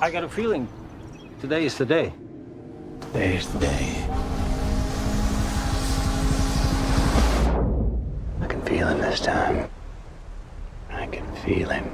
I 0.00 0.12
got 0.12 0.22
a 0.22 0.28
feeling 0.28 0.68
today 1.40 1.64
is 1.64 1.76
the 1.76 1.84
day. 1.84 2.12
Today 3.00 3.34
is 3.34 3.52
the 3.52 3.58
day. 3.58 4.06
I 8.40 8.46
can 8.46 8.62
feel 8.62 8.86
him 8.86 8.98
this 8.98 9.18
time. 9.18 9.68
I 10.88 11.06
can 11.06 11.26
feel 11.38 11.70
him. 11.70 11.90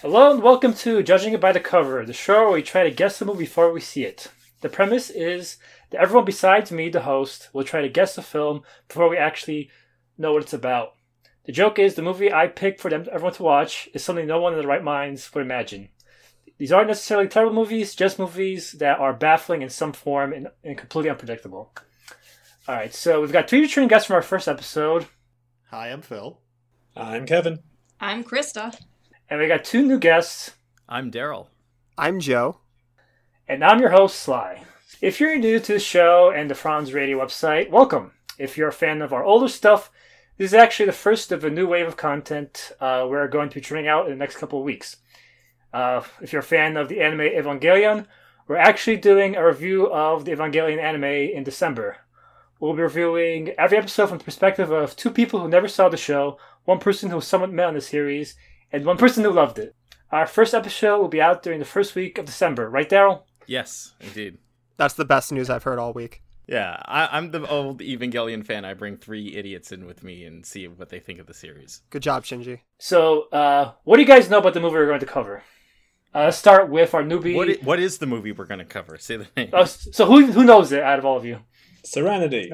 Hello 0.00 0.30
and 0.30 0.40
welcome 0.44 0.74
to 0.74 1.02
Judging 1.02 1.34
It 1.34 1.40
by 1.40 1.50
the 1.50 1.58
Cover, 1.58 2.06
the 2.06 2.12
show 2.12 2.44
where 2.44 2.52
we 2.52 2.62
try 2.62 2.84
to 2.84 2.90
guess 2.92 3.18
the 3.18 3.24
movie 3.24 3.46
before 3.46 3.72
we 3.72 3.80
see 3.80 4.04
it. 4.04 4.30
The 4.60 4.68
premise 4.68 5.10
is 5.10 5.56
that 5.90 6.00
everyone 6.00 6.24
besides 6.24 6.70
me, 6.70 6.88
the 6.88 7.00
host, 7.00 7.48
will 7.52 7.64
try 7.64 7.80
to 7.80 7.88
guess 7.88 8.14
the 8.14 8.22
film 8.22 8.62
before 8.86 9.08
we 9.08 9.16
actually 9.16 9.70
know 10.16 10.34
what 10.34 10.42
it's 10.42 10.52
about. 10.52 10.94
The 11.50 11.56
joke 11.56 11.80
is 11.80 11.96
the 11.96 12.02
movie 12.02 12.32
I 12.32 12.46
picked 12.46 12.80
for 12.80 12.90
them 12.90 13.08
everyone 13.10 13.34
to 13.34 13.42
watch 13.42 13.88
is 13.92 14.04
something 14.04 14.24
no 14.24 14.40
one 14.40 14.52
in 14.52 14.60
their 14.60 14.68
right 14.68 14.84
minds 14.84 15.34
would 15.34 15.42
imagine. 15.42 15.88
These 16.58 16.70
aren't 16.70 16.86
necessarily 16.86 17.26
terrible 17.26 17.56
movies, 17.56 17.96
just 17.96 18.20
movies 18.20 18.70
that 18.78 19.00
are 19.00 19.12
baffling 19.12 19.60
in 19.60 19.68
some 19.68 19.92
form 19.92 20.32
and, 20.32 20.46
and 20.62 20.78
completely 20.78 21.10
unpredictable. 21.10 21.72
All 22.68 22.76
right, 22.76 22.94
so 22.94 23.20
we've 23.20 23.32
got 23.32 23.50
three 23.50 23.62
returning 23.62 23.88
guests 23.88 24.06
from 24.06 24.14
our 24.14 24.22
first 24.22 24.46
episode, 24.46 25.06
Hi, 25.70 25.88
I'm 25.88 26.02
Phil. 26.02 26.38
I'm 26.94 27.26
Kevin. 27.26 27.58
I'm 28.00 28.22
Krista. 28.22 28.80
and 29.28 29.40
we 29.40 29.48
got 29.48 29.64
two 29.64 29.84
new 29.84 29.98
guests, 29.98 30.52
I'm 30.88 31.10
Daryl. 31.10 31.48
I'm 31.98 32.20
Joe. 32.20 32.58
And 33.48 33.64
I'm 33.64 33.80
your 33.80 33.90
host, 33.90 34.20
Sly. 34.20 34.62
If 35.02 35.18
you're 35.18 35.36
new 35.36 35.58
to 35.58 35.72
the 35.72 35.80
show 35.80 36.30
and 36.30 36.48
the 36.48 36.54
Franz 36.54 36.94
Radio 36.94 37.18
website, 37.18 37.70
welcome. 37.70 38.12
If 38.38 38.56
you're 38.56 38.68
a 38.68 38.72
fan 38.72 39.02
of 39.02 39.12
our 39.12 39.24
older 39.24 39.48
stuff, 39.48 39.90
this 40.40 40.52
is 40.52 40.54
actually 40.54 40.86
the 40.86 40.92
first 40.92 41.32
of 41.32 41.44
a 41.44 41.50
new 41.50 41.66
wave 41.66 41.86
of 41.86 41.98
content 41.98 42.72
uh, 42.80 43.06
we're 43.06 43.28
going 43.28 43.50
to 43.50 43.56
be 43.56 43.60
turning 43.60 43.86
out 43.86 44.06
in 44.06 44.10
the 44.10 44.16
next 44.16 44.38
couple 44.38 44.58
of 44.58 44.64
weeks. 44.64 44.96
Uh, 45.70 46.00
if 46.22 46.32
you're 46.32 46.40
a 46.40 46.42
fan 46.42 46.78
of 46.78 46.88
the 46.88 47.02
anime 47.02 47.20
Evangelion, 47.20 48.06
we're 48.48 48.56
actually 48.56 48.96
doing 48.96 49.36
a 49.36 49.46
review 49.46 49.92
of 49.92 50.24
the 50.24 50.30
Evangelion 50.30 50.82
anime 50.82 51.04
in 51.04 51.44
December. 51.44 51.98
We'll 52.58 52.72
be 52.72 52.80
reviewing 52.80 53.50
every 53.58 53.76
episode 53.76 54.06
from 54.06 54.16
the 54.16 54.24
perspective 54.24 54.70
of 54.70 54.96
two 54.96 55.10
people 55.10 55.40
who 55.40 55.48
never 55.48 55.68
saw 55.68 55.90
the 55.90 55.98
show, 55.98 56.38
one 56.64 56.78
person 56.78 57.10
who 57.10 57.16
was 57.16 57.26
somewhat 57.26 57.52
met 57.52 57.66
on 57.66 57.74
the 57.74 57.82
series, 57.82 58.34
and 58.72 58.86
one 58.86 58.96
person 58.96 59.22
who 59.24 59.30
loved 59.30 59.58
it. 59.58 59.76
Our 60.10 60.26
first 60.26 60.54
episode 60.54 61.00
will 61.00 61.08
be 61.08 61.20
out 61.20 61.42
during 61.42 61.58
the 61.58 61.66
first 61.66 61.94
week 61.94 62.16
of 62.16 62.24
December, 62.24 62.70
right, 62.70 62.88
Daryl? 62.88 63.24
Yes, 63.46 63.92
indeed. 64.00 64.38
That's 64.78 64.94
the 64.94 65.04
best 65.04 65.32
news 65.32 65.50
I've 65.50 65.64
heard 65.64 65.78
all 65.78 65.92
week. 65.92 66.22
Yeah, 66.50 66.82
I, 66.84 67.16
I'm 67.16 67.30
the 67.30 67.48
old 67.48 67.78
Evangelion 67.80 68.44
fan. 68.44 68.64
I 68.64 68.74
bring 68.74 68.96
three 68.96 69.36
idiots 69.36 69.70
in 69.70 69.86
with 69.86 70.02
me 70.02 70.24
and 70.24 70.44
see 70.44 70.66
what 70.66 70.88
they 70.88 70.98
think 70.98 71.20
of 71.20 71.26
the 71.26 71.32
series. 71.34 71.82
Good 71.90 72.02
job, 72.02 72.24
Shinji. 72.24 72.58
So, 72.78 73.28
uh, 73.30 73.72
what 73.84 73.96
do 73.96 74.02
you 74.02 74.08
guys 74.08 74.28
know 74.28 74.38
about 74.38 74.54
the 74.54 74.60
movie 74.60 74.74
we're 74.74 74.86
going 74.88 74.98
to 74.98 75.06
cover? 75.06 75.44
Uh, 76.12 76.24
let's 76.24 76.36
start 76.38 76.68
with 76.68 76.92
our 76.92 77.04
newbie. 77.04 77.36
What 77.36 77.48
i- 77.48 77.58
what 77.62 77.78
is 77.78 77.98
the 77.98 78.06
movie 78.06 78.32
we're 78.32 78.46
going 78.46 78.58
to 78.58 78.64
cover? 78.64 78.98
Say 78.98 79.18
the 79.18 79.28
name. 79.36 79.50
Oh, 79.52 79.64
so 79.64 80.06
who 80.06 80.26
who 80.32 80.42
knows 80.42 80.72
it 80.72 80.82
out 80.82 80.98
of 80.98 81.04
all 81.04 81.16
of 81.16 81.24
you? 81.24 81.38
Serenity. 81.84 82.50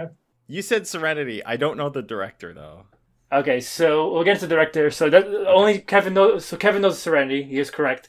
You 0.47 0.61
said 0.61 0.87
Serenity. 0.87 1.43
I 1.45 1.57
don't 1.57 1.79
know 1.79 1.89
the 1.89 2.03
director 2.03 2.53
though. 2.53 2.85
Okay, 3.33 3.61
so 3.61 4.13
we'll 4.13 4.25
get 4.25 4.35
into 4.35 4.47
the 4.47 4.55
director. 4.55 4.91
So 4.91 5.09
that 5.11 5.27
only 5.49 5.79
Kevin 5.79 6.13
knows. 6.15 6.45
So 6.45 6.59
Kevin 6.59 6.83
knows 6.83 6.99
Serenity. 7.01 7.43
He 7.45 7.59
is 7.59 7.71
correct. 7.71 8.09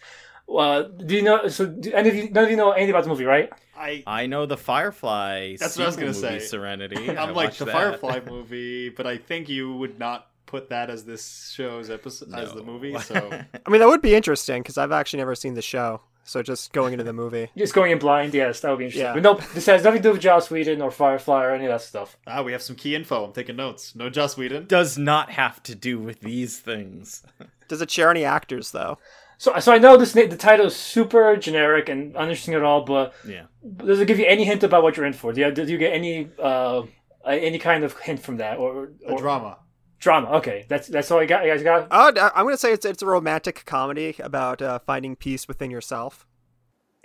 Uh, 0.53 0.83
do 0.83 1.15
you 1.15 1.21
know? 1.21 1.47
So 1.47 1.65
do 1.65 1.91
any 1.93 2.09
of 2.09 2.15
you? 2.15 2.29
None 2.29 2.45
of 2.45 2.49
you 2.49 2.57
know 2.57 2.71
anything 2.71 2.91
about 2.91 3.03
the 3.03 3.09
movie, 3.09 3.25
right? 3.25 3.51
I 3.75 4.03
I 4.07 4.25
know 4.27 4.45
the 4.45 4.57
Firefly. 4.57 5.57
That's 5.59 5.77
what 5.77 5.83
I 5.83 5.87
was 5.87 5.95
gonna 5.95 6.07
movie, 6.07 6.19
say. 6.19 6.39
Serenity. 6.39 7.09
I 7.17 7.23
I'm 7.23 7.35
like 7.35 7.53
the 7.55 7.65
that. 7.65 7.73
Firefly 7.73 8.21
movie, 8.27 8.89
but 8.89 9.05
I 9.05 9.17
think 9.17 9.49
you 9.49 9.73
would 9.73 9.99
not 9.99 10.27
put 10.45 10.69
that 10.69 10.89
as 10.89 11.03
this 11.03 11.51
show's 11.53 11.89
episode 11.89 12.33
as 12.33 12.53
the 12.53 12.63
movie. 12.63 12.97
So 12.99 13.15
I 13.65 13.69
mean, 13.69 13.81
that 13.81 13.87
would 13.87 14.01
be 14.01 14.15
interesting 14.15 14.61
because 14.63 14.77
I've 14.77 14.91
actually 14.93 15.17
never 15.19 15.35
seen 15.35 15.53
the 15.53 15.61
show. 15.61 16.01
So 16.23 16.41
just 16.43 16.73
going 16.73 16.91
into 16.91 17.05
the 17.05 17.13
movie. 17.13 17.49
Just 17.55 17.73
going 17.73 17.91
in 17.91 17.99
blind. 17.99 18.33
Yes, 18.33 18.59
that 18.61 18.69
would 18.69 18.79
be 18.79 18.85
interesting. 18.85 19.05
Yeah. 19.05 19.13
But 19.13 19.23
nope, 19.23 19.41
this 19.53 19.65
has 19.67 19.83
nothing 19.85 20.01
to 20.01 20.09
do 20.09 20.11
with 20.13 20.21
Joss 20.21 20.49
Whedon 20.51 20.81
or 20.81 20.91
Firefly 20.91 21.45
or 21.45 21.51
any 21.51 21.65
of 21.65 21.71
that 21.71 21.81
stuff. 21.81 22.17
ah, 22.27 22.41
we 22.41 22.51
have 22.51 22.61
some 22.61 22.75
key 22.75 22.95
info. 22.95 23.23
I'm 23.25 23.31
taking 23.31 23.55
notes. 23.55 23.95
No 23.95 24.09
Joss 24.09 24.35
Whedon. 24.37 24.65
does 24.67 24.97
not 24.97 25.29
have 25.31 25.61
to 25.63 25.75
do 25.75 25.99
with 25.99 26.19
these 26.21 26.59
things. 26.59 27.23
Does 27.69 27.81
it 27.81 27.89
share 27.91 28.09
any 28.11 28.25
actors 28.25 28.71
though? 28.71 28.97
So, 29.39 29.57
so 29.59 29.71
I 29.71 29.77
know 29.77 29.97
this 29.97 30.13
the 30.13 30.27
title 30.35 30.65
is 30.65 30.75
super 30.75 31.35
generic 31.37 31.89
and 31.89 32.15
uninteresting 32.15 32.55
at 32.55 32.63
all, 32.63 32.83
but 32.85 33.13
Yeah. 33.25 33.43
does 33.77 33.99
it 33.99 34.07
give 34.07 34.17
you 34.19 34.25
any 34.25 34.43
hint 34.45 34.63
about 34.63 34.81
what 34.83 34.97
you're 34.97 35.05
in 35.05 35.13
for? 35.13 35.31
Do 35.31 35.41
you, 35.41 35.51
did 35.51 35.69
you 35.69 35.77
get 35.77 35.93
any 35.93 36.29
uh, 36.41 36.83
any 37.25 37.59
kind 37.59 37.83
of 37.83 37.95
hint 37.99 38.19
from 38.19 38.37
that 38.37 38.57
or, 38.57 38.89
A 39.07 39.15
drama. 39.15 39.59
drama? 39.99 40.29
Okay, 40.37 40.65
that's 40.67 40.87
that's 40.87 41.11
all 41.11 41.19
I 41.19 41.25
got. 41.25 41.43
You 41.45 41.51
guys 41.51 41.61
got. 41.63 41.87
Uh, 41.91 42.11
d- 42.11 42.19
I'm 42.21 42.45
gonna 42.45 42.57
say 42.57 42.71
it's 42.73 42.85
it's 42.85 43.03
a 43.03 43.05
romantic 43.05 43.63
comedy 43.65 44.15
about 44.19 44.61
uh, 44.61 44.79
finding 44.79 45.15
peace 45.15 45.47
within 45.47 45.69
yourself. 45.69 46.25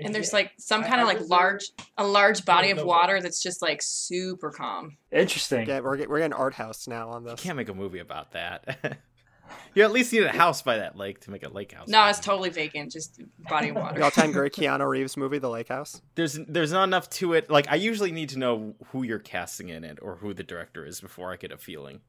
And 0.01 0.13
there's 0.15 0.33
like 0.33 0.53
some 0.59 0.83
kind 0.83 1.01
of 1.01 1.07
like 1.07 1.21
large, 1.29 1.65
a 1.99 2.05
large 2.05 2.45
body 2.45 2.71
of 2.73 2.83
water 2.83 3.21
that's 3.21 3.41
just 3.43 3.63
like 3.63 3.81
super 3.83 4.51
calm. 4.51 4.97
Interesting. 5.13 5.69
Yeah, 5.69 5.81
we're 5.81 6.09
we're 6.09 6.19
getting 6.19 6.33
art 6.33 6.55
house 6.55 6.89
now 6.89 7.11
on 7.11 7.25
this. 7.25 7.33
You 7.45 7.49
Can't 7.49 7.57
make 7.59 7.69
a 7.69 7.75
movie 7.75 7.99
about 8.01 8.33
that. 8.33 8.99
you 9.75 9.83
at 9.85 9.93
least 9.93 10.13
need 10.13 10.23
a 10.25 10.33
house 10.33 10.63
by 10.63 10.79
that 10.79 10.97
lake 10.97 11.21
to 11.21 11.31
make 11.31 11.43
a 11.45 11.49
lake 11.49 11.73
house. 11.73 11.89
No, 11.89 12.07
it's 12.07 12.21
totally 12.21 12.51
vacant, 12.51 12.93
just 12.93 13.21
body 13.49 13.69
of 13.69 13.75
The 13.75 13.81
water. 13.81 14.03
all-time 14.05 14.33
great 14.39 14.53
Keanu 14.53 14.89
Reeves 14.89 15.17
movie, 15.17 15.39
The 15.39 15.49
Lake 15.51 15.69
House. 15.69 16.01
there's 16.15 16.35
there's 16.49 16.73
not 16.73 16.85
enough 16.85 17.09
to 17.11 17.33
it. 17.35 17.51
Like 17.51 17.67
I 17.71 17.77
usually 17.77 18.13
need 18.13 18.31
to 18.31 18.39
know 18.39 18.75
who 18.89 19.03
you're 19.03 19.19
casting 19.19 19.69
in 19.69 19.85
it 19.85 19.99
or 20.03 20.17
who 20.17 20.35
the 20.35 20.43
director 20.43 20.85
is 20.87 21.01
before 21.01 21.33
I 21.33 21.37
get 21.37 21.53
a 21.53 21.59
feeling. 21.59 22.01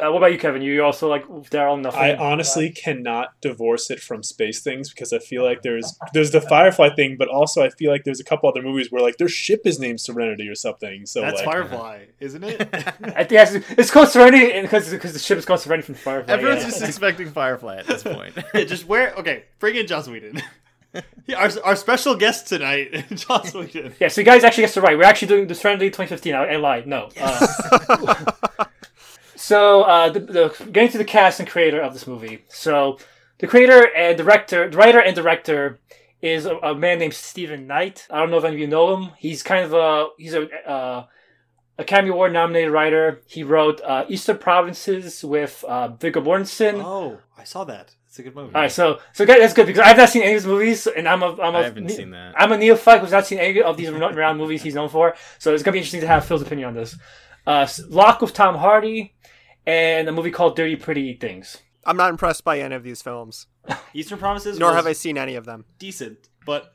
Uh, 0.00 0.12
what 0.12 0.18
about 0.18 0.32
you, 0.32 0.38
Kevin? 0.38 0.62
You 0.62 0.84
also 0.84 1.08
like 1.08 1.26
Daryl? 1.26 1.80
Nothing. 1.80 2.00
I 2.00 2.14
honestly 2.14 2.70
cannot 2.70 3.30
divorce 3.40 3.90
it 3.90 3.98
from 3.98 4.22
space 4.22 4.60
things 4.60 4.90
because 4.90 5.12
I 5.12 5.18
feel 5.18 5.42
like 5.42 5.62
there's 5.62 5.92
there's 6.12 6.30
the 6.30 6.40
Firefly 6.40 6.90
thing, 6.94 7.16
but 7.18 7.26
also 7.28 7.64
I 7.64 7.70
feel 7.70 7.90
like 7.90 8.04
there's 8.04 8.20
a 8.20 8.24
couple 8.24 8.48
other 8.48 8.62
movies 8.62 8.92
where 8.92 9.02
like 9.02 9.16
their 9.16 9.28
ship 9.28 9.62
is 9.64 9.80
named 9.80 10.00
Serenity 10.00 10.48
or 10.48 10.54
something. 10.54 11.04
So 11.04 11.22
That's 11.22 11.38
like, 11.38 11.44
Firefly, 11.44 12.04
isn't 12.20 12.44
it? 12.44 12.60
I 13.16 13.24
think 13.24 13.32
it's, 13.32 13.70
it's 13.72 13.90
called 13.90 14.08
Serenity 14.08 14.60
because 14.60 14.88
because 14.90 15.14
the 15.14 15.18
ship 15.18 15.36
is 15.36 15.44
called 15.44 15.60
Serenity 15.60 15.86
from 15.86 15.96
Firefly. 15.96 16.32
Everyone's 16.32 16.62
yeah. 16.62 16.68
just 16.68 16.82
expecting 16.82 17.30
Firefly 17.30 17.78
at 17.78 17.86
this 17.88 18.04
point. 18.04 18.34
yeah, 18.54 18.64
just 18.64 18.86
where? 18.86 19.12
Okay, 19.14 19.46
bring 19.58 19.74
in 19.74 19.86
Joss 19.86 20.08
Whedon. 20.08 20.42
Yeah, 21.26 21.36
our, 21.36 21.50
our 21.64 21.76
special 21.76 22.16
guest 22.16 22.48
tonight, 22.48 23.04
Joss 23.14 23.52
Whedon. 23.52 23.94
Yeah, 24.00 24.08
so 24.08 24.22
you 24.22 24.24
guys 24.24 24.42
actually 24.42 24.62
guessed 24.62 24.78
it 24.78 24.80
right. 24.80 24.96
We're 24.96 25.04
actually 25.04 25.28
doing 25.28 25.46
the 25.46 25.54
Serenity 25.54 25.90
2015. 25.90 26.34
I, 26.34 26.44
I 26.46 26.56
lied. 26.56 26.86
No. 26.86 27.10
Uh, 27.20 28.64
so 29.38 29.82
uh, 29.82 30.10
the, 30.10 30.20
the 30.20 30.68
getting 30.72 30.90
to 30.90 30.98
the 30.98 31.04
cast 31.04 31.40
and 31.40 31.48
creator 31.48 31.80
of 31.80 31.92
this 31.92 32.06
movie. 32.06 32.44
So 32.48 32.98
the 33.38 33.46
creator 33.46 33.88
and 33.94 34.16
director, 34.16 34.68
the 34.68 34.76
writer 34.76 35.00
and 35.00 35.14
director 35.14 35.78
is 36.20 36.46
a, 36.46 36.56
a 36.58 36.74
man 36.74 36.98
named 36.98 37.14
Stephen 37.14 37.66
Knight. 37.66 38.06
I 38.10 38.18
don't 38.18 38.30
know 38.30 38.38
if 38.38 38.44
any 38.44 38.56
of 38.56 38.60
you 38.60 38.66
know 38.66 38.96
him. 38.96 39.10
He's 39.16 39.42
kind 39.42 39.64
of 39.64 39.72
a 39.72 40.08
he's 40.18 40.34
a 40.34 40.48
uh, 40.68 41.06
Academy 41.78 42.10
Award 42.10 42.32
nominated 42.32 42.72
writer. 42.72 43.22
He 43.26 43.44
wrote 43.44 43.80
uh, 43.82 44.04
Eastern 44.08 44.38
Provinces 44.38 45.24
with 45.24 45.64
uh, 45.68 45.88
Viggo 45.88 46.20
Mortensen. 46.20 46.82
Oh, 46.84 47.18
I 47.36 47.44
saw 47.44 47.64
that. 47.64 47.94
It's 48.08 48.18
a 48.18 48.22
good 48.22 48.34
movie. 48.34 48.54
All 48.54 48.62
right, 48.62 48.72
so 48.72 48.98
so 49.12 49.24
guys, 49.24 49.38
that's 49.38 49.54
good 49.54 49.66
because 49.66 49.82
I've 49.82 49.96
not 49.96 50.08
seen 50.08 50.22
any 50.22 50.32
of 50.32 50.36
his 50.36 50.46
movies, 50.46 50.86
and 50.88 51.08
I'm 51.08 51.22
a 51.22 51.30
I'm 51.40 51.54
a 51.54 51.58
I 51.58 51.62
haven't 51.62 51.90
seen 51.90 52.10
that. 52.10 52.34
I'm 52.36 52.50
a 52.50 52.58
neophyte 52.58 53.00
who's 53.00 53.12
not 53.12 53.26
seen 53.26 53.38
any 53.38 53.62
of 53.62 53.76
these 53.76 53.90
round 53.90 54.38
movies 54.42 54.62
he's 54.62 54.74
known 54.74 54.88
for. 54.88 55.14
So 55.38 55.54
it's 55.54 55.62
gonna 55.62 55.74
be 55.74 55.78
interesting 55.78 56.00
to 56.00 56.08
have 56.08 56.24
Phil's 56.24 56.42
opinion 56.42 56.68
on 56.68 56.74
this. 56.74 56.96
Uh, 57.48 57.66
Locke 57.88 58.20
with 58.20 58.34
Tom 58.34 58.56
Hardy, 58.56 59.14
and 59.66 60.06
a 60.06 60.12
movie 60.12 60.30
called 60.30 60.54
Dirty 60.54 60.76
Pretty 60.76 61.14
Things. 61.14 61.56
I'm 61.86 61.96
not 61.96 62.10
impressed 62.10 62.44
by 62.44 62.60
any 62.60 62.74
of 62.74 62.82
these 62.84 63.00
films, 63.00 63.46
Eastern 63.94 64.18
Promises. 64.18 64.58
nor 64.58 64.74
have 64.74 64.86
I 64.86 64.92
seen 64.92 65.16
any 65.16 65.34
of 65.34 65.46
them. 65.46 65.64
decent, 65.78 66.28
but 66.44 66.74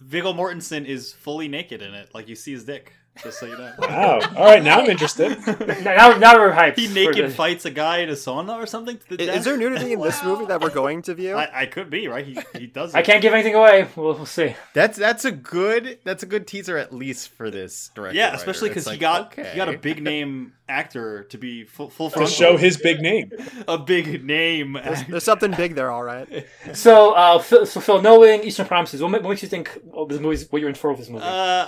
Viggo 0.00 0.32
Mortensen 0.32 0.84
is 0.84 1.12
fully 1.12 1.46
naked 1.46 1.80
in 1.80 1.94
it. 1.94 2.12
Like 2.12 2.28
you 2.28 2.34
see 2.34 2.50
his 2.50 2.64
dick. 2.64 2.92
Just 3.22 3.40
so 3.40 3.46
you 3.46 3.58
know. 3.58 3.72
Wow. 3.80 4.20
All 4.36 4.44
right, 4.44 4.62
now 4.62 4.80
I'm 4.80 4.88
interested. 4.88 5.36
Now, 5.84 6.16
now 6.16 6.38
we're 6.38 6.52
hyped. 6.52 6.78
He 6.78 6.88
naked 6.88 7.26
the- 7.26 7.30
fights 7.34 7.64
a 7.64 7.70
guy 7.70 7.98
in 7.98 8.08
a 8.08 8.12
sauna 8.12 8.56
or 8.56 8.66
something. 8.66 8.98
To 8.98 9.16
the 9.16 9.22
I- 9.24 9.26
death? 9.26 9.36
Is 9.38 9.44
there 9.44 9.56
nudity 9.56 9.92
in 9.92 10.00
this 10.00 10.22
movie 10.24 10.46
that 10.46 10.60
we're 10.60 10.70
going 10.70 11.02
to 11.02 11.14
view? 11.14 11.34
I, 11.36 11.62
I 11.62 11.66
could 11.66 11.90
be 11.90 12.08
right. 12.08 12.24
He 12.24 12.38
he 12.58 12.66
does. 12.66 12.94
I 12.94 13.02
can't 13.02 13.20
give 13.20 13.34
anything 13.34 13.54
away. 13.54 13.88
We'll, 13.96 14.14
we'll 14.14 14.26
see. 14.26 14.54
That's 14.74 14.96
that's 14.96 15.24
a 15.24 15.32
good 15.32 15.98
that's 16.04 16.22
a 16.22 16.26
good 16.26 16.46
teaser 16.46 16.76
at 16.78 16.94
least 16.94 17.30
for 17.30 17.50
this 17.50 17.90
director. 17.94 18.16
Yeah, 18.16 18.34
especially 18.34 18.68
because 18.70 18.84
It's 18.86 18.92
he 18.94 18.98
got 18.98 19.32
okay. 19.38 19.50
he 19.50 19.56
got 19.56 19.68
a 19.68 19.76
big 19.76 20.02
name 20.02 20.54
actor 20.68 21.24
to 21.24 21.36
be 21.36 21.64
full 21.64 21.90
full 21.90 22.10
to 22.10 22.26
show 22.26 22.56
his 22.56 22.76
big 22.78 23.00
name. 23.00 23.32
a 23.66 23.76
big 23.76 24.24
name. 24.24 24.74
There's, 24.82 25.04
there's 25.06 25.24
something 25.24 25.50
big 25.50 25.74
there, 25.74 25.90
all 25.90 26.04
right. 26.04 26.46
So, 26.74 27.12
uh, 27.12 27.38
Phil, 27.40 27.66
so 27.66 27.80
Phil, 27.80 28.00
knowing 28.00 28.44
Eastern 28.44 28.66
Promises, 28.66 29.02
what, 29.02 29.10
what 29.10 29.22
makes 29.24 29.42
you 29.42 29.48
think 29.48 29.76
of 29.92 30.08
this 30.08 30.20
movie? 30.20 30.44
What 30.50 30.60
you're 30.60 30.68
in 30.68 30.76
for 30.76 30.90
with 30.90 31.00
this 31.00 31.08
movie? 31.08 31.24
Uh, 31.26 31.66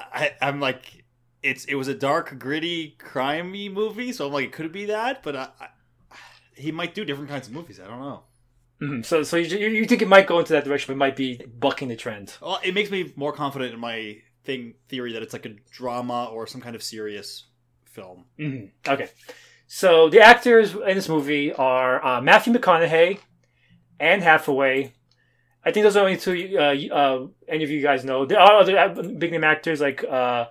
I, 0.00 0.32
I'm 0.40 0.60
like, 0.60 1.04
it's 1.42 1.64
it 1.66 1.74
was 1.74 1.88
a 1.88 1.94
dark, 1.94 2.38
gritty, 2.38 2.96
crimey 2.98 3.70
movie, 3.72 4.12
so 4.12 4.26
I'm 4.26 4.32
like, 4.32 4.46
it 4.46 4.52
could 4.52 4.72
be 4.72 4.86
that, 4.86 5.22
but 5.22 5.36
I, 5.36 5.48
I, 5.60 5.68
he 6.54 6.72
might 6.72 6.94
do 6.94 7.04
different 7.04 7.30
kinds 7.30 7.48
of 7.48 7.54
movies. 7.54 7.80
I 7.80 7.86
don't 7.86 8.00
know. 8.00 8.22
Mhm. 8.80 9.04
So, 9.04 9.22
so 9.24 9.36
you, 9.36 9.68
you 9.68 9.86
think 9.86 10.02
it 10.02 10.08
might 10.08 10.26
go 10.28 10.38
into 10.38 10.52
that 10.52 10.64
direction, 10.64 10.86
but 10.88 10.94
it 10.96 10.98
might 10.98 11.16
be 11.16 11.36
bucking 11.58 11.88
the 11.88 11.96
trend. 11.96 12.34
Well, 12.40 12.60
it 12.62 12.74
makes 12.74 12.90
me 12.90 13.12
more 13.16 13.32
confident 13.32 13.74
in 13.74 13.80
my 13.80 14.18
thing 14.44 14.74
theory 14.88 15.12
that 15.14 15.22
it's 15.22 15.32
like 15.32 15.46
a 15.46 15.54
drama 15.70 16.26
or 16.32 16.46
some 16.46 16.60
kind 16.60 16.76
of 16.76 16.82
serious 16.82 17.44
film. 17.84 18.24
hmm 18.36 18.66
Okay. 18.86 19.08
So 19.66 20.08
the 20.08 20.20
actors 20.20 20.74
in 20.74 20.94
this 20.94 21.08
movie 21.08 21.52
are 21.52 22.04
uh, 22.04 22.20
Matthew 22.20 22.52
McConaughey, 22.52 23.18
Anne 24.00 24.20
Hathaway. 24.22 24.92
I 25.64 25.72
think 25.72 25.84
those 25.84 25.96
are 25.96 26.04
only 26.04 26.16
two 26.16 26.56
uh, 26.58 26.94
uh, 26.94 27.26
any 27.48 27.64
of 27.64 27.70
you 27.70 27.82
guys 27.82 28.04
know. 28.04 28.24
There 28.24 28.38
are 28.38 28.60
other 28.60 29.02
big 29.02 29.32
name 29.32 29.44
actors 29.44 29.80
like 29.80 30.04
uh, 30.04 30.46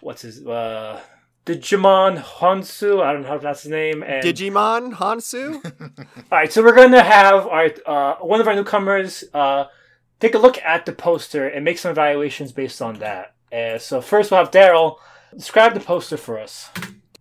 what's 0.00 0.22
his 0.22 0.46
uh, 0.46 1.00
Digimon 1.46 2.22
Hounsou. 2.22 3.02
I 3.02 3.12
don't 3.12 3.22
know 3.22 3.28
how 3.28 3.34
to 3.34 3.40
pronounce 3.40 3.62
his 3.62 3.70
name. 3.70 4.02
And 4.02 4.22
Digimon 4.22 4.94
Hounsou? 4.94 5.64
all 5.98 6.38
right, 6.38 6.52
so 6.52 6.62
we're 6.62 6.74
gonna 6.74 7.02
have 7.02 7.46
our 7.46 7.70
uh, 7.86 8.14
one 8.16 8.40
of 8.40 8.48
our 8.48 8.54
newcomers 8.54 9.24
uh, 9.32 9.66
take 10.20 10.34
a 10.34 10.38
look 10.38 10.58
at 10.58 10.86
the 10.86 10.92
poster 10.92 11.48
and 11.48 11.64
make 11.64 11.78
some 11.78 11.90
evaluations 11.90 12.52
based 12.52 12.82
on 12.82 12.98
that. 12.98 13.34
Uh, 13.52 13.78
so 13.78 14.00
first, 14.00 14.30
we'll 14.30 14.40
have 14.40 14.50
Daryl 14.50 14.96
describe 15.36 15.74
the 15.74 15.80
poster 15.80 16.16
for 16.16 16.38
us. 16.38 16.68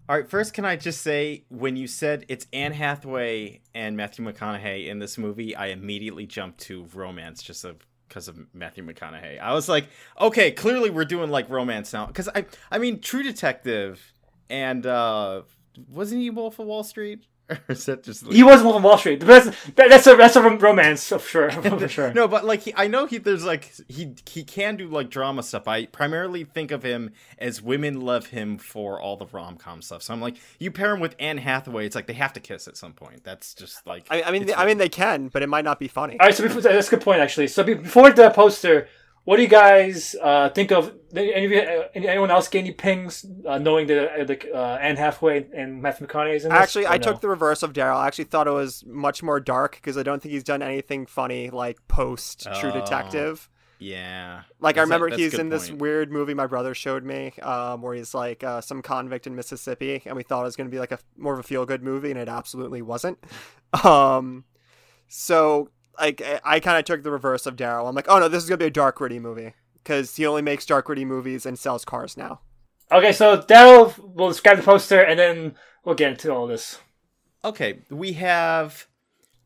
All 0.08 0.16
right, 0.16 0.30
first, 0.30 0.54
can 0.54 0.66
I 0.66 0.76
just 0.76 1.02
say, 1.02 1.46
when 1.50 1.76
you 1.76 1.88
said 1.88 2.26
it's 2.28 2.46
Anne 2.54 2.74
Hathaway 2.74 3.62
and 3.74 3.98
Matthew 3.98 4.24
McConaughey 4.24 4.88
in 4.88 5.00
this 5.00 5.18
movie, 5.18 5.56
I 5.56 5.68
immediately 5.68 6.28
jumped 6.28 6.60
to 6.62 6.86
romance 6.94 7.42
just 7.42 7.66
because 8.08 8.28
of 8.28 8.38
Matthew 8.54 8.86
McConaughey. 8.86 9.40
I 9.40 9.54
was 9.54 9.68
like, 9.68 9.88
okay, 10.22 10.52
clearly 10.52 10.92
we're 10.92 11.06
doing 11.06 11.32
like 11.32 11.50
romance 11.50 11.92
now. 11.92 12.06
Because 12.06 12.30
I, 12.36 12.46
I 12.70 12.78
mean, 12.78 13.00
True 13.00 13.24
Detective 13.24 14.14
and 14.48 14.86
uh 14.86 15.42
wasn't 15.90 16.22
he 16.22 16.30
Wolf 16.30 16.60
of 16.60 16.68
Wall 16.68 16.84
Street? 16.84 17.26
Or 17.50 17.60
is 17.70 17.86
that 17.86 18.04
just 18.04 18.26
He 18.32 18.44
was 18.44 18.64
Wolf 18.64 18.78
of 18.78 18.84
Wall 18.84 18.98
Street. 18.98 19.20
That's 19.20 19.46
that, 19.76 19.90
that's 19.90 20.08
a 20.08 20.16
that's 20.16 20.36
a 20.36 20.42
romance 20.42 21.08
for 21.08 21.20
sure. 21.20 21.52
For 21.76 21.88
sure. 21.88 22.14
no, 22.14 22.28
but 22.28 22.46
like 22.46 22.62
he, 22.62 22.74
I 22.76 22.88
know 22.88 23.06
he 23.06 23.18
there's 23.18 23.46
like 23.46 23.72
he 23.88 24.16
he 24.28 24.44
can 24.44 24.78
do 24.78 24.88
like 24.88 25.10
drama 25.10 25.44
stuff. 25.44 25.68
I 25.68 25.86
primarily 25.86 26.44
think 26.44 26.72
of 26.72 26.84
him 26.84 27.12
as 27.38 27.62
women 27.62 28.02
love 28.02 28.28
him 28.28 28.58
for 28.58 29.00
all 29.00 29.18
the 29.18 29.28
rom 29.28 29.58
com 29.58 29.82
stuff. 29.82 30.02
So 30.02 30.14
I'm 30.14 30.22
like, 30.22 30.38
you 30.60 30.72
pair 30.72 30.94
him 30.94 31.00
with 31.00 31.16
Anne 31.20 31.38
Hathaway, 31.38 31.86
it's 31.86 31.96
like 31.96 32.08
they 32.08 32.14
have 32.14 32.34
to 32.34 32.40
kiss 32.40 32.68
at 32.68 32.78
some 32.78 32.94
point. 32.94 33.24
That's 33.24 33.54
just 33.54 33.86
like 33.86 34.08
I, 34.10 34.24
I 34.24 34.32
mean, 34.32 34.44
it's 34.44 34.54
I 34.56 34.66
mean, 34.66 34.78
they 34.78 34.90
can, 34.90 35.28
but 35.28 35.44
it 35.44 35.50
might 35.50 35.66
not 35.66 35.80
be 35.80 35.88
funny. 35.88 36.20
All 36.20 36.26
right, 36.26 36.36
so 36.36 36.44
before, 36.44 36.62
that's 36.62 36.88
a 36.88 36.92
good 36.92 37.02
point 37.02 37.22
actually. 37.22 37.48
So 37.48 37.64
before 37.64 38.12
the 38.12 38.30
poster, 38.32 38.88
what 39.26 39.36
do 39.38 39.42
you 39.44 39.48
guys 39.50 40.16
uh, 40.22 40.50
think 40.50 40.72
of? 40.72 40.94
Any 41.16 41.46
of 41.46 41.52
you, 41.52 41.60
uh, 41.60 41.88
anyone 41.94 42.32
else 42.32 42.48
get 42.48 42.60
any 42.60 42.72
pings 42.72 43.26
uh, 43.48 43.58
knowing 43.58 43.88
that 43.88 44.20
uh, 44.20 44.24
the 44.24 44.54
uh, 44.54 44.78
Anne 44.82 44.98
Hathaway 44.98 45.46
and 45.54 45.82
Matthew 45.82 46.08
McConaughey 46.08 46.36
is 46.36 46.46
in 46.46 46.52
this? 46.52 46.60
Actually, 46.60 46.88
I 46.88 46.98
no? 46.98 47.04
took 47.04 47.22
the 47.22 47.30
reverse 47.30 47.64
of 47.64 47.74
Daryl. 47.74 47.96
I 47.98 48.08
actually 48.08 48.26
thought 48.26 48.48
it 48.48 48.52
was 48.52 48.84
much 48.86 49.22
more 49.24 49.40
dark 49.40 49.76
because 49.76 49.98
I 49.98 50.04
don't 50.04 50.22
think 50.22 50.32
he's 50.34 50.44
done 50.44 50.62
anything 50.62 51.06
funny 51.06 51.50
like 51.50 51.78
post 51.88 52.48
True 52.60 52.72
Oh. 52.72 52.80
Detective. 52.80 53.50
yeah. 53.80 54.42
Like 54.60 54.76
I 54.78 54.82
That's 54.82 54.84
a- 54.84 54.88
remember 54.88 55.08
a 55.08 55.16
he's 55.18 55.32
good 55.32 55.40
in 55.40 55.50
this 55.50 55.72
weird 55.72 56.12
movie 56.12 56.34
my 56.34 56.48
brother 56.48 56.74
showed 56.76 57.04
me, 57.04 57.34
um, 57.42 57.82
where 57.82 57.94
he's 57.96 58.14
like 58.14 58.44
uh, 58.44 58.62
some 58.62 58.82
convict 58.82 59.26
in 59.28 59.36
Mississippi, 59.36 60.02
and 60.06 60.16
we 60.16 60.24
thought 60.24 60.42
it 60.42 60.46
was 60.46 60.56
going 60.56 60.68
to 60.70 60.72
be 60.72 60.80
like 60.80 60.92
a 60.92 61.00
more 61.18 61.34
of 61.34 61.40
a 61.40 61.44
feel 61.44 61.66
good 61.66 61.82
movie, 61.84 62.12
and 62.12 62.20
it 62.20 62.30
absolutely 62.30 62.82
wasn't. 62.82 63.18
Um, 63.84 64.46
so 65.08 65.70
like 66.00 66.22
I, 66.22 66.40
I 66.44 66.60
kind 66.60 66.78
of 66.78 66.86
took 66.86 67.04
the 67.04 67.12
reverse 67.12 67.46
of 67.46 67.56
Daryl. 67.56 67.88
I'm 67.88 67.96
like, 67.96 68.08
oh 68.10 68.20
no, 68.20 68.28
this 68.28 68.44
is 68.44 68.50
going 68.50 68.60
to 68.60 68.64
be 68.64 68.68
a 68.68 68.72
dark 68.72 68.98
gritty 68.98 69.20
movie 69.20 69.54
because 69.76 70.16
he 70.16 70.26
only 70.26 70.42
makes 70.42 70.66
dark 70.66 70.86
gritty 70.86 71.06
movies 71.06 71.46
and 71.46 71.58
sells 71.58 71.86
cars 71.86 72.18
now. 72.18 72.42
Okay, 72.92 73.12
so 73.12 73.42
Daryl 73.42 73.98
will 74.14 74.30
describe 74.30 74.58
the 74.58 74.64
poster, 74.64 75.02
and 75.02 75.20
then 75.20 75.56
we'll 75.84 75.96
get 75.96 76.12
into 76.12 76.34
all 76.34 76.48
this. 76.48 76.80
Okay, 77.44 77.80
we 77.90 78.14
have 78.14 78.88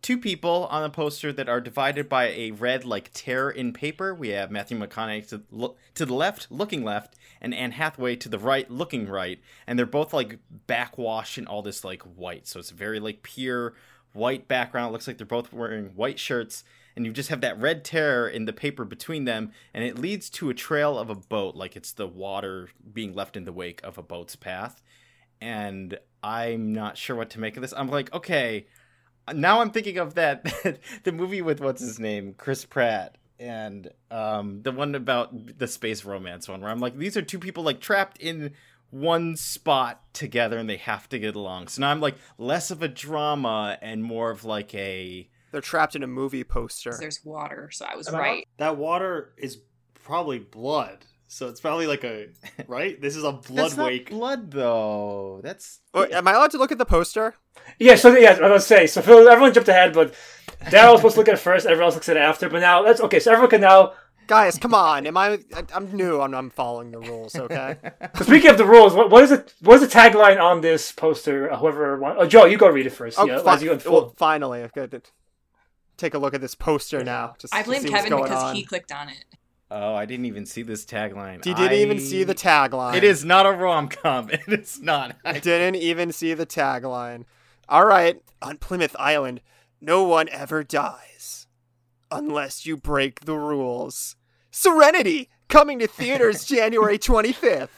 two 0.01 0.18
people 0.18 0.68
on 0.72 0.84
the 0.84 0.90
poster 0.90 1.34
that 1.34 1.50
are 1.50 1.62
divided 1.62 2.07
by 2.07 2.30
a 2.30 2.52
red 2.52 2.86
like 2.86 3.12
tear 3.13 3.50
in 3.50 3.74
paper. 3.74 4.13
We 4.13 4.30
have 4.30 4.52
Matthew 4.52 4.78
McConaughey 4.78 5.28
to 5.30 5.42
look 5.52 5.78
to 5.95 6.06
the 6.06 6.13
left, 6.13 6.48
looking 6.50 6.84
left, 6.84 7.16
and 7.42 7.54
Anne 7.54 7.72
Hathaway 7.72 8.16
to 8.18 8.30
the 8.30 8.40
right, 8.40 8.69
looking 8.69 9.07
right, 9.07 9.40
and 9.68 9.78
they're 9.78 9.86
both 9.86 10.13
like 10.13 10.40
backwash 10.68 11.38
in 11.38 11.48
all 11.48 11.62
this 11.62 11.84
like 11.84 12.02
white. 12.04 12.48
So 12.48 12.60
it's 12.60 12.72
very 12.72 13.00
like 13.00 13.24
pure 13.24 13.74
white 14.19 14.48
background. 14.48 14.89
It 14.89 14.92
looks 14.92 15.07
like 15.07 15.18
they're 15.18 15.25
both 15.25 15.51
wearing 15.51 15.88
white 15.95 16.19
shirts, 16.19 16.63
and 16.95 17.06
you 17.06 17.12
just 17.12 17.30
have 17.30 17.42
that 17.42 17.60
red 17.60 17.83
tear 17.83 18.27
in 18.27 18.45
the 18.45 18.54
paper 18.54 18.86
between 18.86 19.25
them, 19.25 19.51
and 19.74 19.83
it 19.83 19.98
leads 19.98 20.30
to 20.31 20.50
a 20.50 20.54
trail 20.54 21.00
of 21.00 21.10
a 21.10 21.16
boat, 21.16 21.56
like 21.56 21.75
it's 21.75 21.94
the 21.94 22.07
water 22.07 22.69
being 22.94 23.13
left 23.13 23.36
in 23.36 23.45
the 23.45 23.54
wake 23.54 23.81
of 23.83 23.98
a 23.98 24.04
boat's 24.04 24.36
path. 24.36 24.83
And 25.42 25.98
I'm 26.21 26.74
not 26.74 26.98
sure 26.98 27.16
what 27.16 27.30
to 27.31 27.39
make 27.39 27.56
of 27.56 27.62
this. 27.62 27.74
I'm 27.75 27.89
like, 27.89 28.13
okay, 28.13 28.68
now 29.33 29.62
I'm 29.62 29.71
thinking 29.71 29.98
of 29.98 30.16
that 30.16 30.44
the 31.04 31.12
movie 31.12 31.42
with 31.42 31.62
what's 31.62 31.81
his 31.81 32.00
name, 32.00 32.33
Chris 32.38 32.66
Pratt, 32.66 33.18
and 33.39 33.89
um, 34.12 34.62
the 34.63 34.71
one 34.71 34.95
about 34.95 35.57
the 35.57 35.68
space 35.68 36.04
romance 36.04 36.48
one, 36.48 36.62
where 36.62 36.69
I'm 36.69 36.80
like, 36.80 36.98
these 36.98 37.16
are 37.16 37.21
two 37.21 37.39
people 37.39 37.63
like 37.63 37.80
trapped 37.80 38.18
in 38.18 38.54
one 38.91 39.36
spot 39.36 40.01
together 40.13 40.57
and 40.57 40.69
they 40.69 40.77
have 40.77 41.07
to 41.09 41.19
get 41.19 41.36
along. 41.36 41.68
So 41.68 41.81
now 41.81 41.91
I'm 41.91 42.01
like 42.01 42.15
less 42.38 42.71
of 42.71 42.81
a 42.81 42.88
drama 42.88 43.77
and 43.81 44.03
more 44.03 44.31
of 44.31 44.44
like 44.45 44.74
a 44.75 45.30
They're 45.51 45.62
trapped 45.62 45.95
in 45.95 46.03
a 46.03 46.07
movie 46.07 46.44
poster. 46.44 46.95
There's 47.00 47.24
water, 47.24 47.69
so 47.71 47.86
I 47.86 47.95
was 47.95 48.07
Am 48.07 48.15
I 48.15 48.19
right. 48.19 48.47
That 48.57 48.77
water 48.77 49.33
is 49.38 49.59
probably 50.03 50.39
blood. 50.39 51.06
So 51.31 51.47
it's 51.47 51.62
probably 51.62 51.86
like 51.86 52.03
a 52.03 52.30
right. 52.68 53.00
This 53.00 53.15
is 53.15 53.24
a 53.24 53.31
blood 53.31 53.65
That's 53.65 53.77
not 53.77 53.86
wake. 53.86 54.09
blood 54.09 54.50
though. 54.51 55.42
That's 55.44 55.80
Wait, 55.94 56.12
am 56.12 56.27
I 56.27 56.33
allowed 56.33 56.51
to 56.51 56.57
look 56.57 56.71
at 56.71 56.80
the 56.80 56.85
poster? 56.85 57.35
Yeah, 57.77 57.95
so 57.95 58.15
yeah, 58.18 58.30
I 58.30 58.31
was 58.31 58.39
gonna 58.39 58.59
say. 58.59 58.88
So 58.88 59.01
Phil, 59.03 59.30
everyone 59.30 59.53
jumped 59.53 59.69
ahead, 59.69 59.94
but 59.94 60.15
Daryl 60.65 60.94
was 60.94 61.01
supposed 61.01 61.13
to 61.15 61.19
look 61.21 61.27
at 61.27 61.35
it 61.35 61.38
first. 61.38 61.68
Everyone 61.68 61.85
else 61.85 61.94
looks 61.94 62.09
at 62.09 62.18
it 62.18 62.21
after. 62.21 62.50
But 62.50 62.62
now 62.62 62.81
that's 62.81 63.00
okay. 63.01 63.19
So 63.19 63.31
everyone 63.31 63.51
can 63.51 63.62
now. 63.62 63.94
Guys, 64.30 64.60
come 64.60 64.76
on. 64.76 65.08
Am 65.08 65.18
I? 65.18 65.40
I 65.56 65.64
I'm 65.74 65.92
new. 65.92 66.22
I'm, 66.22 66.36
I'm 66.36 66.52
following 66.52 66.92
the 66.92 67.00
rules. 67.00 67.36
Okay. 67.36 67.78
Speaking 68.22 68.52
of 68.52 68.60
the 68.60 68.66
rules, 68.66 68.94
what, 68.94 69.10
what 69.10 69.24
is 69.24 69.31
it? 69.31 69.56
What 69.62 69.81
is 69.81 69.81
the 69.81 69.88
tagline 69.88 70.40
on 70.40 70.62
this 70.62 70.92
poster? 70.92 71.52
Uh, 71.52 71.58
Whoever 71.58 71.98
wants. 71.98 72.20
Oh, 72.22 72.28
Joe, 72.28 72.46
you 72.46 72.56
go 72.56 72.70
read 72.70 72.86
it 72.86 72.92
first. 72.92 73.18
Oh, 73.20 73.26
yeah, 73.26 73.40
fi- 73.40 73.56
as 73.56 73.64
you 73.64 73.80
well, 73.88 74.14
finally, 74.18 74.62
I've 74.62 74.72
got 74.72 74.92
to 74.92 75.02
take 75.98 76.14
a 76.14 76.20
look 76.20 76.36
at 76.36 76.42
this 76.42 76.54
poster 76.54 77.04
now. 77.04 77.34
Just 77.40 77.56
I 77.56 77.64
to 77.64 77.70
blame 77.70 77.84
Kevin 77.86 78.16
because 78.16 78.44
on. 78.44 78.56
he 78.56 78.64
clicked 78.64 78.92
on 78.92 79.10
it. 79.10 79.26
oh, 79.72 79.96
I 79.96 80.06
didn't 80.06 80.26
even 80.26 80.46
see 80.46 80.62
this 80.62 80.86
tagline. 80.86 81.44
He 81.44 81.56
didn't 81.56 81.80
even 81.80 81.98
see 81.98 82.24
the 82.24 82.36
tagline. 82.36 82.94
It 82.98 83.04
is 83.04 83.26
not 83.26 83.48
a 83.48 83.52
rom 83.52 83.88
com. 83.90 84.30
It 84.31 84.48
is 84.48 84.80
not. 84.80 85.16
I 85.26 85.40
didn't 85.40 85.78
even 85.78 86.12
see 86.12 86.36
the 86.36 86.46
tagline. 86.46 87.26
All 87.68 87.86
right, 87.86 88.22
on 88.44 88.58
Plymouth 88.58 88.96
Island, 89.00 89.42
no 89.81 90.04
one 90.04 90.30
ever 90.30 90.64
dies 90.64 91.48
unless 92.12 92.68
you 92.68 92.78
break 92.78 93.22
the 93.22 93.36
rules. 93.36 94.16
Serenity 94.51 95.30
coming 95.48 95.80
to 95.80 95.88
theaters 95.88 96.44
January 96.46 96.98
25th. 97.00 97.69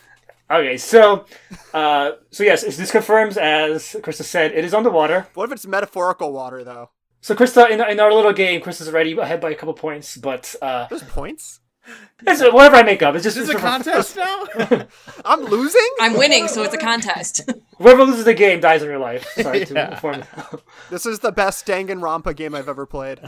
Okay, 0.49 0.75
so, 0.77 1.25
uh, 1.73 2.11
so 2.31 2.43
yes, 2.43 2.63
this 2.63 2.91
confirms, 2.91 3.37
as 3.37 3.95
Krista 4.01 4.23
said, 4.23 4.51
it 4.51 4.65
is 4.65 4.73
on 4.73 4.83
the 4.83 4.89
water. 4.89 5.27
What 5.33 5.45
if 5.45 5.53
it's 5.53 5.65
metaphorical 5.65 6.33
water 6.33 6.63
though? 6.63 6.89
So 7.21 7.35
Krista, 7.35 7.69
in, 7.69 7.79
in 7.81 7.99
our 7.99 8.11
little 8.13 8.33
game, 8.33 8.59
Krista's 8.61 8.89
already 8.89 9.17
ahead 9.17 9.39
by 9.39 9.51
a 9.51 9.55
couple 9.55 9.73
points, 9.73 10.17
but 10.17 10.53
uh, 10.61 10.87
There's 10.89 11.03
points. 11.03 11.59
it's 12.27 12.41
whatever 12.41 12.75
I 12.75 12.83
make 12.83 13.01
up. 13.01 13.15
It's 13.15 13.23
just 13.23 13.37
Is 13.37 13.47
this 13.47 13.55
a 13.55 13.57
it's- 13.59 13.71
contest 13.83 14.17
now? 14.17 14.87
I'm 15.25 15.41
losing. 15.45 15.87
I'm 16.01 16.17
winning, 16.17 16.47
so 16.47 16.63
it's 16.63 16.73
a 16.73 16.77
contest. 16.77 17.49
Whoever 17.77 18.03
loses 18.03 18.25
the 18.25 18.33
game 18.33 18.59
dies 18.59 18.83
in 18.83 18.89
real 18.89 18.99
life. 18.99 19.25
Sorry 19.35 19.65
to 19.65 19.73
Yeah. 19.73 19.91
inform. 19.91 20.23
This 20.89 21.05
is 21.05 21.19
the 21.19 21.31
best 21.31 21.65
Danganronpa 21.65 22.35
game 22.35 22.53
I've 22.55 22.67
ever 22.69 22.85
played. 22.85 23.19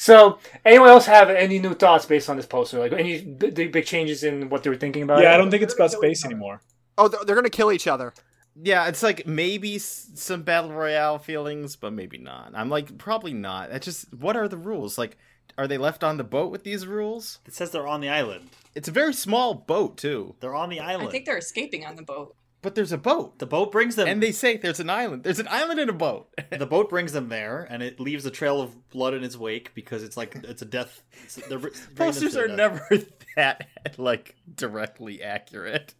So, 0.00 0.38
anyone 0.64 0.88
else 0.88 1.04
have 1.04 1.28
any 1.28 1.58
new 1.58 1.74
thoughts 1.74 2.06
based 2.06 2.30
on 2.30 2.36
this 2.38 2.46
poster? 2.46 2.78
Like 2.78 2.92
any 2.94 3.20
b- 3.20 3.50
big 3.50 3.84
changes 3.84 4.24
in 4.24 4.48
what 4.48 4.62
they 4.62 4.70
were 4.70 4.76
thinking 4.76 5.02
about? 5.02 5.22
Yeah, 5.22 5.32
it? 5.32 5.34
I 5.34 5.36
don't 5.36 5.50
think 5.50 5.62
it's 5.62 5.74
about 5.74 5.90
space 5.92 6.24
anymore. 6.24 6.62
Oh, 6.96 7.06
they're, 7.08 7.22
they're 7.26 7.34
gonna 7.36 7.50
kill 7.50 7.70
each 7.70 7.86
other. 7.86 8.14
yeah, 8.62 8.88
it's 8.88 9.02
like 9.02 9.26
maybe 9.26 9.76
s- 9.76 10.08
some 10.14 10.42
battle 10.42 10.72
royale 10.72 11.18
feelings, 11.18 11.76
but 11.76 11.92
maybe 11.92 12.16
not. 12.16 12.52
I'm 12.54 12.70
like 12.70 12.96
probably 12.96 13.34
not. 13.34 13.72
It's 13.72 13.84
just 13.84 14.10
what 14.14 14.36
are 14.36 14.48
the 14.48 14.56
rules? 14.56 14.96
Like, 14.96 15.18
are 15.58 15.68
they 15.68 15.76
left 15.76 16.02
on 16.02 16.16
the 16.16 16.24
boat 16.24 16.50
with 16.50 16.64
these 16.64 16.86
rules? 16.86 17.38
It 17.44 17.52
says 17.52 17.70
they're 17.70 17.86
on 17.86 18.00
the 18.00 18.08
island. 18.08 18.48
It's 18.74 18.88
a 18.88 18.92
very 18.92 19.12
small 19.12 19.52
boat 19.52 19.98
too, 19.98 20.34
They're 20.40 20.54
on 20.54 20.70
the 20.70 20.80
island. 20.80 21.08
I 21.08 21.12
think 21.12 21.26
they're 21.26 21.36
escaping 21.36 21.84
on 21.84 21.96
the 21.96 22.02
boat. 22.02 22.34
But 22.62 22.74
there's 22.74 22.92
a 22.92 22.98
boat, 22.98 23.38
the 23.38 23.46
boat 23.46 23.72
brings 23.72 23.96
them. 23.96 24.06
and 24.06 24.22
they 24.22 24.32
say 24.32 24.56
there's 24.56 24.80
an 24.80 24.90
island. 24.90 25.24
There's 25.24 25.38
an 25.38 25.48
island 25.48 25.80
and 25.80 25.90
a 25.90 25.94
boat. 25.94 26.28
the 26.50 26.66
boat 26.66 26.90
brings 26.90 27.12
them 27.12 27.28
there, 27.28 27.66
and 27.70 27.82
it 27.82 27.98
leaves 28.00 28.26
a 28.26 28.30
trail 28.30 28.60
of 28.60 28.90
blood 28.90 29.14
in 29.14 29.24
its 29.24 29.36
wake 29.36 29.72
because 29.74 30.02
it's 30.02 30.16
like 30.16 30.36
it's 30.44 30.62
a 30.62 30.66
death. 30.66 31.02
It's, 31.24 31.36
they're 31.36 31.58
bringing 31.58 31.78
Posters 31.96 32.36
are 32.36 32.48
death. 32.48 32.56
never 32.56 32.88
that 33.36 33.68
like 33.96 34.36
directly 34.54 35.22
accurate. 35.22 35.94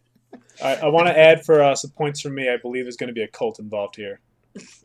I, 0.63 0.75
I 0.75 0.87
want 0.87 1.07
to 1.07 1.17
add 1.17 1.45
for 1.45 1.61
uh, 1.61 1.75
some 1.75 1.91
points 1.91 2.21
from 2.21 2.35
me. 2.35 2.49
I 2.49 2.57
believe 2.57 2.85
there's 2.85 2.97
going 2.97 3.07
to 3.09 3.13
be 3.13 3.23
a 3.23 3.27
cult 3.27 3.59
involved 3.59 3.95
here. 3.95 4.19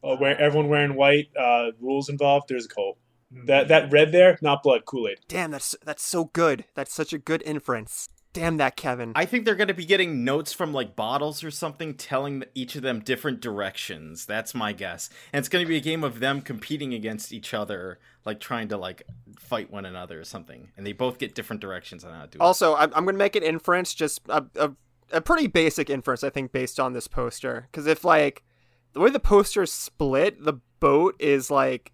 Uh, 0.03 0.17
where 0.17 0.41
everyone 0.41 0.69
wearing 0.69 0.95
white, 0.95 1.29
uh, 1.37 1.73
rules 1.81 2.09
involved. 2.09 2.49
There's 2.49 2.67
a 2.67 2.69
cult. 2.69 2.99
That 3.47 3.69
that 3.69 3.93
red 3.93 4.13
there, 4.13 4.39
not 4.41 4.63
blood, 4.63 4.85
Kool 4.85 5.09
Aid. 5.09 5.19
Damn, 5.29 5.51
that's 5.51 5.75
that's 5.85 6.05
so 6.05 6.27
good. 6.27 6.65
That's 6.75 6.95
such 6.95 7.13
a 7.13 7.19
good 7.19 7.43
inference. 7.45 8.09
Damn 8.37 8.59
that, 8.59 8.77
Kevin. 8.77 9.13
I 9.17 9.25
think 9.25 9.47
they're 9.47 9.55
going 9.55 9.69
to 9.69 9.75
be 9.75 9.87
getting 9.87 10.23
notes 10.23 10.53
from 10.53 10.75
like 10.75 10.95
bottles 10.95 11.43
or 11.43 11.51
something 11.51 11.95
telling 11.95 12.45
each 12.55 12.77
of 12.77 12.83
them 12.83 13.01
different 13.01 13.41
directions. 13.41 14.27
That's 14.27 14.55
my 14.55 14.75
guess. 14.75 15.09
And 15.33 15.39
it's 15.39 15.49
going 15.49 15.65
to 15.65 15.69
be 15.69 15.79
a 15.79 15.81
game 15.81 16.05
of 16.05 16.21
them 16.21 16.43
competing 16.43 16.93
against 16.93 17.33
each 17.33 17.55
other, 17.55 17.99
like 18.27 18.39
trying 18.39 18.69
to 18.69 18.77
like 18.77 19.05
fight 19.39 19.73
one 19.73 19.87
another 19.87 20.21
or 20.21 20.25
something. 20.25 20.69
And 20.77 20.87
they 20.87 20.93
both 20.93 21.17
get 21.17 21.35
different 21.35 21.63
directions 21.63 22.05
on 22.05 22.13
how 22.13 22.23
to 22.23 22.29
do 22.29 22.37
it. 22.37 22.43
Also, 22.43 22.75
I'm, 22.75 22.93
I'm 22.95 23.05
going 23.05 23.15
to 23.15 23.19
make 23.19 23.37
an 23.37 23.43
inference, 23.43 23.95
just 23.95 24.21
a, 24.29 24.45
a 24.57 24.73
a 25.13 25.21
pretty 25.23 25.47
basic 25.47 25.89
inference, 25.89 26.23
I 26.23 26.29
think, 26.29 26.53
based 26.53 26.79
on 26.79 26.93
this 26.93 27.09
poster. 27.09 27.69
Because 27.71 27.87
if 27.87 28.05
like 28.05 28.43
the 28.93 29.01
way 29.01 29.09
the 29.09 29.19
poster 29.19 29.63
is 29.63 29.73
split, 29.73 30.45
the 30.45 30.61
boat 30.79 31.17
is 31.19 31.51
like 31.51 31.93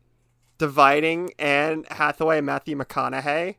dividing 0.59 1.31
Anne 1.39 1.85
Hathaway 1.89 2.39
and 2.39 2.47
Matthew 2.47 2.77
McConaughey. 2.77 3.59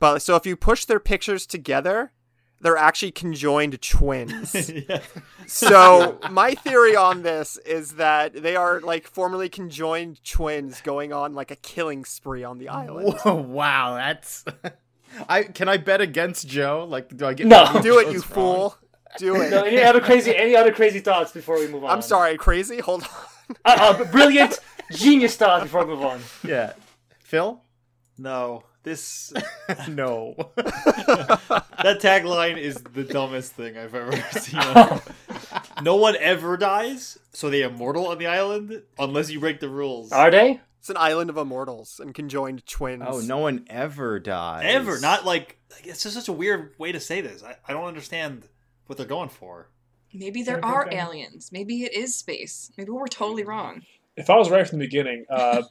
But 0.00 0.20
so 0.20 0.34
if 0.34 0.44
you 0.46 0.56
push 0.56 0.84
their 0.86 0.98
pictures 0.98 1.46
together, 1.46 2.12
they're 2.60 2.76
actually 2.76 3.12
conjoined 3.12 3.80
twins. 3.80 4.70
yeah. 4.88 5.00
So 5.46 6.18
my 6.30 6.54
theory 6.54 6.96
on 6.96 7.22
this 7.22 7.56
is 7.58 7.92
that 7.92 8.34
they 8.42 8.56
are 8.56 8.80
like 8.80 9.06
formerly 9.06 9.48
conjoined 9.48 10.24
twins 10.24 10.80
going 10.80 11.12
on 11.12 11.34
like 11.34 11.50
a 11.50 11.56
killing 11.56 12.04
spree 12.04 12.42
on 12.42 12.58
the 12.58 12.68
island. 12.68 13.14
Whoa, 13.24 13.34
wow, 13.34 13.94
that's. 13.94 14.44
I 15.28 15.42
can 15.44 15.68
I 15.68 15.76
bet 15.76 16.00
against 16.00 16.46
Joe? 16.48 16.86
Like, 16.88 17.16
do 17.16 17.26
I 17.26 17.34
get 17.34 17.46
No. 17.46 17.64
maybe 17.72 17.82
Do 17.82 17.98
it, 17.98 18.06
you 18.08 18.12
wrong? 18.14 18.22
fool. 18.22 18.76
Do 19.18 19.40
it. 19.42 19.50
No, 19.50 19.62
any 19.62 19.82
other 19.82 20.00
crazy 20.00 20.34
any 20.36 20.54
other 20.54 20.72
crazy 20.72 21.00
thoughts 21.00 21.32
before 21.32 21.58
we 21.58 21.66
move 21.66 21.84
on? 21.84 21.90
I'm 21.90 22.02
sorry, 22.02 22.36
crazy. 22.36 22.80
Hold 22.80 23.02
on. 23.02 23.08
Uh, 23.64 23.96
uh, 23.98 24.04
brilliant, 24.12 24.60
genius 24.92 25.34
thoughts 25.36 25.64
before 25.64 25.84
we 25.84 25.94
move 25.94 26.04
on. 26.04 26.20
Yeah, 26.46 26.74
Phil. 27.18 27.60
No, 28.16 28.62
this 28.82 29.32
no. 29.88 30.34
that 30.56 31.98
tagline 32.00 32.56
is 32.56 32.76
the 32.76 33.04
dumbest 33.04 33.52
thing 33.52 33.76
I've 33.76 33.94
ever 33.94 34.16
seen. 34.32 34.60
no 35.82 35.96
one 35.96 36.16
ever 36.16 36.56
dies, 36.56 37.18
so 37.32 37.50
they 37.50 37.62
immortal 37.62 38.06
on 38.08 38.18
the 38.18 38.26
island 38.26 38.82
unless 38.98 39.30
you 39.30 39.40
break 39.40 39.60
the 39.60 39.68
rules. 39.68 40.12
Are 40.12 40.30
they? 40.30 40.60
It's 40.78 40.88
an 40.88 40.96
island 40.96 41.28
of 41.28 41.36
immortals 41.36 42.00
and 42.00 42.14
conjoined 42.14 42.66
twins. 42.66 43.04
oh, 43.06 43.20
no 43.20 43.36
one 43.38 43.66
ever 43.68 44.18
dies. 44.18 44.64
Ever, 44.66 44.98
not 44.98 45.26
like, 45.26 45.58
like 45.70 45.86
it's 45.86 46.02
just 46.02 46.14
such 46.14 46.28
a 46.28 46.32
weird 46.32 46.72
way 46.78 46.90
to 46.90 47.00
say 47.00 47.20
this. 47.20 47.42
I, 47.42 47.56
I 47.68 47.74
don't 47.74 47.84
understand 47.84 48.44
what 48.86 48.96
they're 48.96 49.06
going 49.06 49.28
for. 49.28 49.68
Maybe 50.14 50.42
there 50.42 50.64
are 50.64 50.88
aliens. 50.90 51.50
Maybe 51.52 51.84
it 51.84 51.92
is 51.92 52.16
space. 52.16 52.72
Maybe 52.78 52.90
we're 52.90 53.06
totally 53.08 53.44
wrong. 53.44 53.82
If 54.16 54.28
I 54.30 54.36
was 54.36 54.50
right 54.50 54.66
from 54.66 54.78
the 54.78 54.86
beginning, 54.86 55.24
uh, 55.30 55.62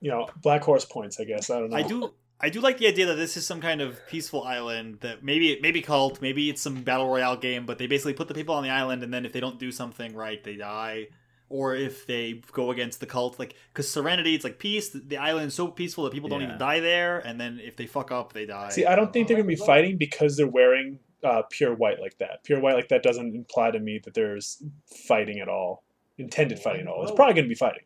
you 0.00 0.10
know, 0.10 0.28
Black 0.42 0.62
Horse 0.62 0.84
points. 0.84 1.18
I 1.20 1.24
guess 1.24 1.50
I 1.50 1.60
don't 1.60 1.70
know. 1.70 1.76
I 1.76 1.82
do 1.82 2.14
I 2.40 2.50
do 2.50 2.60
like 2.60 2.78
the 2.78 2.86
idea 2.86 3.06
that 3.06 3.16
this 3.16 3.36
is 3.36 3.46
some 3.46 3.60
kind 3.60 3.80
of 3.80 3.98
peaceful 4.06 4.44
island 4.44 4.98
that 5.00 5.24
maybe 5.24 5.58
maybe 5.60 5.82
cult, 5.82 6.22
maybe 6.22 6.48
it's 6.50 6.62
some 6.62 6.82
battle 6.82 7.08
royale 7.08 7.36
game, 7.36 7.66
but 7.66 7.78
they 7.78 7.86
basically 7.86 8.14
put 8.14 8.28
the 8.28 8.34
people 8.34 8.54
on 8.54 8.62
the 8.62 8.70
island 8.70 9.02
and 9.02 9.12
then 9.12 9.26
if 9.26 9.32
they 9.32 9.40
don't 9.40 9.58
do 9.58 9.72
something 9.72 10.14
right, 10.14 10.42
they 10.44 10.56
die. 10.56 11.08
Or 11.50 11.74
if 11.74 12.06
they 12.06 12.42
go 12.52 12.70
against 12.70 13.00
the 13.00 13.06
cult, 13.06 13.38
like 13.38 13.54
because 13.72 13.90
Serenity, 13.90 14.34
it's 14.34 14.44
like 14.44 14.58
peace. 14.58 14.90
The 14.90 15.16
island 15.16 15.46
is 15.48 15.54
so 15.54 15.68
peaceful 15.68 16.04
that 16.04 16.12
people 16.12 16.28
don't 16.28 16.42
Yeah. 16.42 16.48
even 16.48 16.58
die 16.58 16.80
there, 16.80 17.20
and 17.20 17.40
then 17.40 17.58
if 17.58 17.74
they 17.74 17.86
fuck 17.86 18.12
up, 18.12 18.34
they 18.34 18.44
die. 18.44 18.68
See, 18.68 18.84
I 18.84 18.94
don't 18.94 19.12
think 19.14 19.28
they're 19.28 19.36
gonna 19.38 19.48
be 19.48 19.56
fighting 19.56 19.96
because 19.96 20.36
they're 20.36 20.46
wearing 20.46 20.98
uh, 21.24 21.42
pure 21.50 21.74
white 21.74 22.00
like 22.00 22.18
that. 22.18 22.44
Pure 22.44 22.60
white 22.60 22.74
like 22.76 22.88
that 22.90 23.02
doesn't 23.02 23.34
imply 23.34 23.70
to 23.70 23.80
me 23.80 23.98
that 24.04 24.12
there's 24.14 24.62
fighting 25.08 25.40
at 25.40 25.48
all, 25.48 25.84
intended 26.18 26.58
fighting 26.58 26.82
at 26.82 26.86
all. 26.88 27.02
It's 27.02 27.12
probably 27.12 27.34
gonna 27.34 27.48
be 27.48 27.54
fighting. 27.54 27.84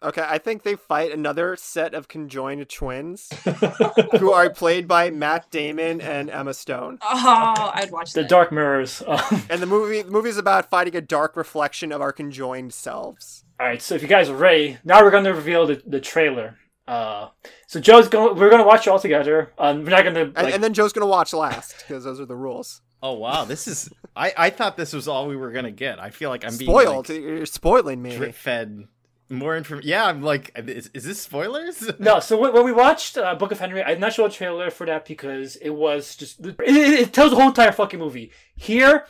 Okay, 0.00 0.24
I 0.24 0.38
think 0.38 0.62
they 0.62 0.76
fight 0.76 1.10
another 1.12 1.56
set 1.56 1.92
of 1.92 2.06
conjoined 2.06 2.68
twins 2.68 3.28
who 4.20 4.30
are 4.30 4.48
played 4.48 4.86
by 4.86 5.10
Matt 5.10 5.50
Damon 5.50 6.00
and 6.00 6.30
Emma 6.30 6.54
Stone. 6.54 6.98
Oh, 7.02 7.72
I'd 7.74 7.90
watch 7.90 8.12
The 8.12 8.20
that. 8.22 8.28
Dark 8.30 8.52
Mirrors. 8.52 9.02
And 9.50 9.60
the 9.60 9.66
movie 9.66 10.02
the 10.02 10.10
movie's 10.12 10.36
about 10.36 10.70
fighting 10.70 10.94
a 10.94 11.00
dark 11.00 11.36
reflection 11.36 11.90
of 11.90 12.00
our 12.00 12.12
conjoined 12.12 12.72
selves. 12.74 13.44
all 13.58 13.66
right, 13.66 13.82
so 13.82 13.96
if 13.96 14.02
you 14.02 14.08
guys 14.08 14.28
are 14.28 14.36
ready, 14.36 14.78
now 14.84 15.02
we're 15.02 15.10
going 15.10 15.24
to 15.24 15.34
reveal 15.34 15.66
the, 15.66 15.82
the 15.86 16.00
trailer. 16.00 16.56
Uh, 16.86 17.28
so 17.66 17.80
Joe's 17.80 18.08
going. 18.08 18.36
We're 18.38 18.48
going 18.50 18.62
to 18.62 18.66
watch 18.68 18.86
it 18.86 18.90
all 18.90 18.98
together. 19.00 19.52
Um, 19.58 19.84
we're 19.84 19.90
not 19.90 20.04
going 20.04 20.14
to. 20.14 20.20
And, 20.22 20.34
Like, 20.36 20.54
and 20.54 20.62
then 20.62 20.72
Joe's 20.74 20.92
gonna 20.92 21.06
watch 21.06 21.34
last 21.34 21.76
because 21.78 22.04
those 22.04 22.18
are 22.20 22.24
the 22.24 22.36
rules. 22.36 22.80
Oh 23.02 23.12
wow, 23.14 23.44
this 23.44 23.66
is. 23.68 23.90
I 24.16 24.32
I 24.36 24.50
thought 24.50 24.76
this 24.76 24.92
was 24.92 25.06
all 25.08 25.26
we 25.28 25.36
were 25.36 25.50
gonna 25.52 25.70
get. 25.70 25.98
I 26.00 26.10
feel 26.10 26.30
like 26.30 26.44
I'm 26.44 26.56
being 26.56 26.70
Spoiled. 26.70 27.08
like, 27.10 27.18
You're 27.20 27.44
spoiling 27.46 28.00
me. 28.00 28.16
drip 28.16 28.34
fed 28.34 28.86
more 29.28 29.56
information. 29.56 29.88
Yeah, 29.88 30.06
I'm 30.06 30.22
like, 30.22 30.52
is, 30.56 30.90
is 30.94 31.04
this 31.04 31.20
spoilers? 31.20 31.90
no, 31.98 32.20
so 32.20 32.38
when, 32.38 32.52
when 32.52 32.64
we 32.64 32.72
watched 32.72 33.18
uh, 33.18 33.34
Book 33.34 33.52
of 33.52 33.58
Henry, 33.58 33.82
I 33.82 33.90
did 33.90 34.00
not 34.00 34.12
show 34.12 34.24
a 34.24 34.30
trailer 34.30 34.70
for 34.70 34.86
that 34.86 35.04
because 35.04 35.56
it 35.56 35.70
was 35.70 36.16
just 36.16 36.40
it, 36.44 36.56
it, 36.60 37.00
it 37.00 37.12
tells 37.12 37.30
the 37.30 37.36
whole 37.36 37.48
entire 37.48 37.72
fucking 37.72 37.98
movie. 37.98 38.32
Here, 38.56 39.06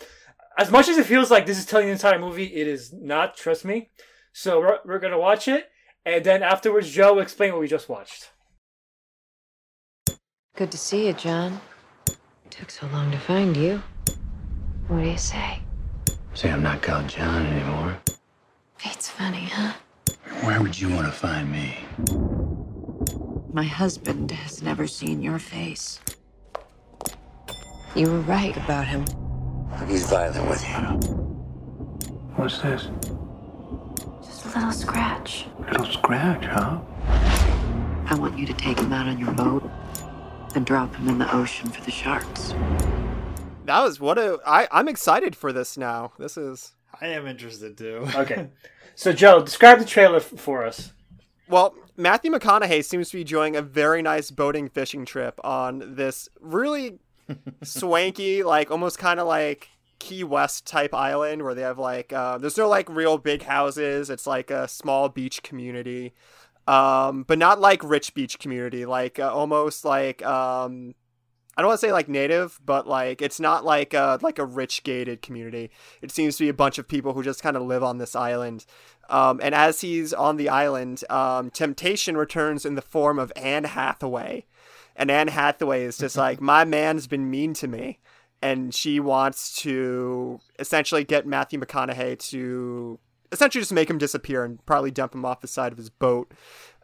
as 0.58 0.70
much 0.70 0.88
as 0.88 0.98
it 0.98 1.06
feels 1.06 1.30
like 1.30 1.46
this 1.46 1.58
is 1.58 1.66
telling 1.66 1.86
the 1.86 1.92
entire 1.92 2.18
movie, 2.18 2.46
it 2.46 2.66
is 2.66 2.92
not. 2.92 3.36
Trust 3.36 3.64
me. 3.64 3.90
So 4.32 4.60
we're 4.60 4.78
we're 4.84 4.98
gonna 4.98 5.18
watch 5.18 5.48
it, 5.48 5.70
and 6.04 6.24
then 6.24 6.42
afterwards, 6.42 6.90
Joe 6.90 7.14
will 7.14 7.22
explain 7.22 7.52
what 7.52 7.60
we 7.60 7.68
just 7.68 7.88
watched. 7.88 8.30
Good 10.56 10.72
to 10.72 10.78
see 10.78 11.06
you, 11.06 11.12
John. 11.12 11.60
Took 12.50 12.70
so 12.70 12.86
long 12.88 13.12
to 13.12 13.18
find 13.18 13.56
you. 13.56 13.82
What 14.88 15.02
do 15.02 15.08
you 15.08 15.18
say? 15.18 15.60
Say 16.34 16.50
I'm 16.50 16.62
not 16.62 16.82
called 16.82 17.08
John 17.08 17.46
anymore. 17.46 17.98
Fate's 18.78 19.08
funny, 19.08 19.44
huh? 19.44 19.74
Where 20.42 20.62
would 20.62 20.78
you 20.80 20.88
want 20.88 21.06
to 21.06 21.12
find 21.12 21.50
me? 21.50 21.76
My 23.52 23.64
husband 23.64 24.30
has 24.30 24.62
never 24.62 24.86
seen 24.86 25.20
your 25.20 25.38
face. 25.38 26.00
You 27.96 28.10
were 28.10 28.20
right 28.20 28.56
about 28.56 28.86
him. 28.86 29.04
He's 29.88 30.08
violent 30.08 30.48
with 30.48 30.62
you. 30.68 30.76
What's 32.36 32.58
this? 32.58 32.88
Just 34.24 34.44
a 34.44 34.48
little 34.54 34.72
scratch. 34.72 35.46
Little 35.58 35.86
scratch, 35.86 36.44
huh? 36.44 36.80
I 38.06 38.14
want 38.14 38.38
you 38.38 38.46
to 38.46 38.54
take 38.54 38.78
him 38.78 38.92
out 38.92 39.08
on 39.08 39.18
your 39.18 39.32
boat 39.32 39.68
and 40.54 40.64
drop 40.64 40.94
him 40.94 41.08
in 41.08 41.18
the 41.18 41.34
ocean 41.34 41.68
for 41.68 41.82
the 41.82 41.90
sharks. 41.90 42.54
That 43.64 43.82
was 43.82 44.00
what 44.00 44.18
a. 44.18 44.38
I 44.46 44.68
I'm 44.70 44.88
excited 44.88 45.36
for 45.36 45.52
this 45.52 45.76
now. 45.76 46.12
This 46.18 46.36
is 46.36 46.74
I 47.00 47.08
am 47.08 47.26
interested 47.26 47.76
too. 47.78 48.06
Okay. 48.14 48.48
So 48.94 49.12
Joe, 49.12 49.42
describe 49.42 49.78
the 49.78 49.84
trailer 49.84 50.16
f- 50.16 50.24
for 50.24 50.64
us. 50.64 50.92
well. 51.48 51.74
Matthew 52.00 52.30
McConaughey 52.30 52.84
seems 52.84 53.10
to 53.10 53.16
be 53.16 53.22
enjoying 53.22 53.56
a 53.56 53.62
very 53.62 54.02
nice 54.02 54.30
boating 54.30 54.68
fishing 54.68 55.04
trip 55.04 55.40
on 55.42 55.96
this 55.96 56.28
really 56.40 57.00
swanky, 57.64 58.44
like 58.44 58.70
almost 58.70 58.98
kind 59.00 59.18
of 59.18 59.26
like 59.26 59.68
Key 59.98 60.22
West 60.22 60.64
type 60.64 60.94
island 60.94 61.42
where 61.42 61.54
they 61.54 61.62
have 61.62 61.76
like 61.76 62.12
uh, 62.12 62.38
there's 62.38 62.56
no 62.56 62.68
like 62.68 62.88
real 62.88 63.18
big 63.18 63.42
houses. 63.42 64.10
It's 64.10 64.28
like 64.28 64.52
a 64.52 64.68
small 64.68 65.08
beach 65.08 65.42
community, 65.42 66.14
um, 66.68 67.24
but 67.24 67.36
not 67.36 67.60
like 67.60 67.82
rich 67.82 68.14
beach 68.14 68.38
community. 68.38 68.86
Like 68.86 69.18
uh, 69.18 69.32
almost 69.34 69.84
like 69.84 70.24
um, 70.24 70.94
I 71.58 71.60
don't 71.60 71.70
want 71.70 71.80
to 71.80 71.86
say 71.88 71.92
like 71.92 72.08
native, 72.08 72.60
but 72.64 72.86
like 72.86 73.20
it's 73.20 73.40
not 73.40 73.64
like 73.64 73.92
a, 73.92 74.20
like 74.22 74.38
a 74.38 74.44
rich 74.44 74.84
gated 74.84 75.22
community. 75.22 75.72
It 76.00 76.12
seems 76.12 76.36
to 76.36 76.44
be 76.44 76.48
a 76.48 76.54
bunch 76.54 76.78
of 76.78 76.86
people 76.86 77.14
who 77.14 77.22
just 77.24 77.42
kind 77.42 77.56
of 77.56 77.64
live 77.64 77.82
on 77.82 77.98
this 77.98 78.14
island. 78.14 78.64
Um, 79.10 79.40
and 79.42 79.56
as 79.56 79.80
he's 79.80 80.12
on 80.12 80.36
the 80.36 80.48
island, 80.48 81.02
um, 81.10 81.50
temptation 81.50 82.16
returns 82.16 82.64
in 82.64 82.76
the 82.76 82.80
form 82.80 83.18
of 83.18 83.32
Anne 83.34 83.64
Hathaway. 83.64 84.46
And 84.94 85.10
Anne 85.10 85.26
Hathaway 85.26 85.82
is 85.82 85.98
just 85.98 86.16
like, 86.16 86.40
my 86.40 86.64
man's 86.64 87.08
been 87.08 87.28
mean 87.28 87.54
to 87.54 87.66
me. 87.66 87.98
And 88.40 88.72
she 88.72 89.00
wants 89.00 89.56
to 89.62 90.38
essentially 90.60 91.02
get 91.02 91.26
Matthew 91.26 91.58
McConaughey 91.58 92.20
to 92.30 93.00
essentially 93.32 93.62
just 93.62 93.72
make 93.72 93.90
him 93.90 93.98
disappear 93.98 94.44
and 94.44 94.64
probably 94.64 94.90
dump 94.90 95.14
him 95.14 95.24
off 95.24 95.40
the 95.40 95.48
side 95.48 95.72
of 95.72 95.78
his 95.78 95.90
boat. 95.90 96.32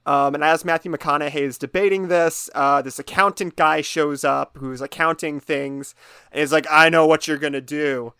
Um, 0.07 0.35
and 0.35 0.45
as 0.45 0.65
Matthew 0.65 0.93
McConaughey 0.93 1.35
is 1.35 1.57
debating 1.57 2.09
this, 2.09 2.51
uh, 2.55 2.83
this 2.83 2.99
accountant 2.99 3.57
guy 3.57 3.81
shows 3.81 4.23
up 4.23 4.59
who's 4.59 4.83
accounting 4.83 5.41
things 5.41 5.95
and 6.31 6.43
is 6.43 6.53
like, 6.53 6.67
I 6.71 6.91
know 6.91 7.07
what 7.07 7.27
you're 7.27 7.39
going 7.39 7.55
to 7.55 7.63
do. 7.63 8.13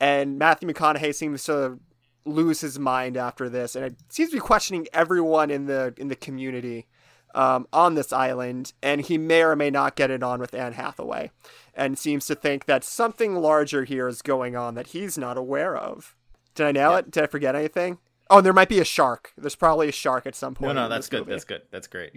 And 0.00 0.38
Matthew 0.38 0.68
McConaughey 0.68 1.14
seems 1.14 1.44
to 1.44 1.78
lose 2.24 2.60
his 2.60 2.78
mind 2.78 3.16
after 3.16 3.48
this, 3.48 3.74
and 3.74 3.84
it 3.84 3.96
seems 4.08 4.30
to 4.30 4.36
be 4.36 4.40
questioning 4.40 4.86
everyone 4.92 5.50
in 5.50 5.66
the 5.66 5.94
in 5.96 6.08
the 6.08 6.16
community 6.16 6.86
um, 7.34 7.66
on 7.72 7.94
this 7.94 8.12
island. 8.12 8.72
And 8.82 9.00
he 9.00 9.18
may 9.18 9.42
or 9.42 9.56
may 9.56 9.70
not 9.70 9.96
get 9.96 10.10
it 10.10 10.22
on 10.22 10.40
with 10.40 10.54
Anne 10.54 10.74
Hathaway, 10.74 11.30
and 11.74 11.98
seems 11.98 12.26
to 12.26 12.34
think 12.34 12.66
that 12.66 12.84
something 12.84 13.36
larger 13.36 13.84
here 13.84 14.08
is 14.08 14.22
going 14.22 14.56
on 14.56 14.74
that 14.74 14.88
he's 14.88 15.18
not 15.18 15.38
aware 15.38 15.76
of. 15.76 16.14
Did 16.54 16.66
I 16.66 16.72
nail 16.72 16.96
it? 16.96 17.10
Did 17.10 17.24
I 17.24 17.26
forget 17.26 17.56
anything? 17.56 17.98
Oh, 18.30 18.38
and 18.38 18.46
there 18.46 18.52
might 18.52 18.68
be 18.68 18.78
a 18.78 18.84
shark. 18.84 19.32
There's 19.38 19.54
probably 19.54 19.88
a 19.88 19.92
shark 19.92 20.26
at 20.26 20.34
some 20.34 20.54
point. 20.54 20.74
No, 20.74 20.82
no, 20.82 20.88
that's 20.88 21.08
good. 21.08 21.20
movie. 21.20 21.32
That's 21.32 21.44
good. 21.44 21.62
That's 21.70 21.86
great. 21.86 22.12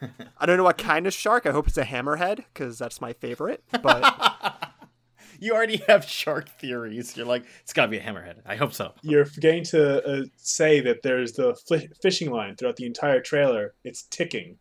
I 0.38 0.46
don't 0.46 0.56
know 0.56 0.64
what 0.64 0.78
kind 0.78 1.06
of 1.06 1.12
shark. 1.12 1.46
I 1.46 1.52
hope 1.52 1.66
it's 1.68 1.76
a 1.78 1.84
hammerhead 1.84 2.36
because 2.36 2.78
that's 2.78 3.00
my 3.00 3.12
favorite. 3.12 3.64
But 3.82 4.72
you 5.40 5.54
already 5.54 5.78
have 5.88 6.04
shark 6.04 6.48
theories. 6.58 7.16
You're 7.16 7.26
like, 7.26 7.44
it's 7.62 7.72
got 7.72 7.86
to 7.86 7.88
be 7.88 7.98
a 7.98 8.02
hammerhead. 8.02 8.36
I 8.46 8.56
hope 8.56 8.72
so. 8.72 8.92
You're 9.02 9.24
forgetting 9.24 9.64
to 9.64 10.04
uh, 10.04 10.24
say 10.36 10.80
that 10.80 11.02
there's 11.02 11.32
the 11.32 11.54
fi- 11.68 11.88
fishing 12.00 12.30
line 12.30 12.56
throughout 12.56 12.76
the 12.76 12.86
entire 12.86 13.20
trailer. 13.20 13.74
It's 13.84 14.04
ticking, 14.04 14.58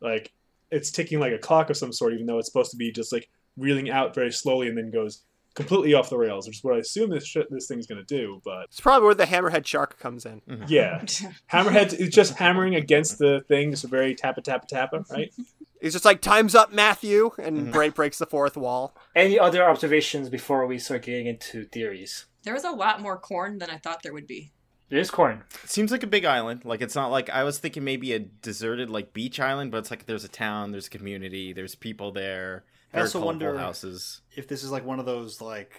like 0.00 0.32
it's 0.70 0.90
ticking 0.90 1.20
like 1.20 1.32
a 1.32 1.38
clock 1.38 1.70
of 1.70 1.76
some 1.76 1.92
sort, 1.92 2.14
even 2.14 2.26
though 2.26 2.38
it's 2.38 2.48
supposed 2.48 2.70
to 2.72 2.76
be 2.76 2.92
just 2.92 3.12
like 3.12 3.28
reeling 3.56 3.90
out 3.90 4.14
very 4.14 4.32
slowly 4.32 4.68
and 4.68 4.76
then 4.76 4.90
goes 4.90 5.22
completely 5.56 5.94
off 5.94 6.08
the 6.10 6.16
rails, 6.16 6.46
which 6.46 6.58
is 6.58 6.64
what 6.64 6.74
I 6.74 6.78
assume 6.78 7.10
this 7.10 7.26
shit, 7.26 7.50
this 7.50 7.66
thing's 7.66 7.88
gonna 7.88 8.04
do. 8.04 8.40
But 8.44 8.66
It's 8.66 8.80
probably 8.80 9.06
where 9.06 9.14
the 9.16 9.24
hammerhead 9.24 9.66
shark 9.66 9.98
comes 9.98 10.24
in. 10.24 10.42
yeah, 10.68 11.00
Hammerhead 11.52 11.92
is 11.94 12.10
just 12.10 12.34
hammering 12.34 12.74
against 12.76 13.18
the 13.18 13.40
thing, 13.48 13.72
just 13.72 13.82
a 13.84 13.88
very 13.88 14.14
tappa 14.14 14.42
tappa 14.42 14.66
tappa, 14.68 15.04
right? 15.10 15.32
He's 15.80 15.92
just 15.92 16.04
like, 16.06 16.20
"Time's 16.22 16.54
up, 16.54 16.72
Matthew," 16.72 17.32
and 17.38 17.56
Mm-hmm. 17.58 17.70
Bray 17.72 17.88
breaks 17.90 18.18
the 18.18 18.26
fourth 18.26 18.56
wall. 18.56 18.96
Any 19.14 19.38
other 19.38 19.68
observations 19.68 20.28
before 20.30 20.66
we 20.66 20.78
start 20.78 21.02
getting 21.02 21.26
into 21.26 21.64
theories? 21.66 22.26
There 22.44 22.54
was 22.54 22.64
a 22.64 22.70
lot 22.70 23.00
more 23.02 23.18
corn 23.18 23.58
than 23.58 23.68
I 23.70 23.76
thought 23.78 24.02
there 24.02 24.12
would 24.14 24.26
be. 24.26 24.52
There's 24.88 25.10
corn. 25.10 25.42
It 25.64 25.68
seems 25.70 25.90
like 25.90 26.02
a 26.04 26.06
big 26.06 26.24
island. 26.24 26.64
Like 26.64 26.80
it's 26.80 26.94
not 26.94 27.08
like 27.10 27.28
I 27.28 27.42
was 27.44 27.58
thinking 27.58 27.82
maybe 27.84 28.12
a 28.12 28.20
deserted 28.20 28.88
like 28.88 29.12
beach 29.12 29.40
island, 29.40 29.70
but 29.72 29.78
it's 29.78 29.90
like 29.90 30.06
there's 30.06 30.22
a 30.24 30.28
town, 30.28 30.70
there's 30.70 30.86
a 30.86 30.90
community, 30.90 31.52
there's 31.52 31.74
people 31.74 32.12
there. 32.12 32.64
I 32.96 33.00
also 33.02 33.24
wonder- 33.24 33.56
houses. 33.58 34.20
if 34.34 34.48
this 34.48 34.62
is 34.64 34.70
like 34.70 34.84
one 34.84 34.98
of 35.00 35.06
those 35.06 35.40
like 35.40 35.72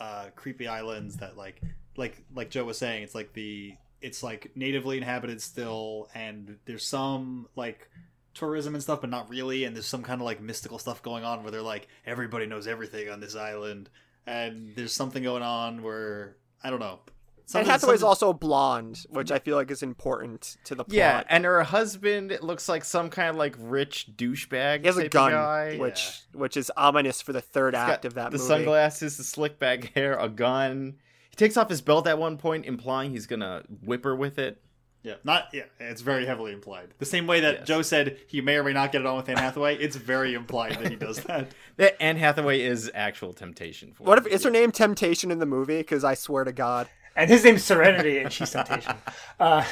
uh 0.00 0.26
creepy 0.34 0.66
islands 0.68 1.16
that 1.18 1.36
like 1.36 1.60
like 1.96 2.24
like 2.34 2.50
Joe 2.50 2.64
was 2.64 2.78
saying, 2.78 3.02
it's 3.02 3.14
like 3.14 3.32
the 3.32 3.74
it's 4.00 4.22
like 4.22 4.50
natively 4.54 4.96
inhabited 4.96 5.40
still 5.40 6.08
and 6.14 6.58
there's 6.64 6.84
some 6.86 7.46
like 7.56 7.88
tourism 8.34 8.74
and 8.74 8.82
stuff, 8.82 9.00
but 9.02 9.10
not 9.10 9.28
really, 9.28 9.64
and 9.64 9.76
there's 9.76 9.86
some 9.86 10.02
kind 10.02 10.20
of 10.20 10.24
like 10.24 10.40
mystical 10.40 10.78
stuff 10.78 11.02
going 11.02 11.22
on 11.24 11.42
where 11.42 11.50
they're 11.52 11.62
like 11.62 11.88
everybody 12.06 12.46
knows 12.46 12.66
everything 12.66 13.08
on 13.10 13.20
this 13.20 13.36
island 13.36 13.90
and 14.26 14.74
there's 14.76 14.92
something 14.92 15.22
going 15.22 15.42
on 15.42 15.82
where 15.82 16.36
I 16.64 16.70
don't 16.70 16.80
know. 16.80 17.00
And 17.42 17.50
Something- 17.50 17.70
Hathaway's 17.70 18.00
something- 18.00 18.08
also 18.08 18.32
blonde, 18.32 19.04
which 19.10 19.30
I 19.32 19.38
feel 19.38 19.56
like 19.56 19.70
is 19.70 19.82
important 19.82 20.56
to 20.64 20.74
the 20.74 20.84
plot. 20.84 20.94
Yeah, 20.94 21.24
and 21.28 21.44
her 21.44 21.62
husband 21.64 22.38
looks 22.40 22.68
like 22.68 22.84
some 22.84 23.10
kind 23.10 23.30
of 23.30 23.36
like 23.36 23.54
rich 23.58 24.06
douchebag. 24.16 24.80
he 24.80 24.86
has 24.86 24.96
a 24.96 25.00
type 25.02 25.06
of 25.06 25.10
gun, 25.12 25.32
guy. 25.32 25.76
which 25.76 26.20
which 26.32 26.56
is 26.56 26.70
ominous 26.76 27.20
for 27.20 27.32
the 27.32 27.40
third 27.42 27.74
He's 27.74 27.80
act 27.80 28.02
got 28.02 28.08
of 28.08 28.14
that 28.14 28.30
the 28.30 28.38
movie. 28.38 28.48
sunglasses, 28.48 29.16
the 29.16 29.24
slick 29.24 29.58
back 29.58 29.84
hair, 29.94 30.16
a 30.18 30.28
gun. 30.28 30.96
He 31.30 31.36
takes 31.36 31.56
off 31.56 31.68
his 31.68 31.80
belt 31.82 32.06
at 32.06 32.18
one 32.18 32.36
point, 32.38 32.64
implying 32.64 33.10
he's 33.10 33.26
gonna 33.26 33.64
whip 33.82 34.04
her 34.04 34.14
with 34.14 34.38
it. 34.38 34.62
Yeah, 35.02 35.14
not 35.24 35.48
yeah. 35.52 35.64
It's 35.80 36.00
very 36.00 36.26
heavily 36.26 36.52
implied. 36.52 36.94
The 36.98 37.04
same 37.06 37.26
way 37.26 37.40
that 37.40 37.54
Yes. 37.60 37.66
Joe 37.66 37.82
said 37.82 38.18
he 38.28 38.40
may 38.40 38.54
or 38.56 38.62
may 38.62 38.72
not 38.72 38.92
get 38.92 39.00
it 39.00 39.06
on 39.06 39.16
with 39.16 39.28
Anne 39.28 39.36
Hathaway. 39.36 39.76
It's 39.78 39.96
very 39.96 40.32
implied 40.34 40.78
that 40.78 40.90
he 40.90 40.96
does 40.96 41.16
that. 41.24 41.48
That 41.76 42.00
Anne 42.00 42.18
Hathaway 42.18 42.60
is 42.60 42.88
actual 42.94 43.32
temptation 43.32 43.92
for. 43.94 44.04
What 44.04 44.18
if 44.18 44.26
him. 44.26 44.32
is 44.32 44.44
her 44.44 44.50
name 44.50 44.70
Temptation 44.70 45.32
in 45.32 45.40
the 45.40 45.46
movie? 45.46 45.78
Because 45.78 46.04
I 46.04 46.14
swear 46.14 46.44
to 46.44 46.52
God, 46.52 46.88
And 47.16 47.28
his 47.30 47.44
name's 47.44 47.62
Serenity, 47.64 48.18
and 48.18 48.32
she's 48.32 48.50
Temptation. 48.50 48.94
Uh, 49.38 49.62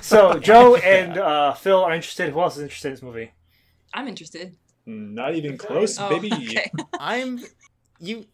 so 0.00 0.38
Joe 0.38 0.76
and 0.84 1.18
uh, 1.18 1.52
Phil 1.54 1.82
are 1.82 1.92
interested. 1.92 2.30
Who 2.32 2.40
else 2.40 2.56
is 2.56 2.62
interested 2.62 2.88
in 2.88 2.94
this 2.94 3.02
movie? 3.02 3.32
I'm 3.94 4.08
interested. 4.08 4.56
Not 4.86 5.34
even 5.34 5.58
close, 5.58 5.98
Oh, 5.98 6.08
baby. 6.08 6.32
okay. 6.32 6.70
I'm 6.98 7.40
you 8.00 8.26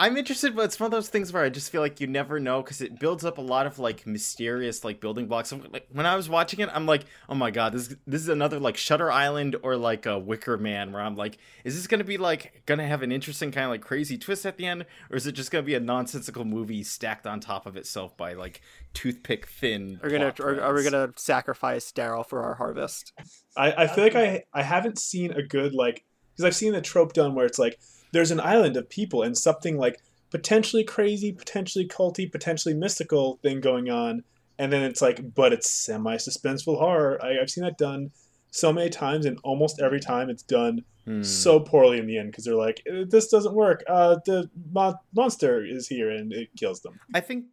I'm 0.00 0.16
interested, 0.16 0.56
but 0.56 0.64
it's 0.64 0.80
one 0.80 0.86
of 0.86 0.92
those 0.92 1.10
things 1.10 1.30
where 1.30 1.44
I 1.44 1.50
just 1.50 1.70
feel 1.70 1.82
like 1.82 2.00
you 2.00 2.06
never 2.06 2.40
know 2.40 2.62
because 2.62 2.80
it 2.80 2.98
builds 2.98 3.22
up 3.22 3.36
a 3.36 3.42
lot 3.42 3.66
of 3.66 3.78
like 3.78 4.06
mysterious 4.06 4.82
like 4.82 4.98
building 4.98 5.26
blocks. 5.26 5.52
Like 5.52 5.88
when 5.92 6.06
I 6.06 6.16
was 6.16 6.26
watching 6.26 6.60
it, 6.60 6.70
I'm 6.72 6.86
like, 6.86 7.04
oh 7.28 7.34
my 7.34 7.50
god, 7.50 7.74
this 7.74 7.94
this 8.06 8.22
is 8.22 8.30
another 8.30 8.58
like 8.58 8.78
Shutter 8.78 9.12
Island 9.12 9.56
or 9.62 9.76
like 9.76 10.06
a 10.06 10.18
Wicker 10.18 10.56
Man, 10.56 10.92
where 10.92 11.02
I'm 11.02 11.16
like, 11.16 11.36
is 11.64 11.76
this 11.76 11.86
gonna 11.86 12.02
be 12.02 12.16
like 12.16 12.62
gonna 12.64 12.86
have 12.86 13.02
an 13.02 13.12
interesting 13.12 13.52
kind 13.52 13.64
of 13.64 13.72
like 13.72 13.82
crazy 13.82 14.16
twist 14.16 14.46
at 14.46 14.56
the 14.56 14.64
end, 14.64 14.86
or 15.10 15.18
is 15.18 15.26
it 15.26 15.32
just 15.32 15.50
gonna 15.50 15.64
be 15.64 15.74
a 15.74 15.80
nonsensical 15.80 16.46
movie 16.46 16.82
stacked 16.82 17.26
on 17.26 17.38
top 17.38 17.66
of 17.66 17.76
itself 17.76 18.16
by 18.16 18.32
like 18.32 18.62
toothpick 18.94 19.48
thin? 19.48 20.00
are 20.02 20.06
we 20.06 20.12
gonna 20.12 20.32
plot 20.32 20.48
are, 20.48 20.62
are 20.62 20.74
we 20.74 20.82
gonna 20.82 21.12
sacrifice 21.16 21.92
Daryl 21.92 22.26
for 22.26 22.42
our 22.42 22.54
harvest? 22.54 23.12
I, 23.54 23.72
I 23.72 23.86
feel 23.86 24.04
like 24.04 24.16
I 24.16 24.44
I 24.54 24.62
haven't 24.62 24.98
seen 24.98 25.32
a 25.32 25.42
good 25.42 25.74
like 25.74 26.06
because 26.32 26.46
I've 26.46 26.56
seen 26.56 26.72
the 26.72 26.80
trope 26.80 27.12
done 27.12 27.34
where 27.34 27.44
it's 27.44 27.58
like 27.58 27.78
there's 28.12 28.30
an 28.30 28.40
island 28.40 28.76
of 28.76 28.88
people 28.88 29.22
and 29.22 29.36
something 29.36 29.76
like 29.78 30.00
potentially 30.30 30.84
crazy, 30.84 31.32
potentially 31.32 31.86
culty, 31.86 32.30
potentially 32.30 32.74
mystical 32.74 33.38
thing 33.42 33.60
going 33.60 33.90
on, 33.90 34.22
and 34.58 34.72
then 34.72 34.82
it's 34.82 35.02
like, 35.02 35.34
but 35.34 35.52
it's 35.52 35.68
semi 35.70 36.16
suspenseful 36.16 36.78
horror. 36.78 37.18
I, 37.22 37.40
I've 37.40 37.50
seen 37.50 37.64
that 37.64 37.78
done 37.78 38.10
so 38.50 38.72
many 38.72 38.90
times, 38.90 39.26
and 39.26 39.38
almost 39.44 39.80
every 39.80 40.00
time 40.00 40.30
it's 40.30 40.42
done 40.42 40.84
Hmm. 41.06 41.22
so 41.22 41.58
poorly 41.58 41.96
in 41.98 42.06
the 42.06 42.18
end 42.18 42.30
because 42.30 42.44
they're 42.44 42.54
like, 42.54 42.82
"Uh, 42.86 43.04
this 43.08 43.28
doesn't 43.28 43.54
work. 43.54 43.82
Uh, 43.88 44.18
the 44.26 44.50
mon- 44.70 44.96
monster 45.14 45.64
is 45.64 45.88
here 45.88 46.10
and 46.10 46.30
it 46.30 46.50
kills 46.58 46.82
them. 46.82 47.00
I 47.14 47.20
think 47.20 47.46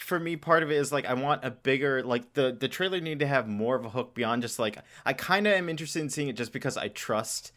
for 0.00 0.18
me 0.18 0.34
part 0.34 0.64
of 0.64 0.70
it 0.72 0.78
is 0.78 0.90
like 0.90 1.06
I 1.06 1.14
want 1.14 1.44
a 1.44 1.52
bigger 1.52 2.02
like 2.02 2.32
the 2.32 2.56
the 2.58 2.66
trailer 2.66 3.00
need 3.00 3.20
to 3.20 3.26
have 3.26 3.46
more 3.46 3.76
of 3.76 3.84
a 3.84 3.90
hook 3.90 4.16
beyond 4.16 4.42
just 4.42 4.58
like 4.58 4.78
I 5.06 5.12
kind 5.12 5.46
of 5.46 5.52
am 5.52 5.68
interested 5.68 6.00
in 6.02 6.10
seeing 6.10 6.26
it 6.26 6.36
just 6.36 6.52
because 6.52 6.76
I 6.76 6.88
trust 6.88 7.52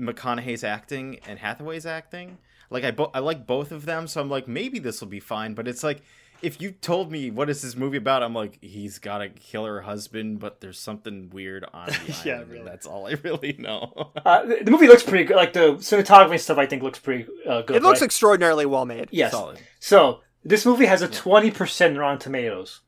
McConaughey's 0.00 0.64
acting 0.64 1.20
and 1.26 1.38
Hathaway's 1.38 1.86
acting. 1.86 2.38
Like 2.70 2.84
I 2.84 2.90
bo- 2.90 3.10
I 3.14 3.20
like 3.20 3.46
both 3.46 3.72
of 3.72 3.84
them, 3.86 4.06
so 4.06 4.20
I'm 4.20 4.28
like 4.28 4.46
maybe 4.48 4.78
this 4.78 5.00
will 5.00 5.08
be 5.08 5.20
fine. 5.20 5.54
But 5.54 5.66
it's 5.68 5.82
like 5.82 6.02
if 6.40 6.60
you 6.60 6.70
told 6.70 7.10
me 7.10 7.30
what 7.30 7.50
is 7.50 7.62
this 7.62 7.74
movie 7.74 7.96
about, 7.96 8.22
I'm 8.22 8.34
like 8.34 8.58
he's 8.62 8.98
got 8.98 9.22
a 9.22 9.28
killer 9.28 9.80
husband, 9.80 10.38
but 10.38 10.60
there's 10.60 10.78
something 10.78 11.30
weird 11.30 11.64
on 11.72 11.86
the 12.06 12.22
Yeah, 12.24 12.42
really. 12.48 12.64
That's 12.64 12.86
all 12.86 13.06
I 13.06 13.12
really 13.22 13.56
know. 13.58 14.12
Uh, 14.24 14.44
the, 14.44 14.58
the 14.64 14.70
movie 14.70 14.86
looks 14.88 15.02
pretty 15.02 15.24
good. 15.24 15.36
Like 15.36 15.54
the 15.54 15.74
cinematography 15.76 16.38
stuff, 16.38 16.58
I 16.58 16.66
think 16.66 16.82
looks 16.82 16.98
pretty 16.98 17.26
uh, 17.46 17.62
good. 17.62 17.76
It 17.76 17.82
looks 17.82 18.00
right? 18.00 18.06
extraordinarily 18.06 18.66
well 18.66 18.84
made. 18.84 19.08
yes. 19.10 19.30
Solid. 19.32 19.58
So 19.80 20.20
this 20.44 20.66
movie 20.66 20.84
has 20.86 21.00
a 21.00 21.08
twenty 21.08 21.50
percent 21.50 21.96
Rotten 21.96 22.18
Tomatoes, 22.18 22.80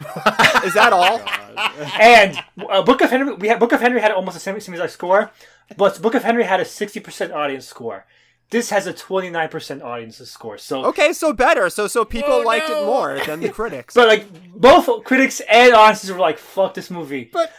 Is 0.64 0.74
that 0.74 0.90
all? 0.92 1.20
and 2.00 2.38
uh, 2.70 2.82
Book 2.82 3.00
of 3.02 3.10
Henry. 3.10 3.34
We 3.34 3.48
had 3.48 3.58
Book 3.58 3.72
of 3.72 3.80
Henry 3.80 4.00
had 4.00 4.12
almost 4.12 4.36
a 4.36 4.40
same 4.40 4.58
same 4.60 4.74
exact 4.74 4.92
score, 4.92 5.30
but 5.76 6.00
Book 6.00 6.14
of 6.14 6.22
Henry 6.24 6.44
had 6.44 6.60
a 6.60 6.64
sixty 6.64 7.00
percent 7.00 7.32
audience 7.32 7.66
score. 7.66 8.06
This 8.50 8.70
has 8.70 8.86
a 8.86 8.92
twenty 8.92 9.30
nine 9.30 9.48
percent 9.48 9.82
audience 9.82 10.16
score. 10.28 10.58
So, 10.58 10.84
Okay, 10.86 11.12
so 11.12 11.32
better. 11.32 11.68
So 11.70 11.86
so 11.86 12.04
people 12.04 12.32
Oh, 12.32 12.40
liked 12.40 12.68
no. 12.68 12.82
it 12.82 12.86
more 12.86 13.20
than 13.26 13.40
the 13.40 13.50
critics. 13.50 13.94
but 13.98 14.08
like 14.08 14.26
both 14.54 15.04
critics 15.04 15.40
and 15.48 15.74
audiences 15.74 16.10
were 16.10 16.18
like, 16.18 16.38
"Fuck 16.38 16.74
this 16.74 16.90
movie." 16.90 17.28
But 17.32 17.52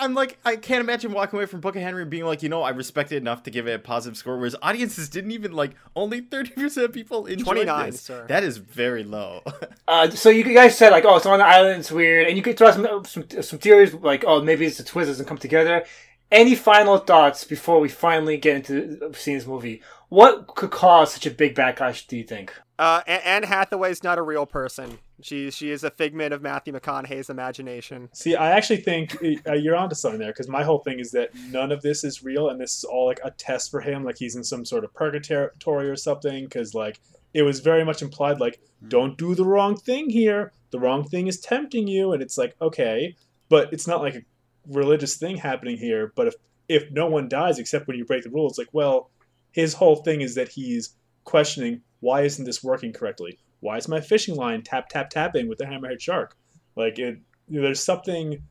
I'm 0.00 0.14
like, 0.14 0.38
I 0.44 0.56
can't 0.56 0.80
imagine 0.80 1.12
walking 1.12 1.38
away 1.38 1.46
from 1.46 1.60
Book 1.60 1.76
of 1.76 1.82
Henry 1.82 2.04
being 2.04 2.24
like, 2.24 2.42
you 2.42 2.48
know, 2.48 2.62
I 2.62 2.70
respect 2.70 3.12
it 3.12 3.16
enough 3.16 3.42
to 3.44 3.50
give 3.50 3.66
it 3.66 3.72
a 3.74 3.78
positive 3.78 4.16
score, 4.16 4.36
whereas 4.36 4.54
audiences 4.62 5.08
didn't 5.08 5.32
even 5.32 5.52
like. 5.52 5.72
Only 5.96 6.20
thirty 6.20 6.50
percent 6.50 6.84
of 6.86 6.92
people 6.92 7.26
enjoyed 7.26 7.46
29, 7.46 7.90
this. 7.90 8.00
sir. 8.00 8.26
That 8.28 8.44
is 8.44 8.58
very 8.58 9.04
low. 9.04 9.42
Uh, 9.88 10.10
so 10.10 10.28
you 10.28 10.44
guys 10.44 10.76
said 10.76 10.90
like, 10.90 11.06
oh, 11.06 11.16
it's 11.16 11.24
on 11.24 11.38
the 11.38 11.44
island, 11.46 11.80
it's 11.80 11.90
weird, 11.90 12.26
and 12.26 12.36
you 12.36 12.42
could 12.42 12.58
throw 12.58 12.70
some 12.70 13.04
some, 13.06 13.24
some 13.42 13.58
theories 13.58 13.94
like, 13.94 14.22
oh, 14.26 14.42
maybe 14.42 14.66
it's 14.66 14.76
the 14.76 14.84
twist 14.84 15.08
doesn't 15.08 15.24
come 15.24 15.38
together. 15.38 15.82
Any 16.30 16.54
final 16.54 16.98
thoughts 16.98 17.42
before 17.44 17.80
we 17.80 17.88
finally 17.88 18.36
get 18.36 18.56
into 18.56 19.10
seeing 19.14 19.38
this 19.38 19.46
movie? 19.46 19.80
What 20.10 20.46
could 20.48 20.70
cause 20.70 21.14
such 21.14 21.24
a 21.24 21.30
big 21.30 21.54
backlash? 21.54 22.06
Do 22.06 22.18
you 22.18 22.22
think? 22.24 22.52
Uh, 22.78 23.00
A- 23.06 23.26
Anne 23.26 23.44
Hathaway's 23.44 24.02
not 24.04 24.18
a 24.18 24.22
real 24.22 24.44
person. 24.44 24.98
She 25.20 25.50
she 25.50 25.70
is 25.70 25.84
a 25.84 25.90
figment 25.90 26.32
of 26.32 26.42
Matthew 26.42 26.72
McConaughey's 26.72 27.30
imagination. 27.30 28.08
See, 28.12 28.36
I 28.36 28.52
actually 28.52 28.78
think 28.78 29.16
uh, 29.46 29.54
you're 29.54 29.76
onto 29.76 29.94
something 29.94 30.20
there 30.20 30.30
because 30.32 30.48
my 30.48 30.62
whole 30.62 30.78
thing 30.78 31.00
is 31.00 31.10
that 31.12 31.30
none 31.50 31.72
of 31.72 31.82
this 31.82 32.04
is 32.04 32.22
real 32.22 32.48
and 32.50 32.60
this 32.60 32.78
is 32.78 32.84
all 32.84 33.06
like 33.06 33.20
a 33.24 33.30
test 33.32 33.70
for 33.70 33.80
him, 33.80 34.04
like 34.04 34.18
he's 34.18 34.36
in 34.36 34.44
some 34.44 34.64
sort 34.64 34.84
of 34.84 34.94
purgatory 34.94 35.88
or 35.88 35.96
something. 35.96 36.44
Because 36.44 36.74
like 36.74 37.00
it 37.34 37.42
was 37.42 37.60
very 37.60 37.84
much 37.84 38.00
implied, 38.02 38.38
like 38.38 38.60
don't 38.86 39.18
do 39.18 39.34
the 39.34 39.44
wrong 39.44 39.76
thing 39.76 40.08
here. 40.10 40.52
The 40.70 40.78
wrong 40.78 41.08
thing 41.08 41.26
is 41.26 41.40
tempting 41.40 41.88
you, 41.88 42.12
and 42.12 42.22
it's 42.22 42.38
like 42.38 42.54
okay, 42.60 43.16
but 43.48 43.72
it's 43.72 43.86
not 43.86 44.00
like 44.00 44.14
a 44.14 44.22
religious 44.66 45.16
thing 45.16 45.36
happening 45.36 45.78
here. 45.78 46.12
But 46.14 46.28
if 46.28 46.34
if 46.68 46.90
no 46.92 47.06
one 47.06 47.28
dies 47.28 47.58
except 47.58 47.88
when 47.88 47.96
you 47.96 48.04
break 48.04 48.22
the 48.22 48.30
rules, 48.30 48.58
like 48.58 48.68
well, 48.72 49.10
his 49.50 49.74
whole 49.74 49.96
thing 49.96 50.20
is 50.20 50.36
that 50.36 50.48
he's 50.48 50.94
questioning 51.24 51.82
why 52.00 52.22
isn't 52.22 52.44
this 52.44 52.62
working 52.62 52.92
correctly? 52.92 53.38
Why 53.60 53.76
is 53.76 53.88
my 53.88 54.00
fishing 54.00 54.36
line 54.36 54.62
tap 54.62 54.88
tap 54.88 55.10
tapping 55.10 55.48
with 55.48 55.58
the 55.58 55.64
hammerhead 55.64 56.00
shark? 56.00 56.36
Like 56.76 56.98
it, 56.98 57.18
you 57.48 57.56
know, 57.60 57.62
there's 57.62 57.82
something 57.82 58.42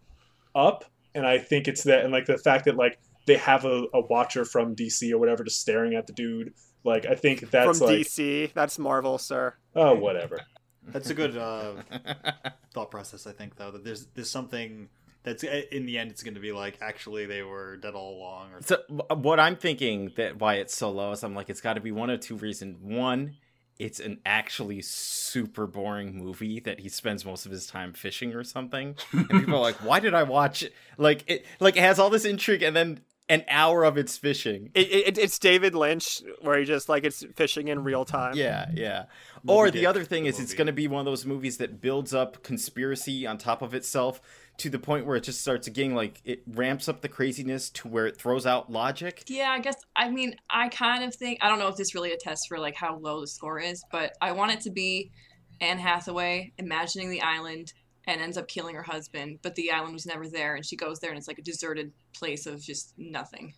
up, 0.53 0.85
and 1.15 1.25
I 1.25 1.37
think 1.37 1.67
it's 1.67 1.83
that, 1.83 2.03
and 2.03 2.11
like 2.11 2.25
the 2.25 2.37
fact 2.37 2.65
that 2.65 2.75
like 2.75 2.99
they 3.25 3.37
have 3.37 3.65
a, 3.65 3.85
a 3.93 4.01
watcher 4.01 4.45
from 4.45 4.75
DC 4.75 5.11
or 5.11 5.17
whatever 5.17 5.43
just 5.43 5.61
staring 5.61 5.95
at 5.95 6.07
the 6.07 6.13
dude. 6.13 6.53
Like 6.83 7.05
I 7.05 7.15
think 7.15 7.49
that's 7.51 7.79
From 7.79 7.87
like 7.87 7.99
DC, 7.99 8.53
that's 8.53 8.79
Marvel, 8.79 9.17
sir. 9.17 9.53
oh 9.75 9.95
whatever. 9.95 10.39
That's 10.89 11.09
a 11.09 11.13
good 11.13 11.37
uh, 11.37 11.73
thought 12.73 12.91
process, 12.91 13.27
I 13.27 13.33
think, 13.33 13.57
though. 13.57 13.71
That 13.71 13.83
there's 13.83 14.07
there's 14.13 14.29
something 14.29 14.87
that's 15.23 15.43
in 15.43 15.85
the 15.85 15.97
end, 15.97 16.11
it's 16.11 16.23
going 16.23 16.35
to 16.35 16.39
be 16.39 16.53
like 16.53 16.77
actually 16.79 17.25
they 17.25 17.43
were 17.43 17.75
dead 17.77 17.93
all 17.93 18.17
along, 18.17 18.53
or 18.53 18.61
so 18.61 18.77
what 19.13 19.39
I'm 19.39 19.57
thinking 19.57 20.13
that 20.15 20.39
why 20.39 20.55
it's 20.55 20.75
so 20.75 20.89
low 20.89 21.11
is 21.11 21.23
I'm 21.23 21.35
like, 21.35 21.49
it's 21.49 21.59
got 21.59 21.73
to 21.73 21.81
be 21.81 21.91
one 21.91 22.09
of 22.09 22.21
two 22.21 22.37
reasons. 22.37 22.77
One, 22.81 23.35
it's 23.79 23.99
an 23.99 24.19
actually 24.25 24.81
super 24.81 25.67
boring 25.67 26.17
movie 26.17 26.59
that 26.61 26.79
he 26.79 26.89
spends 26.89 27.25
most 27.25 27.45
of 27.45 27.51
his 27.51 27.67
time 27.67 27.93
fishing 27.93 28.33
or 28.33 28.43
something, 28.43 28.95
and 29.11 29.29
people 29.29 29.55
are 29.55 29.61
like, 29.61 29.75
why 29.83 29.99
did 29.99 30.13
I 30.13 30.23
watch 30.23 30.63
it? 30.63 30.73
Like 30.97 31.23
it, 31.27 31.45
like 31.59 31.77
it 31.77 31.81
has 31.81 31.99
all 31.99 32.09
this 32.09 32.25
intrigue, 32.25 32.63
and 32.63 32.75
then 32.75 33.01
an 33.29 33.43
hour 33.49 33.83
of 33.83 33.97
its 33.97 34.17
fishing. 34.17 34.71
It, 34.73 34.87
it, 34.91 35.17
it's 35.17 35.37
David 35.37 35.75
Lynch 35.75 36.23
where 36.41 36.57
he 36.57 36.65
just 36.65 36.87
like 36.87 37.03
it's 37.03 37.25
fishing 37.35 37.67
in 37.67 37.83
real 37.83 38.05
time. 38.05 38.35
Yeah, 38.35 38.69
yeah. 38.73 39.05
or 39.45 39.69
the 39.69 39.85
other 39.85 40.03
thing 40.03 40.23
the 40.23 40.29
is, 40.29 40.39
it's 40.39 40.53
going 40.53 40.67
to 40.67 40.73
be 40.73 40.87
one 40.87 40.99
of 40.99 41.05
those 41.05 41.25
movies 41.25 41.57
that 41.57 41.81
builds 41.81 42.13
up 42.13 42.41
conspiracy 42.43 43.27
on 43.27 43.37
top 43.37 43.61
of 43.61 43.73
itself 43.73 44.21
to 44.57 44.69
the 44.69 44.79
point 44.79 45.05
where 45.05 45.15
it 45.15 45.23
just 45.23 45.41
starts 45.41 45.67
getting 45.69 45.93
like 45.93 46.19
it 46.25 46.41
ramps 46.47 46.89
up 46.89 47.01
the 47.01 47.09
craziness 47.09 47.69
to 47.69 47.87
where 47.87 48.07
it 48.07 48.17
throws 48.17 48.45
out 48.45 48.71
logic. 48.71 49.23
Yeah, 49.27 49.51
I 49.51 49.59
guess. 49.59 49.75
I 49.95 50.09
mean, 50.09 50.35
I 50.49 50.69
kind 50.69 51.03
of 51.03 51.13
think 51.13 51.39
I 51.41 51.49
don't 51.49 51.59
know 51.59 51.67
if 51.67 51.75
this 51.75 51.93
really 51.93 52.11
attests 52.11 52.47
for 52.47 52.57
like 52.57 52.75
how 52.75 52.97
low 52.97 53.21
the 53.21 53.27
score 53.27 53.59
is, 53.59 53.83
but 53.91 54.13
I 54.21 54.31
want 54.31 54.51
it 54.51 54.61
to 54.61 54.71
be 54.71 55.11
Anne 55.61 55.79
Hathaway 55.79 56.53
imagining 56.57 57.09
the 57.09 57.21
island 57.21 57.73
and 58.07 58.21
ends 58.21 58.37
up 58.37 58.47
killing 58.47 58.73
her 58.73 58.83
husband, 58.83 59.39
but 59.43 59.53
the 59.55 59.71
island 59.71 59.93
was 59.93 60.05
never 60.05 60.27
there, 60.29 60.55
and 60.55 60.65
she 60.65 60.75
goes 60.75 60.99
there 60.99 61.11
and 61.11 61.17
it's 61.17 61.27
like 61.27 61.39
a 61.39 61.43
deserted 61.43 61.91
place 62.13 62.45
of 62.45 62.61
just 62.61 62.93
nothing. 62.97 63.53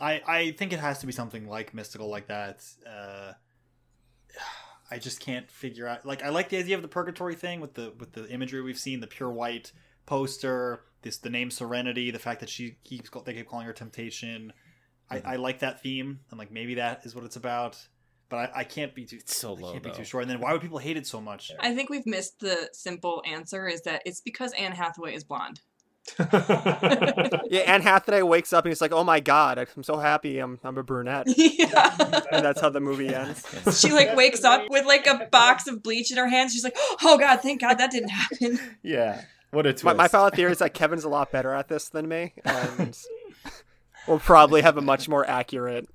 I, 0.00 0.22
I 0.26 0.50
think 0.52 0.72
it 0.72 0.78
has 0.78 1.00
to 1.00 1.06
be 1.06 1.12
something 1.12 1.48
like 1.48 1.74
mystical 1.74 2.08
like 2.08 2.28
that. 2.28 2.64
Uh, 2.86 3.32
I 4.90 4.98
just 4.98 5.20
can't 5.20 5.50
figure 5.50 5.86
out. 5.86 6.06
Like, 6.06 6.22
I 6.22 6.30
like 6.30 6.48
the 6.48 6.56
idea 6.56 6.74
of 6.74 6.80
the 6.80 6.88
purgatory 6.88 7.34
thing 7.34 7.60
with 7.60 7.74
the 7.74 7.92
with 7.98 8.12
the 8.12 8.26
imagery 8.30 8.62
we've 8.62 8.78
seen, 8.78 9.00
the 9.00 9.06
pure 9.06 9.30
white 9.30 9.72
poster, 10.08 10.80
this 11.02 11.18
the 11.18 11.30
name 11.30 11.50
Serenity, 11.50 12.10
the 12.10 12.18
fact 12.18 12.40
that 12.40 12.48
she 12.48 12.78
keeps 12.82 13.10
they 13.24 13.34
keep 13.34 13.46
calling 13.46 13.66
her 13.66 13.72
Temptation. 13.72 14.52
I, 15.10 15.18
mm-hmm. 15.18 15.28
I 15.28 15.36
like 15.36 15.60
that 15.60 15.82
theme, 15.82 16.20
and 16.30 16.38
like 16.38 16.50
maybe 16.50 16.74
that 16.74 17.02
is 17.04 17.14
what 17.14 17.24
it's 17.24 17.36
about. 17.36 17.78
But 18.30 18.36
I, 18.36 18.60
I 18.60 18.64
can't 18.64 18.94
be 18.94 19.04
too 19.04 19.16
It's 19.16 19.36
so 19.36 19.56
I 19.56 19.60
low, 19.60 19.72
can't 19.72 19.84
be 19.84 19.90
too 19.90 20.04
sure. 20.04 20.20
And 20.20 20.28
then 20.28 20.40
why 20.40 20.52
would 20.52 20.60
people 20.60 20.78
hate 20.78 20.96
it 20.96 21.06
so 21.06 21.20
much? 21.20 21.50
I 21.60 21.74
think 21.74 21.88
we've 21.88 22.06
missed 22.06 22.40
the 22.40 22.68
simple 22.72 23.22
answer 23.26 23.68
is 23.68 23.82
that 23.82 24.02
it's 24.04 24.20
because 24.20 24.52
Anne 24.52 24.72
Hathaway 24.72 25.14
is 25.14 25.24
blonde. 25.24 25.60
Yeah, 27.50 27.60
Anne 27.60 27.80
Hathaway 27.80 28.20
wakes 28.20 28.52
up 28.52 28.64
and 28.64 28.70
he's 28.70 28.82
like, 28.82 28.92
"Oh 28.92 29.04
my 29.04 29.20
god, 29.20 29.58
I'm 29.58 29.82
so 29.82 29.96
happy. 29.96 30.38
I'm 30.38 30.58
I'm 30.64 30.76
a 30.76 30.82
brunette," 30.82 31.26
yeah. 31.36 31.96
and 32.30 32.44
that's 32.44 32.60
how 32.60 32.68
the 32.68 32.80
movie 32.80 33.14
ends. 33.14 33.42
She 33.80 33.92
like 33.92 34.14
wakes 34.16 34.44
up 34.44 34.68
with 34.68 34.84
like 34.84 35.06
a 35.06 35.28
box 35.30 35.66
of 35.66 35.82
bleach 35.82 36.10
in 36.10 36.18
her 36.18 36.28
hands. 36.28 36.52
She's 36.52 36.64
like, 36.64 36.76
"Oh 37.02 37.16
God, 37.18 37.40
thank 37.40 37.62
God 37.62 37.74
that 37.74 37.90
didn't 37.90 38.10
happen." 38.10 38.58
Yeah. 38.82 39.22
What 39.50 39.66
a 39.66 39.72
twist. 39.72 39.84
My, 39.84 39.94
my 39.94 40.08
final 40.08 40.30
theory 40.30 40.52
is 40.52 40.58
that 40.58 40.74
Kevin's 40.74 41.04
a 41.04 41.08
lot 41.08 41.32
better 41.32 41.52
at 41.52 41.68
this 41.68 41.88
than 41.88 42.06
me, 42.08 42.34
and 42.44 42.96
we'll 44.08 44.18
probably 44.18 44.62
have 44.62 44.76
a 44.76 44.82
much 44.82 45.08
more 45.08 45.28
accurate. 45.28 45.88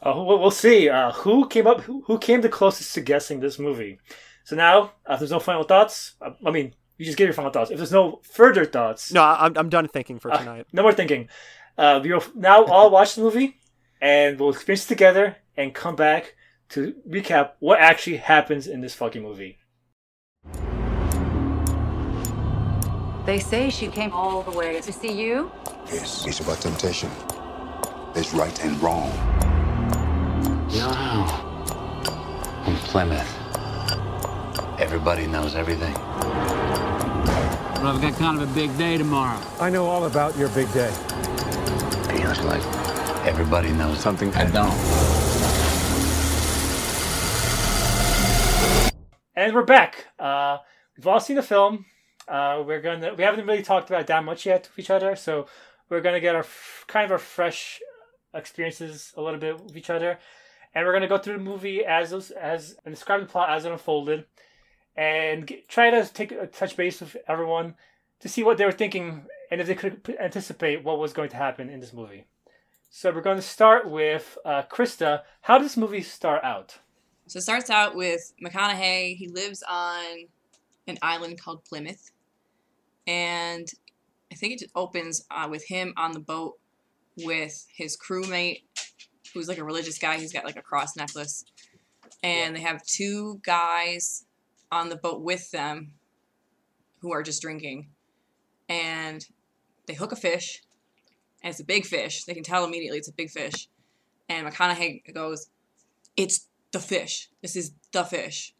Uh, 0.00 0.12
we'll, 0.14 0.38
we'll 0.38 0.50
see. 0.50 0.88
Uh, 0.88 1.10
who 1.12 1.48
came 1.48 1.66
up? 1.66 1.80
Who, 1.82 2.02
who 2.06 2.18
came 2.18 2.40
the 2.42 2.48
closest 2.48 2.94
to 2.94 3.00
guessing 3.00 3.40
this 3.40 3.58
movie? 3.58 3.98
So 4.44 4.54
now, 4.54 4.92
uh, 5.08 5.14
if 5.14 5.18
there's 5.18 5.30
no 5.32 5.40
final 5.40 5.64
thoughts, 5.64 6.14
uh, 6.20 6.30
I 6.46 6.50
mean, 6.52 6.74
you 6.98 7.04
just 7.04 7.18
give 7.18 7.26
your 7.26 7.34
final 7.34 7.50
thoughts. 7.50 7.70
If 7.70 7.78
there's 7.78 7.92
no 7.92 8.20
further 8.22 8.64
thoughts, 8.64 9.12
No, 9.12 9.22
I'm 9.22 9.56
I'm 9.58 9.68
done 9.68 9.88
thinking 9.88 10.18
for 10.20 10.32
uh, 10.32 10.38
tonight. 10.38 10.66
no 10.72 10.82
more 10.82 10.92
thinking. 10.92 11.28
Uh, 11.76 12.00
we'll 12.02 12.22
now 12.34 12.64
all 12.64 12.90
watch 12.90 13.16
the 13.16 13.22
movie, 13.22 13.58
and 14.00 14.38
we'll 14.38 14.50
experience 14.50 14.84
it 14.84 14.88
together, 14.88 15.36
and 15.56 15.74
come 15.74 15.96
back 15.96 16.34
to 16.68 16.94
recap 17.08 17.52
what 17.58 17.80
actually 17.80 18.16
happens 18.18 18.66
in 18.66 18.80
this 18.80 18.94
fucking 18.94 19.22
movie. 19.22 19.58
They 23.26 23.40
say 23.40 23.70
she 23.70 23.88
came 23.88 24.12
all 24.12 24.42
the 24.42 24.52
way 24.52 24.80
to 24.80 24.92
see 24.92 25.10
you. 25.10 25.50
Yes, 25.86 26.24
it's 26.28 26.38
about 26.38 26.60
temptation. 26.60 27.10
There's 28.14 28.32
right 28.32 28.56
and 28.64 28.80
wrong. 28.80 29.10
No. 30.70 31.26
From 32.64 32.76
Plymouth. 32.86 33.28
Everybody 34.78 35.26
knows 35.26 35.56
everything. 35.56 35.92
Well, 37.82 37.88
I've 37.88 38.00
got 38.00 38.14
kind 38.14 38.40
of 38.40 38.48
a 38.48 38.54
big 38.54 38.78
day 38.78 38.96
tomorrow. 38.96 39.44
I 39.58 39.70
know 39.70 39.86
all 39.86 40.04
about 40.04 40.38
your 40.38 40.48
big 40.50 40.72
day. 40.72 40.92
Feels 42.16 42.38
like 42.42 42.62
everybody 43.26 43.72
knows 43.72 43.98
something 43.98 44.32
I 44.36 44.44
don't. 44.52 44.72
And 49.34 49.52
we're 49.52 49.64
back. 49.64 50.06
Uh, 50.16 50.58
we've 50.96 51.08
all 51.08 51.18
seen 51.18 51.34
the 51.34 51.42
film. 51.42 51.86
Uh, 52.28 52.62
we're 52.66 52.80
gonna 52.80 53.14
we 53.14 53.22
haven't 53.22 53.46
really 53.46 53.62
talked 53.62 53.88
about 53.90 54.06
that 54.08 54.24
much 54.24 54.46
yet 54.46 54.68
with 54.70 54.78
each 54.84 54.90
other, 54.90 55.14
so 55.16 55.46
we're 55.88 56.00
gonna 56.00 56.20
get 56.20 56.34
our 56.34 56.40
f- 56.42 56.84
kind 56.88 57.04
of 57.04 57.12
our 57.12 57.18
fresh 57.18 57.80
experiences 58.34 59.12
a 59.16 59.22
little 59.22 59.38
bit 59.40 59.60
with 59.62 59.76
each 59.76 59.90
other, 59.90 60.18
and 60.74 60.84
we're 60.84 60.92
gonna 60.92 61.08
go 61.08 61.18
through 61.18 61.34
the 61.38 61.42
movie 61.42 61.84
as 61.84 62.10
those- 62.10 62.30
as 62.32 62.76
and 62.84 62.94
describe 62.94 63.20
the 63.20 63.26
plot 63.26 63.50
as 63.50 63.64
it 63.64 63.72
unfolded, 63.72 64.26
and 64.96 65.46
get, 65.46 65.68
try 65.68 65.90
to 65.90 66.12
take 66.12 66.32
a 66.32 66.46
touch 66.46 66.76
base 66.76 67.00
with 67.00 67.16
everyone 67.28 67.74
to 68.20 68.28
see 68.28 68.42
what 68.42 68.56
they 68.58 68.64
were 68.64 68.72
thinking 68.72 69.26
and 69.50 69.60
if 69.60 69.66
they 69.66 69.74
could 69.74 70.16
anticipate 70.20 70.82
what 70.82 70.98
was 70.98 71.12
going 71.12 71.28
to 71.28 71.36
happen 71.36 71.68
in 71.70 71.80
this 71.80 71.92
movie. 71.92 72.24
So 72.90 73.12
we're 73.12 73.20
going 73.20 73.36
to 73.36 73.42
start 73.42 73.88
with 73.88 74.38
uh, 74.44 74.62
Krista. 74.70 75.22
How 75.42 75.58
does 75.58 75.68
this 75.68 75.76
movie 75.76 76.02
start 76.02 76.42
out? 76.42 76.78
So 77.26 77.38
it 77.38 77.42
starts 77.42 77.68
out 77.70 77.94
with 77.94 78.32
McConaughey. 78.42 79.16
He 79.16 79.28
lives 79.28 79.62
on 79.68 80.04
an 80.86 80.98
island 81.02 81.40
called 81.40 81.64
Plymouth. 81.64 82.10
And 83.06 83.68
I 84.32 84.34
think 84.34 84.54
it 84.54 84.58
just 84.60 84.72
opens 84.74 85.24
uh, 85.30 85.48
with 85.50 85.66
him 85.66 85.94
on 85.96 86.12
the 86.12 86.20
boat 86.20 86.54
with 87.24 87.66
his 87.74 87.96
crewmate, 87.96 88.62
who's 89.32 89.48
like 89.48 89.58
a 89.58 89.64
religious 89.64 89.98
guy. 89.98 90.18
He's 90.18 90.32
got 90.32 90.44
like 90.44 90.56
a 90.56 90.62
cross 90.62 90.96
necklace. 90.96 91.44
And 92.22 92.56
they 92.56 92.60
have 92.60 92.84
two 92.84 93.40
guys 93.44 94.24
on 94.72 94.88
the 94.88 94.96
boat 94.96 95.22
with 95.22 95.50
them 95.50 95.92
who 97.00 97.12
are 97.12 97.22
just 97.22 97.42
drinking. 97.42 97.88
And 98.68 99.24
they 99.86 99.94
hook 99.94 100.12
a 100.12 100.16
fish. 100.16 100.62
And 101.42 101.50
it's 101.50 101.60
a 101.60 101.64
big 101.64 101.86
fish. 101.86 102.24
They 102.24 102.34
can 102.34 102.42
tell 102.42 102.64
immediately 102.64 102.98
it's 102.98 103.08
a 103.08 103.12
big 103.12 103.30
fish. 103.30 103.68
And 104.28 104.46
McConaughey 104.46 105.14
goes, 105.14 105.48
It's 106.16 106.48
the 106.72 106.80
fish. 106.80 107.28
This 107.42 107.54
is 107.54 107.72
the 107.92 108.02
fish. 108.02 108.55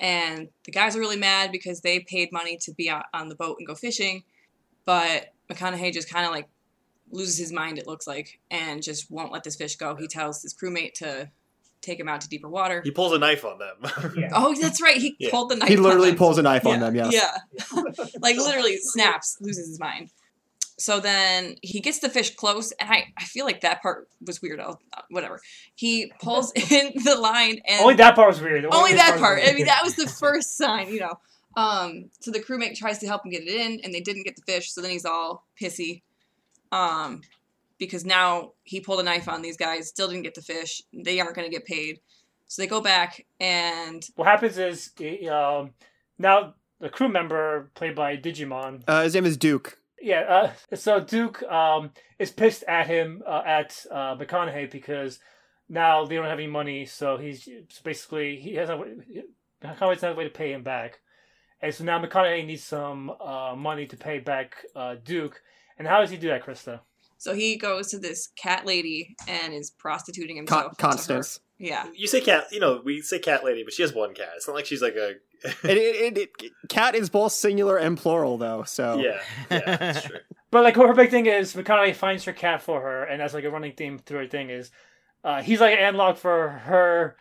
And 0.00 0.48
the 0.64 0.72
guys 0.72 0.96
are 0.96 0.98
really 1.00 1.18
mad 1.18 1.52
because 1.52 1.82
they 1.82 2.00
paid 2.00 2.32
money 2.32 2.56
to 2.62 2.72
be 2.72 2.90
on 2.90 3.28
the 3.28 3.34
boat 3.36 3.56
and 3.58 3.66
go 3.68 3.74
fishing. 3.74 4.24
But 4.86 5.34
McConaughey 5.52 5.92
just 5.92 6.10
kind 6.10 6.24
of 6.24 6.32
like 6.32 6.48
loses 7.12 7.36
his 7.38 7.52
mind, 7.52 7.78
it 7.78 7.86
looks 7.86 8.06
like, 8.06 8.40
and 8.50 8.82
just 8.82 9.10
won't 9.10 9.30
let 9.30 9.44
this 9.44 9.56
fish 9.56 9.76
go. 9.76 9.94
He 9.96 10.08
tells 10.08 10.42
his 10.42 10.54
crewmate 10.54 10.94
to 10.94 11.30
take 11.82 12.00
him 12.00 12.08
out 12.08 12.20
to 12.22 12.28
deeper 12.28 12.48
water. 12.48 12.80
He 12.82 12.90
pulls 12.90 13.12
a 13.12 13.18
knife 13.18 13.44
on 13.44 13.58
them. 13.58 13.76
Oh, 14.34 14.54
that's 14.58 14.80
right. 14.82 14.96
He 14.96 15.16
Yeah. 15.18 15.30
pulled 15.30 15.50
the 15.50 15.56
knife. 15.56 15.68
He 15.68 15.76
on 15.76 15.82
literally 15.82 16.10
them. 16.10 16.18
pulls 16.18 16.38
a 16.38 16.42
knife 16.42 16.66
on 16.66 16.80
them. 16.80 16.94
Yes. 16.94 17.12
Yeah. 17.12 17.82
like 18.20 18.36
literally 18.36 18.78
snaps, 18.78 19.36
loses 19.40 19.68
his 19.68 19.80
mind. 19.80 20.10
So 20.80 20.98
then 20.98 21.56
he 21.60 21.80
gets 21.80 21.98
the 21.98 22.08
fish 22.08 22.34
close, 22.34 22.72
and 22.72 22.88
I, 22.90 23.12
I 23.18 23.24
feel 23.24 23.44
like 23.44 23.60
that 23.60 23.82
part 23.82 24.08
was 24.26 24.40
weird. 24.40 24.60
I'll, 24.60 24.80
uh, 24.96 25.02
whatever. 25.10 25.38
He 25.74 26.10
pulls 26.22 26.52
in 26.70 26.92
the 27.04 27.16
line, 27.16 27.60
and 27.68 27.82
Only 27.82 27.96
that 27.96 28.14
part 28.14 28.28
was 28.28 28.40
weird. 28.40 28.64
only 28.72 28.94
that 28.94 29.12
was 29.12 29.20
part. 29.20 29.42
I 29.44 29.52
mean, 29.52 29.66
that 29.66 29.82
was 29.84 29.96
the 29.96 30.08
first 30.20 30.56
sign, 30.56 30.88
you 30.88 31.00
know. 31.00 31.20
Um, 31.54 32.10
so 32.20 32.30
the 32.30 32.40
crewmate 32.40 32.76
tries 32.76 32.98
to 33.00 33.06
help 33.06 33.26
him 33.26 33.30
get 33.30 33.42
it 33.42 33.48
in, 33.48 33.80
and 33.84 33.92
they 33.92 34.00
didn't 34.00 34.22
get 34.22 34.36
the 34.36 34.42
fish. 34.50 34.72
So 34.72 34.80
then 34.80 34.90
he's 34.90 35.04
all 35.04 35.44
pissy, 35.60 36.00
um, 36.72 37.20
because 37.78 38.06
now 38.06 38.52
he 38.64 38.80
pulled 38.80 39.00
a 39.00 39.02
knife 39.02 39.28
on 39.28 39.42
these 39.42 39.58
guys, 39.58 39.86
still 39.88 40.08
didn't 40.08 40.22
get 40.22 40.34
the 40.34 40.42
fish. 40.42 40.82
They 40.94 41.20
aren't 41.20 41.34
going 41.36 41.46
to 41.46 41.54
get 41.54 41.66
paid. 41.66 42.00
So 42.46 42.62
they 42.62 42.66
go 42.68 42.80
back, 42.80 43.26
and 43.38 44.02
what 44.16 44.26
happens 44.26 44.56
is 44.56 44.92
um, 45.30 45.72
now 46.18 46.54
the 46.80 46.88
crew 46.88 47.08
member 47.10 47.70
played 47.74 47.94
by 47.94 48.16
Digimon. 48.16 48.82
Uh, 48.88 49.02
his 49.02 49.14
name 49.14 49.26
is 49.26 49.36
Duke. 49.36 49.76
Yeah, 50.00 50.20
uh, 50.20 50.52
so 50.76 51.00
Duke 51.00 51.42
um, 51.44 51.90
is 52.18 52.30
pissed 52.30 52.64
at 52.64 52.86
him 52.86 53.22
uh, 53.26 53.42
at 53.44 53.84
uh, 53.90 54.16
McConaughey 54.16 54.70
because 54.70 55.20
now 55.68 56.04
they 56.04 56.16
don't 56.16 56.26
have 56.26 56.38
any 56.38 56.48
money. 56.48 56.86
So 56.86 57.16
he's 57.16 57.44
so 57.44 57.80
basically 57.84 58.36
he 58.36 58.54
has 58.54 58.68
no 58.68 58.84
McConaughey's 59.64 60.02
not 60.02 60.12
a 60.12 60.14
way 60.14 60.24
to 60.24 60.30
pay 60.30 60.52
him 60.52 60.62
back, 60.62 61.00
and 61.60 61.74
so 61.74 61.84
now 61.84 62.02
McConaughey 62.02 62.46
needs 62.46 62.64
some 62.64 63.10
uh, 63.20 63.54
money 63.56 63.86
to 63.86 63.96
pay 63.96 64.18
back 64.18 64.64
uh, 64.74 64.96
Duke. 65.04 65.40
And 65.78 65.88
how 65.88 66.00
does 66.00 66.10
he 66.10 66.18
do 66.18 66.28
that, 66.28 66.44
Krista? 66.44 66.80
so 67.20 67.34
he 67.34 67.56
goes 67.56 67.88
to 67.90 67.98
this 67.98 68.28
cat 68.34 68.64
lady 68.64 69.14
and 69.28 69.52
is 69.52 69.70
prostituting 69.70 70.36
Con- 70.46 70.64
himself. 70.64 70.76
to 70.76 70.82
her. 70.82 70.88
Constance. 70.88 71.40
Yeah. 71.60 71.86
You 71.94 72.06
say 72.06 72.22
cat, 72.22 72.46
you 72.50 72.58
know, 72.58 72.80
we 72.82 73.02
say 73.02 73.18
cat 73.18 73.44
lady, 73.44 73.62
but 73.62 73.74
she 73.74 73.82
has 73.82 73.92
one 73.92 74.14
cat. 74.14 74.30
It's 74.36 74.48
not 74.48 74.54
like 74.54 74.64
she's 74.64 74.80
like 74.80 74.94
a. 74.94 75.16
it, 75.44 75.76
it, 75.76 76.16
it, 76.16 76.30
it, 76.42 76.52
cat 76.70 76.94
is 76.94 77.10
both 77.10 77.32
singular 77.32 77.76
and 77.76 77.98
plural 77.98 78.38
though. 78.38 78.64
So 78.64 78.98
yeah, 78.98 79.20
yeah, 79.50 79.76
that's 79.76 80.02
true. 80.06 80.18
But 80.50 80.64
like 80.64 80.76
her 80.76 80.94
big 80.94 81.10
thing 81.10 81.26
is 81.26 81.54
McConaughey 81.54 81.94
finds 81.94 82.24
her 82.24 82.32
cat 82.32 82.62
for 82.62 82.80
her, 82.80 83.04
and 83.04 83.20
that's 83.20 83.34
like 83.34 83.44
a 83.44 83.50
running 83.50 83.72
theme 83.72 83.98
through 83.98 84.20
her 84.20 84.26
thing 84.26 84.48
is 84.48 84.70
uh, 85.22 85.42
he's 85.42 85.60
like 85.60 85.74
an 85.74 85.80
analog 85.80 86.16
for 86.16 86.48
her 86.48 87.16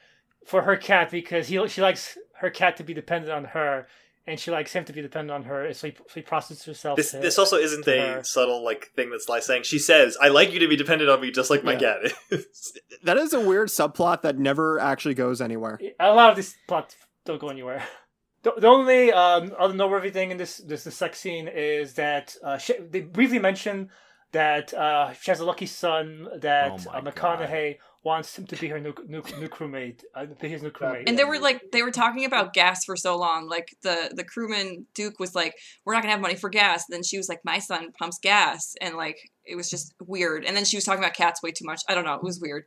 for 0.46 0.62
her 0.62 0.78
cat 0.78 1.12
because 1.12 1.48
he 1.50 1.68
she 1.68 1.82
likes 1.82 2.18
her 2.38 2.50
cat 2.50 2.78
to 2.78 2.84
be 2.84 2.94
dependent 2.94 3.34
on 3.34 3.44
her, 3.44 3.88
and 4.30 4.40
she 4.40 4.52
likes 4.52 4.72
him 4.72 4.86
to 4.86 4.94
be 4.94 5.02
dependent 5.02 5.32
on 5.32 5.44
her. 5.44 5.74
So 5.74 5.88
he, 5.88 5.96
so 5.96 6.14
he 6.16 6.22
prostitutes 6.22 6.66
herself. 6.66 6.96
This 6.98 7.12
to- 7.12 7.18
this 7.20 7.38
also 7.38 7.58
isn't 7.58 7.84
to 7.84 7.92
a 7.94 8.14
her. 8.16 8.24
subtle 8.24 8.64
like 8.64 8.92
thing 8.96 9.10
that's 9.10 9.28
like 9.28 9.44
saying 9.44 9.64
she 9.64 9.80
says 9.80 10.16
I 10.22 10.30
like 10.30 10.54
you 10.54 10.60
to 10.60 10.68
be 10.68 10.76
dependent 10.76 11.10
on 11.10 11.20
me 11.20 11.32
just 11.32 11.50
like 11.50 11.64
my 11.64 11.74
Yeah. 11.74 11.80
cat 11.80 12.14
is. 12.32 12.74
that 13.04 13.18
is 13.18 13.34
a 13.34 13.40
weird 13.42 13.68
subplot 13.70 14.22
that 14.22 14.38
never 14.38 14.80
actually 14.80 15.16
goes 15.16 15.42
anywhere. 15.42 15.80
a 16.00 16.14
lot 16.14 16.30
of 16.30 16.36
these 16.36 16.56
plots 16.68 16.96
don't 17.26 17.40
go 17.42 17.50
anywhere. 17.50 17.84
The, 18.42 18.54
the 18.58 18.68
only 18.68 19.12
um, 19.12 19.52
other 19.60 19.74
noteworthy 19.74 20.12
thing 20.12 20.32
in 20.32 20.38
this 20.38 20.60
this 20.60 20.86
the 20.86 20.92
sex 20.92 21.20
scene 21.20 21.50
is 21.50 21.96
that 21.96 22.38
uh, 22.42 22.58
she, 22.58 22.72
they 22.90 23.02
briefly 23.02 23.38
mention 23.38 23.90
that 24.32 24.74
uh, 24.74 25.14
she 25.14 25.32
has 25.32 25.40
a 25.40 25.46
lucky 25.46 25.66
son 25.66 26.28
that 26.38 26.86
Oh 26.88 26.92
uh, 26.92 27.02
McConaughey 27.02 27.78
wants 28.04 28.38
him 28.38 28.46
to 28.48 28.56
be 28.56 28.68
her 28.68 28.80
new 28.80 28.94
new, 29.08 29.22
new 29.40 29.50
crewmate, 29.50 30.04
uh, 30.16 30.26
be 30.40 30.48
his 30.50 30.62
new 30.64 30.70
crewmate. 30.70 31.04
And 31.08 31.18
they 31.18 31.24
were 31.24 31.40
like 31.40 31.72
they 31.72 31.82
were 31.82 31.92
talking 31.92 32.26
about 32.26 32.54
gas 32.54 32.86
for 32.86 32.96
so 32.96 33.18
long. 33.18 33.48
Like 33.48 33.76
the 33.82 34.12
the 34.14 34.24
crewman 34.24 34.86
Duke 34.94 35.20
was 35.20 35.36
like, 35.36 35.56
"We're 35.84 35.94
not 35.94 36.04
gonna 36.04 36.14
have 36.14 36.22
money 36.22 36.36
for 36.36 36.50
gas." 36.50 36.86
then 36.90 37.04
she 37.04 37.18
was 37.18 37.28
like, 37.28 37.42
"My 37.44 37.60
son 37.60 37.92
pumps 37.98 38.20
gas," 38.20 38.76
and 38.82 38.96
like 38.96 39.32
it 39.44 39.56
was 39.56 39.70
just 39.70 39.94
weird. 40.06 40.46
And 40.46 40.56
then 40.56 40.66
she 40.66 40.78
was 40.78 40.86
talking 40.86 41.04
about 41.04 41.16
cats 41.16 41.42
way 41.42 41.52
too 41.52 41.66
much. 41.66 41.82
I 41.90 41.96
don't 41.96 42.06
know. 42.06 42.16
It 42.16 42.24
was 42.24 42.40
weird. 42.40 42.66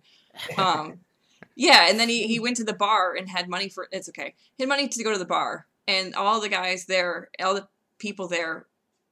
Um, 0.58 0.98
yeah. 1.56 1.88
And 1.88 1.98
then 1.98 2.08
he 2.08 2.26
he 2.26 2.40
went 2.40 2.56
to 2.56 2.64
the 2.64 2.74
bar 2.74 3.14
and 3.14 3.28
had 3.28 3.48
money 3.48 3.68
for 3.68 3.88
it's 3.92 4.08
okay. 4.08 4.34
He 4.56 4.64
had 4.64 4.68
money 4.68 4.88
to 4.88 5.04
go 5.04 5.12
to 5.12 5.18
the 5.18 5.24
bar, 5.24 5.66
and 5.86 6.14
all 6.14 6.40
the 6.40 6.48
guys 6.48 6.86
there, 6.86 7.30
all 7.42 7.54
the 7.54 7.68
people 7.98 8.28
there, 8.28 8.66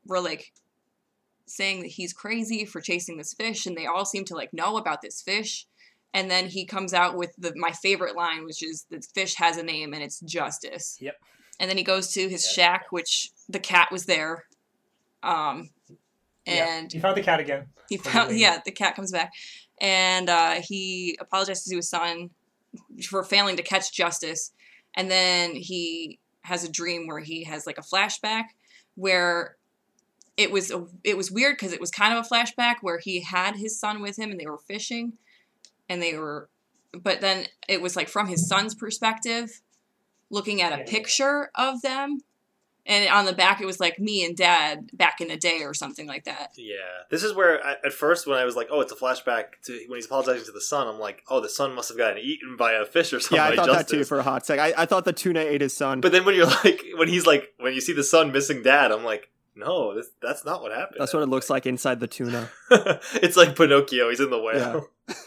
were 0.04 0.20
like 0.20 0.52
saying 1.50 1.80
that 1.80 1.88
he's 1.88 2.12
crazy 2.12 2.64
for 2.64 2.80
chasing 2.80 3.16
this 3.16 3.34
fish, 3.34 3.66
and 3.66 3.76
they 3.76 3.86
all 3.86 4.04
seem 4.04 4.24
to 4.26 4.34
like 4.34 4.52
know 4.52 4.76
about 4.76 5.02
this 5.02 5.20
fish. 5.22 5.66
And 6.12 6.30
then 6.30 6.48
he 6.48 6.64
comes 6.64 6.92
out 6.92 7.16
with 7.16 7.32
the 7.38 7.52
my 7.56 7.70
favorite 7.70 8.16
line, 8.16 8.44
which 8.44 8.62
is 8.62 8.86
the 8.90 9.00
fish 9.14 9.34
has 9.36 9.56
a 9.56 9.62
name 9.62 9.94
and 9.94 10.02
it's 10.02 10.20
Justice. 10.20 10.98
Yep. 11.00 11.16
And 11.60 11.70
then 11.70 11.76
he 11.76 11.84
goes 11.84 12.12
to 12.14 12.28
his 12.28 12.46
shack, 12.46 12.86
which 12.90 13.30
the 13.48 13.60
cat 13.60 13.92
was 13.92 14.06
there. 14.06 14.44
Um, 15.22 15.70
and 16.46 16.92
he 16.92 16.98
found 16.98 17.16
the 17.16 17.22
cat 17.22 17.38
again. 17.40 17.66
he 17.88 17.96
found 17.96 18.36
yeah 18.36 18.60
the 18.64 18.72
cat 18.72 18.96
comes 18.96 19.12
back, 19.12 19.32
and 19.80 20.28
uh, 20.28 20.56
he 20.62 21.16
apologizes 21.20 21.64
to 21.64 21.76
his 21.76 21.88
son 21.88 22.30
for 23.08 23.22
failing 23.22 23.56
to 23.56 23.62
catch 23.62 23.92
Justice, 23.92 24.52
and 24.96 25.10
then 25.10 25.54
he 25.54 26.18
has 26.42 26.64
a 26.64 26.72
dream 26.72 27.06
where 27.06 27.20
he 27.20 27.44
has 27.44 27.66
like 27.66 27.78
a 27.78 27.82
flashback 27.82 28.44
where 28.94 29.56
it 30.40 30.50
was 30.50 30.70
a, 30.70 30.86
it 31.04 31.18
was 31.18 31.30
weird 31.30 31.56
because 31.56 31.74
it 31.74 31.80
was 31.80 31.90
kind 31.90 32.16
of 32.16 32.24
a 32.24 32.28
flashback 32.28 32.76
where 32.80 32.98
he 32.98 33.20
had 33.20 33.56
his 33.56 33.78
son 33.78 34.00
with 34.00 34.18
him 34.18 34.30
and 34.30 34.40
they 34.40 34.46
were 34.46 34.56
fishing, 34.56 35.12
and 35.86 36.00
they 36.00 36.16
were, 36.16 36.48
but 36.98 37.20
then 37.20 37.44
it 37.68 37.82
was 37.82 37.94
like 37.94 38.08
from 38.08 38.26
his 38.26 38.48
son's 38.48 38.74
perspective, 38.74 39.60
looking 40.30 40.62
at 40.62 40.72
a 40.72 40.82
picture 40.84 41.50
of 41.54 41.82
them. 41.82 42.20
And 42.86 43.06
on 43.10 43.26
the 43.26 43.34
back, 43.34 43.60
it 43.60 43.66
was 43.66 43.78
like 43.78 43.98
me 43.98 44.24
and 44.24 44.34
dad 44.34 44.88
back 44.94 45.20
in 45.20 45.28
the 45.28 45.36
day 45.36 45.60
or 45.62 45.74
something 45.74 46.06
like 46.06 46.24
that. 46.24 46.52
Yeah, 46.56 46.76
this 47.10 47.22
is 47.22 47.34
where 47.34 47.64
I, 47.64 47.76
at 47.84 47.92
first 47.92 48.26
when 48.26 48.38
I 48.38 48.46
was 48.46 48.56
like, 48.56 48.68
"Oh, 48.70 48.80
it's 48.80 48.90
a 48.90 48.96
flashback 48.96 49.60
to 49.66 49.84
when 49.88 49.98
he's 49.98 50.06
apologizing 50.06 50.46
to 50.46 50.52
the 50.52 50.62
son," 50.62 50.88
I'm 50.88 50.98
like, 50.98 51.22
"Oh, 51.28 51.40
the 51.40 51.50
son 51.50 51.74
must 51.74 51.90
have 51.90 51.98
gotten 51.98 52.16
eaten 52.16 52.56
by 52.56 52.72
a 52.72 52.86
fish 52.86 53.12
or 53.12 53.20
something." 53.20 53.36
Yeah, 53.36 53.44
I 53.44 53.48
like 53.50 53.56
thought 53.58 53.68
that 53.68 53.88
too 53.88 54.04
for 54.04 54.18
a 54.18 54.22
hot 54.22 54.46
sec. 54.46 54.58
I, 54.58 54.72
I 54.78 54.86
thought 54.86 55.04
the 55.04 55.12
tuna 55.12 55.40
ate 55.40 55.60
his 55.60 55.76
son. 55.76 56.00
But 56.00 56.12
then 56.12 56.24
when 56.24 56.34
you're 56.34 56.46
like, 56.64 56.82
when 56.96 57.08
he's 57.08 57.26
like, 57.26 57.52
when 57.58 57.74
you 57.74 57.82
see 57.82 57.92
the 57.92 58.02
son 58.02 58.32
missing 58.32 58.62
dad, 58.62 58.90
I'm 58.90 59.04
like, 59.04 59.28
"No, 59.54 59.94
this, 59.94 60.08
that's 60.22 60.44
not 60.44 60.62
what 60.62 60.72
happened." 60.72 60.96
That's 61.00 61.12
what 61.14 61.22
it 61.22 61.28
looks 61.28 61.50
like 61.50 61.66
inside 61.66 62.00
the 62.00 62.06
tuna. 62.06 62.50
it's 62.70 63.36
like 63.36 63.56
Pinocchio. 63.56 64.08
He's 64.10 64.20
in 64.20 64.30
the 64.30 64.40
whale. 64.40 64.88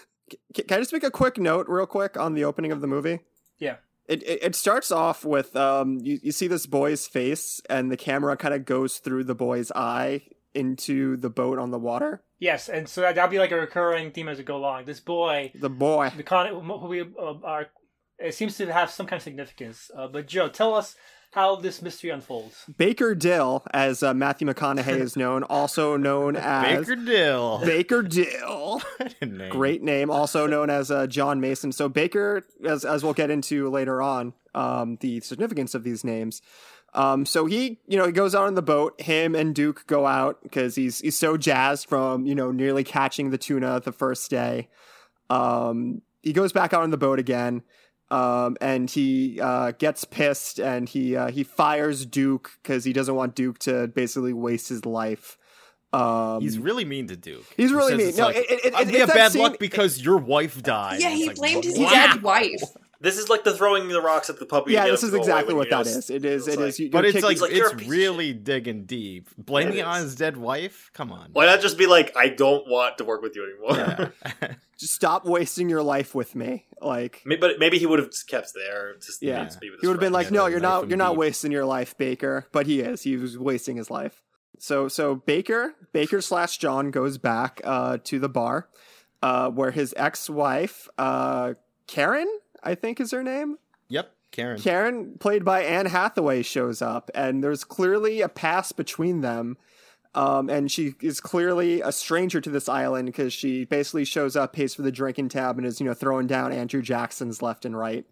C- 0.55 0.63
Can 0.63 0.77
I 0.77 0.81
just 0.81 0.93
make 0.93 1.03
a 1.03 1.11
quick 1.11 1.37
note, 1.37 1.67
real 1.67 1.85
quick, 1.85 2.17
on 2.17 2.33
the 2.33 2.43
opening 2.45 2.71
of 2.71 2.81
the 2.81 2.87
movie? 2.87 3.19
Yeah. 3.59 3.75
It, 4.07 4.21
it, 4.23 4.43
it 4.43 4.55
starts 4.55 4.91
off 4.91 5.23
with 5.23 5.55
um 5.55 5.99
you, 6.01 6.19
you 6.21 6.31
see 6.33 6.47
this 6.47 6.65
boy's 6.65 7.07
face 7.07 7.61
and 7.69 7.89
the 7.91 7.95
camera 7.97 8.35
kind 8.35 8.53
of 8.53 8.65
goes 8.65 8.97
through 8.97 9.23
the 9.23 9.35
boy's 9.35 9.71
eye 9.71 10.23
into 10.53 11.15
the 11.17 11.29
boat 11.29 11.57
on 11.57 11.71
the 11.71 11.79
water. 11.79 12.21
Yes, 12.39 12.67
and 12.67 12.87
so 12.89 12.99
that, 13.01 13.15
that'll 13.15 13.31
be 13.31 13.39
like 13.39 13.51
a 13.51 13.55
recurring 13.55 14.11
theme 14.11 14.27
as 14.27 14.37
we 14.37 14.43
go 14.43 14.57
along. 14.57 14.85
This 14.85 14.99
boy, 14.99 15.51
The 15.55 15.69
boy. 15.69 16.11
the 16.17 16.23
con, 16.23 16.47
who 16.47 16.87
we 16.87 17.01
uh, 17.01 17.33
are, 17.43 17.67
it 18.19 18.35
seems 18.35 18.57
to 18.57 18.71
have 18.71 18.91
some 18.91 19.05
kind 19.07 19.17
of 19.17 19.23
significance. 19.23 19.89
Uh, 19.97 20.07
but 20.07 20.27
Joe, 20.27 20.49
tell 20.49 20.75
us 20.75 20.95
how 21.33 21.55
this 21.55 21.81
mystery 21.81 22.11
unfolds. 22.11 22.65
Baker 22.77 23.15
Dill, 23.15 23.63
as 23.73 24.03
uh, 24.03 24.13
Matthew 24.13 24.47
McConaughey 24.47 24.99
is 24.99 25.15
known, 25.15 25.43
also 25.49 25.97
known 25.97 26.35
as 26.35 26.79
Baker 26.87 26.95
Dill. 26.95 27.61
Baker 27.65 28.01
Dill. 28.03 28.81
Name. 29.21 29.49
Great 29.49 29.81
name, 29.81 30.09
also 30.09 30.45
known 30.47 30.69
as 30.69 30.91
uh, 30.91 31.07
John 31.07 31.41
Mason. 31.41 31.71
So 31.71 31.89
Baker, 31.89 32.43
as 32.65 32.85
as 32.85 33.03
we'll 33.03 33.13
get 33.13 33.29
into 33.29 33.69
later 33.69 34.01
on, 34.01 34.33
um, 34.53 34.97
the 35.01 35.19
significance 35.21 35.73
of 35.73 35.83
these 35.83 36.03
names. 36.03 36.41
Um, 36.93 37.25
so 37.25 37.47
he, 37.47 37.79
you 37.87 37.97
know, 37.97 38.05
he 38.05 38.11
goes 38.11 38.35
out 38.35 38.45
on 38.45 38.53
the 38.53 38.61
boat. 38.61 39.01
Him 39.01 39.33
and 39.33 39.55
Duke 39.55 39.87
go 39.87 40.05
out 40.05 40.43
because 40.43 40.75
he's 40.75 40.99
he's 40.99 41.17
so 41.17 41.37
jazzed 41.37 41.89
from 41.89 42.25
you 42.25 42.35
know 42.35 42.51
nearly 42.51 42.83
catching 42.83 43.31
the 43.31 43.37
tuna 43.37 43.79
the 43.79 43.91
first 43.91 44.29
day. 44.29 44.69
Um, 45.29 46.03
he 46.21 46.33
goes 46.33 46.53
back 46.53 46.73
out 46.73 46.83
on 46.83 46.91
the 46.91 46.97
boat 46.97 47.17
again, 47.17 47.63
um, 48.13 48.57
and 48.61 48.89
he 48.89 49.39
uh, 49.41 49.71
gets 49.71 50.05
pissed 50.05 50.59
and 50.59 50.87
he 50.87 51.15
uh, 51.15 51.29
he 51.31 51.43
fires 51.43 52.05
Duke 52.05 52.51
because 52.61 52.83
he 52.83 52.93
doesn't 52.93 53.15
want 53.15 53.35
Duke 53.35 53.57
to 53.59 53.87
basically 53.87 54.33
waste 54.33 54.69
his 54.69 54.85
life. 54.85 55.37
Um, 55.91 56.41
He's 56.41 56.57
really 56.57 56.85
mean 56.85 57.07
to 57.07 57.15
Duke. 57.15 57.45
He's 57.55 57.71
really 57.71 57.91
says 57.91 57.97
mean. 57.99 58.07
it's 58.09 58.17
No, 58.17 58.25
like, 58.27 58.35
it- 58.37 58.49
it- 58.51 58.65
it- 58.65 58.73
"Uh, 58.73 58.79
it's 58.81 58.91
we 58.91 58.97
have 58.99 59.07
that 59.09 59.15
bad 59.15 59.31
scene- 59.31 59.41
luck 59.43 59.59
because 59.59 60.01
your 60.03 60.17
wife 60.17 60.61
died. 60.63 60.99
Yeah, 61.01 61.09
he 61.11 61.27
like, 61.27 61.35
blamed 61.37 61.63
his 61.63 61.77
wow. 61.77 61.89
dead 61.89 62.23
wife. 62.23 62.61
This 63.03 63.17
is 63.19 63.29
like 63.29 63.43
the 63.43 63.53
throwing 63.55 63.87
the 63.89 64.01
rocks 64.01 64.29
at 64.31 64.39
the 64.39 64.45
puppy. 64.47 64.71
yeah, 64.73 64.85
this 64.87 65.03
is 65.03 65.11
to 65.11 65.17
go 65.17 65.23
away 65.23 65.31
exactly 65.31 65.53
what 65.53 65.69
that 65.69 65.85
is. 65.85 66.09
It 66.09 66.23
is. 66.23 66.23
It 66.23 66.25
is. 66.25 66.47
It 66.47 66.59
like- 66.59 66.69
is. 66.69 66.79
you- 66.79 66.89
But 66.89 66.97
you're 66.99 67.05
it's 67.07 67.13
kicking- 67.17 67.27
like, 67.27 67.41
like, 67.41 67.51
it's 67.51 67.73
piece 67.73 67.81
of 67.83 67.89
really 67.89 68.33
digging 68.33 68.85
deep. 68.85 69.27
Blaming 69.37 69.73
It 69.75 69.79
it 69.81 69.85
on 69.85 70.01
his 70.01 70.15
dead 70.15 70.37
wife? 70.37 70.89
Come 70.93 71.11
on. 71.11 71.29
Why 71.33 71.45
not 71.45 71.61
just 71.61 71.77
be 71.77 71.85
like, 71.85 72.15
I 72.17 72.29
don't 72.29 72.65
want 72.67 72.97
to 72.99 73.03
work 73.03 73.21
with 73.21 73.35
you 73.35 73.43
anymore? 73.45 74.11
Yeah. 74.41 74.53
just 74.79 74.93
stop 74.93 75.25
wasting 75.25 75.69
your 75.69 75.83
life 75.83 76.15
with 76.15 76.33
me. 76.33 76.65
Like, 76.81 77.21
Maybe- 77.25 77.41
but 77.41 77.59
maybe 77.59 77.77
he 77.77 77.85
would 77.85 77.99
have 77.99 78.09
kept 78.27 78.53
there. 78.55 78.95
Just 78.95 79.21
yeah, 79.21 79.45
to 79.45 79.59
be 79.59 79.69
with 79.69 79.81
he 79.81 79.87
would 79.87 79.93
have 79.95 79.99
been 79.99 80.13
friend. 80.13 80.25
like, 80.25 80.31
"No, 80.31 80.47
you're 80.47 80.59
not. 80.61 80.87
You're 80.87 80.97
not 80.97 81.11
deep. 81.11 81.19
wasting 81.19 81.51
your 81.51 81.65
life, 81.65 81.97
Baker." 81.97 82.47
But 82.53 82.67
he 82.67 82.79
is. 82.79 83.01
He 83.03 83.17
was 83.17 83.37
wasting 83.37 83.75
his 83.77 83.91
life. 83.91 84.21
So, 84.59 84.87
so 84.87 85.15
Baker, 85.15 85.73
Baker 85.91 86.21
slash 86.21 86.57
John 86.57 86.89
goes 86.91 87.17
back 87.17 87.59
uh, 87.65 87.97
to 88.05 88.19
the 88.19 88.29
bar, 88.29 88.69
uh, 89.21 89.49
where 89.49 89.71
his 89.71 89.93
ex-wife, 89.97 90.87
uh, 90.97 91.55
Karen, 91.87 92.27
I 92.63 92.75
think 92.75 92.99
is 92.99 93.11
her 93.11 93.23
name. 93.23 93.57
Yep, 93.89 94.11
Karen. 94.31 94.59
Karen, 94.59 95.17
played 95.19 95.43
by 95.45 95.63
Anne 95.63 95.85
Hathaway, 95.87 96.41
shows 96.41 96.81
up, 96.81 97.11
and 97.13 97.43
there's 97.43 97.63
clearly 97.63 98.21
a 98.21 98.29
past 98.29 98.75
between 98.77 99.21
them. 99.21 99.57
Um, 100.15 100.47
and 100.49 100.71
she 100.71 100.93
is 101.01 101.19
clearly 101.19 101.81
a 101.81 101.91
stranger 101.91 102.39
to 102.39 102.49
this 102.51 102.69
island 102.69 103.07
because 103.07 103.33
she 103.33 103.65
basically 103.65 104.05
shows 104.05 104.35
up, 104.35 104.53
pays 104.53 104.75
for 104.75 104.83
the 104.83 104.91
drinking 104.91 105.29
tab, 105.29 105.57
and 105.57 105.65
is 105.65 105.79
you 105.79 105.85
know 105.87 105.93
throwing 105.95 106.27
down 106.27 106.51
Andrew 106.51 106.81
Jackson's 106.83 107.41
left 107.41 107.65
and 107.65 107.75
right. 107.77 108.05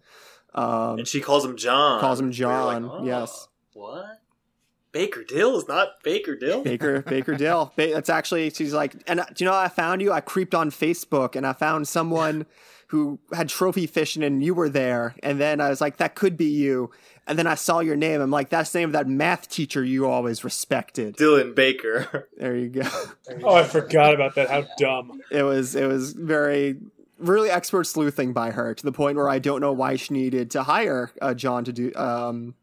Um, 0.55 0.99
and 0.99 1.07
she 1.07 1.21
calls 1.21 1.45
him 1.45 1.55
John. 1.55 1.99
calls 2.01 2.19
him 2.19 2.27
Where 2.27 2.33
you're 2.33 2.49
like, 2.65 2.81
John. 2.81 2.89
"Oh, 2.91 3.05
Yes, 3.05 3.47
What? 3.73 4.19
Baker 4.91 5.23
Dill 5.23 5.57
is 5.57 5.67
not 5.69 6.03
Baker 6.03 6.35
Dill. 6.35 6.63
Baker 6.63 7.01
Baker 7.01 7.35
Dill. 7.35 7.71
Ba- 7.77 7.93
that's 7.93 8.09
actually 8.09 8.49
she's 8.49 8.73
like, 8.73 8.95
and 9.07 9.21
uh, 9.21 9.25
do 9.33 9.43
you 9.43 9.45
know 9.45 9.53
how 9.53 9.61
I 9.61 9.69
found 9.69 10.01
you? 10.01 10.11
I 10.11 10.19
creeped 10.21 10.53
on 10.55 10.69
Facebook 10.71 11.35
and 11.37 11.47
I 11.47 11.53
found 11.53 11.87
someone 11.87 12.45
who 12.91 13.17
had 13.31 13.47
trophy 13.47 13.87
fishing, 13.87 14.21
and 14.21 14.43
you 14.43 14.53
were 14.53 14.67
there. 14.67 15.15
And 15.23 15.39
then 15.39 15.61
I 15.61 15.69
was 15.69 15.79
like, 15.79 15.95
that 15.97 16.13
could 16.13 16.35
be 16.35 16.49
you. 16.49 16.91
And 17.25 17.39
then 17.39 17.47
I 17.47 17.55
saw 17.55 17.79
your 17.79 17.95
name. 17.95 18.19
I'm 18.19 18.31
like, 18.31 18.49
that's 18.49 18.73
the 18.73 18.79
name 18.79 18.89
of 18.89 18.93
that 18.93 19.07
math 19.07 19.47
teacher 19.47 19.81
you 19.81 20.07
always 20.07 20.43
respected. 20.43 21.15
Dylan 21.15 21.55
Baker. 21.55 22.27
There 22.37 22.55
you 22.55 22.67
go. 22.67 22.81
Oh, 23.43 23.55
I 23.55 23.63
forgot 23.63 24.13
about 24.13 24.35
that. 24.35 24.49
How 24.49 24.65
dumb. 24.77 25.21
It 25.31 25.43
was 25.43 25.73
it 25.73 25.87
was 25.87 26.11
very 26.11 26.79
really 27.17 27.49
expert 27.49 27.85
sleuthing 27.85 28.33
by 28.33 28.51
her 28.51 28.73
to 28.73 28.83
the 28.83 28.91
point 28.91 29.15
where 29.15 29.29
I 29.29 29.39
don't 29.39 29.61
know 29.61 29.71
why 29.71 29.95
she 29.95 30.13
needed 30.13 30.51
to 30.51 30.63
hire 30.63 31.11
uh, 31.21 31.33
John 31.33 31.63
to 31.65 31.71
do 31.71 31.93
um, 31.95 32.55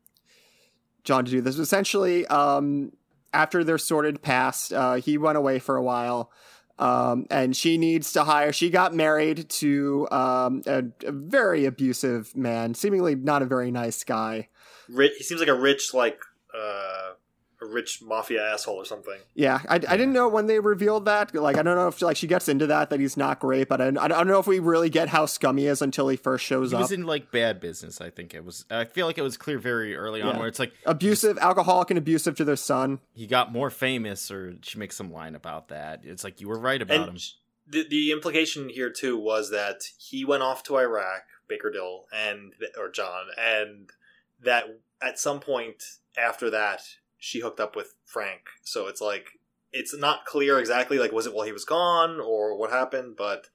John 1.05 1.25
to 1.25 1.31
do 1.31 1.41
this. 1.41 1.57
Essentially, 1.57 2.27
um, 2.27 2.93
after 3.33 3.65
their 3.65 3.79
sorted 3.79 4.21
past, 4.21 4.75
uh, 4.75 4.95
he 4.97 5.17
went 5.17 5.39
away 5.39 5.59
for 5.59 5.77
a 5.77 5.83
while. 5.83 6.31
Um, 6.79 7.27
and 7.31 7.57
she 7.57 7.77
needs 7.77 8.13
to 8.13 8.25
hire. 8.25 8.53
She 8.53 8.71
got 8.71 8.95
married 8.95 9.49
to 9.51 10.09
um, 10.11 10.63
a, 10.67 10.85
a 11.05 11.13
very 11.13 11.65
abusive 11.65 12.37
man, 12.37 12.75
seemingly 12.75 13.15
not 13.17 13.43
a 13.43 13.47
very 13.47 13.71
nice 13.71 14.05
guy. 14.05 14.49
Rich, 14.89 15.15
he 15.19 15.25
seems 15.25 15.41
like 15.41 15.49
a 15.49 15.59
rich, 15.59 15.93
like 15.93 16.21
uh, 16.57 17.13
a 17.61 17.67
rich 17.67 18.01
mafia 18.03 18.53
asshole 18.53 18.77
or 18.77 18.85
something. 18.85 19.19
Yeah, 19.35 19.61
I, 19.69 19.77
I 19.77 19.79
didn't 19.79 20.13
know 20.13 20.29
when 20.29 20.47
they 20.47 20.61
revealed 20.61 21.07
that. 21.07 21.35
Like, 21.35 21.57
I 21.57 21.63
don't 21.63 21.75
know 21.75 21.89
if 21.89 22.01
like 22.01 22.17
she 22.17 22.27
gets 22.27 22.49
into 22.49 22.67
that 22.69 22.91
that 22.91 23.01
he's 23.01 23.17
not 23.17 23.41
great, 23.41 23.69
but 23.69 23.81
I, 23.81 23.87
I 23.89 24.09
don't 24.09 24.29
know 24.29 24.39
if 24.39 24.47
we 24.47 24.61
really 24.61 24.91
get 24.91 25.09
how 25.09 25.27
scummy 25.27 25.63
he 25.63 25.69
is 25.69 25.83
until 25.83 26.09
he 26.09 26.17
first 26.17 26.45
shows 26.45 26.71
He 26.71 26.77
up. 26.77 26.81
He 26.81 26.83
was 26.85 26.93
in 26.93 27.07
like 27.07 27.33
bad 27.33 27.61
business. 27.61 28.01
I 28.01 28.11
think 28.11 28.35
it 28.35 28.45
was. 28.45 28.65
I 28.71 28.85
feel 28.85 29.07
like 29.07 29.19
it 29.19 29.23
was 29.23 29.37
clear 29.37 29.59
very 29.59 29.97
early 29.97 30.23
on 30.23 30.39
where 30.39 30.49
it's 30.49 30.59
like 30.59 30.73
abusive, 30.87 31.39
alcoholic, 31.39 31.91
and 31.91 31.99
abusive 31.99 32.37
to 32.37 32.45
their 32.45 32.57
son. 32.57 33.01
he 33.15 33.27
got 33.27 33.53
more 33.53 33.71
famous, 33.71 34.31
or 34.31 34.55
she 34.63 34.79
makes 34.79 34.97
some 34.97 35.13
line 35.13 35.35
about 35.35 35.69
that. 35.69 36.03
It's 36.05 36.23
like 36.25 36.41
you 36.41 36.49
were 36.49 36.59
right 36.59 36.81
about 36.81 37.09
him. 37.09 37.17
The, 37.71 37.87
the 37.89 38.13
implication 38.13 38.69
here 38.69 38.91
too 38.91 39.19
was 39.19 39.51
that 39.51 39.83
he 39.99 40.25
went 40.25 40.43
off 40.43 40.63
to 40.65 40.79
Iraq, 40.79 41.25
Baker 41.49 41.71
Dill, 41.71 42.05
and 42.13 42.53
or 42.79 42.89
John, 42.91 43.27
and 43.39 43.91
that 44.43 44.65
at 45.03 45.19
some 45.19 45.41
point 45.41 45.83
after 46.17 46.51
that 46.51 46.83
she 47.19 47.41
hooked 47.41 47.61
up 47.61 47.77
with 47.77 47.95
Frank. 48.05 48.43
So 48.63 48.87
it's 48.87 49.01
like 49.01 49.39
it's 49.73 49.97
not 49.97 50.25
clear 50.25 50.59
exactly 50.59 50.99
like 50.99 51.13
was 51.13 51.27
it 51.27 51.35
while 51.35 51.47
he 51.47 51.53
was 51.53 51.65
gone 51.65 52.21
or 52.21 52.57
what 52.57 52.71
happened, 52.71 53.17
but 53.17 53.49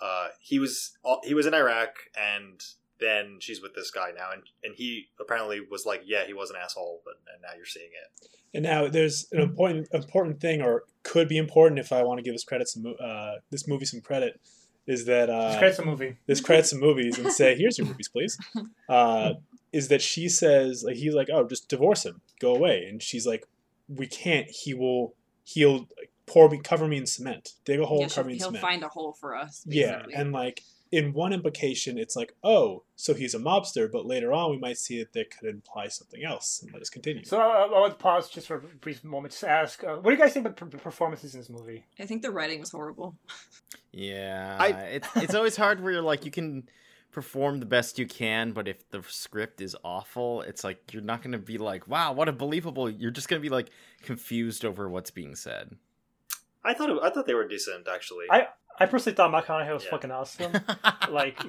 uh, 0.00 0.28
he 0.40 0.58
was 0.58 0.96
he 1.24 1.34
was 1.34 1.46
in 1.46 1.54
Iraq 1.54 1.96
and 2.16 2.62
then 3.00 3.38
she's 3.40 3.62
with 3.62 3.74
this 3.74 3.90
guy 3.90 4.10
now, 4.16 4.30
and 4.32 4.42
and 4.64 4.74
he 4.76 5.06
apparently 5.20 5.60
was 5.60 5.86
like, 5.86 6.02
yeah, 6.04 6.24
he 6.26 6.32
was 6.34 6.50
an 6.50 6.56
asshole, 6.62 7.00
but 7.04 7.14
and 7.32 7.42
now 7.42 7.56
you're 7.56 7.64
seeing 7.64 7.90
it. 7.90 8.28
And 8.54 8.64
now 8.64 8.88
there's 8.88 9.26
an 9.32 9.40
important 9.40 9.88
important 9.92 10.40
thing, 10.40 10.62
or 10.62 10.84
could 11.02 11.28
be 11.28 11.38
important 11.38 11.78
if 11.78 11.92
I 11.92 12.02
want 12.02 12.18
to 12.18 12.22
give 12.22 12.34
this 12.34 12.44
credit 12.44 12.68
some 12.68 12.94
uh, 13.00 13.34
this 13.50 13.68
movie 13.68 13.84
some 13.84 14.00
credit, 14.00 14.40
is 14.86 15.04
that 15.06 15.30
uh, 15.30 15.48
Just 15.48 15.58
credit 15.58 15.76
some 15.76 15.86
movie. 15.86 16.16
this 16.26 16.40
credits 16.40 16.70
some 16.70 16.80
movies 16.80 17.18
and 17.18 17.32
say, 17.32 17.54
"Here's 17.56 17.78
your 17.78 17.86
movies, 17.86 18.08
please." 18.08 18.38
Uh, 18.88 19.34
is 19.72 19.88
that 19.88 20.00
she 20.02 20.28
says 20.28 20.82
like 20.86 20.96
he's 20.96 21.14
like, 21.14 21.28
"Oh, 21.32 21.46
just 21.46 21.68
divorce 21.68 22.04
him, 22.04 22.20
go 22.40 22.54
away," 22.54 22.84
and 22.88 23.02
she's 23.02 23.26
like, 23.26 23.44
"We 23.88 24.06
can't. 24.06 24.48
He 24.50 24.74
will. 24.74 25.14
He'll 25.44 25.88
pour 26.26 26.48
me, 26.50 26.60
cover 26.62 26.86
me 26.86 26.98
in 26.98 27.06
cement, 27.06 27.54
dig 27.64 27.80
a 27.80 27.86
hole, 27.86 28.00
Yeah, 28.02 28.08
cover 28.08 28.26
me 28.28 28.34
in 28.34 28.38
he'll 28.38 28.48
cement." 28.48 28.62
find 28.62 28.82
a 28.82 28.88
hole 28.88 29.14
for 29.18 29.34
us. 29.34 29.62
yeah, 29.66 30.02
and 30.14 30.30
like 30.32 30.62
in 30.90 31.12
one 31.12 31.32
implication, 31.34 31.98
it's 31.98 32.16
like, 32.16 32.32
"Oh, 32.42 32.82
so 32.96 33.12
he's 33.14 33.34
a 33.34 33.38
mobster," 33.38 33.90
but 33.92 34.06
later 34.06 34.32
on, 34.32 34.50
we 34.50 34.58
might 34.58 34.78
see 34.78 34.98
that 35.00 35.12
that 35.14 35.30
could 35.30 35.48
imply 35.50 35.88
something 35.88 36.24
else. 36.24 36.60
And 36.62 36.72
let 36.72 36.80
us 36.82 36.88
continue. 36.90 37.24
So 37.24 37.38
I, 37.38 37.64
I 37.66 37.70
want 37.80 37.92
to 37.92 38.02
pause 38.02 38.30
just 38.30 38.46
for 38.46 38.56
a 38.56 38.60
brief 38.60 39.04
moment 39.04 39.32
to 39.34 39.48
ask, 39.50 39.84
uh, 39.84 39.96
what 39.96 40.04
do 40.04 40.10
you 40.12 40.16
guys 40.18 40.32
think 40.32 40.46
about 40.46 40.56
per- 40.70 40.78
performances 40.78 41.34
in 41.34 41.40
this 41.40 41.50
movie? 41.50 41.84
I 41.98 42.06
think 42.06 42.22
the 42.22 42.30
writing 42.30 42.60
was 42.60 42.70
horrible. 42.70 43.16
Yeah, 43.92 44.56
I- 44.58 44.68
it's 44.70 45.08
it's 45.16 45.34
always 45.34 45.56
hard 45.56 45.82
where 45.82 45.92
you're 45.92 46.02
like 46.02 46.24
you 46.24 46.30
can 46.30 46.68
perform 47.12 47.60
the 47.60 47.66
best 47.66 47.98
you 47.98 48.06
can, 48.06 48.52
but 48.52 48.68
if 48.68 48.88
the 48.90 49.02
script 49.08 49.60
is 49.60 49.74
awful, 49.84 50.42
it's 50.42 50.62
like 50.64 50.92
you're 50.92 51.02
not 51.02 51.22
gonna 51.22 51.38
be 51.38 51.58
like, 51.58 51.88
wow, 51.88 52.12
what 52.12 52.28
a 52.28 52.32
believable. 52.32 52.88
You're 52.90 53.10
just 53.10 53.28
gonna 53.28 53.40
be 53.40 53.48
like 53.48 53.70
confused 54.02 54.64
over 54.64 54.88
what's 54.88 55.10
being 55.10 55.34
said. 55.34 55.76
I 56.64 56.74
thought 56.74 56.90
it, 56.90 56.98
I 57.02 57.10
thought 57.10 57.26
they 57.26 57.34
were 57.34 57.48
decent 57.48 57.88
actually. 57.88 58.26
I 58.30 58.48
I 58.80 58.86
personally 58.86 59.16
thought 59.16 59.32
McConaughey 59.32 59.72
was 59.74 59.84
Yeah. 59.84 59.90
fucking 59.90 60.10
awesome. 60.10 60.52
like 61.10 61.40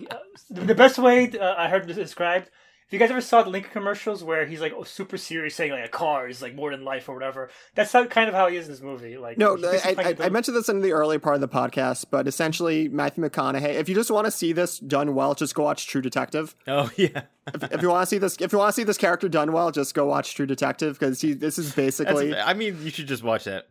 the 0.50 0.76
best 0.76 0.98
way 0.98 1.30
uh, 1.38 1.56
I 1.58 1.68
heard 1.70 1.88
this 1.88 1.98
described. 1.98 2.50
If 2.90 2.94
you 2.94 2.98
guys 2.98 3.12
ever 3.12 3.22
saw 3.22 3.44
the 3.44 3.52
Lincoln 3.52 3.72
commercials 3.72 4.24
where 4.24 4.48
he's 4.48 4.62
like 4.62 4.74
oh, 4.76 4.82
super 4.82 5.16
serious, 5.16 5.54
saying 5.54 5.72
like 5.72 5.86
a 5.86 5.90
car 5.90 6.28
is 6.28 6.42
like 6.42 6.56
more 6.56 6.72
than 6.72 6.84
life 6.84 7.08
or 7.08 7.14
whatever, 7.14 7.52
that's 7.76 7.92
how, 7.92 8.04
kind 8.08 8.28
of 8.28 8.34
how 8.34 8.48
he 8.48 8.58
is 8.58 8.66
in 8.66 8.72
this 8.72 8.82
movie. 8.82 9.16
Like 9.16 9.38
No, 9.38 9.58
he's 9.58 9.86
I, 9.86 9.94
I, 9.96 10.16
I 10.22 10.30
mentioned 10.30 10.58
this 10.58 10.70
in 10.70 10.82
the 10.82 10.92
early 10.92 11.20
part 11.20 11.36
of 11.36 11.42
the 11.42 11.48
podcast, 11.48 12.06
but 12.10 12.28
essentially 12.28 12.88
Matthew 12.90 13.24
McConaughey. 13.24 13.76
If 13.76 13.90
you 13.90 13.94
just 13.94 14.10
want 14.10 14.26
to 14.26 14.32
see 14.32 14.54
this 14.54 14.80
done 14.80 15.14
well, 15.14 15.36
just 15.36 15.54
go 15.54 15.66
watch 15.66 15.86
True 15.86 16.02
Detective. 16.02 16.56
Oh 16.68 16.90
yeah, 16.96 17.24
If, 17.54 17.74
if 17.74 17.82
you 17.82 17.90
want 17.90 18.04
to 18.04 18.06
see 18.06 18.18
this, 18.18 18.38
if 18.40 18.52
you 18.52 18.58
want 18.58 18.70
to 18.70 18.74
see 18.74 18.84
this 18.84 18.98
character 18.98 19.28
done 19.28 19.52
well, 19.52 19.72
just 19.72 19.94
go 19.94 20.06
watch 20.06 20.34
True 20.34 20.46
Detective 20.46 20.98
because 20.98 21.22
he. 21.22 21.34
This 21.34 21.60
is 21.60 21.68
That's, 21.68 21.76
basically 21.76 22.36
I 22.36 22.54
mean, 22.54 22.78
you 22.84 22.90
should 22.90 23.08
just 23.08 23.24
watch 23.24 23.44
that. 23.44 23.68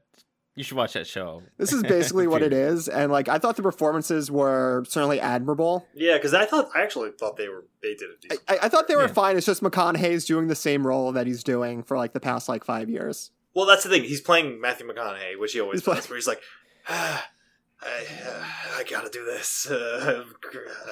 You 0.59 0.65
should 0.65 0.77
watch 0.77 0.93
that 0.95 1.07
show. 1.07 1.43
this 1.57 1.73
is 1.73 1.83
basically 1.97 2.27
what 2.27 2.43
it 2.43 2.53
is, 2.53 2.89
and 2.89 3.11
like 3.13 3.29
I 3.29 3.39
thought 3.39 3.57
the 3.57 3.63
performances 3.63 4.31
were 4.31 4.85
certainly 4.89 5.21
admirable. 5.21 5.87
yeah, 5.95 6.17
because 6.17 6.35
I 6.35 6.45
thought 6.47 6.69
I 6.75 6.83
actually 6.83 7.11
thought 7.13 7.37
they 7.37 7.49
were 7.49 7.65
they 7.83 7.95
did 7.95 8.11
it 8.11 8.21
decent. 8.21 8.41
I, 8.49 8.59
I 8.63 8.69
thought 8.69 8.89
they 8.89 8.97
were 8.97 9.09
fine. 9.09 9.37
It's 9.37 9.47
just 9.47 9.63
McConaughey's 9.63 10.25
doing 10.25 10.49
the 10.49 10.57
same 10.57 10.87
role 10.87 11.13
that 11.13 11.27
he's 11.27 11.45
doing 11.45 11.83
for 11.85 11.97
like 11.97 12.13
the 12.13 12.21
past 12.21 12.49
like 12.49 12.65
five 12.65 12.91
years. 12.91 13.31
Well, 13.55 13.67
that's 13.67 13.85
the 13.85 13.89
thing. 13.89 14.03
He's 14.05 14.21
playing 14.21 14.61
Matthew 14.61 14.87
McConaughey, 14.89 15.39
which 15.39 15.53
he 15.53 15.61
always 15.61 15.79
He's 15.81 15.85
play- 15.85 15.95
does, 15.97 16.09
where 16.11 16.17
he's 16.17 16.27
like, 16.27 16.41
ah, 16.89 17.29
I, 17.81 18.07
uh, 18.29 18.45
I 18.79 18.85
gotta 18.85 19.09
do 19.09 19.25
this. 19.25 19.71
Uh, 19.79 20.25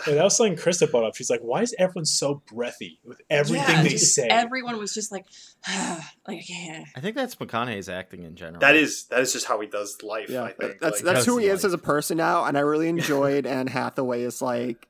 Yeah, 0.07 0.15
that 0.15 0.25
was 0.25 0.37
something 0.37 0.57
Krista 0.57 0.91
brought 0.91 1.05
up. 1.05 1.17
She's 1.17 1.31
like, 1.31 1.41
"Why 1.41 1.63
is 1.63 1.75
everyone 1.79 2.05
so 2.05 2.43
breathy 2.47 3.01
with 3.05 3.21
everything 3.31 3.69
yeah, 3.69 3.83
they 3.83 3.89
just 3.91 4.15
say?" 4.15 4.29
Everyone 4.29 4.79
was 4.79 4.95
just 4.95 5.11
like, 5.11 5.27
like 6.29 6.49
yeah. 6.49 6.85
I 6.95 7.01
think 7.01 7.17
that's 7.17 7.35
McConaughey's 7.37 7.89
acting 7.89 8.23
in 8.25 8.37
general. 8.37 8.61
that 8.61 8.77
is 8.77 9.07
that 9.07 9.21
is 9.21 9.33
just 9.33 9.47
how 9.47 9.61
he 9.61 9.67
does 9.67 10.03
life. 10.03 10.29
Yeah, 10.29 10.45
I 10.45 10.53
think 10.53 10.81
that's 10.81 11.03
Like, 11.03 11.15
that's 11.15 11.27
who 11.27 11.39
he 11.39 11.49
That's 11.49 11.61
is 11.61 11.67
as 11.67 11.73
a 11.73 11.79
person 11.79 12.19
now, 12.19 12.45
and 12.45 12.57
I 12.57 12.61
really 12.61 12.89
enjoyed 12.89 13.47
Anne 13.47 13.67
Hathaway 13.67 14.23
is 14.23 14.41
like 14.43 14.89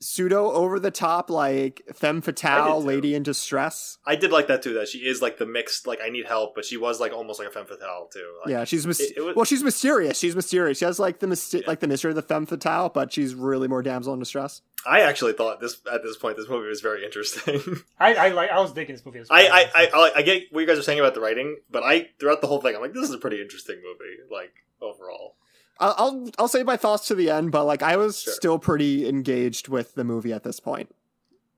pseudo 0.00 0.50
over 0.52 0.78
the 0.78 0.90
top 0.90 1.28
like 1.30 1.82
femme 1.94 2.20
fatale 2.20 2.82
lady 2.82 3.14
in 3.14 3.22
distress. 3.22 3.98
I 4.06 4.16
did 4.16 4.30
like 4.32 4.46
that 4.48 4.62
too. 4.62 4.74
That 4.74 4.88
she 4.88 4.98
is 4.98 5.20
like 5.20 5.38
the 5.38 5.46
mixed, 5.46 5.86
like 5.86 5.98
I 6.04 6.08
need 6.08 6.26
help, 6.26 6.54
but 6.54 6.64
she 6.64 6.76
was 6.76 7.00
like 7.00 7.12
almost 7.12 7.38
like 7.38 7.48
a 7.48 7.50
femme 7.50 7.66
fatale 7.66 8.08
too. 8.12 8.26
Like, 8.44 8.50
yeah, 8.50 8.64
she's 8.64 8.86
mys- 8.86 9.00
it- 9.00 9.16
it 9.16 9.20
was- 9.20 9.36
well, 9.36 9.44
she's 9.44 9.62
mysterious. 9.64 10.18
She's 10.18 10.36
mysterious. 10.36 10.78
She 10.78 10.84
has 10.84 10.98
like 10.98 11.18
the 11.20 11.26
mysti- 11.26 11.66
like 11.66 11.80
the 11.80 11.88
mystery 11.88 12.10
of 12.10 12.16
the 12.16 12.22
femme 12.22 12.46
fatale, 12.46 12.88
but 12.90 13.12
she's 13.12 13.34
really 13.34 13.68
more 13.68 13.82
damsel 13.82 14.12
in 14.14 14.18
distress. 14.20 14.62
I 14.86 15.00
actually 15.00 15.32
thought 15.32 15.60
this 15.60 15.80
at 15.92 16.02
this 16.04 16.16
point 16.16 16.36
this 16.36 16.48
movie 16.48 16.68
was 16.68 16.80
very 16.80 17.04
interesting. 17.04 17.60
I, 17.98 18.14
I 18.14 18.28
like 18.28 18.50
I 18.50 18.60
was 18.60 18.72
digging 18.72 18.94
this 18.94 19.04
movie. 19.04 19.18
As 19.18 19.26
I, 19.30 19.42
well. 19.42 19.52
I, 19.52 19.64
I, 19.74 19.84
I, 19.92 20.12
I 20.16 20.22
get 20.22 20.44
what 20.52 20.60
you 20.60 20.66
guys 20.66 20.78
are 20.78 20.82
saying 20.82 21.00
about 21.00 21.14
the 21.14 21.20
writing, 21.20 21.56
but 21.70 21.82
I 21.82 22.10
throughout 22.20 22.40
the 22.40 22.46
whole 22.46 22.60
thing, 22.60 22.76
I'm 22.76 22.80
like, 22.82 22.92
this 22.94 23.02
is 23.08 23.12
a 23.14 23.18
pretty 23.18 23.42
interesting 23.42 23.76
movie. 23.82 24.16
Like 24.30 24.52
overall, 24.80 25.34
I'll 25.80 25.94
I'll, 25.98 26.30
I'll 26.38 26.64
my 26.64 26.76
thoughts 26.76 27.06
to 27.08 27.14
the 27.14 27.30
end, 27.30 27.52
but 27.52 27.64
like 27.64 27.82
I 27.82 27.96
was 27.96 28.20
Sure. 28.20 28.32
still 28.34 28.58
pretty 28.58 29.08
engaged 29.08 29.68
with 29.68 29.94
the 29.94 30.04
movie 30.04 30.32
at 30.32 30.42
this 30.42 30.60
point. 30.60 30.90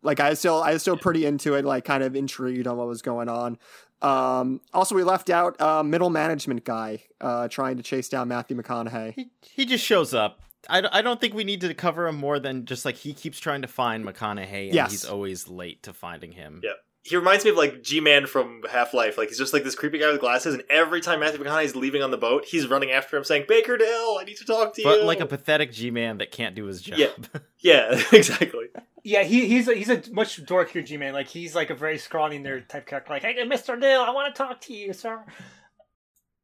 Like 0.03 0.21
I 0.21 0.31
was 0.31 0.39
still 0.39 0.63
I 0.63 0.73
was 0.73 0.83
still 0.83 0.97
pretty 0.97 1.27
into 1.27 1.55
it, 1.55 1.65
like 1.65 1.85
kind 1.85 2.03
of 2.03 2.15
intrigued 2.17 2.67
on 2.67 2.77
what 2.77 2.87
was 2.87 3.03
going 3.03 3.29
on. 3.29 3.59
Um, 4.03 4.63
also, 4.73 4.95
we 4.95 5.03
left 5.03 5.29
out 5.29 5.61
uh, 5.61 5.83
middle 5.83 6.09
management 6.09 6.65
guy 6.65 7.03
uh, 7.21 7.49
trying 7.49 7.77
to 7.77 7.83
chase 7.83 8.09
down 8.09 8.29
Matthew 8.29 8.57
McConaughey. 8.57 9.15
He 9.15 9.31
he 9.43 9.65
just 9.67 9.85
shows 9.85 10.15
up. 10.15 10.41
I, 10.69 10.83
I 10.93 11.03
don't 11.03 11.21
think 11.21 11.33
we 11.35 11.45
need 11.45 11.63
to 11.63 11.73
cover 11.75 12.07
him 12.07 12.17
more 12.17 12.39
than 12.39 12.65
just 12.67 12.85
like 12.85 12.95
he 12.97 13.13
keeps 13.15 13.39
trying 13.39 13.63
to 13.63 13.69
find 13.69 14.05
McConaughey 14.05 14.67
and 14.67 14.75
Yes. 14.75 14.91
he's 14.91 15.05
always 15.07 15.49
late 15.49 15.83
to 15.85 15.93
finding 15.95 16.33
him. 16.33 16.61
yeah. 16.63 16.73
He 17.03 17.17
reminds 17.17 17.45
me 17.45 17.51
of 17.51 17.57
like 17.57 17.83
G 17.83 18.01
Man 18.01 18.27
from 18.27 18.63
Half 18.71 18.93
Life. 18.93 19.17
Like 19.17 19.29
he's 19.29 19.39
just 19.39 19.53
like 19.55 19.65
this 19.65 19.75
creepy 19.75 19.99
guy 19.99 20.11
with 20.13 20.21
glasses, 20.21 20.53
and 20.55 20.63
every 20.69 21.01
time 21.01 21.21
Matthew 21.21 21.41
McConaughey's 21.43 21.75
leaving 21.75 22.03
on 22.03 22.11
the 22.11 22.19
boat, 22.19 22.45
he's 22.45 22.67
running 22.67 22.91
after 22.91 23.17
him, 23.17 23.25
saying, 23.25 23.47
"Baker 23.49 23.79
Dill, 23.79 24.19
I 24.21 24.25
need 24.25 24.37
to 24.37 24.45
talk 24.45 24.75
to 24.75 24.83
you." 24.83 24.87
But 24.87 25.05
like 25.05 25.21
a 25.21 25.27
pathetic 25.27 25.73
G 25.73 25.91
man 25.91 26.19
that 26.19 26.31
can't 26.31 26.55
do 26.55 26.67
his 26.67 26.83
job. 26.83 26.99
Yeah. 26.99 27.09
yeah, 27.61 28.03
exactly. 28.13 28.67
Yeah, 29.03 29.23
he, 29.23 29.47
he's 29.49 29.67
a, 29.67 29.75
he's 29.75 29.89
a 29.89 30.03
much 30.13 30.45
dorkier 30.45 30.85
G 30.85 30.99
man. 30.99 31.15
Like 31.15 31.29
he's 31.29 31.55
like 31.55 31.71
a 31.71 31.75
very 31.75 31.97
scrawny 31.97 32.39
nerd 32.39 32.69
type 32.69 32.87
character. 32.87 33.13
Like, 33.15 33.23
hey, 33.23 33.35
Mr. 33.47 33.81
Dill, 33.81 34.03
I 34.03 34.11
want 34.11 34.35
to 34.35 34.39
talk 34.39 34.61
to 34.63 34.75
you, 34.75 34.93
sir. 34.93 35.25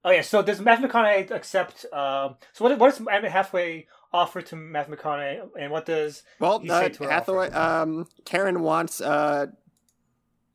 Oh 0.04 0.10
yeah, 0.10 0.22
so 0.22 0.40
does 0.40 0.60
Matthew 0.60 0.88
McConaughey 0.88 1.30
accept? 1.32 1.84
Um, 1.92 2.36
so 2.54 2.64
what 2.64 2.78
what 2.78 2.96
does 2.96 3.06
Anne 3.12 3.24
Hathaway 3.24 3.88
offer 4.12 4.40
to 4.40 4.56
Matthew 4.56 4.96
McConaughey, 4.96 5.48
and 5.58 5.70
what 5.70 5.84
does 5.84 6.22
Well, 6.40 6.60
he 6.60 6.70
uh, 6.70 6.80
say 6.80 6.88
to 6.90 7.04
her? 7.04 7.10
Hathaway, 7.10 7.48
offer? 7.50 7.82
um, 7.82 8.06
Karen 8.24 8.60
wants 8.62 9.00
uh, 9.02 9.46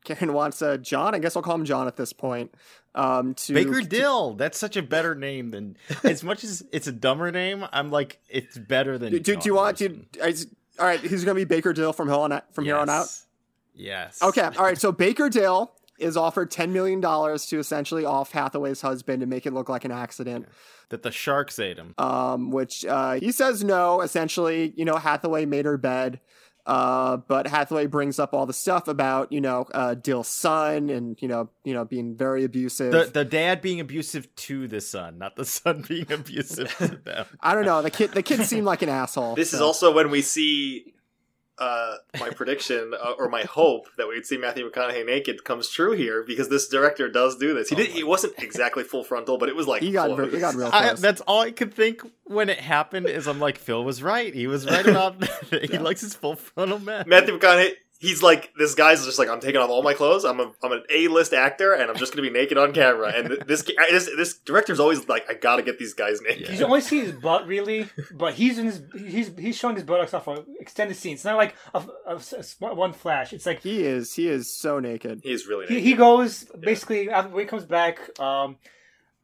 Karen 0.04 0.32
wants 0.32 0.62
uh, 0.62 0.76
John. 0.76 1.14
I 1.14 1.18
guess 1.18 1.36
I'll 1.36 1.42
call 1.42 1.54
him 1.54 1.64
John 1.64 1.86
at 1.86 1.96
this 1.96 2.12
point. 2.12 2.54
Um, 2.94 3.34
to 3.34 3.54
Baker 3.54 3.80
to- 3.80 3.86
Dill. 3.88 4.34
That's 4.34 4.58
such 4.58 4.76
a 4.76 4.82
better 4.82 5.14
name 5.14 5.50
than 5.50 5.76
as 6.04 6.22
much 6.22 6.44
as 6.44 6.64
it's 6.72 6.86
a 6.86 6.92
dumber 6.92 7.30
name. 7.30 7.66
I'm 7.72 7.90
like 7.90 8.20
it's 8.28 8.58
better 8.58 8.98
than. 8.98 9.12
Do, 9.12 9.20
do, 9.20 9.36
do 9.36 9.48
you 9.48 9.54
want 9.54 9.78
to? 9.78 10.04
All 10.78 10.86
right, 10.86 11.00
he's 11.00 11.24
gonna 11.24 11.34
be 11.34 11.44
Baker 11.44 11.72
Dill 11.72 11.92
from 11.92 12.08
here 12.08 12.16
on 12.16 12.32
out, 12.32 12.54
from 12.54 12.64
here 12.64 12.76
on 12.76 12.88
out. 12.88 13.02
Yes. 13.02 13.26
Yes. 13.74 14.22
Okay, 14.22 14.42
all 14.42 14.64
right. 14.64 14.78
So 14.78 14.92
Baker 14.92 15.28
Dill 15.28 15.72
is 15.98 16.16
offered 16.16 16.50
ten 16.50 16.72
million 16.72 17.00
dollars 17.00 17.46
to 17.46 17.58
essentially 17.58 18.04
off 18.04 18.32
Hathaway's 18.32 18.80
husband 18.80 19.22
and 19.22 19.30
make 19.30 19.46
it 19.46 19.52
look 19.52 19.68
like 19.68 19.84
an 19.84 19.92
accident. 19.92 20.48
That 20.90 21.02
the 21.02 21.10
sharks 21.10 21.58
ate 21.58 21.78
him. 21.78 21.94
Um, 21.96 22.50
which 22.50 22.84
uh, 22.84 23.12
he 23.14 23.32
says 23.32 23.64
no. 23.64 24.02
Essentially, 24.02 24.74
you 24.76 24.84
know, 24.84 24.96
Hathaway 24.96 25.46
made 25.46 25.64
her 25.64 25.78
bed. 25.78 26.20
Uh, 26.64 27.16
but 27.16 27.48
Hathaway 27.48 27.86
brings 27.86 28.20
up 28.20 28.32
all 28.32 28.46
the 28.46 28.52
stuff 28.52 28.86
about 28.86 29.32
you 29.32 29.40
know 29.40 29.66
uh, 29.74 29.94
Dill's 29.94 30.28
son 30.28 30.90
and 30.90 31.20
you 31.20 31.26
know 31.26 31.50
you 31.64 31.74
know 31.74 31.84
being 31.84 32.16
very 32.16 32.44
abusive. 32.44 32.92
The 32.92 33.10
the 33.12 33.24
dad 33.24 33.60
being 33.60 33.80
abusive 33.80 34.32
to 34.36 34.68
the 34.68 34.80
son, 34.80 35.18
not 35.18 35.34
the 35.34 35.44
son 35.44 35.84
being 35.86 36.10
abusive 36.12 36.76
to 36.78 36.88
them. 36.88 37.26
I 37.40 37.54
don't 37.54 37.64
know. 37.64 37.82
The 37.82 37.90
kid 37.90 38.12
the 38.12 38.22
kid 38.22 38.44
seemed 38.44 38.66
like 38.66 38.82
an 38.82 38.88
asshole. 38.88 39.34
This 39.34 39.52
is 39.52 39.60
also 39.60 39.92
when 39.92 40.10
we 40.10 40.22
see 40.22 40.94
uh, 41.58 41.96
my 42.18 42.30
prediction 42.30 42.92
uh, 42.94 43.12
or 43.18 43.28
my 43.28 43.42
hope 43.42 43.86
that 43.96 44.08
we'd 44.08 44.26
see 44.26 44.36
Matthew 44.36 44.68
McConaughey 44.68 45.04
naked 45.06 45.44
comes 45.44 45.68
true 45.68 45.92
here 45.92 46.22
because 46.22 46.48
this 46.48 46.68
director 46.68 47.08
does 47.08 47.36
do 47.36 47.54
this. 47.54 47.68
He 47.68 47.76
did. 47.76 47.88
He 47.88 48.02
wasn't 48.04 48.34
exactly 48.38 48.84
full 48.84 49.04
frontal, 49.04 49.38
but 49.38 49.48
it 49.48 49.56
was 49.56 49.66
like 49.66 49.82
he 49.82 49.92
got 49.92 50.14
close. 50.14 50.32
he 50.32 50.40
got 50.40 50.54
real 50.54 50.70
I, 50.72 50.94
that's 50.94 51.20
all 51.22 51.40
I 51.40 51.50
could 51.50 51.74
think 51.74 52.02
when 52.24 52.48
it 52.48 52.58
happened. 52.58 53.06
Is 53.06 53.28
I'm 53.28 53.38
like 53.38 53.58
Phil 53.58 53.84
was 53.84 54.02
right. 54.02 54.34
He 54.34 54.46
was 54.46 54.66
right 54.66 54.86
about 54.86 55.22
he 55.50 55.78
likes 55.78 56.00
his 56.00 56.14
full 56.14 56.36
frontal 56.36 56.78
man. 56.78 57.04
Matthew 57.06 57.38
McConaughey. 57.38 57.74
He's 58.02 58.20
like 58.22 58.52
this 58.58 58.74
guy's 58.74 59.04
just 59.04 59.18
like 59.18 59.28
I'm 59.28 59.38
taking 59.40 59.60
off 59.60 59.70
all 59.70 59.82
my 59.82 59.94
clothes. 59.94 60.24
I'm 60.24 60.40
a 60.40 60.52
I'm 60.62 60.72
an 60.72 60.82
A 60.90 61.06
list 61.06 61.32
actor 61.32 61.72
and 61.72 61.88
I'm 61.88 61.96
just 61.96 62.12
gonna 62.12 62.22
be 62.22 62.30
naked 62.30 62.58
on 62.58 62.72
camera. 62.72 63.12
And 63.14 63.30
this 63.46 63.62
this 63.90 64.10
this 64.16 64.34
director's 64.38 64.80
always 64.80 65.08
like 65.08 65.24
I 65.30 65.34
gotta 65.34 65.62
get 65.62 65.78
these 65.78 65.94
guys 65.94 66.20
naked. 66.20 66.58
You 66.58 66.64
only 66.66 66.80
see 66.80 66.98
his 66.98 67.12
butt 67.12 67.46
really, 67.46 67.88
but 68.12 68.34
he's 68.34 68.58
in 68.58 68.66
his 68.66 68.82
he's 68.98 69.30
he's 69.38 69.56
showing 69.56 69.76
his 69.76 69.84
buttocks 69.84 70.12
off 70.14 70.24
for 70.24 70.44
extended 70.58 70.96
scenes. 70.96 71.18
It's 71.20 71.24
not 71.24 71.36
like 71.36 71.54
a, 71.72 71.78
a- 72.06 72.20
a- 72.60 72.74
one 72.74 72.92
flash. 72.92 73.32
It's 73.32 73.46
like 73.46 73.62
he 73.62 73.84
is 73.84 74.12
he 74.14 74.26
is 74.28 74.52
so 74.52 74.80
naked. 74.80 75.20
He's 75.22 75.46
really 75.46 75.66
he, 75.68 75.74
naked. 75.74 75.86
he 75.88 75.94
goes 75.94 76.44
basically 76.58 77.08
after 77.08 77.30
when 77.30 77.44
he 77.44 77.48
comes 77.48 77.64
back 77.64 78.18
um 78.18 78.56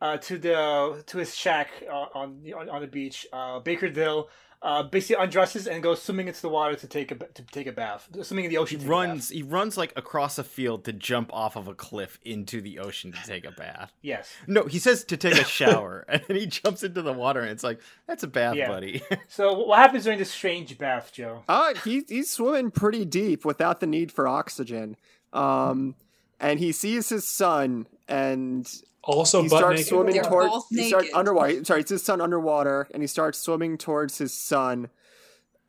uh 0.01 0.17
to 0.19 0.39
the 0.39 1.03
to 1.07 1.19
his 1.19 1.35
shack 1.35 1.71
uh, 1.91 2.07
on, 2.15 2.43
the- 2.45 2.55
on 2.55 2.69
on 2.71 2.81
the 2.81 2.87
beach. 2.87 3.27
Uh, 3.33 3.59
Baker 3.59 3.89
Dill 3.89 4.29
uh, 4.61 4.83
basically 4.83 5.23
undresses 5.23 5.67
and 5.69 5.83
goes 5.83 6.03
swimming 6.03 6.27
into 6.29 6.43
the 6.43 6.49
water 6.49 6.75
to 6.75 6.87
take 6.89 7.13
a 7.13 7.15
to 7.15 7.43
take 7.53 7.67
a 7.69 7.73
bath, 7.73 8.09
swimming 8.23 8.47
in 8.47 8.51
the 8.51 8.55
He 8.57 8.59
ocean. 8.59 8.79
to 8.81 8.85
take 8.85 8.89
a 8.89 8.91
bath. 8.91 9.09
runs. 9.09 9.29
He 9.29 9.43
runs 9.43 9.77
like 9.77 9.93
across 9.97 10.37
a 10.39 10.45
field 10.45 10.85
to 10.87 10.93
jump 10.93 11.31
off 11.33 11.55
of 11.57 11.69
a 11.69 11.75
cliff 11.75 12.19
into 12.25 12.61
the 12.61 12.81
ocean 12.81 13.13
to 13.13 13.19
take 13.27 13.45
a 13.45 13.53
bath. 13.53 13.93
Yes. 14.03 14.29
No, 14.47 14.65
he 14.65 14.79
says 14.79 15.05
to 15.05 15.17
take 15.17 15.35
a 15.35 15.45
shower, 15.59 16.05
and 16.09 16.23
then 16.27 16.37
he 16.37 16.47
jumps 16.47 16.83
into 16.83 17.03
the 17.03 17.13
water, 17.13 17.41
and 17.41 17.51
it's 17.51 17.63
like 17.65 17.81
that's 18.07 18.23
a 18.25 18.29
bath, 18.29 18.57
Yeah. 18.57 18.69
buddy. 18.69 19.03
So 19.29 19.53
what 19.65 19.79
happens 19.79 20.05
during 20.05 20.19
this 20.19 20.31
strange 20.33 20.77
bath, 20.79 21.13
Joe? 21.13 21.45
Uh, 21.49 21.75
he, 21.85 22.03
he's 22.09 22.31
swimming 22.31 22.71
pretty 22.73 23.05
deep 23.05 23.45
without 23.45 23.81
the 23.81 23.87
need 23.87 24.11
for 24.11 24.27
oxygen. 24.27 24.97
Um, 25.33 25.95
and 26.41 26.59
he 26.59 26.73
sees 26.73 27.09
his 27.11 27.27
son, 27.29 27.87
and 28.09 28.67
Also 29.09 29.43
he 29.43 29.49
butt 29.49 29.59
starts 29.59 29.79
naked. 29.79 29.89
swimming 29.89 30.23
towards. 30.23 30.51
both 30.51 30.67
He 30.69 30.89
starts 30.89 31.09
underwater. 31.15 31.65
Sorry, 31.65 31.81
it's 31.81 31.91
his 31.91 32.03
son 32.03 32.21
underwater, 32.21 32.87
and 32.93 33.03
he 33.03 33.07
starts 33.07 33.39
swimming 33.39 33.79
towards 33.79 34.19
his 34.19 34.35
son. 34.35 34.91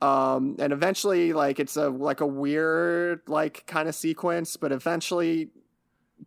Um, 0.02 0.58
and 0.60 0.74
eventually, 0.74 1.32
like 1.32 1.58
it's 1.60 1.78
a 1.78 1.88
like 1.90 2.20
a 2.20 2.26
weird 2.28 3.22
like 3.28 3.66
kind 3.66 3.88
of 3.88 3.96
sequence, 3.96 4.58
but 4.58 4.74
eventually, 4.74 5.52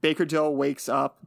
Baker 0.01 0.25
Dill 0.25 0.55
wakes 0.55 0.89
up. 0.89 1.27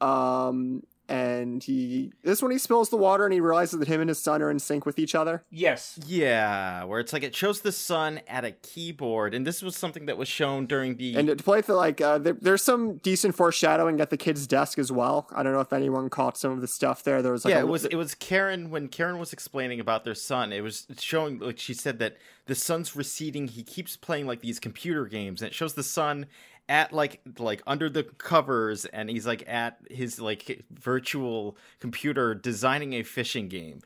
Um, 0.00 0.84
and 1.08 1.62
he 1.62 2.12
this 2.22 2.38
is 2.38 2.42
when 2.42 2.52
he 2.52 2.58
spills 2.58 2.90
the 2.90 2.96
water 2.96 3.24
and 3.24 3.32
he 3.32 3.40
realizes 3.40 3.78
that 3.78 3.88
him 3.88 4.00
and 4.00 4.08
his 4.08 4.18
son 4.18 4.42
are 4.42 4.50
in 4.50 4.58
sync 4.58 4.86
with 4.86 4.98
each 4.98 5.14
other. 5.14 5.44
Yes. 5.50 5.98
yeah, 6.06 6.84
where 6.84 7.00
it's 7.00 7.12
like 7.12 7.22
it 7.22 7.34
shows 7.34 7.60
the 7.60 7.72
son 7.72 8.20
at 8.28 8.44
a 8.44 8.52
keyboard, 8.52 9.34
and 9.34 9.46
this 9.46 9.62
was 9.62 9.76
something 9.76 10.06
that 10.06 10.16
was 10.16 10.28
shown 10.28 10.66
during 10.66 10.96
the. 10.96 11.16
And 11.16 11.28
to 11.28 11.36
play 11.36 11.62
for 11.62 11.74
like, 11.74 12.00
uh, 12.00 12.18
there, 12.18 12.36
there's 12.40 12.62
some 12.62 12.96
decent 12.98 13.34
foreshadowing 13.34 14.00
at 14.00 14.10
the 14.10 14.16
kid's 14.16 14.46
desk 14.46 14.78
as 14.78 14.90
well. 14.90 15.28
I 15.34 15.42
don't 15.42 15.52
know 15.52 15.60
if 15.60 15.72
anyone 15.72 16.10
caught 16.10 16.36
some 16.36 16.52
of 16.52 16.60
the 16.60 16.68
stuff 16.68 17.02
there. 17.02 17.22
There 17.22 17.32
was 17.32 17.44
like 17.44 17.52
yeah, 17.52 17.60
a, 17.60 17.66
it 17.66 17.68
was 17.68 17.84
it 17.84 17.96
was 17.96 18.14
Karen 18.14 18.70
when 18.70 18.88
Karen 18.88 19.18
was 19.18 19.32
explaining 19.32 19.80
about 19.80 20.04
their 20.04 20.14
son. 20.14 20.52
It 20.52 20.62
was 20.62 20.86
showing 20.98 21.38
like 21.38 21.58
she 21.58 21.74
said 21.74 21.98
that 22.00 22.16
the 22.46 22.54
son's 22.54 22.96
receding. 22.96 23.48
He 23.48 23.62
keeps 23.62 23.96
playing 23.96 24.26
like 24.26 24.40
these 24.40 24.58
computer 24.58 25.06
games, 25.06 25.42
and 25.42 25.48
it 25.48 25.54
shows 25.54 25.74
the 25.74 25.82
son 25.82 26.26
at 26.68 26.92
like 26.92 27.20
like 27.38 27.62
under 27.66 27.88
the 27.88 28.02
covers, 28.04 28.84
and 28.86 29.08
he's 29.10 29.26
like 29.26 29.44
at 29.48 29.78
his 29.90 30.20
like 30.20 30.64
virtual 30.70 31.56
computer 31.80 32.34
designing 32.34 32.92
a 32.94 33.02
fishing 33.02 33.48
game. 33.48 33.80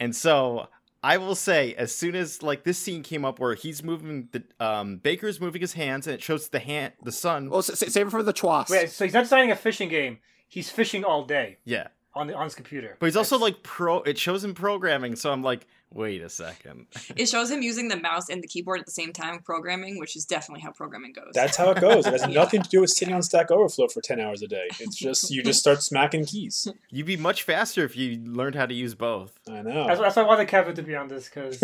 And 0.00 0.14
so 0.14 0.68
I 1.02 1.18
will 1.18 1.34
say, 1.36 1.74
as 1.74 1.94
soon 1.94 2.14
as 2.16 2.42
like 2.42 2.64
this 2.64 2.78
scene 2.78 3.02
came 3.02 3.24
up 3.24 3.38
where 3.38 3.54
he's 3.54 3.82
moving 3.82 4.28
the 4.32 4.42
um 4.58 4.96
Baker's 4.98 5.40
moving 5.40 5.60
his 5.60 5.74
hands, 5.74 6.06
and 6.06 6.14
it 6.14 6.22
shows 6.22 6.48
the 6.48 6.58
hand 6.58 6.94
the 7.02 7.12
son. 7.12 7.48
Well, 7.50 7.60
s- 7.60 7.70
s- 7.82 7.92
save 7.92 8.08
it 8.08 8.10
for 8.10 8.22
the 8.22 8.32
twas. 8.32 8.68
Wait, 8.70 8.90
so 8.90 9.04
he's 9.04 9.14
not 9.14 9.22
designing 9.24 9.50
a 9.52 9.56
fishing 9.56 9.88
game. 9.88 10.18
He's 10.48 10.70
fishing 10.70 11.04
all 11.04 11.24
day 11.24 11.58
Yeah. 11.64 11.88
on 12.14 12.26
the 12.28 12.34
on 12.34 12.44
his 12.44 12.54
computer. 12.54 12.96
But 12.98 13.06
he's 13.06 13.16
also 13.16 13.38
like 13.38 13.62
pro. 13.62 14.02
It 14.02 14.18
shows 14.18 14.42
him 14.44 14.54
programming, 14.54 15.16
so 15.16 15.32
I'm 15.32 15.42
like, 15.42 15.66
wait 15.92 16.22
a 16.22 16.28
second. 16.28 16.86
It 17.16 17.28
shows 17.28 17.50
him 17.50 17.62
using 17.62 17.88
the 17.88 17.96
mouse 17.96 18.28
and 18.28 18.42
the 18.42 18.48
keyboard 18.48 18.80
at 18.80 18.86
the 18.86 18.92
same 18.92 19.12
time 19.12 19.40
programming, 19.40 19.98
which 19.98 20.16
is 20.16 20.24
definitely 20.24 20.60
how 20.62 20.72
programming 20.72 21.12
goes. 21.12 21.30
That's 21.32 21.56
how 21.56 21.70
it 21.70 21.80
goes. 21.80 22.06
It 22.06 22.12
has 22.12 22.26
nothing 22.28 22.62
to 22.62 22.68
do 22.68 22.80
with 22.80 22.90
sitting 22.90 23.14
on 23.14 23.22
Stack 23.22 23.50
Overflow 23.50 23.88
for 23.88 24.00
ten 24.00 24.20
hours 24.20 24.42
a 24.42 24.48
day. 24.48 24.68
It's 24.80 24.96
just 24.96 25.30
you 25.30 25.42
just 25.42 25.60
start 25.60 25.82
smacking 25.82 26.26
keys. 26.26 26.68
You'd 26.90 27.06
be 27.06 27.16
much 27.16 27.42
faster 27.42 27.84
if 27.84 27.96
you 27.96 28.18
learned 28.24 28.54
how 28.54 28.66
to 28.66 28.74
use 28.74 28.94
both. 28.94 29.38
I 29.48 29.62
know. 29.62 29.86
That's, 29.86 30.00
that's 30.00 30.16
why 30.16 30.22
I 30.22 30.26
wanted 30.26 30.48
Kevin 30.48 30.74
to 30.74 30.82
be 30.82 30.94
on 30.96 31.08
this 31.08 31.28
because. 31.28 31.58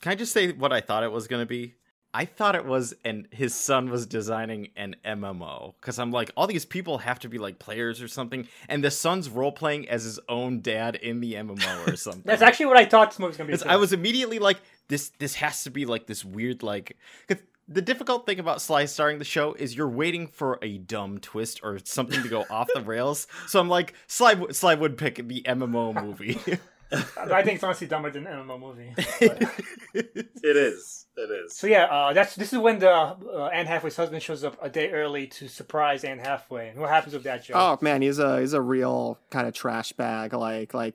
Can 0.00 0.12
I 0.12 0.14
just 0.14 0.32
say 0.32 0.52
what 0.52 0.72
I 0.72 0.80
thought 0.80 1.02
it 1.02 1.10
was 1.10 1.26
going 1.26 1.42
to 1.42 1.46
be? 1.46 1.74
I 2.18 2.24
thought 2.24 2.54
it 2.56 2.64
was, 2.64 2.94
and 3.04 3.28
his 3.30 3.54
son 3.54 3.90
was 3.90 4.06
designing 4.06 4.70
an 4.74 4.96
MMO 5.04 5.74
because 5.80 5.98
I'm 5.98 6.10
like, 6.12 6.30
all 6.34 6.46
these 6.46 6.64
people 6.64 6.96
have 6.98 7.18
to 7.20 7.28
be 7.28 7.36
like 7.36 7.58
players 7.58 8.00
or 8.00 8.08
something, 8.08 8.48
and 8.70 8.82
the 8.82 8.90
son's 8.90 9.28
role 9.28 9.52
playing 9.52 9.88
as 9.90 10.04
his 10.04 10.18
own 10.28 10.62
dad 10.62 10.94
in 10.96 11.20
the 11.20 11.34
MMO 11.34 11.86
or 11.92 11.96
something. 12.06 12.22
That's 12.24 12.40
actually 12.42 12.66
what 12.66 12.78
I 12.78 12.86
thought 12.86 13.10
this 13.10 13.18
movie's 13.18 13.36
gonna 13.36 13.48
be. 13.48 13.52
'Cause 13.52 13.64
too. 13.64 13.68
I 13.68 13.76
was 13.76 13.92
immediately 13.92 14.38
like, 14.38 14.58
this 14.88 15.10
this 15.18 15.34
has 15.34 15.64
to 15.64 15.70
be 15.70 15.84
like 15.84 16.06
this 16.06 16.24
weird 16.24 16.62
like. 16.62 16.96
'cause 17.28 17.38
the 17.68 17.82
difficult 17.82 18.24
thing 18.26 18.38
about 18.38 18.62
Sly 18.62 18.84
starring 18.84 19.18
the 19.18 19.24
show 19.24 19.52
is 19.54 19.76
you're 19.76 19.88
waiting 19.88 20.28
for 20.28 20.58
a 20.62 20.78
dumb 20.78 21.18
twist 21.18 21.60
or 21.64 21.80
something 21.84 22.22
to 22.22 22.28
go 22.28 22.46
off 22.48 22.68
the 22.72 22.80
rails. 22.94 23.26
So 23.48 23.60
I'm 23.60 23.68
like, 23.68 23.92
Sly 24.06 24.36
Sly 24.52 24.74
would 24.74 24.96
pick 24.96 25.16
the 25.28 25.42
MMO 25.42 25.92
movie. 26.02 26.38
I 26.92 27.42
think 27.42 27.56
it's 27.56 27.64
honestly 27.64 27.86
dumber 27.86 28.10
than 28.10 28.26
an 28.26 28.46
MMO 28.46 28.60
movie. 28.60 28.94
It 29.94 30.56
is. 30.56 31.06
It 31.16 31.30
is. 31.30 31.56
So 31.56 31.66
yeah, 31.66 31.84
uh, 31.84 32.12
that's 32.12 32.36
this 32.36 32.52
is 32.52 32.58
when 32.58 32.78
the 32.78 32.90
uh, 32.90 33.50
Anne 33.52 33.66
Hathaway's 33.66 33.96
husband 33.96 34.22
shows 34.22 34.44
up 34.44 34.56
a 34.62 34.68
day 34.68 34.90
early 34.90 35.26
to 35.28 35.48
surprise 35.48 36.04
Anne 36.04 36.18
Hathaway. 36.18 36.68
And 36.68 36.78
what 36.78 36.90
happens 36.90 37.14
with 37.14 37.24
that, 37.24 37.44
Joe? 37.44 37.54
Oh 37.56 37.78
man, 37.80 38.02
he's 38.02 38.18
a 38.18 38.40
he's 38.40 38.52
a 38.52 38.60
real 38.60 39.18
kind 39.30 39.48
of 39.48 39.54
trash 39.54 39.92
bag. 39.92 40.34
Like 40.34 40.74
like 40.74 40.94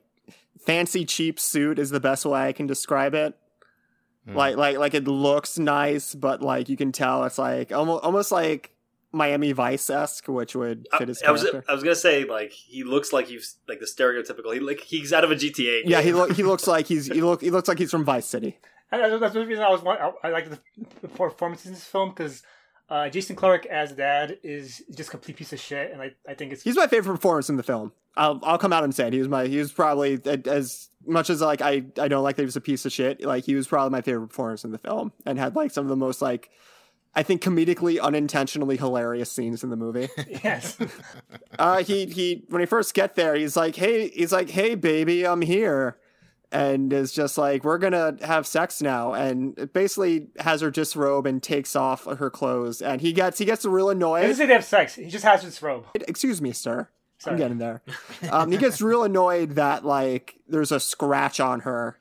fancy 0.60 1.04
cheap 1.04 1.40
suit 1.40 1.78
is 1.78 1.90
the 1.90 2.00
best 2.00 2.24
way 2.24 2.40
I 2.48 2.52
can 2.52 2.66
describe 2.66 3.14
it. 3.14 3.34
Hmm. 4.26 4.36
Like 4.36 4.56
like 4.56 4.78
like 4.78 4.94
it 4.94 5.04
looks 5.04 5.58
nice, 5.58 6.14
but 6.14 6.40
like 6.40 6.68
you 6.68 6.76
can 6.76 6.92
tell 6.92 7.24
it's 7.24 7.38
like 7.38 7.72
almost 7.72 8.04
almost 8.04 8.32
like 8.32 8.70
Miami 9.12 9.52
Vice 9.52 9.90
esque, 9.90 10.26
which 10.26 10.56
would 10.56 10.88
fit 10.98 11.08
his 11.08 11.22
I 11.22 11.30
was 11.30 11.42
character. 11.42 11.64
I 11.68 11.74
was 11.74 11.82
gonna 11.82 11.94
say 11.94 12.24
like 12.24 12.50
he 12.50 12.82
looks 12.82 13.12
like 13.12 13.28
he's 13.28 13.56
like 13.68 13.78
the 13.80 13.86
stereotypical. 13.86 14.52
He 14.54 14.60
like 14.60 14.80
he's 14.80 15.12
out 15.12 15.22
of 15.24 15.30
a 15.30 15.34
GTA. 15.34 15.82
yeah, 15.84 16.00
he 16.00 16.08
game. 16.08 16.16
look 16.16 16.32
he 16.32 16.42
looks 16.42 16.66
like 16.68 16.86
he's 16.86 17.06
he 17.06 17.20
look 17.20 17.42
he 17.42 17.50
looks 17.50 17.68
like 17.68 17.78
he's 17.78 17.90
from 17.90 18.04
Vice 18.04 18.26
City. 18.26 18.58
And 18.90 19.00
that's, 19.00 19.20
that's 19.20 19.34
the 19.34 19.46
reason 19.46 19.64
I 19.64 19.70
was 19.70 19.82
I, 19.84 20.12
I 20.28 20.30
like 20.30 20.50
the, 20.50 20.58
the 21.00 21.08
performances 21.08 21.66
in 21.66 21.72
this 21.72 21.84
film 21.84 22.10
because 22.10 22.42
uh, 22.88 23.08
Jason 23.08 23.36
Clarke 23.36 23.64
as 23.66 23.92
dad 23.92 24.38
is 24.42 24.82
just 24.94 25.08
a 25.08 25.12
complete 25.12 25.36
piece 25.36 25.52
of 25.54 25.60
shit, 25.60 25.92
and 25.92 26.02
I, 26.02 26.12
I 26.28 26.34
think 26.34 26.52
it's 26.52 26.62
He's 26.62 26.76
my 26.76 26.86
favorite 26.86 27.14
performance 27.14 27.48
in 27.48 27.56
the 27.56 27.62
film. 27.62 27.92
I'll 28.16 28.38
I'll 28.42 28.58
come 28.58 28.72
out 28.72 28.84
and 28.84 28.94
say 28.94 29.06
it. 29.06 29.14
He 29.14 29.18
was 29.18 29.28
my 29.28 29.46
he 29.46 29.58
was 29.58 29.72
probably 29.72 30.20
as 30.46 30.90
much 31.06 31.30
as 31.30 31.40
like 31.40 31.62
I 31.62 31.84
I 31.98 32.08
don't 32.08 32.22
like 32.22 32.36
that 32.36 32.42
he 32.42 32.46
was 32.46 32.56
a 32.56 32.60
piece 32.60 32.84
of 32.84 32.92
shit. 32.92 33.22
Like 33.24 33.44
he 33.44 33.54
was 33.54 33.66
probably 33.66 33.90
my 33.90 34.02
favorite 34.02 34.28
performance 34.28 34.64
in 34.64 34.72
the 34.72 34.78
film 34.78 35.12
and 35.24 35.38
had 35.38 35.56
like 35.56 35.70
some 35.70 35.86
of 35.86 35.88
the 35.88 35.96
most 35.96 36.20
like 36.20 36.50
I 37.14 37.22
think 37.22 37.42
comedically 37.42 38.00
unintentionally 38.00 38.76
hilarious 38.76 39.30
scenes 39.30 39.62
in 39.62 39.70
the 39.70 39.76
movie. 39.76 40.08
yes. 40.44 40.78
uh 41.58 41.82
he 41.82 42.06
he 42.06 42.44
when 42.48 42.60
he 42.60 42.66
first 42.66 42.94
get 42.94 43.14
there 43.14 43.34
he's 43.34 43.56
like 43.56 43.76
hey 43.76 44.08
he's 44.08 44.32
like 44.32 44.50
hey 44.50 44.74
baby 44.74 45.26
I'm 45.26 45.42
here 45.42 45.98
and 46.50 46.92
is 46.92 47.12
just 47.12 47.36
like 47.36 47.64
we're 47.64 47.78
gonna 47.78 48.16
have 48.22 48.46
sex 48.46 48.80
now 48.80 49.12
and 49.12 49.72
basically 49.72 50.28
has 50.38 50.60
her 50.60 50.70
disrobe 50.70 51.26
and 51.26 51.42
takes 51.42 51.76
off 51.76 52.04
her 52.04 52.30
clothes 52.30 52.80
and 52.80 53.00
he 53.00 53.12
gets 53.12 53.38
he 53.38 53.44
gets 53.44 53.64
real 53.64 53.88
He 53.88 53.96
annoyed 53.96 54.22
doesn't 54.22 54.36
say 54.36 54.46
they 54.46 54.54
have 54.54 54.64
sex. 54.64 54.94
He 54.94 55.08
just 55.08 55.24
has 55.24 55.42
his 55.42 55.60
robe. 55.60 55.86
excuse 55.94 56.40
me 56.40 56.52
sir 56.52 56.88
Sorry. 57.22 57.34
I'm 57.34 57.38
getting 57.38 57.58
there. 57.58 57.82
Um, 58.30 58.50
he 58.52 58.56
gets 58.58 58.80
real 58.80 59.02
annoyed 59.04 59.50
that 59.52 59.84
like 59.84 60.36
there's 60.48 60.72
a 60.72 60.80
scratch 60.80 61.38
on 61.40 61.60
her 61.60 61.98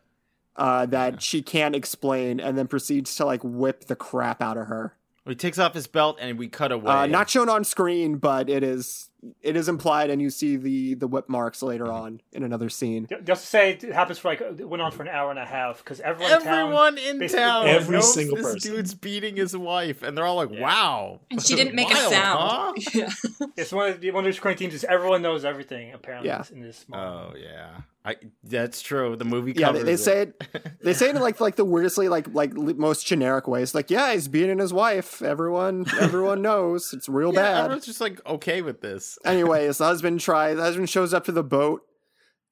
uh, 0.55 0.86
that 0.88 1.22
she 1.22 1.41
can't 1.41 1.76
explain, 1.76 2.39
and 2.39 2.57
then 2.57 2.68
proceeds 2.68 3.16
to 3.16 3.26
like 3.26 3.41
whip 3.43 3.86
the 3.86 3.95
crap 3.95 4.41
out 4.41 4.57
of 4.57 4.68
her. 4.68 4.95
He 5.30 5.36
takes 5.36 5.59
off 5.59 5.74
his 5.74 5.88
belt 5.88 6.17
and 6.19 6.39
we 6.39 6.47
cut 6.47 6.72
away. 6.72 6.91
Uh, 6.91 7.05
not 7.05 7.30
shown 7.30 7.47
on 7.47 7.63
screen, 7.63 8.17
but 8.17 8.49
it 8.49 8.63
is 8.63 9.11
it 9.41 9.55
is 9.55 9.69
implied, 9.69 10.09
and 10.09 10.22
you 10.22 10.30
see 10.30 10.55
the 10.55 10.95
the 10.95 11.07
whip 11.07 11.30
marks 11.30 11.61
later 11.61 11.86
mm-hmm. 11.86 11.93
on 12.03 12.22
in 12.32 12.43
another 12.43 12.69
scene. 12.69 13.07
Just 13.24 13.43
to 13.43 13.47
say, 13.47 13.72
it 13.74 13.84
happens 13.93 14.17
for 14.19 14.30
like 14.30 14.41
it 14.41 14.67
went 14.67 14.82
on 14.82 14.91
for 14.91 15.03
an 15.03 15.09
hour 15.09 15.30
and 15.30 15.39
a 15.39 15.45
half 15.45 15.78
because 15.78 15.99
everyone, 15.99 16.32
in 16.34 16.41
town 16.41 16.57
Everyone 16.63 16.97
in 16.97 17.28
town 17.30 17.67
Every 17.67 17.97
knows 17.97 18.13
single 18.13 18.38
this 18.38 18.53
person. 18.53 18.72
dude's 18.74 18.93
beating 18.93 19.36
his 19.36 19.55
wife, 19.55 20.01
and 20.03 20.17
they're 20.17 20.26
all 20.26 20.36
like, 20.38 20.49
"Wow!" 20.51 21.19
and 21.30 21.41
she 21.41 21.55
didn't 21.55 21.76
make 21.76 21.91
a 21.91 21.95
sound. 21.95 22.39
huh? 22.39 22.74
Yeah. 22.93 23.09
It's 23.57 23.72
one 23.72 23.89
of 23.91 24.01
the 24.01 24.11
one 24.11 24.26
of 24.26 24.32
the 24.34 24.38
recurring 24.38 24.57
themes 24.57 24.74
is 24.74 24.84
everyone 24.84 25.22
knows 25.22 25.45
everything 25.45 25.93
apparently 25.93 26.30
Yeah. 26.30 26.43
in 26.51 26.61
this. 26.61 26.78
Small 26.80 26.99
Oh 27.32 27.36
yeah, 27.38 27.82
I 28.03 28.15
that's 28.43 28.82
true. 28.82 29.15
The 29.15 29.26
movie 29.26 29.53
Yeah, 29.55 29.67
covers 29.67 29.84
they, 29.84 29.91
they 29.91 29.97
say 29.97 30.22
it. 30.24 30.43
They 30.82 30.93
say 30.93 31.09
it 31.09 31.15
in 31.15 31.22
like 31.22 31.39
like 31.39 31.55
the 31.57 31.65
weirdestly 31.65 32.09
like 32.09 32.28
like 32.34 32.53
most 32.53 33.05
generic 33.05 33.47
ways. 33.47 33.76
Like, 33.76 33.91
yeah, 33.91 34.13
he's 34.13 34.28
beating 34.28 34.57
his 34.59 34.74
wife. 34.74 35.22
Everyone 35.22 35.86
everyone 35.99 36.41
knows 36.49 36.91
it's 36.93 37.07
real 37.07 37.34
yeah, 37.34 37.41
bad. 37.41 37.57
everyone's 37.65 37.86
just 37.86 38.01
like 38.01 38.19
okay 38.26 38.61
with 38.61 38.82
this. 38.82 39.11
Anyways, 39.26 39.78
the 39.78 39.86
husband 39.86 40.20
tries. 40.20 40.57
The 40.57 40.64
husband 40.64 40.89
shows 40.89 41.14
up 41.14 41.26
to 41.26 41.32
the 41.32 41.43
boat, 41.43 41.82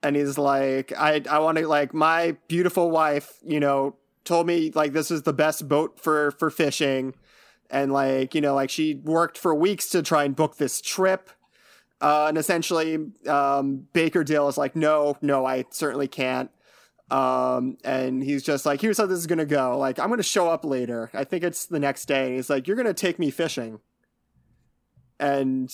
and 0.04 0.16
he's 0.16 0.38
like, 0.38 0.94
"I 0.98 1.22
I 1.30 1.40
want 1.40 1.58
to 1.58 1.68
like 1.68 1.94
my 1.94 2.38
beautiful 2.48 2.92
wife. 2.92 3.34
You 3.44 3.60
know, 3.60 3.96
told 4.24 4.48
me 4.48 4.72
like 4.74 4.94
this 4.94 5.12
is 5.12 5.24
the 5.24 5.34
best 5.34 5.68
boat 5.68 6.00
for 6.00 6.32
for 6.32 6.50
fishing, 6.50 7.16
and 7.70 7.92
like 7.92 8.36
you 8.36 8.42
know 8.42 8.56
like 8.56 8.70
she 8.70 8.96
worked 8.96 9.38
for 9.38 9.54
weeks 9.54 9.90
to 9.90 10.02
try 10.02 10.24
and 10.24 10.36
book 10.36 10.58
this 10.58 10.82
trip." 10.82 11.30
Uh, 12.02 12.28
and 12.30 12.38
essentially, 12.38 12.98
um, 13.28 13.88
Baker 13.92 14.24
Dill 14.24 14.48
is 14.48 14.58
like, 14.58 14.76
"No, 14.76 15.18
no, 15.22 15.46
I 15.46 15.66
certainly 15.72 16.08
can't." 16.08 16.50
Um, 17.12 17.78
and 17.84 18.24
he's 18.24 18.44
just 18.44 18.66
like, 18.66 18.82
"Here's 18.82 18.98
how 18.98 19.06
this 19.06 19.20
is 19.20 19.28
gonna 19.28 19.46
go. 19.46 19.78
Like, 19.78 20.00
I'm 20.00 20.10
gonna 20.10 20.24
show 20.24 20.48
up 20.50 20.64
later. 20.64 21.10
I 21.14 21.24
think 21.24 21.44
it's 21.44 21.66
the 21.66 21.80
next 21.80 22.06
day." 22.06 22.28
And 22.28 22.36
he's 22.36 22.50
like, 22.50 22.68
"You're 22.68 22.78
gonna 22.78 22.94
take 22.94 23.20
me 23.20 23.32
fishing." 23.32 23.80
And 25.20 25.70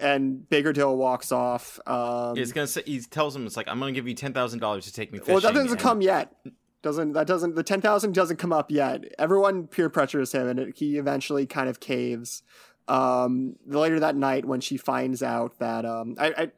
and 0.00 0.48
Baker 0.48 0.72
Dill 0.72 0.96
walks 0.96 1.32
off. 1.32 1.78
Um, 1.86 2.36
He's 2.36 2.52
gonna 2.52 2.66
say 2.66 2.82
he 2.84 3.00
tells 3.00 3.34
him 3.34 3.46
it's 3.46 3.56
like 3.56 3.68
I'm 3.68 3.78
gonna 3.78 3.92
give 3.92 4.06
you 4.08 4.14
ten 4.14 4.32
thousand 4.32 4.60
dollars 4.60 4.84
to 4.86 4.92
take 4.92 5.12
me 5.12 5.18
fishing. 5.18 5.34
well, 5.34 5.40
that 5.40 5.54
doesn't 5.54 5.70
and- 5.72 5.80
come 5.80 6.00
yet. 6.00 6.34
Doesn't 6.82 7.12
that 7.12 7.26
doesn't 7.28 7.54
the 7.54 7.62
ten 7.62 7.80
thousand 7.80 8.14
doesn't 8.14 8.38
come 8.38 8.52
up 8.52 8.70
yet? 8.70 9.04
Everyone 9.18 9.68
peer 9.68 9.88
pressures 9.88 10.32
him, 10.32 10.48
and 10.48 10.58
it, 10.58 10.76
he 10.76 10.98
eventually 10.98 11.46
kind 11.46 11.68
of 11.68 11.78
caves. 11.80 12.42
Um, 12.88 13.54
later 13.66 14.00
that 14.00 14.16
night, 14.16 14.44
when 14.44 14.60
she 14.60 14.76
finds 14.76 15.22
out 15.22 15.58
that 15.60 15.84
um, 15.84 16.16
I, 16.18 16.26
I 16.36 16.50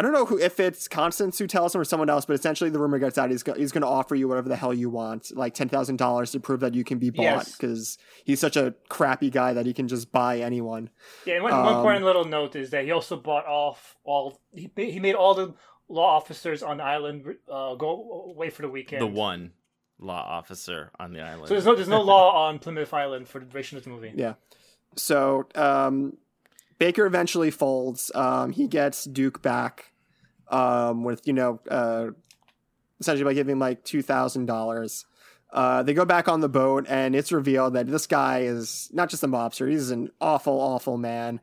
I 0.00 0.02
don't 0.02 0.14
know 0.14 0.24
who 0.24 0.38
if 0.38 0.58
it's 0.58 0.88
Constance 0.88 1.38
who 1.38 1.46
tells 1.46 1.74
him 1.74 1.80
or 1.82 1.84
someone 1.84 2.08
else, 2.08 2.24
but 2.24 2.32
essentially 2.32 2.70
the 2.70 2.78
rumor 2.78 2.98
gets 2.98 3.18
out 3.18 3.28
he's 3.30 3.42
go, 3.42 3.52
he's 3.52 3.70
going 3.70 3.82
to 3.82 3.86
offer 3.86 4.14
you 4.14 4.28
whatever 4.28 4.48
the 4.48 4.56
hell 4.56 4.72
you 4.72 4.88
want, 4.88 5.36
like 5.36 5.52
ten 5.52 5.68
thousand 5.68 5.96
dollars 5.96 6.30
to 6.30 6.40
prove 6.40 6.60
that 6.60 6.72
you 6.74 6.84
can 6.84 6.96
be 6.98 7.10
bought 7.10 7.22
Yes. 7.22 7.54
because 7.54 7.98
he's 8.24 8.40
such 8.40 8.56
a 8.56 8.72
crappy 8.88 9.28
guy 9.28 9.52
that 9.52 9.66
he 9.66 9.74
can 9.74 9.88
just 9.88 10.10
buy 10.10 10.38
anyone. 10.38 10.88
Yeah, 11.26 11.34
and 11.34 11.44
one, 11.44 11.52
Um, 11.52 11.66
one 11.66 11.76
important 11.76 12.04
little 12.06 12.24
note 12.24 12.56
is 12.56 12.70
that 12.70 12.84
he 12.86 12.92
also 12.92 13.16
bought 13.16 13.44
off 13.44 13.98
all. 14.02 14.40
He, 14.54 14.70
he 14.74 15.00
made 15.00 15.16
all 15.16 15.34
the 15.34 15.52
law 15.90 16.16
officers 16.16 16.62
on 16.62 16.78
the 16.78 16.84
island 16.84 17.26
uh, 17.52 17.74
go 17.74 18.24
away 18.34 18.48
for 18.48 18.62
the 18.62 18.70
weekend. 18.70 19.02
the 19.02 19.06
one 19.06 19.52
law 19.98 20.24
officer 20.26 20.92
on 20.98 21.12
the 21.12 21.20
island. 21.20 21.48
So 21.48 21.52
there's 21.54 21.66
no 21.66 21.74
there's 21.74 21.88
no 21.88 22.00
law 22.14 22.46
on 22.48 22.58
Plymouth 22.58 22.94
Island 22.94 23.28
for 23.28 23.38
the 23.38 23.44
duration 23.44 23.76
of 23.76 23.84
the 23.84 23.90
movie. 23.90 24.14
Yeah. 24.16 24.36
So 24.96 25.46
um, 25.54 26.16
Baker 26.78 27.04
eventually 27.04 27.50
folds. 27.50 28.10
Um, 28.14 28.52
he 28.52 28.66
gets 28.66 29.04
Duke 29.04 29.42
back 29.42 29.89
um, 30.50 31.04
with 31.04 31.26
you 31.26 31.32
know 31.32 31.60
uh, 31.70 32.08
essentially 33.00 33.24
by 33.24 33.34
giving 33.34 33.58
like 33.58 33.84
two 33.84 34.02
thousand 34.02 34.46
dollars. 34.46 35.06
Uh, 35.52 35.82
they 35.82 35.94
go 35.94 36.04
back 36.04 36.28
on 36.28 36.40
the 36.40 36.48
boat, 36.48 36.86
and 36.88 37.16
it's 37.16 37.32
revealed 37.32 37.74
that 37.74 37.88
this 37.88 38.06
guy 38.06 38.40
is 38.40 38.88
not 38.92 39.08
just 39.08 39.24
a 39.24 39.28
mobster; 39.28 39.68
he's 39.68 39.90
an 39.90 40.10
awful, 40.20 40.60
awful 40.60 40.96
man. 40.96 41.40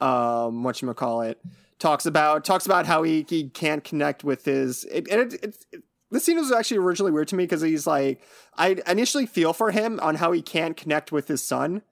Um, 0.00 0.62
what 0.62 0.80
you 0.80 0.92
call 0.94 1.22
it? 1.22 1.38
Talks 1.78 2.06
about 2.06 2.44
talks 2.44 2.64
about 2.64 2.86
how 2.86 3.02
he, 3.02 3.26
he 3.28 3.48
can't 3.50 3.84
connect 3.84 4.24
with 4.24 4.44
his. 4.44 4.84
It, 4.84 5.08
it, 5.08 5.34
it, 5.34 5.66
it, 5.72 5.82
this 6.10 6.24
scene 6.24 6.38
was 6.38 6.52
actually 6.52 6.78
originally 6.78 7.12
weird 7.12 7.28
to 7.28 7.36
me 7.36 7.44
because 7.44 7.62
he's 7.62 7.86
like, 7.86 8.20
I 8.56 8.76
initially 8.86 9.26
feel 9.26 9.52
for 9.52 9.70
him 9.70 10.00
on 10.00 10.16
how 10.16 10.32
he 10.32 10.42
can't 10.42 10.76
connect 10.76 11.12
with 11.12 11.28
his 11.28 11.42
son, 11.42 11.82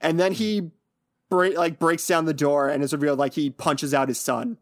and 0.00 0.18
then 0.18 0.32
he 0.32 0.70
break 1.30 1.56
like 1.56 1.78
breaks 1.78 2.06
down 2.06 2.24
the 2.24 2.34
door 2.34 2.68
and 2.68 2.82
it's 2.82 2.92
revealed 2.92 3.18
like 3.18 3.34
he 3.34 3.48
punches 3.48 3.94
out 3.94 4.08
his 4.08 4.18
son. 4.18 4.58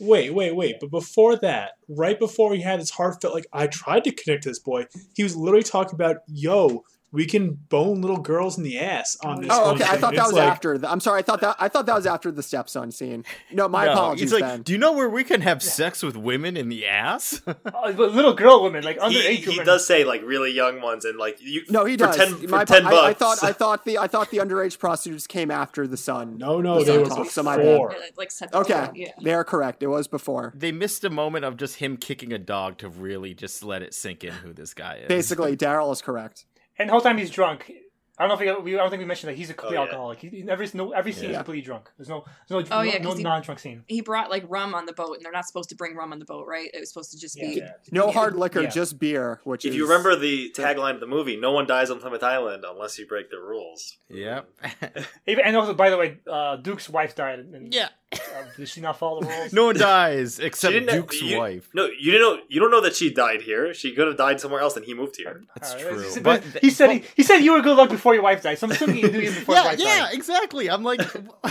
Wait, 0.00 0.32
wait, 0.34 0.56
wait. 0.56 0.76
But 0.80 0.90
before 0.90 1.36
that, 1.36 1.72
right 1.88 2.18
before 2.18 2.54
he 2.54 2.62
had 2.62 2.80
his 2.80 2.90
heartfelt, 2.90 3.34
like, 3.34 3.46
I 3.52 3.66
tried 3.66 4.04
to 4.04 4.12
connect 4.12 4.44
to 4.44 4.48
this 4.48 4.58
boy, 4.58 4.86
he 5.14 5.22
was 5.22 5.36
literally 5.36 5.62
talking 5.62 5.94
about, 5.94 6.18
yo, 6.26 6.84
we 7.12 7.26
can 7.26 7.54
bone 7.54 8.00
little 8.00 8.18
girls 8.20 8.56
in 8.56 8.62
the 8.64 8.78
ass 8.78 9.16
on 9.24 9.40
this. 9.42 9.50
Oh, 9.52 9.64
whole 9.64 9.72
okay. 9.74 9.84
I 9.84 9.96
thought 9.96 10.14
that 10.14 10.20
It's 10.20 10.26
was 10.28 10.32
like, 10.34 10.48
after. 10.48 10.78
The, 10.78 10.90
I'm 10.90 11.00
sorry. 11.00 11.18
I 11.20 11.22
thought 11.22 11.40
that 11.40 11.56
I 11.58 11.68
thought 11.68 11.86
that 11.86 11.96
was 11.96 12.06
after 12.06 12.30
the 12.30 12.42
stepson 12.42 12.92
scene. 12.92 13.24
No, 13.52 13.68
my 13.68 13.86
No, 13.86 13.92
apologies. 13.92 14.30
He's 14.30 14.32
like, 14.32 14.42
then. 14.44 14.62
do 14.62 14.72
you 14.72 14.78
know 14.78 14.92
where 14.92 15.08
we 15.08 15.24
can 15.24 15.40
have 15.40 15.62
sex 15.62 16.02
with 16.02 16.16
women 16.16 16.56
in 16.56 16.68
the 16.68 16.86
ass? 16.86 17.40
Uh, 17.80 17.92
but 17.92 18.12
little 18.12 18.34
girl 18.34 18.62
women, 18.62 18.84
like 18.84 18.98
underage 18.98 19.22
He, 19.28 19.36
he 19.36 19.48
women. 19.50 19.64
does 19.66 19.86
say 19.86 20.04
like 20.04 20.22
really 20.22 20.50
young 20.52 20.80
ones 20.82 21.04
and 21.04 21.18
like 21.18 21.38
you. 21.40 21.62
No, 21.70 21.84
he 21.84 21.94
for 21.94 22.06
does. 22.06 22.16
10, 22.16 22.34
for 22.48 22.64
10 22.64 22.86
I, 22.86 22.90
bucks. 22.90 23.06
I 23.06 23.12
thought 23.14 23.42
I 23.44 23.52
thought 23.60 23.84
the 23.84 23.98
I 23.98 24.06
thought 24.06 24.30
the 24.30 24.38
underage 24.38 24.78
prostitutes 24.78 25.26
came 25.26 25.50
after 25.50 25.86
the 25.86 25.96
son. 25.96 26.36
No, 26.38 26.60
no, 26.60 26.78
The 26.80 26.84
they 26.84 26.92
son 26.92 27.02
were 27.02 27.08
talk, 27.08 27.30
so 27.30 27.42
my 27.42 27.56
before. 27.56 27.88
bad. 27.90 27.98
Yeah, 28.00 28.06
like 28.16 28.30
Okay, 28.54 28.90
yeah. 28.94 29.12
they 29.22 29.32
are 29.32 29.44
correct. 29.44 29.82
It 29.82 29.86
was 29.88 30.08
before. 30.08 30.52
they 30.56 30.72
missed 30.72 31.04
a 31.04 31.10
moment 31.10 31.44
of 31.44 31.56
just 31.56 31.76
him 31.76 31.96
kicking 31.96 32.32
a 32.32 32.38
dog 32.38 32.78
to 32.78 32.88
really 32.88 33.34
just 33.34 33.62
let 33.64 33.82
it 33.82 33.94
sink 33.94 34.24
in 34.24 34.32
who 34.32 34.52
this 34.52 34.74
guy 34.74 34.96
is. 34.96 35.08
Basically, 35.08 35.56
Daryl 35.56 35.92
is 35.92 36.02
correct. 36.02 36.44
And 36.80 36.88
the 36.88 36.92
whole 36.92 37.00
time 37.00 37.16
he's 37.18 37.30
drunk. 37.30 37.70
I 38.18 38.26
don't 38.28 38.38
know 38.38 38.52
if 38.52 38.58
we, 38.64 38.72
we 38.72 38.78
I 38.78 38.82
don't 38.82 38.90
think 38.90 39.00
we 39.00 39.06
mentioned 39.06 39.30
that 39.30 39.36
he's 39.36 39.48
a 39.48 39.54
complete 39.54 39.76
yeah. 39.76 39.82
alcoholic. 39.84 40.18
He, 40.18 40.28
he- 40.28 40.44
every 40.46 40.68
no 40.74 40.92
every 40.92 41.12
scene 41.12 41.30
is 41.30 41.36
completely 41.38 41.62
drunk. 41.62 41.88
There's 41.96 42.10
no 42.10 42.26
there's 42.48 42.68
no 42.68 42.76
Oh, 42.76 42.82
no, 42.82 42.82
yeah, 42.82 42.98
no 42.98 43.08
'cause 43.08 43.16
he- 43.16 43.22
non-drunk 43.24 43.58
scene. 43.60 43.82
He 43.86 44.02
brought 44.02 44.28
like 44.28 44.44
rum 44.46 44.74
on 44.74 44.84
the 44.84 44.92
boat, 44.92 45.14
and 45.16 45.24
they're 45.24 45.32
not 45.32 45.46
supposed 45.46 45.70
to 45.70 45.74
bring 45.74 45.94
rum 45.96 46.12
on 46.12 46.18
the 46.18 46.26
boat, 46.26 46.46
right? 46.46 46.68
It 46.74 46.80
was 46.80 46.90
supposed 46.90 47.12
to 47.12 47.18
just 47.18 47.36
be. 47.36 47.54
Yeah. 47.62 47.70
No 47.92 48.10
hard 48.10 48.36
liquor, 48.36 48.60
Yeah. 48.60 48.68
just 48.68 48.98
beer. 48.98 49.40
Which 49.44 49.64
if 49.64 49.70
is 49.70 49.76
you 49.76 49.84
remember 49.88 50.16
the 50.16 50.52
tagline 50.54 50.94
of 50.94 51.00
the 51.00 51.06
movie, 51.06 51.36
no 51.38 51.52
one 51.52 51.66
dies 51.66 51.88
on 51.90 51.98
Plymouth 51.98 52.22
Island 52.22 52.62
unless 52.68 52.98
you 52.98 53.06
break 53.06 53.30
the 53.30 53.38
rules. 53.38 53.96
Yep. 54.10 54.50
Even, 55.26 55.44
and 55.46 55.56
also, 55.56 55.72
by 55.72 55.88
the 55.88 55.96
way, 55.96 56.18
uh, 56.30 56.56
Duke's 56.56 56.90
wife 56.90 57.14
died. 57.14 57.38
And, 57.38 57.72
yeah. 57.72 57.88
Uh, 58.12 58.18
did 58.56 58.68
she 58.68 58.80
not 58.80 58.98
follow 58.98 59.20
the 59.20 59.26
rules? 59.28 59.52
No 59.52 59.66
one 59.66 59.76
dies 59.76 60.38
except 60.40 60.74
Duke's 60.88 61.22
you- 61.22 61.38
wife. 61.38 61.68
No, 61.74 61.86
you 61.86 62.10
didn't 62.12 62.20
know. 62.22 62.42
You 62.48 62.60
don't 62.60 62.70
know 62.70 62.80
that 62.80 62.96
she 62.96 63.12
died 63.12 63.42
here. 63.42 63.72
She 63.72 63.92
could 63.94 64.06
have 64.08 64.16
died 64.16 64.40
somewhere 64.40 64.60
else, 64.60 64.76
and 64.76 64.84
he 64.84 64.94
moved 64.94 65.16
here. 65.16 65.42
That's 65.54 65.74
Uh, 65.74 65.78
true. 65.78 65.98
he 66.02 66.08
said- 66.10 66.22
But 66.22 66.42
he 66.60 66.70
said 66.70 66.90
he, 66.90 67.04
he 67.16 67.22
said 67.22 67.38
you 67.38 67.52
were 67.52 67.60
good 67.60 67.76
luck 67.76 67.88
before 67.90 68.14
your 68.14 68.22
wife 68.24 68.42
died. 68.42 68.58
So 68.58 68.66
I'm 68.66 68.72
assuming 68.72 68.96
you 68.98 69.10
knew 69.10 69.20
him 69.20 69.34
before 69.34 69.54
yeah, 69.54 69.70
his 69.70 69.78
wife 69.80 69.86
yeah, 69.86 69.98
died. 70.06 70.14
exactly. 70.14 70.68
I'm 70.70 70.82
like, 70.82 71.00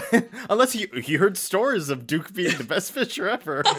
unless 0.50 0.74
he 0.74 0.88
he 1.02 1.16
heard 1.16 1.38
stories 1.38 1.90
of 1.90 2.06
Duke 2.06 2.34
being 2.34 2.58
the 2.58 2.64
best 2.66 2.92
fisher 2.94 3.28
ever. 3.30 3.64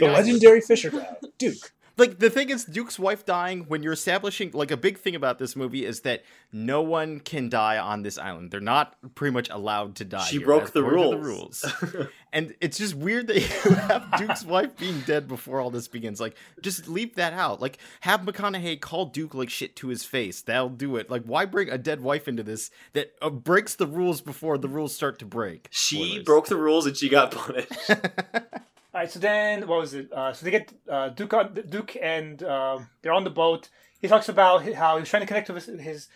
The 0.00 0.10
legendary 0.12 0.60
Fisher 0.60 0.90
guy, 0.90 1.16
Duke. 1.38 1.72
Like 2.00 2.18
the 2.18 2.28
thing 2.30 2.50
is 2.50 2.64
duke's 2.64 2.98
wife 2.98 3.24
dying 3.24 3.60
when 3.68 3.82
you're 3.84 3.92
establishing 3.92 4.50
like 4.52 4.70
a 4.72 4.76
big 4.76 4.98
thing 4.98 5.14
about 5.14 5.38
this 5.38 5.54
movie 5.54 5.84
is 5.86 6.00
that 6.00 6.24
no 6.52 6.82
one 6.82 7.20
can 7.20 7.48
die 7.48 7.78
on 7.78 8.02
this 8.02 8.18
island 8.18 8.50
they're 8.50 8.60
not 8.60 8.96
pretty 9.14 9.32
much 9.32 9.48
allowed 9.50 9.94
to 9.96 10.04
die 10.04 10.24
She 10.24 10.38
here. 10.38 10.46
broke 10.46 10.72
the 10.72 10.82
rules. 10.82 11.14
rules 11.24 11.64
and 12.32 12.54
it's 12.60 12.78
just 12.78 12.94
weird 12.94 13.28
that 13.28 13.36
you 13.40 13.74
have 13.74 14.06
duke's 14.18 14.44
wife 14.44 14.76
being 14.76 15.00
dead 15.06 15.28
before 15.28 15.60
all 15.60 15.70
this 15.70 15.86
begins 15.86 16.20
like 16.20 16.34
just 16.62 16.88
leave 16.88 17.14
that 17.16 17.32
out 17.34 17.60
like 17.60 17.78
have 18.00 18.22
mcconaughey 18.22 18.80
call 18.80 19.06
duke 19.06 19.34
like 19.34 19.50
shit 19.50 19.76
to 19.76 19.88
his 19.88 20.02
face 20.04 20.42
that'll 20.42 20.68
do 20.70 20.96
it 20.96 21.10
like 21.10 21.22
why 21.24 21.44
bring 21.44 21.68
a 21.70 21.78
dead 21.78 22.00
wife 22.00 22.26
into 22.26 22.42
this 22.42 22.70
that 22.94 23.12
uh, 23.22 23.30
breaks 23.30 23.74
the 23.76 23.86
rules 23.86 24.20
before 24.20 24.56
the 24.58 24.68
rules 24.68 24.94
start 24.94 25.18
to 25.18 25.24
break 25.26 25.68
She 25.70 25.96
Spoilers. 26.06 26.24
broke 26.24 26.46
the 26.48 26.56
rules 26.56 26.86
and 26.86 26.96
she 26.96 27.08
got 27.08 27.30
punished. 27.32 27.70
All 28.92 29.00
right, 29.00 29.10
so 29.10 29.18
then 29.20 29.66
what 29.68 29.80
was 29.80 29.94
it? 29.94 30.12
Uh, 30.12 30.32
so 30.32 30.44
they 30.44 30.50
get 30.50 30.72
uh, 30.88 31.10
Duke 31.10 31.32
on 31.34 31.54
Duke 31.68 31.96
and 32.02 32.42
uh, 32.42 32.78
they're 33.02 33.12
on 33.12 33.24
the 33.24 33.30
boat. 33.30 33.68
He 34.00 34.08
talks 34.08 34.28
about 34.28 34.62
how 34.74 34.96
he 34.96 35.00
was 35.00 35.08
trying 35.08 35.22
to 35.22 35.26
connect 35.26 35.48
with 35.50 35.64
his, 35.66 35.80
his 35.80 36.08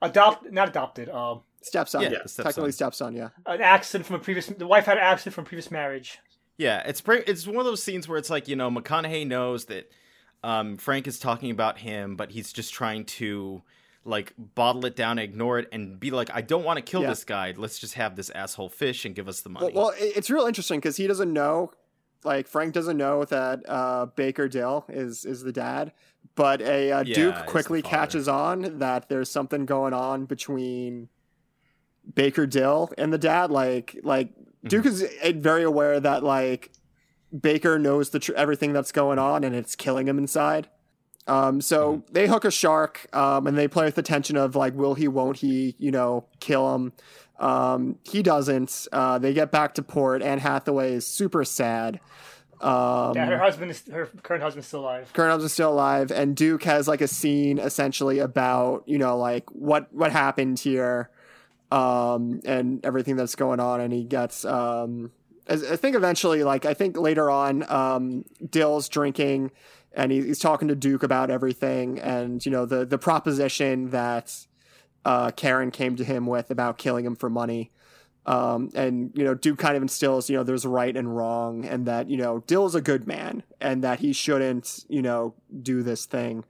adopt 0.00 0.50
not 0.50 0.68
adopted 0.68 1.08
um 1.08 1.42
stepson. 1.62 2.02
Yeah, 2.02 2.08
the 2.10 2.28
stepson. 2.28 2.44
Technically 2.44 2.72
stepson. 2.72 3.14
Yeah. 3.14 3.28
an 3.46 3.60
accident 3.60 4.06
from 4.06 4.16
a 4.16 4.18
previous 4.18 4.46
the 4.46 4.66
wife 4.66 4.84
had 4.86 4.98
an 4.98 5.02
accident 5.04 5.34
from 5.34 5.44
a 5.44 5.46
previous 5.48 5.70
marriage. 5.70 6.18
Yeah, 6.58 6.82
it's 6.86 7.00
pre- 7.00 7.22
it's 7.26 7.46
one 7.46 7.56
of 7.56 7.64
those 7.64 7.82
scenes 7.82 8.08
where 8.08 8.18
it's 8.18 8.30
like 8.30 8.46
you 8.48 8.56
know 8.56 8.70
McConaughey 8.70 9.26
knows 9.26 9.64
that 9.66 9.90
um, 10.44 10.76
Frank 10.76 11.06
is 11.06 11.18
talking 11.18 11.50
about 11.50 11.78
him, 11.78 12.16
but 12.16 12.30
he's 12.32 12.52
just 12.52 12.72
trying 12.74 13.04
to 13.06 13.62
like 14.04 14.34
bottle 14.36 14.84
it 14.84 14.96
down, 14.96 15.18
ignore 15.18 15.60
it, 15.60 15.68
and 15.72 15.98
be 16.00 16.10
like, 16.10 16.28
I 16.34 16.40
don't 16.40 16.64
want 16.64 16.76
to 16.78 16.82
kill 16.82 17.02
Yeah. 17.02 17.10
this 17.10 17.24
guy. 17.24 17.54
Let's 17.56 17.78
just 17.78 17.94
have 17.94 18.16
this 18.16 18.30
asshole 18.30 18.68
fish 18.68 19.04
and 19.04 19.14
give 19.14 19.28
us 19.28 19.40
the 19.42 19.48
money. 19.48 19.72
well, 19.72 19.90
it- 19.90 20.16
it's 20.16 20.28
real 20.30 20.46
interesting 20.46 20.78
because 20.80 20.96
he 20.96 21.06
doesn't 21.06 21.32
know, 21.32 21.70
like 22.24 22.46
Frank 22.46 22.72
doesn't 22.74 22.96
know 22.96 23.24
that 23.24 23.68
uh, 23.68 24.06
Baker 24.06 24.48
Dill 24.48 24.84
is 24.88 25.24
is 25.24 25.42
the 25.42 25.52
dad, 25.52 25.92
but 26.34 26.60
a 26.60 26.92
uh, 26.92 27.02
Yeah, 27.04 27.14
Duke 27.14 27.46
quickly 27.46 27.82
catches 27.82 28.28
on 28.28 28.78
that 28.78 29.08
there's 29.08 29.30
something 29.30 29.66
going 29.66 29.92
on 29.92 30.24
between 30.26 31.08
Baker 32.14 32.46
Dill 32.46 32.90
and 32.98 33.12
the 33.12 33.18
dad. 33.18 33.50
Like 33.50 33.98
like 34.02 34.30
Mm-hmm. 34.62 34.68
Duke 34.68 34.86
is 34.86 35.02
uh, 35.02 35.32
very 35.34 35.64
aware 35.64 35.98
that 35.98 36.22
like 36.22 36.70
Baker 37.36 37.80
knows 37.80 38.10
the 38.10 38.20
tr- 38.20 38.34
everything 38.34 38.72
that's 38.72 38.92
going 38.92 39.18
on 39.18 39.42
and 39.42 39.56
it's 39.56 39.74
killing 39.74 40.06
him 40.06 40.18
inside. 40.18 40.68
Um, 41.26 41.60
so 41.60 41.96
Mm-hmm. 41.96 42.12
they 42.12 42.28
hook 42.28 42.44
a 42.44 42.50
shark, 42.52 43.08
um, 43.12 43.48
and 43.48 43.58
they 43.58 43.66
play 43.66 43.86
with 43.86 43.96
the 43.96 44.02
tension 44.02 44.36
of 44.36 44.54
like, 44.54 44.74
will 44.74 44.94
he, 44.94 45.08
won't 45.08 45.38
he, 45.38 45.74
you 45.78 45.90
know, 45.90 46.26
kill 46.38 46.74
him? 46.76 46.92
Um, 47.38 47.98
he 48.04 48.22
doesn't. 48.22 48.86
Uh, 48.92 49.18
they 49.18 49.32
get 49.32 49.50
back 49.50 49.74
to 49.74 49.82
port. 49.82 50.22
Anne 50.22 50.38
Hathaway 50.38 50.94
is 50.94 51.06
super 51.06 51.44
sad. 51.44 52.00
Um, 52.60 53.16
Yeah, 53.16 53.26
her 53.26 53.38
husband 53.38 53.70
is 53.72 53.82
her 53.90 54.06
current 54.22 54.42
husband's 54.42 54.68
still 54.68 54.80
alive. 54.80 55.10
Colonel's 55.12 55.42
is 55.42 55.52
still 55.52 55.72
alive, 55.72 56.12
and 56.12 56.36
Duke 56.36 56.62
has 56.62 56.86
like 56.86 57.00
a 57.00 57.08
scene 57.08 57.58
essentially 57.58 58.20
about 58.20 58.84
you 58.86 58.98
know 58.98 59.16
like 59.16 59.50
what 59.50 59.92
what 59.92 60.12
happened 60.12 60.60
here, 60.60 61.10
um, 61.72 62.40
and 62.44 62.84
everything 62.84 63.16
that's 63.16 63.34
going 63.34 63.58
on, 63.58 63.80
and 63.80 63.92
he 63.92 64.04
gets 64.04 64.44
um, 64.44 65.10
I 65.48 65.54
I 65.54 65.76
think 65.76 65.96
eventually 65.96 66.44
like 66.44 66.64
I 66.64 66.74
think 66.74 66.96
later 66.96 67.28
on, 67.30 67.68
um, 67.68 68.24
Dill's 68.48 68.88
drinking, 68.88 69.50
and 69.92 70.12
he, 70.12 70.22
he's 70.22 70.38
talking 70.38 70.68
to 70.68 70.76
Duke 70.76 71.02
about 71.02 71.30
everything, 71.30 71.98
and 71.98 72.44
you 72.46 72.52
know 72.52 72.64
the 72.64 72.84
the 72.84 72.98
proposition 72.98 73.90
that 73.90 74.46
uh, 75.04 75.30
Karen 75.32 75.70
came 75.70 75.96
to 75.96 76.04
him 76.04 76.26
with 76.26 76.50
about 76.50 76.78
killing 76.78 77.04
him 77.04 77.16
for 77.16 77.30
money. 77.30 77.70
Um, 78.24 78.70
and 78.74 79.10
you 79.14 79.24
know, 79.24 79.34
Duke 79.34 79.58
kind 79.58 79.76
of 79.76 79.82
instills, 79.82 80.30
you 80.30 80.36
know, 80.36 80.44
there's 80.44 80.64
right 80.64 80.96
and 80.96 81.16
wrong, 81.16 81.64
and 81.64 81.86
that 81.86 82.08
you 82.08 82.16
know, 82.16 82.38
Dill 82.46 82.66
is 82.66 82.74
a 82.76 82.80
good 82.80 83.06
man, 83.06 83.42
and 83.60 83.82
that 83.82 83.98
he 83.98 84.12
shouldn't, 84.12 84.84
you 84.88 85.02
know, 85.02 85.34
do 85.62 85.82
this 85.82 86.06
thing. 86.06 86.44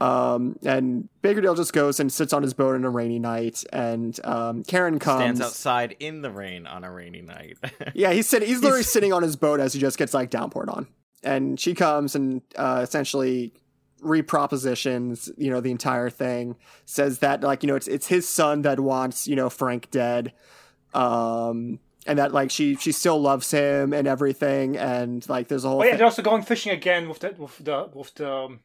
Um, 0.00 0.56
and 0.64 1.08
Baker 1.22 1.40
Dill 1.40 1.54
just 1.54 1.72
goes 1.72 1.98
and 1.98 2.12
sits 2.12 2.32
on 2.32 2.42
his 2.42 2.54
boat 2.54 2.74
on 2.74 2.84
a 2.84 2.90
rainy 2.90 3.18
night, 3.18 3.64
and 3.72 4.18
um, 4.24 4.62
Karen 4.64 4.98
comes. 4.98 5.22
Stands 5.22 5.40
outside 5.40 5.96
in 5.98 6.22
the 6.22 6.30
rain 6.30 6.66
on 6.66 6.84
a 6.84 6.92
rainy 6.92 7.22
night. 7.22 7.56
Yeah, 7.94 8.12
he's 8.12 8.28
sitting. 8.28 8.48
He's 8.48 8.62
literally 8.62 8.84
sitting 8.84 9.12
on 9.12 9.22
his 9.22 9.34
boat 9.34 9.60
as 9.60 9.72
he 9.72 9.80
just 9.80 9.98
gets 9.98 10.12
like 10.14 10.30
downpoured 10.30 10.68
on, 10.68 10.86
and 11.24 11.58
she 11.58 11.74
comes 11.74 12.14
and 12.14 12.42
uh, 12.54 12.80
essentially 12.82 13.54
repropositions, 14.02 15.30
you 15.36 15.50
know, 15.50 15.60
the 15.60 15.70
entire 15.70 16.10
thing. 16.10 16.56
Says 16.84 17.18
that 17.20 17.42
like 17.42 17.62
you 17.62 17.66
know 17.66 17.76
it's 17.76 17.88
it's 17.88 18.06
his 18.06 18.28
son 18.28 18.62
that 18.62 18.80
wants 18.80 19.28
you 19.28 19.36
know 19.36 19.50
Frank 19.50 19.90
dead, 19.90 20.32
um, 20.94 21.78
and 22.06 22.18
that 22.18 22.32
like 22.32 22.50
she 22.50 22.76
she 22.76 22.92
still 22.92 23.20
loves 23.20 23.50
him 23.50 23.92
and 23.92 24.06
everything, 24.08 24.76
and 24.76 25.28
like 25.28 25.48
there's 25.48 25.64
a 25.64 25.68
whole. 25.68 25.80
Oh 25.80 25.84
yeah, 25.84 25.90
thing- 25.90 25.98
they're 25.98 26.06
also 26.06 26.22
going 26.22 26.42
fishing 26.42 26.72
again 26.72 27.08
with 27.08 27.20
the 27.20 27.34
with 27.38 27.58
the 27.58 27.88
with 27.92 28.14
the 28.14 28.32
um, 28.32 28.60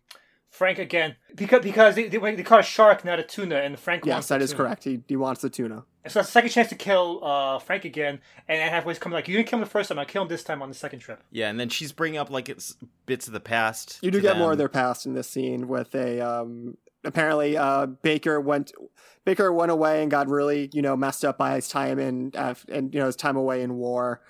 Frank 0.50 0.80
again 0.80 1.16
because 1.36 1.64
because 1.64 1.96
they, 1.96 2.08
they 2.08 2.36
they 2.36 2.44
caught 2.44 2.60
a 2.60 2.64
shark, 2.64 3.04
not 3.04 3.20
a 3.20 3.24
tuna, 3.24 3.58
and 3.58 3.80
Frank. 3.80 4.06
yes, 4.06 4.14
wants 4.14 4.28
that 4.28 4.42
is 4.42 4.52
tuna. 4.52 4.64
correct. 4.64 4.84
He 4.84 5.02
he 5.08 5.16
wants 5.16 5.42
the 5.42 5.50
tuna. 5.50 5.84
So 6.06 6.20
that's 6.20 6.30
a 6.30 6.32
second 6.32 6.50
chance 6.50 6.70
to 6.70 6.76
kill 6.76 7.24
uh, 7.24 7.60
Frank 7.60 7.86
again, 7.86 8.20
and 8.48 8.62
Anne 8.62 8.70
Hathaway's 8.70 9.00
coming 9.00 9.16
like, 9.16 9.28
"You 9.28 9.38
didn't 9.38 9.48
kill 9.48 9.60
him 9.60 9.64
the 9.64 9.70
first 9.70 9.88
time. 9.90 10.00
I 10.00 10.06
kill 10.06 10.22
him 10.24 10.28
this 10.28 10.44
time 10.44 10.62
on 10.62 10.68
the 10.70 10.76
second 10.76 11.00
trip." 11.00 11.24
Yeah, 11.32 11.50
and 11.50 11.60
then 11.60 11.70
she's 11.70 11.92
bringing 11.94 12.20
up 12.20 12.30
like 12.30 12.50
it's 12.50 12.76
bits 13.06 13.28
of 13.28 13.34
the 13.34 13.40
past. 13.40 14.00
You 14.02 14.12
do 14.12 14.20
to 14.20 14.22
get 14.22 14.38
more 14.38 14.52
of 14.52 14.58
their 14.58 14.70
past 14.70 15.06
in 15.06 15.14
this 15.14 15.30
scene 15.30 15.68
with 15.68 15.96
a 15.96 16.20
um 16.20 16.78
apparently 17.06 17.56
uh 17.58 17.86
Baker 17.86 18.42
went 18.42 18.74
Baker 19.26 19.54
went 19.54 19.72
away 19.72 20.02
and 20.02 20.12
got 20.12 20.28
really, 20.28 20.70
you 20.74 20.82
know, 20.82 20.98
messed 20.98 21.24
up 21.24 21.38
by 21.38 21.56
his 21.56 21.70
time 21.70 22.00
in 22.00 22.32
uh, 22.36 22.56
and 22.70 22.94
you 22.94 23.00
know 23.00 23.06
his 23.06 23.16
time 23.16 23.38
away 23.38 23.62
in 23.62 23.76
war. 23.76 24.22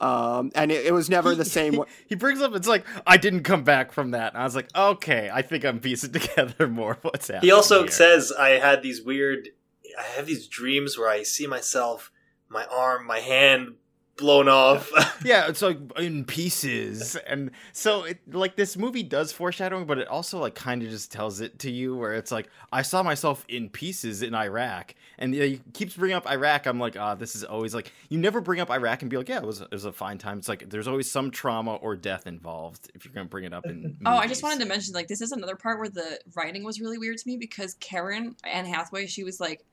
Um 0.00 0.52
and 0.54 0.70
it, 0.70 0.86
it 0.86 0.92
was 0.92 1.08
never 1.08 1.34
the 1.34 1.44
same 1.44 1.76
wa- 1.76 1.86
He 2.06 2.14
brings 2.14 2.40
up 2.40 2.54
it's 2.54 2.68
like 2.68 2.84
I 3.06 3.16
didn't 3.16 3.42
come 3.42 3.64
back 3.64 3.90
from 3.90 4.12
that. 4.12 4.34
And 4.34 4.40
I 4.40 4.44
was 4.44 4.54
like, 4.54 4.68
okay, 4.76 5.30
I 5.32 5.42
think 5.42 5.64
I'm 5.64 5.80
piecing 5.80 6.12
together 6.20 6.68
more 6.68 6.98
what's 7.02 7.28
happening. 7.28 7.48
He 7.48 7.50
also 7.50 7.82
here. 7.82 7.90
says, 7.90 8.30
"I 8.30 8.50
had 8.50 8.82
these 8.82 9.02
weird, 9.02 9.48
I 9.98 10.02
have 10.02 10.26
these 10.26 10.46
dreams 10.46 10.98
where 10.98 11.08
I 11.08 11.22
see 11.22 11.46
myself, 11.46 12.10
my 12.48 12.64
arm, 12.66 13.06
my 13.06 13.20
hand 13.20 13.76
blown 14.16 14.48
off." 14.48 14.90
yeah, 15.24 15.48
it's 15.48 15.62
like 15.62 15.78
in 15.98 16.24
pieces, 16.24 17.16
and 17.26 17.50
so 17.72 18.04
it 18.04 18.18
like 18.32 18.56
this 18.56 18.76
movie 18.76 19.02
does 19.02 19.32
foreshadowing, 19.32 19.86
but 19.86 19.98
it 19.98 20.08
also 20.08 20.38
like 20.38 20.54
kind 20.54 20.82
of 20.82 20.90
just 20.90 21.12
tells 21.12 21.40
it 21.40 21.58
to 21.60 21.70
you 21.70 21.96
where 21.96 22.14
it's 22.14 22.32
like 22.32 22.48
I 22.72 22.82
saw 22.82 23.02
myself 23.02 23.44
in 23.48 23.68
pieces 23.68 24.22
in 24.22 24.34
Iraq, 24.34 24.94
and 25.18 25.34
you 25.34 25.40
know, 25.40 25.46
he 25.46 25.60
keeps 25.72 25.94
bringing 25.94 26.16
up 26.16 26.28
Iraq. 26.28 26.66
I'm 26.66 26.80
like, 26.80 26.96
ah, 26.98 27.14
this 27.14 27.36
is 27.36 27.44
always 27.44 27.74
like 27.74 27.92
you 28.08 28.18
never 28.18 28.40
bring 28.40 28.60
up 28.60 28.70
Iraq 28.70 29.02
and 29.02 29.10
be 29.10 29.16
like, 29.16 29.28
yeah, 29.28 29.38
it 29.38 29.46
was 29.46 29.60
it 29.60 29.70
was 29.70 29.84
a 29.84 29.92
fine 29.92 30.18
time. 30.18 30.38
It's 30.38 30.48
like 30.48 30.68
there's 30.70 30.88
always 30.88 31.10
some 31.10 31.30
trauma 31.30 31.76
or 31.76 31.96
death 31.96 32.26
involved 32.26 32.90
if 32.94 33.04
you're 33.04 33.14
gonna 33.14 33.26
bring 33.26 33.44
it 33.44 33.52
up 33.52 33.66
in. 33.66 33.96
Oh, 34.06 34.16
I 34.16 34.26
just 34.26 34.42
wanted 34.42 34.60
to 34.60 34.66
mention 34.66 34.94
like 34.94 35.08
this 35.08 35.20
is 35.20 35.32
another 35.32 35.56
part 35.56 35.78
where 35.78 35.88
the 35.88 36.20
writing 36.34 36.64
was 36.64 36.80
really 36.80 36.98
weird 36.98 37.18
to 37.18 37.28
me 37.28 37.36
because 37.36 37.74
Karen 37.74 38.36
Anne 38.44 38.66
Hathaway, 38.66 39.06
she 39.06 39.24
was 39.24 39.40
like, 39.40 39.64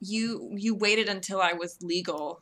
"You 0.00 0.50
you 0.56 0.74
waited 0.74 1.08
until 1.08 1.40
I 1.40 1.52
was 1.54 1.78
legal." 1.82 2.40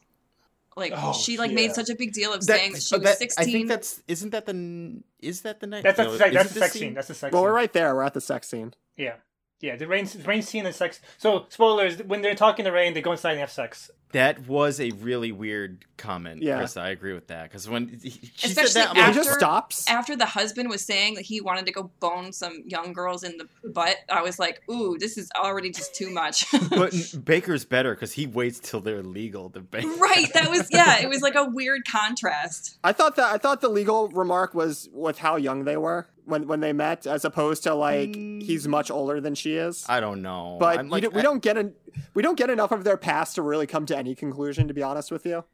Like 0.77 0.93
Oh, 0.97 1.13
she 1.13 1.37
like 1.39 1.51
yeah. 1.51 1.55
made 1.55 1.73
such 1.73 1.89
a 1.89 1.95
big 1.95 2.13
deal 2.13 2.33
of 2.33 2.45
That- 2.47 2.59
saying 2.59 2.73
that 2.73 2.83
she 2.83 2.95
oh, 2.97 2.99
was 2.99 3.05
that- 3.05 3.19
sixteen. 3.19 3.49
I 3.49 3.53
think 3.53 3.69
that's 3.69 4.03
isn't 4.09 4.31
that 4.31 4.47
the 4.47 5.03
is 5.21 5.43
that 5.43 5.61
the 5.61 5.69
night? 5.69 5.85
That's 5.85 5.99
no, 5.99 6.11
the 6.13 6.19
sex, 6.19 6.35
that's 6.35 6.53
the 6.53 6.61
sex 6.61 6.73
scene. 6.73 6.95
That's 6.95 7.09
the 7.09 7.15
sex 7.15 7.33
Well, 7.33 7.43
scene. 7.43 7.45
we're 7.49 7.55
right 7.55 7.73
there. 7.73 7.95
We're 7.95 8.03
at 8.03 8.15
the 8.15 8.21
sex 8.21 8.49
scene. 8.49 8.75
Yeah, 8.97 9.15
yeah. 9.61 9.77
The 9.77 9.87
rain, 9.87 10.07
the 10.07 10.25
rain 10.25 10.43
scene 10.43 10.67
and 10.67 10.75
sex. 10.75 11.01
So 11.17 11.47
spoilers: 11.49 12.03
when 12.03 12.23
they're 12.23 12.35
talking 12.35 12.65
in 12.67 12.71
the 12.71 12.75
rain, 12.75 12.93
they 12.95 13.03
go 13.03 13.13
inside 13.13 13.33
and 13.33 13.41
have 13.41 13.53
sex. 13.53 13.91
That 14.15 14.47
was 14.49 14.81
a 14.81 14.91
really 14.93 15.31
weird 15.33 15.85
comment, 15.97 16.43
Yeah. 16.43 16.59
Chris. 16.59 16.77
I 16.77 16.89
agree 16.91 17.13
with 17.15 17.27
that 17.29 17.45
because 17.45 17.69
when 17.69 17.89
he, 18.03 18.11
she 18.37 18.49
Especially 18.49 18.71
said 18.71 18.81
that, 18.87 18.91
I'm 18.91 18.95
He 18.97 19.01
like, 19.03 19.09
after, 19.11 19.23
just 19.25 19.35
stops. 19.39 19.89
after 19.89 20.17
the 20.17 20.27
husband 20.27 20.69
was 20.71 20.85
saying 20.85 21.15
that 21.15 21.23
he 21.23 21.41
wanted 21.41 21.67
to 21.67 21.73
go 21.73 21.91
bone 22.01 22.33
some 22.33 22.63
young 22.67 22.93
girls 22.93 23.23
in 23.25 23.37
the 23.39 23.49
butt. 23.69 23.97
I 24.11 24.23
was 24.23 24.39
like, 24.39 24.63
"Ooh, 24.71 24.97
this 24.99 25.19
is 25.19 25.31
already 25.37 25.71
just 25.71 25.95
too 25.95 26.11
much." 26.11 26.47
but 26.71 26.95
Baker's 27.25 27.65
better 27.65 27.95
because 27.95 28.13
he 28.13 28.27
waits 28.27 28.59
till 28.61 28.81
they're 28.81 29.03
legal 29.03 29.51
to 29.51 29.61
bake. 29.61 29.85
right? 30.01 30.33
That 30.33 30.49
was 30.51 30.69
yeah. 30.71 31.01
It 31.03 31.09
was 31.09 31.21
like 31.23 31.35
a 31.35 31.45
weird 31.45 31.87
contrast. 31.87 32.79
I 32.83 32.93
thought 32.93 33.17
that 33.17 33.33
I 33.33 33.39
thought 33.39 33.61
the 33.61 33.69
legal 33.69 34.09
remark 34.09 34.55
was 34.55 34.89
with 34.93 35.19
how 35.19 35.37
young 35.37 35.65
they 35.65 35.77
were 35.77 36.07
when 36.27 36.47
when 36.47 36.61
they 36.61 36.73
met, 36.73 37.07
as 37.07 37.25
opposed 37.25 37.63
to 37.65 37.75
like 37.75 38.15
he's 38.15 38.67
much 38.69 38.91
older 38.91 39.21
than 39.21 39.35
she 39.35 39.57
is. 39.57 39.85
I 39.89 40.01
don't 40.01 40.23
know, 40.23 40.57
but 40.61 40.79
I'm 40.79 40.87
you 40.87 40.91
like, 40.93 41.03
don't- 41.05 41.15
we 41.15 41.21
I- 41.21 41.23
don't 41.23 41.43
get 41.43 41.57
an, 41.57 41.75
we 42.15 42.23
don't 42.23 42.37
get 42.39 42.51
enough 42.51 42.73
of 42.73 42.85
their 42.85 42.97
past 42.97 43.35
to 43.37 43.43
really 43.43 43.67
come 43.67 43.87
to 43.87 43.97
any 43.97 44.15
conclusion. 44.15 44.69
To 44.69 44.75
be 44.75 44.83
honest 44.83 45.11
with 45.11 45.25
you, 45.27 45.45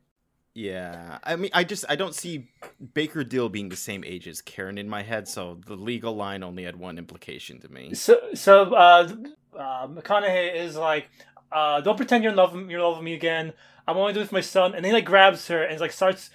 Yeah, 0.55 1.18
I 1.23 1.37
mean, 1.37 1.51
I 1.55 1.62
just 1.64 1.85
I 1.89 1.97
don't 1.97 2.14
see 2.14 2.49
Baker 2.95 3.23
Dill 3.25 3.49
being 3.49 3.68
the 3.68 3.77
same 3.77 4.03
age 4.05 4.27
as 4.27 4.43
Karen 4.43 4.79
in 4.79 4.89
my 4.89 5.03
head, 5.03 5.29
so 5.29 5.59
the 5.66 5.77
legal 5.77 6.14
line 6.16 6.43
only 6.43 6.64
had 6.64 6.77
one 6.77 6.99
implication 6.99 7.61
to 7.61 7.68
me. 7.71 7.95
So, 7.95 8.18
so 8.35 8.75
uh, 8.75 9.09
uh, 9.57 9.87
McConaughey 9.87 10.55
is 10.57 10.77
like, 10.77 11.09
uh, 11.53 11.81
"Don't 11.83 11.97
pretend 11.97 12.25
you're 12.25 12.33
in 12.33 12.37
love. 12.37 12.55
You're 12.55 12.81
in 12.81 12.85
love 12.85 12.97
with 12.97 13.05
me 13.05 13.14
again. 13.14 13.53
I'm 13.87 13.97
only 13.97 14.12
doing 14.12 14.25
this 14.25 14.31
for 14.31 14.35
my 14.37 14.41
son." 14.41 14.75
And 14.75 14.85
then 14.85 14.91
he 14.91 14.95
like 14.95 15.05
grabs 15.05 15.47
her 15.49 15.62
and 15.62 15.81
like 15.81 15.93
starts, 15.93 16.31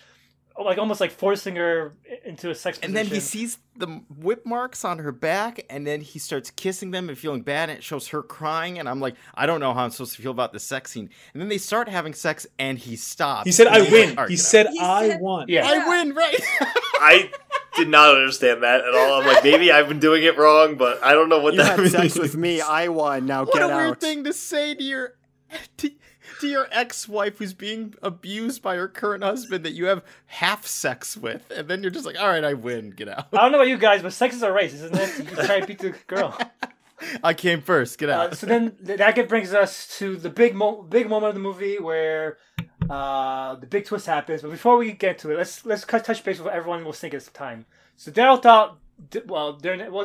like 0.64 0.78
almost 0.78 1.02
like 1.02 1.12
forcing 1.12 1.56
her 1.58 1.94
into 2.24 2.50
a 2.50 2.56
sex 2.56 2.80
And 2.82 2.96
then 2.96 3.06
he 3.08 3.20
sees 3.20 3.58
the 3.76 3.88
whip 4.18 4.46
marks 4.46 4.86
on 4.86 5.00
her 5.00 5.12
back, 5.12 5.66
and 5.70 5.86
then 5.86 6.00
he 6.02 6.18
starts 6.18 6.50
kissing 6.52 6.92
them 6.92 7.10
and 7.10 7.18
feeling 7.18 7.42
bad, 7.42 7.70
and 7.70 7.78
it 7.78 7.84
shows 7.84 8.08
her 8.10 8.22
crying, 8.24 8.80
and 8.80 8.88
I'm 8.88 9.02
like, 9.02 9.16
I 9.34 9.46
don't 9.48 9.60
know 9.60 9.74
how 9.74 9.84
I'm 9.84 9.90
supposed 9.90 10.16
to 10.16 10.22
feel 10.22 10.32
about 10.32 10.54
this 10.54 10.64
sex 10.64 10.92
scene. 10.92 11.10
And 11.34 11.42
then 11.42 11.50
they 11.50 11.58
start 11.58 11.90
having 11.90 12.14
sex, 12.14 12.48
and 12.58 12.78
he 12.80 12.96
stops. 12.96 13.46
He 13.46 13.52
said, 13.52 13.68
"I 13.68 13.82
win." 13.82 14.16
like, 14.16 14.30
He 14.30 14.38
said, 14.38 14.68
He 14.72 14.80
"I 14.80 15.10
said- 15.10 15.22
won." 15.22 15.48
Yeah. 15.50 15.68
I 15.68 15.90
win, 15.90 16.14
right? 16.16 16.40
I 17.02 17.30
did 17.76 17.90
not 17.90 18.16
understand 18.16 18.64
that 18.64 18.80
at 18.82 18.96
all. 18.96 19.20
I'm 19.22 19.28
like, 19.28 19.44
maybe 19.44 19.72
I've 19.74 19.90
been 19.90 20.00
doing 20.00 20.24
it 20.24 20.38
wrong, 20.38 20.76
but 20.78 21.04
I 21.04 21.12
don't 21.14 21.28
know 21.28 21.40
what 21.42 21.54
you 21.56 21.60
that 21.64 21.72
had 21.72 21.80
means. 21.80 21.92
sex 21.92 22.18
with 22.18 22.38
me. 22.38 22.62
I 22.62 22.88
won. 22.88 23.26
Now 23.26 23.44
What 23.44 23.54
get 23.54 23.64
a 23.64 23.68
weird 23.68 23.90
out. 23.92 24.00
thing 24.00 24.24
to 24.24 24.32
say 24.32 24.74
to 24.74 24.84
your 24.84 25.16
to, 25.78 25.92
to 26.40 26.48
your 26.48 26.68
ex-wife 26.72 27.38
who's 27.38 27.54
being 27.54 27.96
abused 28.02 28.62
by 28.62 28.76
her 28.76 28.88
current 28.88 29.24
husband 29.24 29.66
that 29.66 29.74
you 29.74 29.86
have 29.86 30.04
half 30.28 30.66
sex 30.66 31.16
with, 31.18 31.52
and 31.56 31.68
then 31.68 31.82
you're 31.82 31.92
just 31.92 32.06
like, 32.06 32.20
all 32.20 32.28
right, 32.28 32.44
I 32.44 32.54
win, 32.54 32.92
get 32.92 33.10
out. 33.10 33.28
I 33.34 33.38
don't 33.38 33.52
know 33.52 33.60
about 33.60 33.68
you 33.68 33.78
guys, 33.78 34.02
but 34.02 34.14
sex 34.14 34.36
is 34.36 34.44
a 34.44 34.52
race, 34.52 34.74
isn't 34.74 34.96
it? 34.96 35.18
You 35.18 35.26
try 35.46 35.60
to 35.60 35.68
beat 35.68 35.80
the 35.80 35.94
girl. 36.08 36.38
I 37.24 37.34
came 37.34 37.62
first, 37.62 37.98
get 37.98 38.10
out. 38.10 38.32
Uh, 38.32 38.36
so 38.36 38.48
then 38.48 38.76
that 38.82 39.28
brings 39.28 39.54
us 39.54 39.98
to 39.98 40.16
the 40.16 40.30
big 40.30 40.56
mo- 40.56 40.82
big 40.82 41.10
moment 41.10 41.30
of 41.30 41.36
the 41.36 41.42
movie 41.42 41.78
where 41.78 42.38
uh, 42.90 43.56
the 43.56 43.68
big 43.68 43.86
twist 43.86 44.06
happens. 44.06 44.42
But 44.42 44.52
before 44.52 44.78
we 44.78 44.92
get 44.94 45.20
to 45.20 45.32
it, 45.32 45.38
let's 45.38 45.66
let's 45.66 45.86
touch 45.86 46.24
base 46.24 46.40
with 46.40 46.54
everyone 46.54 46.86
will 46.86 46.94
think 46.94 47.14
it's 47.14 47.28
time. 47.28 47.66
So 47.98 48.12
Daryl 48.12 48.42
thought, 48.42 48.78
well, 49.26 49.60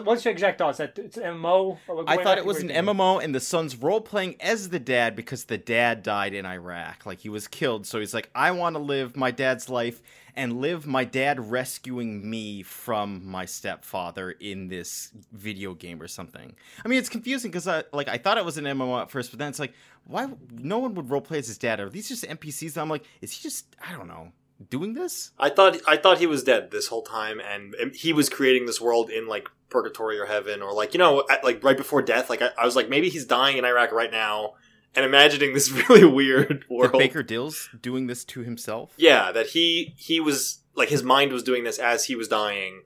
what's 0.04 0.24
your 0.24 0.32
exact 0.32 0.58
thoughts? 0.58 0.78
That 0.78 0.98
it's 0.98 1.16
an 1.16 1.34
MMO? 1.34 1.78
I 2.06 2.22
thought 2.22 2.38
it 2.38 2.44
was 2.44 2.60
an? 2.60 2.68
MMO, 2.68 3.22
and 3.22 3.34
the 3.34 3.40
son's 3.40 3.76
role 3.76 4.00
playing 4.00 4.36
as 4.40 4.70
the 4.70 4.80
dad 4.80 5.14
because 5.14 5.44
the 5.44 5.58
dad 5.58 6.02
died 6.02 6.34
in 6.34 6.44
Iraq. 6.44 7.06
Like 7.06 7.20
he 7.20 7.28
was 7.28 7.46
killed, 7.46 7.86
so 7.86 8.00
he's 8.00 8.14
like, 8.14 8.30
I 8.34 8.50
want 8.50 8.76
to 8.76 8.80
live 8.80 9.16
my 9.16 9.30
dad's 9.30 9.68
life 9.68 10.02
and 10.34 10.60
live 10.60 10.86
my 10.86 11.04
dad 11.04 11.50
rescuing 11.50 12.28
me 12.28 12.62
from 12.62 13.26
my 13.26 13.44
stepfather 13.44 14.32
in 14.32 14.68
this 14.68 15.10
video 15.32 15.74
game 15.74 16.02
or 16.02 16.08
something. 16.08 16.54
I 16.84 16.88
mean, 16.88 16.98
it's 16.98 17.08
confusing 17.08 17.50
because 17.50 17.68
I 17.68 17.84
like 17.92 18.08
I 18.08 18.18
thought 18.18 18.38
it 18.38 18.44
was 18.44 18.58
an 18.58 18.64
MMO 18.64 19.02
at 19.02 19.10
first, 19.10 19.30
but 19.30 19.38
then 19.38 19.48
it's 19.48 19.60
like, 19.60 19.74
why 20.04 20.28
no 20.50 20.78
one 20.78 20.94
would 20.94 21.10
role 21.10 21.20
play 21.20 21.38
as 21.38 21.46
his 21.46 21.58
dad? 21.58 21.78
Are 21.80 21.88
these 21.88 22.08
just 22.08 22.24
NPCs? 22.24 22.76
I'm 22.76 22.88
like, 22.88 23.04
is 23.20 23.32
he 23.32 23.42
just 23.42 23.76
I 23.86 23.96
don't 23.96 24.08
know 24.08 24.32
doing 24.68 24.94
this? 24.94 25.32
I 25.38 25.48
thought 25.50 25.78
I 25.86 25.96
thought 25.96 26.18
he 26.18 26.26
was 26.26 26.44
dead 26.44 26.70
this 26.70 26.88
whole 26.88 27.02
time, 27.02 27.40
and 27.40 27.74
he 27.94 28.12
was 28.12 28.28
creating 28.28 28.66
this 28.66 28.80
world 28.80 29.10
in 29.10 29.26
like 29.26 29.48
purgatory 29.68 30.18
or 30.18 30.26
heaven, 30.26 30.62
or 30.62 30.72
like 30.72 30.94
you 30.94 30.98
know, 30.98 31.24
at, 31.30 31.44
like 31.44 31.62
right 31.64 31.76
before 31.76 32.02
death. 32.02 32.28
Like 32.28 32.42
I, 32.42 32.50
I 32.58 32.64
was 32.64 32.76
like, 32.76 32.88
maybe 32.88 33.08
he's 33.08 33.24
dying 33.24 33.56
in 33.56 33.64
Iraq 33.64 33.92
right 33.92 34.10
now, 34.10 34.54
and 34.94 35.04
imagining 35.04 35.54
this 35.54 35.70
really 35.88 36.04
weird 36.04 36.64
That 36.68 36.70
world. 36.70 36.98
Baker 36.98 37.22
Dill's 37.22 37.70
doing 37.80 38.06
this 38.06 38.24
to 38.26 38.40
himself? 38.40 38.92
Yeah, 38.96 39.32
that 39.32 39.48
he 39.48 39.94
he 39.96 40.20
was 40.20 40.60
like 40.74 40.88
his 40.88 41.02
mind 41.02 41.32
was 41.32 41.42
doing 41.42 41.64
this 41.64 41.78
as 41.78 42.04
he 42.04 42.16
was 42.16 42.28
dying, 42.28 42.82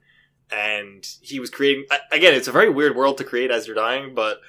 and 0.51 1.07
he 1.23 1.41
was 1.41 1.51
creating. 1.51 1.87
Again, 2.13 2.35
it's 2.35 2.49
a 2.49 2.53
very 2.53 2.71
weird 2.71 2.97
world 2.97 3.19
to 3.19 3.25
create 3.25 3.51
as 3.51 3.67
you're 3.67 3.77
dying, 3.77 4.15
but 4.15 4.41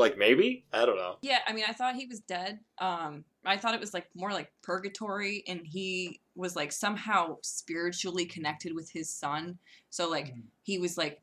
like 0.00 0.18
maybe 0.18 0.64
I 0.72 0.84
don't 0.84 0.96
know. 0.96 1.16
Yeah, 1.22 1.38
I 1.46 1.52
mean, 1.52 1.64
I 1.68 1.72
thought 1.72 1.94
he 1.94 2.06
was 2.06 2.20
dead. 2.20 2.58
Um, 2.78 3.24
I 3.44 3.56
thought 3.56 3.74
it 3.74 3.80
was 3.80 3.94
like 3.94 4.08
more 4.14 4.32
like 4.32 4.50
purgatory, 4.62 5.44
and 5.46 5.60
he 5.64 6.20
was 6.34 6.56
like 6.56 6.72
somehow 6.72 7.36
spiritually 7.42 8.26
connected 8.26 8.74
with 8.74 8.90
his 8.90 9.12
son. 9.12 9.58
So 9.90 10.08
like 10.10 10.34
he 10.62 10.78
was 10.78 10.98
like 10.98 11.22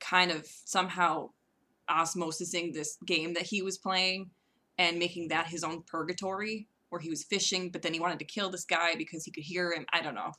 kind 0.00 0.30
of 0.30 0.46
somehow 0.64 1.30
osmosising 1.88 2.72
this 2.72 2.96
game 3.06 3.34
that 3.34 3.44
he 3.44 3.62
was 3.62 3.78
playing 3.78 4.30
and 4.78 4.98
making 4.98 5.28
that 5.28 5.46
his 5.46 5.62
own 5.62 5.82
purgatory, 5.82 6.66
where 6.88 7.00
he 7.00 7.10
was 7.10 7.22
fishing, 7.22 7.70
but 7.70 7.82
then 7.82 7.94
he 7.94 8.00
wanted 8.00 8.18
to 8.18 8.24
kill 8.24 8.50
this 8.50 8.64
guy 8.64 8.94
because 8.96 9.24
he 9.24 9.30
could 9.30 9.44
hear 9.44 9.72
him. 9.72 9.86
I 9.92 10.00
don't 10.02 10.14
know. 10.14 10.32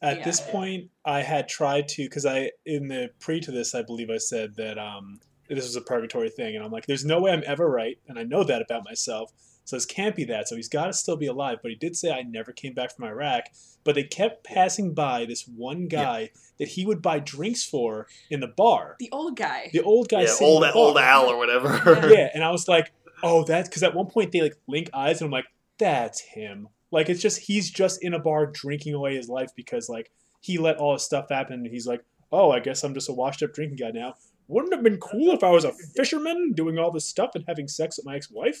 At 0.00 0.18
Yeah. 0.18 0.24
this 0.24 0.40
point, 0.40 0.90
I 1.04 1.22
had 1.22 1.48
tried 1.48 1.88
to 1.88 2.04
because 2.04 2.24
I 2.24 2.52
in 2.64 2.88
the 2.88 3.10
pre 3.18 3.40
to 3.40 3.50
this, 3.50 3.74
I 3.74 3.82
believe 3.82 4.10
I 4.10 4.18
said 4.18 4.54
that 4.56 4.78
um, 4.78 5.18
this 5.48 5.64
was 5.64 5.76
a 5.76 5.80
purgatory 5.80 6.30
thing, 6.30 6.56
and 6.56 6.64
I'm 6.64 6.70
like, 6.70 6.86
there's 6.86 7.04
no 7.04 7.20
way 7.20 7.32
I'm 7.32 7.42
ever 7.46 7.68
right, 7.68 7.98
and 8.08 8.18
I 8.18 8.22
know 8.22 8.44
that 8.44 8.62
about 8.62 8.84
myself. 8.84 9.32
So 9.68 9.76
this 9.76 9.84
can't 9.84 10.16
be 10.16 10.24
that. 10.24 10.48
So 10.48 10.56
he's 10.56 10.68
got 10.68 10.86
to 10.86 10.94
still 10.94 11.16
be 11.16 11.26
alive. 11.26 11.58
But 11.60 11.70
he 11.70 11.74
did 11.74 11.94
say 11.94 12.10
I 12.10 12.22
never 12.22 12.52
came 12.52 12.72
back 12.72 12.96
from 12.96 13.04
Iraq. 13.04 13.44
But 13.84 13.96
they 13.96 14.02
kept 14.02 14.42
passing 14.42 14.94
by 14.94 15.26
this 15.26 15.46
one 15.46 15.88
guy 15.88 16.30
that 16.58 16.68
he 16.68 16.86
would 16.86 17.02
buy 17.02 17.18
drinks 17.18 17.64
for 17.66 18.06
in 18.30 18.40
the 18.40 18.46
bar. 18.46 18.96
The 18.98 19.10
old 19.12 19.36
guy. 19.36 19.68
The 19.70 19.82
old 19.82 20.08
guy, 20.08 20.22
Yeah, 20.22 20.34
old 20.40 20.62
the 20.62 20.72
old 20.72 20.94
bar. 20.94 21.04
Al 21.04 21.26
or 21.26 21.36
whatever. 21.36 21.82
yeah, 22.10 22.30
and 22.34 22.42
I 22.42 22.50
was 22.50 22.66
like, 22.66 22.92
oh, 23.22 23.44
that's 23.44 23.68
because 23.68 23.82
at 23.82 23.94
one 23.94 24.06
point 24.06 24.32
they 24.32 24.40
like 24.40 24.56
link 24.66 24.88
eyes, 24.94 25.20
and 25.20 25.26
I'm 25.26 25.32
like, 25.32 25.48
that's 25.76 26.20
him. 26.20 26.68
Like 26.90 27.10
it's 27.10 27.20
just 27.20 27.40
he's 27.40 27.70
just 27.70 28.02
in 28.02 28.14
a 28.14 28.18
bar 28.18 28.46
drinking 28.46 28.94
away 28.94 29.16
his 29.16 29.28
life 29.28 29.50
because 29.54 29.90
like 29.90 30.10
he 30.40 30.56
let 30.56 30.78
all 30.78 30.94
his 30.94 31.02
stuff 31.02 31.28
happen, 31.28 31.60
and 31.60 31.66
he's 31.66 31.86
like, 31.86 32.02
oh, 32.32 32.50
I 32.50 32.60
guess 32.60 32.82
I'm 32.84 32.94
just 32.94 33.10
a 33.10 33.12
washed 33.12 33.42
up 33.42 33.52
drinking 33.52 33.76
guy 33.76 33.90
now. 33.90 34.14
Wouldn't 34.48 34.72
it 34.72 34.76
have 34.76 34.84
been 34.84 34.98
cool 34.98 35.32
if 35.32 35.44
I 35.44 35.50
was 35.50 35.64
a 35.64 35.72
fisherman 35.94 36.52
doing 36.54 36.78
all 36.78 36.90
this 36.90 37.04
stuff 37.06 37.30
and 37.34 37.44
having 37.46 37.68
sex 37.68 37.98
with 37.98 38.06
my 38.06 38.16
ex 38.16 38.30
wife? 38.30 38.60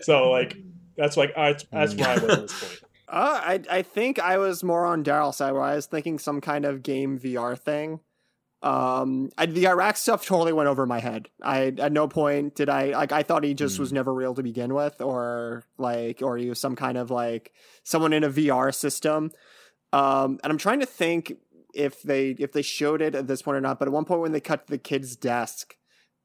So 0.00 0.30
like 0.30 0.56
that's 0.96 1.16
like 1.16 1.32
uh, 1.36 1.54
that's 1.72 1.94
where 1.94 2.08
I 2.08 2.14
was 2.14 2.24
at 2.24 2.40
this 2.42 2.60
point. 2.60 2.80
Uh, 3.10 3.40
I 3.42 3.60
I 3.70 3.80
think 3.82 4.18
I 4.18 4.36
was 4.36 4.62
more 4.62 4.84
on 4.84 5.02
Daryl's 5.02 5.38
side 5.38 5.52
where 5.52 5.62
I 5.62 5.74
was 5.76 5.86
thinking 5.86 6.18
some 6.18 6.42
kind 6.42 6.66
of 6.66 6.82
game 6.82 7.18
VR 7.18 7.58
thing, 7.58 8.00
Um, 8.60 9.30
I, 9.38 9.46
the 9.46 9.66
Iraq 9.66 9.96
stuff 9.96 10.26
totally 10.26 10.52
went 10.52 10.68
over 10.68 10.84
my 10.84 10.98
head. 10.98 11.30
I 11.42 11.72
at 11.78 11.90
no 11.90 12.06
point 12.06 12.54
did 12.54 12.68
I 12.68 12.90
like. 12.90 13.12
I 13.12 13.22
thought 13.22 13.44
he 13.44 13.54
just 13.54 13.78
was 13.78 13.94
never 13.94 14.12
real 14.12 14.34
to 14.34 14.42
begin 14.42 14.74
with, 14.74 15.00
or 15.00 15.64
like, 15.78 16.20
or 16.20 16.36
he 16.36 16.50
was 16.50 16.60
some 16.60 16.76
kind 16.76 16.98
of 16.98 17.10
like 17.10 17.52
someone 17.82 18.12
in 18.12 18.24
a 18.24 18.28
VR 18.28 18.74
system. 18.74 19.30
Um, 19.90 20.38
and 20.44 20.52
I'm 20.52 20.58
trying 20.58 20.80
to 20.80 20.86
think 20.86 21.32
if 21.74 22.02
they 22.02 22.30
if 22.38 22.52
they 22.52 22.62
showed 22.62 23.02
it 23.02 23.14
at 23.14 23.26
this 23.26 23.42
point 23.42 23.56
or 23.56 23.60
not. 23.60 23.78
But 23.78 23.88
at 23.88 23.92
one 23.92 24.04
point 24.04 24.20
when 24.20 24.32
they 24.32 24.40
cut 24.40 24.66
to 24.66 24.70
the 24.70 24.78
kid's 24.78 25.16
desk, 25.16 25.76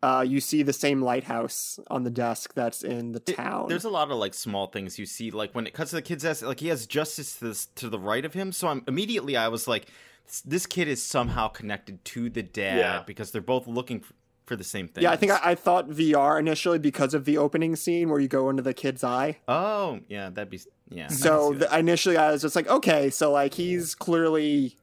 uh, 0.01 0.23
you 0.27 0.39
see 0.41 0.63
the 0.63 0.73
same 0.73 1.01
lighthouse 1.01 1.79
on 1.89 2.03
the 2.03 2.09
desk 2.09 2.53
that's 2.53 2.83
in 2.83 3.11
the 3.13 3.19
town. 3.19 3.67
There's 3.69 3.85
a 3.85 3.89
lot 3.89 4.11
of 4.11 4.17
like 4.17 4.33
small 4.33 4.67
things 4.67 4.99
you 4.99 5.05
see, 5.05 5.31
like 5.31 5.53
when 5.53 5.65
it 5.67 5.73
cuts 5.73 5.91
to 5.91 5.97
the 5.97 6.01
kid's 6.01 6.25
ass, 6.25 6.41
like 6.41 6.59
he 6.59 6.67
has 6.67 6.85
justice 6.85 7.35
to, 7.39 7.45
this, 7.45 7.65
to 7.75 7.89
the 7.89 7.99
right 7.99 8.25
of 8.25 8.33
him. 8.33 8.51
So 8.51 8.67
I'm 8.67 8.83
immediately 8.87 9.37
I 9.37 9.47
was 9.47 9.67
like, 9.67 9.87
this 10.45 10.65
kid 10.65 10.87
is 10.87 11.01
somehow 11.03 11.47
connected 11.47 12.03
to 12.05 12.29
the 12.29 12.43
dad 12.43 12.77
Yeah. 12.79 13.03
because 13.05 13.31
they're 13.31 13.41
both 13.41 13.67
looking 13.67 13.99
for, 14.01 14.13
for 14.45 14.55
the 14.57 14.63
same 14.65 14.89
thing. 14.89 15.03
yeah, 15.03 15.11
I 15.11 15.15
think 15.15 15.31
I, 15.31 15.51
I 15.51 15.55
thought 15.55 15.89
VR 15.89 16.37
initially 16.37 16.79
because 16.79 17.13
of 17.13 17.23
the 17.23 17.37
opening 17.37 17.77
scene 17.77 18.09
where 18.09 18.19
you 18.19 18.27
go 18.27 18.49
into 18.49 18.61
the 18.61 18.73
kid's 18.73 19.03
eye. 19.05 19.37
Oh 19.47 19.99
yeah, 20.09 20.29
that'd 20.29 20.49
be 20.49 20.59
yeah. 20.89 21.07
So 21.07 21.53
see 21.53 21.59
the, 21.59 21.79
initially 21.79 22.17
I 22.17 22.31
was 22.31 22.41
just 22.41 22.55
like, 22.57 22.67
okay, 22.67 23.09
so 23.09 23.31
like 23.31 23.53
he's 23.53 23.95
clearly 23.95 24.77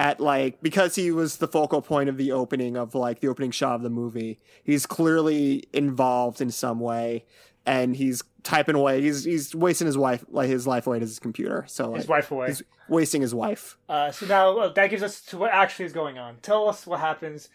at 0.00 0.18
like 0.18 0.62
because 0.62 0.94
he 0.94 1.10
was 1.10 1.36
the 1.36 1.46
focal 1.46 1.82
point 1.82 2.08
of 2.08 2.16
the 2.16 2.32
opening 2.32 2.74
of 2.74 2.94
like 2.94 3.20
the 3.20 3.28
opening 3.28 3.50
shot 3.50 3.74
of 3.74 3.82
the 3.82 3.90
movie. 3.90 4.40
He's 4.64 4.86
clearly 4.86 5.64
involved 5.74 6.40
in 6.40 6.50
some 6.50 6.80
way, 6.80 7.26
and 7.66 7.94
he's 7.94 8.22
typing 8.42 8.76
away. 8.76 9.02
He's 9.02 9.24
he's 9.24 9.54
wasting 9.54 9.86
his 9.86 9.98
wife 9.98 10.24
like 10.30 10.48
his 10.48 10.66
life 10.66 10.86
away 10.86 11.00
to 11.00 11.04
his 11.04 11.18
computer. 11.18 11.66
So 11.68 11.92
His 11.92 12.08
like, 12.08 12.16
wife 12.16 12.30
away. 12.30 12.46
He's 12.46 12.62
wasting 12.88 13.20
his 13.20 13.34
wife. 13.34 13.76
Uh, 13.90 14.10
so 14.10 14.24
now 14.24 14.58
uh, 14.58 14.72
that 14.72 14.88
gives 14.88 15.02
us 15.02 15.20
to 15.20 15.36
what 15.36 15.50
actually 15.52 15.84
is 15.84 15.92
going 15.92 16.16
on. 16.16 16.38
Tell 16.40 16.66
us 16.66 16.86
what 16.86 17.00
happens 17.00 17.50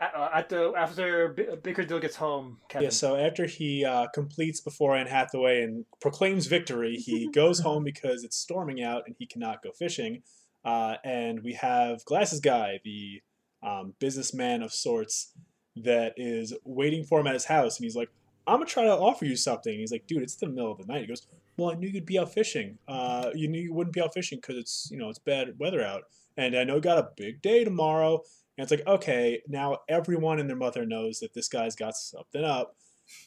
at, 0.00 0.14
uh, 0.14 0.30
at 0.34 0.48
the 0.48 0.72
after 0.74 1.28
B- 1.28 1.44
Baker 1.62 1.84
Dill 1.84 2.00
gets 2.00 2.16
home. 2.16 2.56
Kevin. 2.70 2.84
Yeah, 2.84 2.90
so 2.90 3.16
after 3.16 3.44
he 3.44 3.84
uh, 3.84 4.06
completes 4.14 4.62
before 4.62 4.96
Anne 4.96 5.08
Hathaway 5.08 5.60
and 5.62 5.84
proclaims 6.00 6.46
victory, 6.46 6.96
he 6.96 7.28
goes 7.34 7.60
home 7.60 7.84
because 7.84 8.24
it's 8.24 8.38
storming 8.38 8.82
out 8.82 9.02
and 9.04 9.14
he 9.18 9.26
cannot 9.26 9.62
go 9.62 9.72
fishing. 9.72 10.22
Uh, 10.64 10.96
and 11.04 11.42
we 11.42 11.54
have 11.54 12.04
Glasses 12.04 12.40
Guy, 12.40 12.80
the 12.84 13.22
um, 13.62 13.94
businessman 13.98 14.62
of 14.62 14.72
sorts, 14.72 15.32
that 15.76 16.12
is 16.16 16.52
waiting 16.64 17.04
for 17.04 17.20
him 17.20 17.26
at 17.26 17.34
his 17.34 17.46
house. 17.46 17.78
And 17.78 17.84
he's 17.84 17.96
like, 17.96 18.10
I'm 18.46 18.56
going 18.56 18.66
to 18.66 18.72
try 18.72 18.84
to 18.84 18.92
offer 18.92 19.24
you 19.24 19.36
something. 19.36 19.72
And 19.72 19.80
he's 19.80 19.92
like, 19.92 20.06
dude, 20.06 20.22
it's 20.22 20.36
the 20.36 20.48
middle 20.48 20.72
of 20.72 20.78
the 20.78 20.86
night. 20.86 21.02
He 21.02 21.06
goes, 21.06 21.26
well, 21.56 21.70
I 21.70 21.74
knew 21.74 21.88
you'd 21.88 22.06
be 22.06 22.18
out 22.18 22.32
fishing. 22.32 22.78
Uh, 22.88 23.30
you 23.34 23.48
knew 23.48 23.60
you 23.60 23.72
wouldn't 23.72 23.94
be 23.94 24.02
out 24.02 24.14
fishing 24.14 24.38
because 24.38 24.56
it's, 24.56 24.88
you 24.90 24.98
know, 24.98 25.08
it's 25.08 25.18
bad 25.18 25.58
weather 25.58 25.82
out. 25.82 26.02
And 26.36 26.56
I 26.56 26.64
know 26.64 26.76
you 26.76 26.80
got 26.80 26.98
a 26.98 27.10
big 27.16 27.40
day 27.40 27.64
tomorrow. 27.64 28.22
And 28.56 28.64
it's 28.64 28.70
like, 28.70 28.86
okay, 28.86 29.40
now 29.48 29.78
everyone 29.88 30.38
and 30.38 30.48
their 30.48 30.56
mother 30.56 30.84
knows 30.84 31.20
that 31.20 31.34
this 31.34 31.48
guy's 31.48 31.76
got 31.76 31.94
something 31.94 32.44
up. 32.44 32.76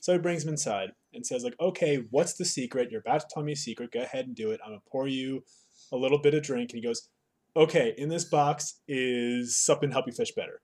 So 0.01 0.13
he 0.13 0.19
brings 0.19 0.43
him 0.43 0.49
inside 0.49 0.91
and 1.13 1.25
says, 1.25 1.43
like, 1.43 1.55
okay, 1.59 2.05
what's 2.11 2.33
the 2.33 2.45
secret? 2.45 2.91
You're 2.91 3.01
about 3.01 3.21
to 3.21 3.27
tell 3.31 3.43
me 3.43 3.53
a 3.53 3.55
secret. 3.55 3.91
Go 3.91 4.01
ahead 4.01 4.27
and 4.27 4.35
do 4.35 4.51
it. 4.51 4.59
I'm 4.63 4.71
gonna 4.71 4.81
pour 4.89 5.07
you 5.07 5.43
a 5.91 5.97
little 5.97 6.19
bit 6.19 6.33
of 6.33 6.43
drink. 6.43 6.71
And 6.71 6.77
he 6.77 6.87
goes, 6.87 7.09
okay, 7.55 7.93
in 7.97 8.09
this 8.09 8.25
box 8.25 8.79
is 8.87 9.55
something 9.57 9.89
to 9.89 9.93
help 9.93 10.07
you 10.07 10.13
fish 10.13 10.31
better. 10.35 10.61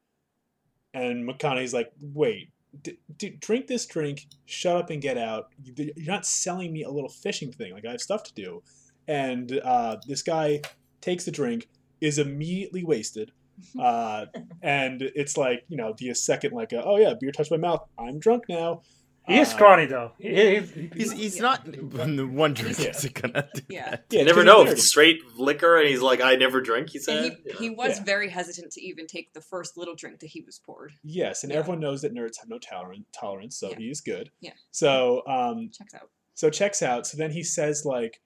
And 0.93 1.27
McConaughey's 1.27 1.73
like, 1.73 1.91
wait, 2.01 2.49
d- 2.83 2.99
d- 3.17 3.37
drink 3.39 3.67
this 3.67 3.85
drink, 3.85 4.25
shut 4.45 4.75
up 4.75 4.89
and 4.89 5.01
get 5.01 5.17
out. 5.17 5.47
You- 5.63 5.93
You're 5.95 6.13
not 6.13 6.25
selling 6.25 6.73
me 6.73 6.83
a 6.83 6.89
little 6.89 7.09
fishing 7.09 7.51
thing. 7.51 7.73
Like, 7.73 7.85
I 7.85 7.91
have 7.91 8.01
stuff 8.01 8.23
to 8.23 8.33
do. 8.33 8.61
And 9.07 9.59
uh, 9.63 9.97
this 10.07 10.21
guy 10.21 10.61
takes 10.99 11.25
the 11.25 11.31
drink, 11.31 11.69
is 12.01 12.17
immediately 12.19 12.83
wasted. 12.83 13.31
Uh, 13.79 14.25
and 14.63 15.03
it's 15.03 15.37
like, 15.37 15.63
you 15.67 15.77
know, 15.77 15.93
the 15.99 16.11
second, 16.15 16.51
like, 16.51 16.71
a, 16.73 16.83
oh 16.83 16.97
yeah, 16.97 17.13
beer 17.19 17.31
touched 17.31 17.51
my 17.51 17.57
mouth. 17.57 17.87
I'm 17.99 18.17
drunk 18.17 18.45
now. 18.49 18.81
He 19.27 19.37
is 19.39 19.47
Uh, 19.49 19.51
scrawny 19.55 19.85
though. 19.85 20.11
He, 20.17 20.29
he, 20.29 20.59
he- 20.59 20.91
He's 20.95 21.11
he's 21.11 21.39
not 21.39 21.65
one 21.77 22.53
drink 22.53 22.79
Yeah. 22.79 22.89
is 22.89 23.05
gonna 23.13 23.47
do 23.53 23.61
Yeah. 23.69 23.89
that. 23.91 24.05
Yeah, 24.09 24.19
you 24.19 24.25
never 24.25 24.43
know 24.43 24.61
if 24.63 24.69
it's 24.71 24.87
straight 24.87 25.19
liquor 25.37 25.77
and 25.77 25.87
he's 25.87 26.01
like, 26.01 26.21
I 26.21 26.35
never 26.35 26.61
drink. 26.61 26.89
He 26.89 26.97
And 26.97 27.03
said, 27.05 27.37
he, 27.45 27.51
he 27.65 27.69
was 27.69 27.97
Yeah. 27.99 28.03
very 28.03 28.29
hesitant 28.29 28.71
to 28.73 28.81
even 28.81 29.07
take 29.07 29.33
the 29.33 29.41
first 29.41 29.77
little 29.77 29.95
drink 29.95 30.19
that 30.19 30.27
he 30.27 30.41
was 30.41 30.59
poured. 30.59 30.93
Yes, 31.03 31.43
and 31.43 31.51
Yeah. 31.51 31.59
everyone 31.59 31.79
knows 31.79 32.01
that 32.01 32.13
nerds 32.13 32.39
have 32.39 32.49
no 32.49 32.57
tolerance, 32.59 33.05
tolerance, 33.13 33.57
so 33.57 33.69
Yeah. 33.69 33.77
he 33.77 33.89
is 33.89 34.01
good. 34.01 34.31
Yeah. 34.41 34.53
So, 34.71 35.21
um, 35.27 35.69
Checks 35.77 35.93
out. 35.93 36.09
so 36.33 36.49
checks 36.49 36.81
out. 36.81 37.05
So 37.07 37.17
then 37.17 37.31
he 37.31 37.43
says, 37.43 37.83
like, 37.85 38.21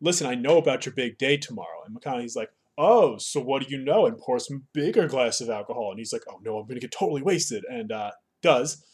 "Listen, 0.00 0.26
I 0.26 0.34
know 0.34 0.58
about 0.58 0.84
your 0.86 0.94
big 0.94 1.18
day 1.18 1.36
tomorrow." 1.36 1.82
And 1.86 1.96
McConaughey's 1.96 2.36
like, 2.36 2.50
"Oh, 2.76 3.16
so 3.18 3.40
what 3.40 3.62
do 3.62 3.70
you 3.70 3.78
know?" 3.82 4.04
And 4.06 4.18
pours 4.18 4.46
some 4.48 4.66
bigger 4.72 5.06
glass 5.08 5.40
of 5.40 5.48
alcohol. 5.48 5.90
And 5.90 5.98
he's 5.98 6.12
like, 6.12 6.22
"Oh 6.28 6.38
no, 6.42 6.58
I'm 6.58 6.66
gonna 6.66 6.80
get 6.80 6.90
totally 6.92 7.22
wasted." 7.22 7.64
And 7.70 7.90
uh, 7.92 8.10
does. 8.42 8.84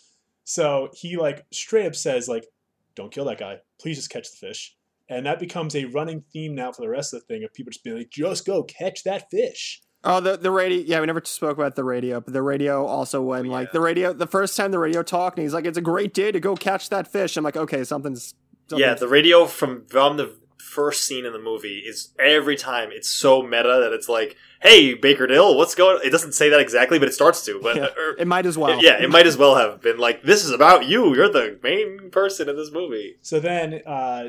So 0.45 0.91
he 0.93 1.16
like 1.16 1.45
straight 1.53 1.86
up 1.86 1.95
says, 1.95 2.28
like, 2.28 2.47
"Don't 2.95 3.12
kill 3.12 3.24
that 3.26 3.38
guy. 3.38 3.59
Please 3.80 3.97
just 3.97 4.11
catch 4.11 4.30
the 4.30 4.47
fish." 4.47 4.76
And 5.09 5.26
that 5.26 5.41
becomes 5.41 5.74
a 5.74 5.86
running 5.86 6.22
theme 6.32 6.55
now 6.55 6.70
for 6.72 6.82
the 6.82 6.88
rest 6.88 7.12
of 7.12 7.20
the 7.20 7.26
thing 7.26 7.45
of 7.45 7.53
people 7.53 7.70
just 7.70 7.84
being 7.84 7.97
like, 7.97 8.11
"Just 8.11 8.47
go 8.47 8.62
catch 8.62 9.05
that 9.05 9.30
fish." 9.30 9.82
Oh, 10.03 10.20
the 10.20 10.36
the 10.36 10.51
radio. 10.51 10.82
Yeah, 10.86 11.01
we 11.01 11.07
never 11.07 11.20
spoke 11.24 11.59
about 11.59 11.76
the 11.76 11.84
radio, 11.84 12.20
but 12.20 12.32
the 12.32 12.43
radio 12.43 12.86
also 12.86 13.20
when 13.20 13.47
oh, 13.47 13.51
like 13.51 13.72
the 13.72 13.80
radio. 13.80 14.12
The 14.12 14.26
first 14.26 14.57
time 14.57 14.70
the 14.70 14.78
radio 14.78 15.03
talked, 15.03 15.36
and 15.36 15.45
he's 15.45 15.53
like, 15.53 15.66
"It's 15.66 15.78
a 15.78 15.82
great 15.82 16.14
day 16.14 16.32
to 16.32 16.41
go 16.41 16.57
catch 16.57 16.88
that 16.88 17.11
fish." 17.11 17.36
I'm 17.36 17.45
like, 17.45 17.57
"Okay, 17.57 17.84
something's." 17.84 18.34
yeah, 18.70 18.95
the 18.95 19.09
radio 19.09 19.47
from 19.47 19.84
from 19.86 20.16
the 20.16 20.39
first 20.61 21.04
scene 21.04 21.24
in 21.24 21.32
the 21.32 21.38
movie 21.38 21.78
is 21.86 22.11
every 22.18 22.56
time 22.56 22.90
it's 22.92 23.08
so 23.11 23.42
meta 23.42 23.78
that 23.82 23.92
it's 23.92 24.08
like, 24.08 24.36
"Hey, 24.62 24.94
Baker 24.94 25.26
Dill, 25.26 25.56
what's 25.56 25.74
going?" 25.74 26.00
It 26.04 26.11
doesn't 26.11 26.32
say 26.32 26.48
that 26.50 26.61
exactly, 26.61 26.98
but 26.98 27.08
it 27.08 27.14
starts 27.14 27.44
to. 27.46 27.58
But 27.62 27.76
Yeah, 27.76 27.86
or- 27.98 28.16
it 28.18 28.26
might 28.26 28.46
as 28.46 28.56
well. 28.58 28.82
yeah, 28.82 29.02
it 29.02 29.11
might 29.11 29.26
as 29.26 29.36
well 29.36 29.56
have 29.56 29.80
been 29.80 29.98
like, 29.98 30.22
"This 30.22 30.44
is 30.44 30.50
about 30.50 30.86
you. 30.86 31.14
You're 31.14 31.30
the 31.32 31.58
main 31.62 32.11
person 32.11 32.48
in 32.48 32.56
this 32.56 32.70
movie." 32.70 33.16
So 33.22 33.40
then 33.40 33.80
uh, 33.86 34.24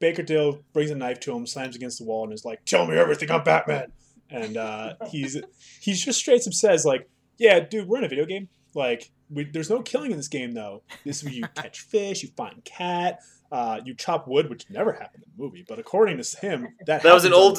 Baker 0.00 0.22
Dill 0.22 0.60
brings 0.72 0.90
a 0.90 0.94
knife 0.96 1.20
to 1.20 1.36
him, 1.36 1.46
slams 1.46 1.76
against 1.76 1.98
the 1.98 2.04
wall, 2.04 2.24
and 2.24 2.32
is 2.32 2.44
like, 2.44 2.64
"Tell 2.64 2.86
me 2.86 2.96
everything. 2.96 3.30
I'm 3.30 3.44
Batman." 3.44 3.92
And 4.30 4.56
uh, 4.56 4.94
he's 5.10 5.40
he's 5.80 6.04
just 6.04 6.18
straight 6.18 6.46
up 6.46 6.52
says 6.52 6.84
like, 6.84 7.08
"Yeah, 7.38 7.60
dude, 7.60 7.86
we're 7.88 7.98
in 7.98 8.04
a 8.04 8.08
video 8.08 8.24
game. 8.26 8.48
Like, 8.74 9.10
we, 9.30 9.44
there's 9.44 9.68
no 9.70 9.82
killing 9.82 10.10
in 10.10 10.16
this 10.16 10.28
game 10.28 10.52
though. 10.52 10.82
This 11.04 11.18
is 11.18 11.24
where 11.24 11.32
you 11.34 11.42
catch 11.54 11.80
fish, 11.80 12.22
you 12.22 12.30
find 12.36 12.64
cat, 12.64 13.18
uh, 13.52 13.78
you 13.84 13.94
chop 13.94 14.26
wood, 14.26 14.48
which 14.48 14.68
never 14.70 14.92
happened 14.92 15.22
in 15.24 15.30
the 15.36 15.42
movie. 15.42 15.62
But 15.68 15.78
according 15.78 16.16
to 16.22 16.36
him, 16.40 16.74
that 16.86 17.02
That 17.02 17.12
was 17.12 17.26
an 17.26 17.34
old 17.34 17.58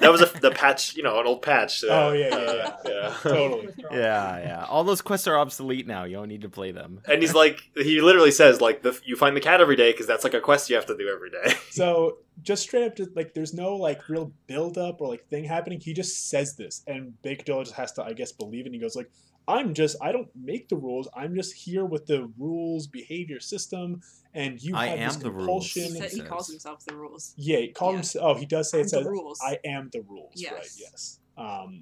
that 0.00 0.10
was 0.10 0.22
a, 0.22 0.26
the 0.40 0.50
patch. 0.50 0.96
You 0.96 1.02
know, 1.02 1.20
an 1.20 1.26
old 1.26 1.42
patch. 1.42 1.84
uh, 1.84 1.88
Oh, 1.90 2.12
yeah, 2.12 2.28
yeah, 2.30 2.52
yeah. 2.54 2.76
yeah. 2.86 3.14
totally. 3.22 3.68
Yeah, 3.92 4.38
yeah. 4.38 4.64
All 4.68 4.84
those 4.84 5.02
quests 5.02 5.26
are 5.28 5.36
obsolete 5.38 5.86
now. 5.86 6.04
You 6.04 6.16
don't 6.16 6.28
need 6.28 6.40
to 6.42 6.48
play 6.48 6.72
them. 6.72 7.02
And 7.06 7.20
he's 7.20 7.34
like, 7.34 7.60
he 7.76 8.00
literally 8.00 8.30
says 8.30 8.62
like, 8.62 8.80
the, 8.82 8.98
"You 9.04 9.16
find 9.16 9.36
the 9.36 9.40
cat 9.40 9.60
every 9.60 9.76
day 9.76 9.92
because 9.92 10.06
that's 10.06 10.24
like 10.24 10.34
a 10.34 10.40
quest 10.40 10.70
you 10.70 10.76
have 10.76 10.86
to 10.86 10.96
do 10.96 11.08
every 11.08 11.30
day." 11.30 11.54
So 11.70 12.18
just 12.42 12.62
straight 12.62 12.86
up, 12.86 12.96
just 12.96 13.14
like 13.14 13.34
there's 13.34 13.52
no 13.52 13.76
like 13.76 14.08
real 14.08 14.32
build 14.46 14.78
up 14.78 15.00
or 15.00 15.08
like 15.08 15.28
thing 15.28 15.44
happening. 15.44 15.78
He 15.80 15.92
just 15.92 16.30
says 16.30 16.56
this, 16.56 16.82
and 16.86 17.20
Baker 17.22 17.44
Dill 17.44 17.62
just 17.64 17.74
has 17.76 17.92
to, 17.92 18.02
I 18.02 18.12
guess, 18.14 18.32
believe 18.32 18.64
it. 18.64 18.68
And 18.68 18.74
he 18.74 18.80
goes 18.80 18.96
like, 18.96 19.10
"I'm 19.46 19.74
just, 19.74 19.96
I 20.00 20.12
don't 20.12 20.28
make 20.34 20.68
the 20.68 20.76
rules. 20.76 21.08
I'm 21.14 21.34
just 21.34 21.52
here 21.54 21.84
with 21.84 22.06
the 22.06 22.30
rules 22.38 22.86
behavior 22.86 23.40
system, 23.40 24.00
and 24.32 24.62
you 24.62 24.74
I 24.76 24.86
have 24.88 24.98
this 24.98 25.16
am 25.16 25.22
the 25.22 25.30
rules. 25.30 25.72
compulsion." 25.72 25.82
He, 25.94 26.00
said, 26.00 26.10
he 26.12 26.20
calls 26.22 26.48
himself 26.50 26.84
the 26.84 26.96
rules. 26.96 27.34
Yeah, 27.36 27.58
he 27.58 27.68
called 27.68 27.94
Yeah. 27.96 28.00
him. 28.02 28.20
Oh, 28.22 28.34
he 28.34 28.46
does 28.46 28.70
say 28.70 28.78
I'm 28.78 28.82
it 28.82 28.84
the 28.84 28.88
says, 28.98 29.06
rules. 29.06 29.40
"I 29.42 29.58
am 29.64 29.90
the 29.92 30.02
rules." 30.02 30.32
Right? 30.36 30.52
Yes. 30.62 30.78
Yes. 30.80 31.20
Um, 31.36 31.80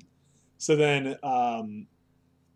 so 0.58 0.76
then, 0.76 1.16
um, 1.22 1.86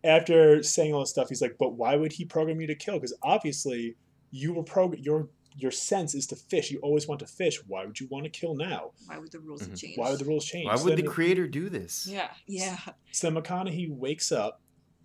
after 0.03 0.63
saying 0.63 0.93
all 0.93 1.01
this 1.01 1.09
stuff, 1.09 1.29
he's 1.29 1.41
like, 1.41 1.57
"But 1.57 1.73
why 1.73 1.95
would 1.95 2.13
he 2.13 2.25
program 2.25 2.61
you 2.61 2.67
to 2.67 2.75
kill? 2.75 2.95
Because 2.95 3.15
obviously, 3.23 3.95
you 4.31 4.53
were 4.53 4.63
program 4.63 5.01
your 5.03 5.29
your 5.59 5.71
sense 5.71 6.13
is 6.13 6.27
to 6.27 6.35
fish. 6.35 6.69
You 6.69 6.77
always 6.81 7.07
want 7.07 7.19
to 7.19 7.25
fish. 7.25 7.59
Why 7.65 7.83
would 7.83 7.99
you 7.99 8.05
want 8.11 8.25
to 8.25 8.29
kill 8.29 8.53
now? 8.55 8.91
Why 9.07 9.17
would 9.17 9.31
the 9.31 9.39
rules 9.39 9.61
have 9.61 9.71
Mhm. 9.71 9.79
changed? 9.79 9.97
Why 9.97 10.11
would 10.11 10.19
the 10.19 10.25
rules 10.25 10.45
change? 10.45 10.67
Why 10.67 10.75
So 10.75 10.83
would 10.85 10.97
the 10.99 11.01
then- 11.01 11.09
creator 11.11 11.47
do 11.47 11.67
this? 11.67 12.05
Yeah, 12.07 12.29
yeah. 12.45 12.77
So 13.11 13.31
McConaughey 13.31 13.89
wakes 13.89 14.31
up, 14.31 14.61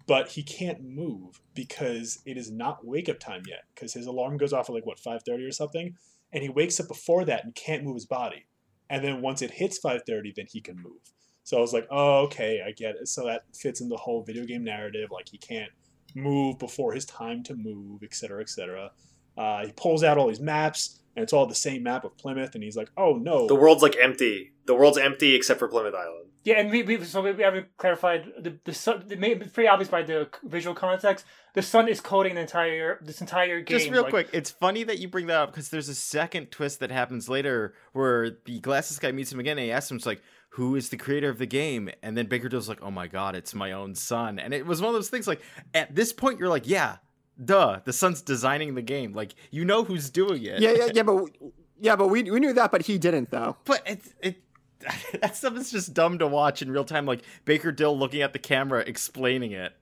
but 0.06 0.28
he 0.28 0.42
can't 0.42 0.82
move 0.82 1.40
because 1.54 2.20
it 2.24 2.36
is 2.36 2.50
not 2.50 2.86
wake 2.86 3.08
up 3.08 3.20
time 3.20 3.42
yet. 3.48 3.64
Because 3.74 3.92
his 3.92 4.06
alarm 4.06 4.36
goes 4.36 4.52
off 4.52 4.68
at 4.68 4.74
like 4.74 4.86
what 4.86 4.98
five 4.98 5.22
thirty 5.24 5.44
or 5.44 5.52
something, 5.52 5.96
and 6.32 6.42
he 6.42 6.48
wakes 6.48 6.80
up 6.80 6.88
before 6.88 7.24
that 7.24 7.44
and 7.44 7.54
can't 7.54 7.84
move 7.84 7.94
his 7.94 8.06
body. 8.06 8.46
And 8.90 9.04
then 9.04 9.22
once 9.22 9.42
it 9.42 9.52
hits 9.52 9.78
five 9.78 10.02
thirty, 10.06 10.32
then 10.34 10.46
he 10.48 10.60
can 10.60 10.76
move. 10.76 11.12
So 11.44 11.56
I 11.56 11.60
was 11.60 11.72
like, 11.72 11.86
oh 11.90 12.24
okay, 12.24 12.62
I 12.66 12.72
get 12.72 12.96
it. 12.96 13.08
So 13.08 13.26
that 13.26 13.44
fits 13.54 13.80
in 13.80 13.88
the 13.88 13.96
whole 13.96 14.22
video 14.22 14.44
game 14.44 14.64
narrative. 14.64 15.10
Like 15.10 15.28
he 15.28 15.38
can't 15.38 15.70
move 16.14 16.58
before 16.58 16.92
his 16.92 17.04
time 17.04 17.42
to 17.44 17.54
move, 17.54 18.02
et 18.02 18.14
cetera, 18.14 18.40
et 18.40 18.50
cetera. 18.50 18.90
Uh, 19.36 19.64
he 19.64 19.72
pulls 19.72 20.04
out 20.04 20.18
all 20.18 20.28
these 20.28 20.40
maps, 20.40 21.00
and 21.16 21.22
it's 21.22 21.32
all 21.32 21.46
the 21.46 21.54
same 21.54 21.82
map 21.82 22.04
of 22.04 22.16
Plymouth, 22.18 22.54
and 22.54 22.62
he's 22.62 22.76
like, 22.76 22.90
oh 22.96 23.14
no, 23.14 23.46
The 23.46 23.54
world's 23.54 23.82
like 23.82 23.96
empty. 24.00 24.52
The 24.66 24.74
world's 24.74 24.98
empty 24.98 25.34
except 25.34 25.58
for 25.58 25.68
Plymouth 25.68 25.94
Island. 25.94 26.28
Yeah, 26.44 26.58
and 26.58 26.70
we, 26.70 26.82
we 26.82 27.04
so 27.04 27.22
we 27.22 27.32
we 27.32 27.42
haven't 27.42 27.76
clarified 27.76 28.32
the 28.38 28.58
the 28.64 28.74
son. 28.74 29.04
It 29.08 29.20
made 29.20 29.40
it's 29.40 29.52
pretty 29.52 29.68
obvious 29.68 29.88
by 29.88 30.02
the 30.02 30.28
visual 30.42 30.74
context. 30.74 31.24
The 31.54 31.62
son 31.62 31.88
is 31.88 32.00
coding 32.00 32.34
the 32.34 32.40
entire 32.40 32.98
this 33.02 33.20
entire 33.20 33.60
game. 33.60 33.78
Just 33.78 33.90
real 33.90 34.02
like- 34.02 34.10
quick, 34.10 34.28
it's 34.32 34.50
funny 34.50 34.82
that 34.84 34.98
you 34.98 35.08
bring 35.08 35.26
that 35.26 35.36
up 35.36 35.52
because 35.52 35.68
there's 35.68 35.88
a 35.88 35.94
second 35.94 36.50
twist 36.50 36.80
that 36.80 36.90
happens 36.90 37.28
later 37.28 37.74
where 37.92 38.30
the 38.44 38.58
glasses 38.60 38.98
guy 38.98 39.12
meets 39.12 39.32
him 39.32 39.38
again 39.38 39.58
and 39.58 39.66
he 39.66 39.72
asks 39.72 39.90
him, 39.90 39.98
it's 39.98 40.06
like, 40.06 40.22
who 40.50 40.74
is 40.74 40.88
the 40.88 40.96
creator 40.96 41.28
of 41.28 41.38
the 41.38 41.46
game? 41.46 41.90
And 42.02 42.16
then 42.16 42.26
Baker 42.26 42.48
Dill's 42.48 42.68
like, 42.68 42.82
oh 42.82 42.90
my 42.90 43.06
god, 43.06 43.36
it's 43.36 43.54
my 43.54 43.72
own 43.72 43.94
son. 43.94 44.38
And 44.38 44.52
it 44.52 44.66
was 44.66 44.80
one 44.80 44.88
of 44.88 44.94
those 44.94 45.10
things 45.10 45.28
like 45.28 45.42
at 45.74 45.94
this 45.94 46.12
point 46.12 46.40
you're 46.40 46.48
like, 46.48 46.66
yeah, 46.66 46.96
duh, 47.42 47.80
the 47.84 47.92
son's 47.92 48.20
designing 48.20 48.74
the 48.74 48.82
game. 48.82 49.12
Like 49.12 49.34
you 49.50 49.64
know 49.64 49.84
who's 49.84 50.10
doing 50.10 50.42
it. 50.42 50.60
Yeah, 50.60 50.72
yeah, 50.72 50.88
yeah, 50.92 51.02
but 51.02 51.28
yeah, 51.78 51.96
but 51.96 52.08
we 52.08 52.22
we 52.24 52.40
knew 52.40 52.52
that, 52.52 52.72
but 52.72 52.82
he 52.82 52.98
didn't 52.98 53.30
though. 53.30 53.56
But 53.64 53.82
it 53.86 54.00
it 54.20 54.42
that 55.20 55.36
stuff 55.36 55.56
is 55.56 55.70
just 55.70 55.94
dumb 55.94 56.18
to 56.18 56.26
watch 56.26 56.62
in 56.62 56.70
real 56.70 56.84
time. 56.84 57.06
Like 57.06 57.22
Baker 57.44 57.72
Dill 57.72 57.96
looking 57.98 58.22
at 58.22 58.32
the 58.32 58.38
camera 58.38 58.82
explaining 58.86 59.52
it. 59.52 59.72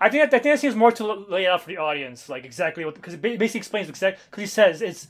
I 0.00 0.10
think 0.10 0.30
that, 0.30 0.36
I 0.36 0.40
think 0.40 0.54
that 0.54 0.60
seems 0.60 0.74
more 0.74 0.92
to 0.92 1.04
lay 1.04 1.46
out 1.46 1.62
for 1.62 1.68
the 1.68 1.78
audience, 1.78 2.28
like 2.28 2.44
exactly 2.44 2.84
what 2.84 2.94
because 2.94 3.14
it 3.14 3.22
basically 3.22 3.58
explains 3.58 3.88
exactly 3.88 4.22
because 4.30 4.40
he 4.40 4.46
says 4.46 4.82
it's 4.82 5.08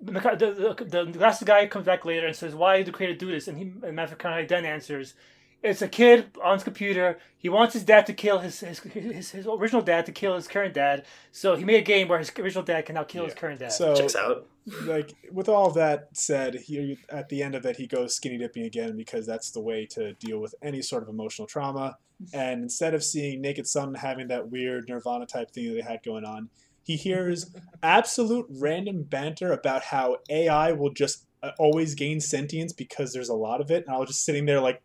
the, 0.00 0.12
the, 0.12 0.84
the, 0.84 1.04
the 1.04 1.18
last 1.18 1.44
guy 1.44 1.66
comes 1.66 1.84
back 1.84 2.04
later 2.04 2.26
and 2.26 2.34
says 2.34 2.54
why 2.54 2.78
did 2.78 2.86
the 2.86 2.92
creator 2.92 3.14
do 3.14 3.30
this 3.30 3.48
and 3.48 3.58
he 3.58 3.64
and 3.86 3.96
Matthew 3.96 4.16
then 4.46 4.64
answers 4.64 5.14
it's 5.62 5.82
a 5.82 5.88
kid 5.88 6.26
on 6.42 6.54
his 6.54 6.64
computer. 6.64 7.18
He 7.38 7.48
wants 7.48 7.74
his 7.74 7.84
dad 7.84 8.06
to 8.06 8.12
kill 8.12 8.38
his 8.38 8.60
his, 8.60 8.80
his, 8.80 9.30
his 9.30 9.46
original 9.46 9.82
dad 9.82 10.06
to 10.06 10.12
kill 10.12 10.34
his 10.34 10.48
current 10.48 10.74
dad. 10.74 11.04
So 11.30 11.54
he 11.56 11.64
made 11.64 11.76
a 11.76 11.84
game 11.84 12.08
where 12.08 12.18
his 12.18 12.32
original 12.38 12.64
dad 12.64 12.86
can 12.86 12.94
now 12.94 13.04
kill 13.04 13.24
his 13.24 13.34
current 13.34 13.60
dad. 13.60 13.72
So, 13.72 13.94
Checks 13.94 14.16
out. 14.16 14.46
like 14.84 15.14
with 15.30 15.48
all 15.48 15.70
that 15.72 16.08
said, 16.12 16.54
he 16.54 16.98
at 17.08 17.28
the 17.28 17.42
end 17.42 17.54
of 17.54 17.64
it 17.64 17.76
he 17.76 17.86
goes 17.86 18.14
skinny 18.14 18.38
dipping 18.38 18.64
again 18.64 18.96
because 18.96 19.26
that's 19.26 19.50
the 19.50 19.60
way 19.60 19.86
to 19.86 20.14
deal 20.14 20.40
with 20.40 20.54
any 20.62 20.82
sort 20.82 21.02
of 21.02 21.08
emotional 21.08 21.46
trauma. 21.46 21.96
And 22.32 22.62
instead 22.62 22.94
of 22.94 23.02
seeing 23.02 23.40
Naked 23.40 23.66
Son 23.66 23.94
having 23.94 24.28
that 24.28 24.50
weird 24.50 24.88
Nirvana 24.88 25.26
type 25.26 25.50
thing 25.50 25.68
that 25.68 25.74
they 25.74 25.92
had 25.92 26.02
going 26.04 26.24
on, 26.24 26.50
he 26.84 26.96
hears 26.96 27.54
absolute 27.82 28.46
random 28.48 29.02
banter 29.02 29.52
about 29.52 29.82
how 29.82 30.18
AI 30.28 30.72
will 30.72 30.92
just 30.92 31.26
uh, 31.42 31.50
always 31.58 31.94
gain 31.94 32.20
sentience 32.20 32.72
because 32.72 33.12
there's 33.12 33.28
a 33.28 33.34
lot 33.34 33.60
of 33.60 33.70
it, 33.70 33.84
and 33.86 33.94
I 33.94 33.98
was 33.98 34.08
just 34.08 34.24
sitting 34.24 34.46
there 34.46 34.60
like, 34.60 34.82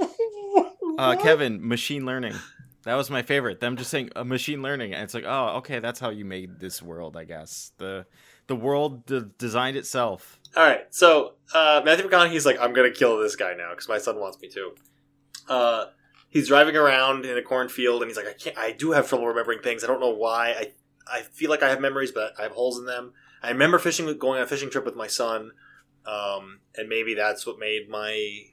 Uh, 0.98 1.16
Kevin, 1.16 1.66
machine 1.66 2.04
learning. 2.04 2.34
That 2.84 2.96
was 2.96 3.08
my 3.08 3.22
favorite. 3.22 3.60
Them 3.60 3.76
just 3.78 3.90
saying 3.90 4.10
uh, 4.14 4.24
machine 4.24 4.60
learning, 4.60 4.92
and 4.92 5.02
it's 5.02 5.14
like, 5.14 5.24
oh, 5.26 5.56
okay, 5.58 5.78
that's 5.78 5.98
how 5.98 6.10
you 6.10 6.24
made 6.26 6.60
this 6.60 6.82
world, 6.82 7.16
I 7.16 7.24
guess. 7.24 7.72
the 7.78 8.04
The 8.48 8.56
world 8.56 9.06
d- 9.06 9.22
designed 9.38 9.76
itself. 9.78 10.38
All 10.54 10.62
right, 10.64 10.82
so 10.90 11.34
uh, 11.54 11.80
Matthew 11.84 12.06
McConaughey's 12.08 12.44
like, 12.44 12.60
I'm 12.60 12.74
gonna 12.74 12.90
kill 12.90 13.18
this 13.18 13.36
guy 13.36 13.54
now 13.54 13.70
because 13.70 13.88
my 13.88 13.98
son 13.98 14.20
wants 14.20 14.38
me 14.42 14.48
to. 14.50 14.72
Uh, 15.48 15.84
he's 16.28 16.48
driving 16.48 16.76
around 16.76 17.24
in 17.24 17.38
a 17.38 17.42
cornfield, 17.42 18.02
and 18.02 18.10
he's 18.10 18.16
like, 18.18 18.28
I 18.28 18.34
can't. 18.34 18.58
I 18.58 18.72
do 18.72 18.92
have 18.92 19.08
trouble 19.08 19.26
remembering 19.26 19.62
things. 19.62 19.82
I 19.82 19.86
don't 19.86 20.00
know 20.00 20.14
why. 20.14 20.50
I 20.50 20.72
I 21.10 21.22
feel 21.22 21.48
like 21.50 21.62
I 21.62 21.70
have 21.70 21.80
memories, 21.80 22.12
but 22.12 22.34
I 22.38 22.42
have 22.42 22.52
holes 22.52 22.78
in 22.78 22.84
them. 22.84 23.14
I 23.42 23.48
remember 23.50 23.78
fishing, 23.78 24.06
going 24.18 24.38
on 24.38 24.44
a 24.44 24.46
fishing 24.46 24.68
trip 24.68 24.84
with 24.84 24.94
my 24.96 25.06
son, 25.06 25.52
um, 26.04 26.60
and 26.76 26.88
maybe 26.88 27.14
that's 27.14 27.46
what 27.46 27.58
made 27.58 27.88
my 27.88 28.51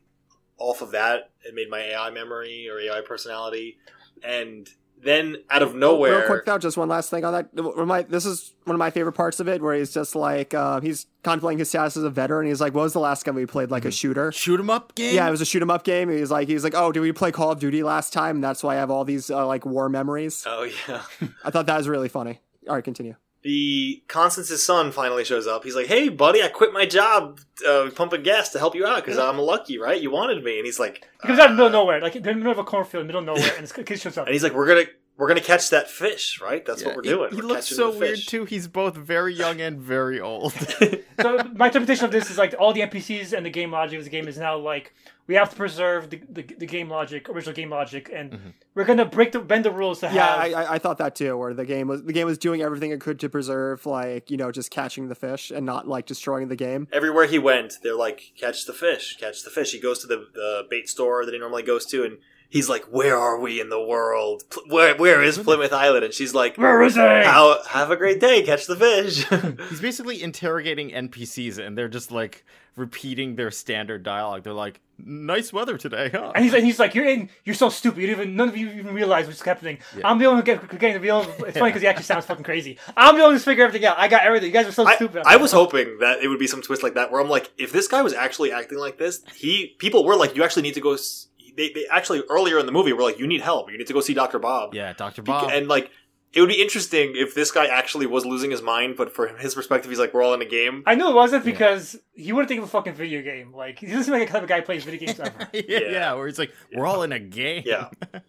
off 0.60 0.82
of 0.82 0.92
that. 0.92 1.32
It 1.44 1.56
made 1.56 1.70
my 1.70 1.80
AI 1.80 2.10
memory 2.12 2.70
or 2.70 2.80
AI 2.80 3.02
personality, 3.02 3.78
and 4.24 4.70
then 5.02 5.38
out 5.50 5.62
of 5.62 5.76
nowhere, 5.76 6.18
Real 6.20 6.28
quick 6.28 6.46
though, 6.46 6.58
just 6.58 6.76
one 6.76 6.90
last 6.90 7.10
thing 7.10 7.24
on 7.24 7.32
that. 7.32 7.54
One 7.54 7.88
my, 7.88 8.02
this 8.02 8.26
is 8.26 8.54
one 8.66 8.76
of 8.76 8.80
my 8.80 8.90
favorite 8.92 9.14
parts 9.14 9.40
of 9.40 9.48
it, 9.48 9.62
where 9.62 9.74
he's 9.74 9.94
just 9.94 10.14
like 10.14 10.54
uh, 10.54 10.82
he's 10.82 11.06
contemplating 11.24 11.60
his 11.60 11.70
status 11.70 11.96
as 11.96 12.04
a 12.04 12.10
veteran. 12.10 12.48
He's 12.48 12.60
like, 12.60 12.74
"What 12.74 12.84
was 12.84 12.94
the 12.94 13.00
last 13.00 13.24
game 13.24 13.36
we 13.36 13.46
played? 13.46 13.72
Like 13.72 13.86
a 13.86 13.92
shooter? 13.92 14.32
Shoot 14.34 14.60
'em 14.60 14.70
up 14.70 14.96
game? 14.96 15.16
Yeah, 15.16 15.26
it 15.28 15.32
was 15.32 15.40
a 15.40 15.46
shoot 15.46 15.62
'em 15.62 15.72
up 15.72 15.86
game." 15.86 16.10
He's 16.10 16.32
like, 16.32 16.50
he's 16.50 16.66
like, 16.66 16.76
"Oh, 16.76 16.92
did 16.92 17.00
we 17.00 17.14
play 17.14 17.32
Call 17.32 17.52
of 17.52 17.60
Duty 17.60 17.82
last 17.82 18.12
time? 18.12 18.38
And 18.38 18.44
that's 18.44 18.62
why 18.62 18.74
I 18.74 18.80
have 18.80 18.92
all 18.92 19.06
these 19.06 19.30
uh, 19.30 19.48
like 19.48 19.66
war 19.66 19.88
memories." 19.88 20.44
oh 20.46 20.70
yeah. 20.88 21.04
I 21.46 21.50
thought 21.52 21.66
that 21.68 21.78
was 21.78 21.88
really 21.88 22.10
funny. 22.10 22.42
All 22.68 22.76
right, 22.76 22.84
continue. 22.84 23.16
The 23.42 24.04
Constance's 24.08 24.66
son 24.66 24.92
finally 24.92 25.24
shows 25.24 25.48
up. 25.48 25.64
He's 25.64 25.76
like, 25.76 25.88
"Hey, 25.88 26.10
buddy, 26.10 26.42
I 26.44 26.50
quit 26.50 26.74
my 26.74 26.86
job 26.86 27.40
uh, 27.68 27.90
pumping 27.96 28.24
gas 28.24 28.50
to 28.50 28.60
help 28.60 28.76
you 28.76 28.86
out 28.86 29.04
because 29.04 29.18
I'm 29.18 29.38
lucky, 29.38 29.78
right? 29.78 30.02
You 30.02 30.12
wanted 30.12 30.44
me." 30.44 30.58
And 30.58 30.66
he's 30.66 30.80
like, 30.80 31.08
he 31.22 31.28
comes 31.28 31.40
out 31.40 31.50
in 31.50 31.56
middle 31.56 31.68
of 31.68 31.72
nowhere 31.74 32.02
like 32.02 32.16
in 32.16 32.24
the 32.24 32.34
middle 32.34 32.52
of 32.52 32.58
a 32.58 32.64
cornfield 32.64 33.02
in 33.02 33.08
the 33.08 33.14
middle 33.14 33.34
of 33.34 33.40
nowhere 33.40 33.56
and 33.56 33.64
this 33.64 33.72
kid 33.72 34.00
shows 34.00 34.18
up 34.18 34.28
and 34.28 34.34
he's 34.34 34.44
like, 34.44 34.54
"We're 34.54 34.68
gonna 34.68 34.86
we're 35.20 35.28
gonna 35.28 35.42
catch 35.42 35.70
that 35.72 35.90
fish, 35.92 36.40
right? 36.42 36.66
That's 36.66 36.84
what 36.84 36.96
we're 36.96 37.02
doing. 37.02 37.30
He, 37.32 37.36
We're 37.42 37.44
looks 37.48 37.68
so 37.68 37.96
weird 37.96 38.20
too. 38.26 38.46
He's 38.46 38.68
both 38.70 38.96
very 38.96 39.34
young 39.36 39.60
and 39.60 39.78
very 39.80 40.20
old. 40.22 40.54
so 41.22 41.38
my 41.56 41.68
interpretation 41.68 42.06
of 42.06 42.12
this 42.12 42.32
is 42.32 42.38
like 42.38 42.56
all 42.58 42.72
the 42.74 42.80
NPCs 42.82 43.34
and 43.34 43.46
the 43.46 43.50
game 43.50 43.72
logic 43.72 44.00
of 44.00 44.06
the 44.06 44.10
game 44.10 44.28
is 44.30 44.38
now 44.38 44.56
like 44.58 44.94
we 45.28 45.36
have 45.36 45.50
to 45.52 45.56
preserve 45.56 46.10
the, 46.10 46.22
the, 46.30 46.42
the 46.42 46.66
game 46.66 46.90
logic, 46.90 47.30
original 47.30 47.54
game 47.54 47.70
logic, 47.70 48.10
and 48.12 48.32
Mm-hmm. 48.32 48.50
we're 48.76 48.86
gonna 48.86 49.06
break 49.06 49.32
the 49.34 49.40
bend 49.40 49.66
the 49.66 49.72
rules 49.72 50.00
to 50.00 50.06
Yeah, 50.08 50.26
have. 50.26 50.40
I, 50.40 50.52
I, 50.64 50.74
I 50.76 50.80
thought 50.80 51.00
that 51.00 51.16
too. 51.16 51.38
Where 51.38 51.54
the 51.54 51.66
game 51.66 51.88
was 51.90 52.02
the 52.04 52.14
game 52.14 52.26
was 52.26 52.38
doing 52.38 52.62
everything 52.62 52.92
it 52.92 53.02
could 53.02 53.20
to 53.20 53.30
preserve, 53.30 53.86
like 53.86 54.32
you 54.32 54.38
know, 54.38 54.52
just 54.54 54.72
catching 54.72 55.10
the 55.10 55.16
fish 55.16 55.52
and 55.52 55.66
not 55.66 55.86
like 55.88 56.06
destroying 56.06 56.48
the 56.48 56.56
game. 56.56 56.88
Everywhere 56.94 57.26
he 57.26 57.40
went, 57.40 57.78
they're 57.84 57.94
like, 57.94 58.32
"Catch 58.40 58.66
the 58.66 58.74
fish, 58.74 59.18
catch 59.20 59.44
the 59.44 59.50
fish." 59.50 59.74
He 59.74 59.80
goes 59.82 60.00
to 60.00 60.08
the, 60.08 60.28
the 60.34 60.64
bait 60.70 60.88
store 60.88 61.26
that 61.26 61.34
he 61.34 61.40
normally 61.40 61.64
goes 61.64 61.86
to, 61.88 62.04
and 62.06 62.18
he's 62.50 62.68
like, 62.70 62.84
"Where 62.92 63.16
are 63.18 63.40
we 63.40 63.62
in 63.62 63.70
the 63.70 63.82
world? 63.82 64.44
Where 64.68 64.96
where 64.96 65.24
is 65.24 65.38
Plymouth 65.38 65.72
Island?" 65.74 66.04
And 66.06 66.14
she's 66.14 66.34
like, 66.34 66.58
Where 66.58 66.82
is 66.82 66.96
he? 66.96 67.02
How, 67.02 67.62
have 67.70 67.92
a 67.92 67.96
great 67.96 68.20
day. 68.20 68.42
Catch 68.44 68.68
the 68.68 68.76
fish." 68.76 69.26
He's 69.70 69.82
basically 69.82 70.22
interrogating 70.22 70.90
NPCs, 70.90 71.58
and 71.58 71.78
they're 71.78 71.88
just 71.88 72.12
like 72.12 72.44
repeating 72.76 73.36
their 73.36 73.52
standard 73.52 74.04
dialogue. 74.04 74.44
They're 74.44 74.54
like, 74.54 74.80
"Nice 74.98 75.52
weather 75.52 75.78
today, 75.78 76.10
huh?" 76.14 76.32
and 76.34 76.44
he's 76.44 76.54
and 76.54 76.66
he's 76.66 76.80
like, 76.80 76.96
"You're 76.96 77.08
in. 77.08 77.30
You're 77.46 77.56
so 77.56 77.70
stupid. 77.70 78.02
You 78.02 78.10
even 78.10 78.36
none 78.36 78.50
of 78.50 78.58
you 78.58 78.70
even 78.70 78.94
realize 78.94 79.28
what's 79.28 79.42
happening. 79.42 79.80
I'm 80.04 80.18
the 80.18 80.26
only 80.26 80.38
one 80.38 80.44
get, 80.46 80.70
getting 80.80 80.94
the 80.94 81.00
real. 81.00 81.22
It's 81.40 81.58
funny 81.58 81.70
because 81.72 81.82
he 81.82 81.88
actually 81.88 82.04
sounds 82.04 82.26
fucking 82.26 82.44
crazy. 82.46 82.78
I'm 82.96 83.16
the 83.16 83.22
only 83.22 83.24
one 83.24 83.34
who's 83.34 83.44
figure 83.44 83.66
everything 83.66 83.86
out. 83.88 83.98
I 84.00 84.08
got 84.08 84.24
everything. 84.24 84.48
You 84.48 84.54
guys 84.54 84.68
are 84.68 84.72
so 84.72 84.86
I, 84.88 84.96
stupid. 84.96 85.24
I 85.26 85.36
was 85.38 85.52
hoping 85.52 85.98
that 86.00 86.22
it 86.24 86.28
would 86.30 86.40
be 86.40 86.48
some 86.48 86.62
twist 86.62 86.84
like 86.84 86.94
that, 86.96 87.12
where 87.12 87.22
I'm 87.22 87.30
like, 87.30 87.52
if 87.58 87.72
this 87.72 87.88
guy 87.88 88.02
was 88.02 88.14
actually 88.14 88.52
acting 88.52 88.78
like 88.78 88.98
this, 88.98 89.22
he 89.36 89.76
people 89.78 90.04
were 90.06 90.16
like, 90.16 90.36
you 90.36 90.44
actually 90.44 90.64
need 90.64 90.76
to 90.76 90.82
go. 90.82 90.94
s- 90.94 91.28
They, 91.60 91.70
they 91.74 91.86
actually 91.92 92.24
earlier 92.30 92.58
in 92.58 92.66
the 92.66 92.72
movie 92.72 92.94
were 92.94 93.04
like, 93.04 93.20
you 93.20 93.28
need 93.28 93.42
help. 93.42 93.70
You 93.70 93.78
need 93.78 93.88
to 93.88 93.94
go 93.94 94.00
see 94.02 94.14
Doctor 94.14 94.40
Bob. 94.40 94.74
yeah, 94.74 94.94
Doctor 94.94 95.22
Bob. 95.22 95.52
And 95.52 95.68
like, 95.68 95.92
it 96.32 96.40
would 96.42 96.48
be 96.50 96.62
interesting 96.62 97.14
if 97.16 97.36
this 97.36 97.52
guy 97.52 97.66
actually 97.66 98.06
was 98.06 98.26
losing 98.26 98.52
his 98.52 98.62
mind, 98.62 98.96
but 98.96 99.14
from 99.14 99.38
his 99.38 99.56
perspective, 99.56 99.90
he's 99.92 100.00
like, 100.00 100.14
we're 100.14 100.22
all 100.22 100.34
in 100.34 100.42
a 100.42 100.46
game. 100.46 100.84
I 100.86 100.96
knew 100.96 101.10
it 101.10 101.16
wasn't 101.16 101.44
because 101.44 101.98
he 102.14 102.32
wouldn't 102.32 102.48
think 102.48 102.60
of 102.60 102.66
a 102.66 102.72
fucking 102.72 102.94
video 102.94 103.22
game. 103.22 103.52
Like 103.54 103.80
he 103.80 103.88
doesn't 103.88 104.04
seem 104.06 104.14
like 104.14 104.30
a 104.30 104.32
type 104.32 104.44
of 104.44 104.48
guy 104.48 104.60
who 104.60 104.66
plays 104.66 104.84
video 104.86 105.06
games 105.06 105.20
ever. 105.28 105.50
yeah, 105.54 105.80
yeah, 105.90 106.14
where 106.14 106.28
he's 106.28 106.40
like, 106.40 106.54
"We're 106.74 106.86
all 106.86 107.04
in 107.04 107.12
a 107.12 107.20
game." 107.20 107.64
Yeah. 107.66 107.90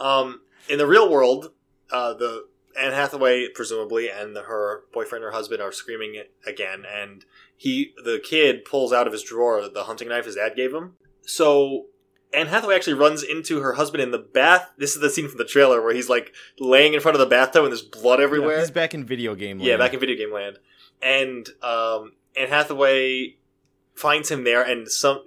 Um, 0.00 0.40
in 0.68 0.78
the 0.78 0.86
real 0.86 1.08
world, 1.08 1.52
uh, 1.92 2.14
the 2.14 2.46
Anne 2.76 2.92
Hathaway 2.92 3.48
presumably 3.48 4.10
and 4.10 4.34
the, 4.34 4.42
her 4.42 4.82
boyfriend 4.92 5.24
or 5.24 5.30
husband 5.30 5.62
are 5.62 5.70
screaming 5.72 6.22
again, 6.46 6.84
and 6.84 7.24
he 7.56 7.92
the 8.04 8.20
kid 8.22 8.64
pulls 8.64 8.92
out 8.92 9.06
of 9.06 9.12
his 9.12 9.22
drawer 9.22 9.68
the 9.68 9.84
hunting 9.84 10.08
knife 10.08 10.24
his 10.26 10.34
dad 10.34 10.56
gave 10.56 10.74
him. 10.74 10.94
So 11.22 11.86
Anne 12.34 12.46
Hathaway 12.48 12.74
actually 12.74 12.94
runs 12.94 13.22
into 13.22 13.60
her 13.60 13.74
husband 13.74 14.02
in 14.02 14.10
the 14.10 14.18
bath. 14.18 14.70
This 14.76 14.94
is 14.94 15.00
the 15.00 15.10
scene 15.10 15.28
from 15.28 15.38
the 15.38 15.44
trailer 15.44 15.80
where 15.82 15.94
he's 15.94 16.08
like 16.08 16.32
laying 16.58 16.94
in 16.94 17.00
front 17.00 17.14
of 17.14 17.20
the 17.20 17.26
bathtub 17.26 17.64
and 17.64 17.72
there's 17.72 17.82
blood 17.82 18.20
everywhere. 18.20 18.58
He's 18.60 18.70
back 18.70 18.94
in 18.94 19.04
video 19.04 19.34
game. 19.34 19.58
land. 19.58 19.68
Yeah, 19.68 19.76
back 19.76 19.94
in 19.94 20.00
video 20.00 20.16
game 20.16 20.32
land. 20.32 20.58
And 21.02 21.48
um, 21.62 22.12
Anne 22.36 22.48
Hathaway 22.48 23.36
finds 23.94 24.30
him 24.30 24.44
there, 24.44 24.62
and 24.62 24.88
some 24.88 25.24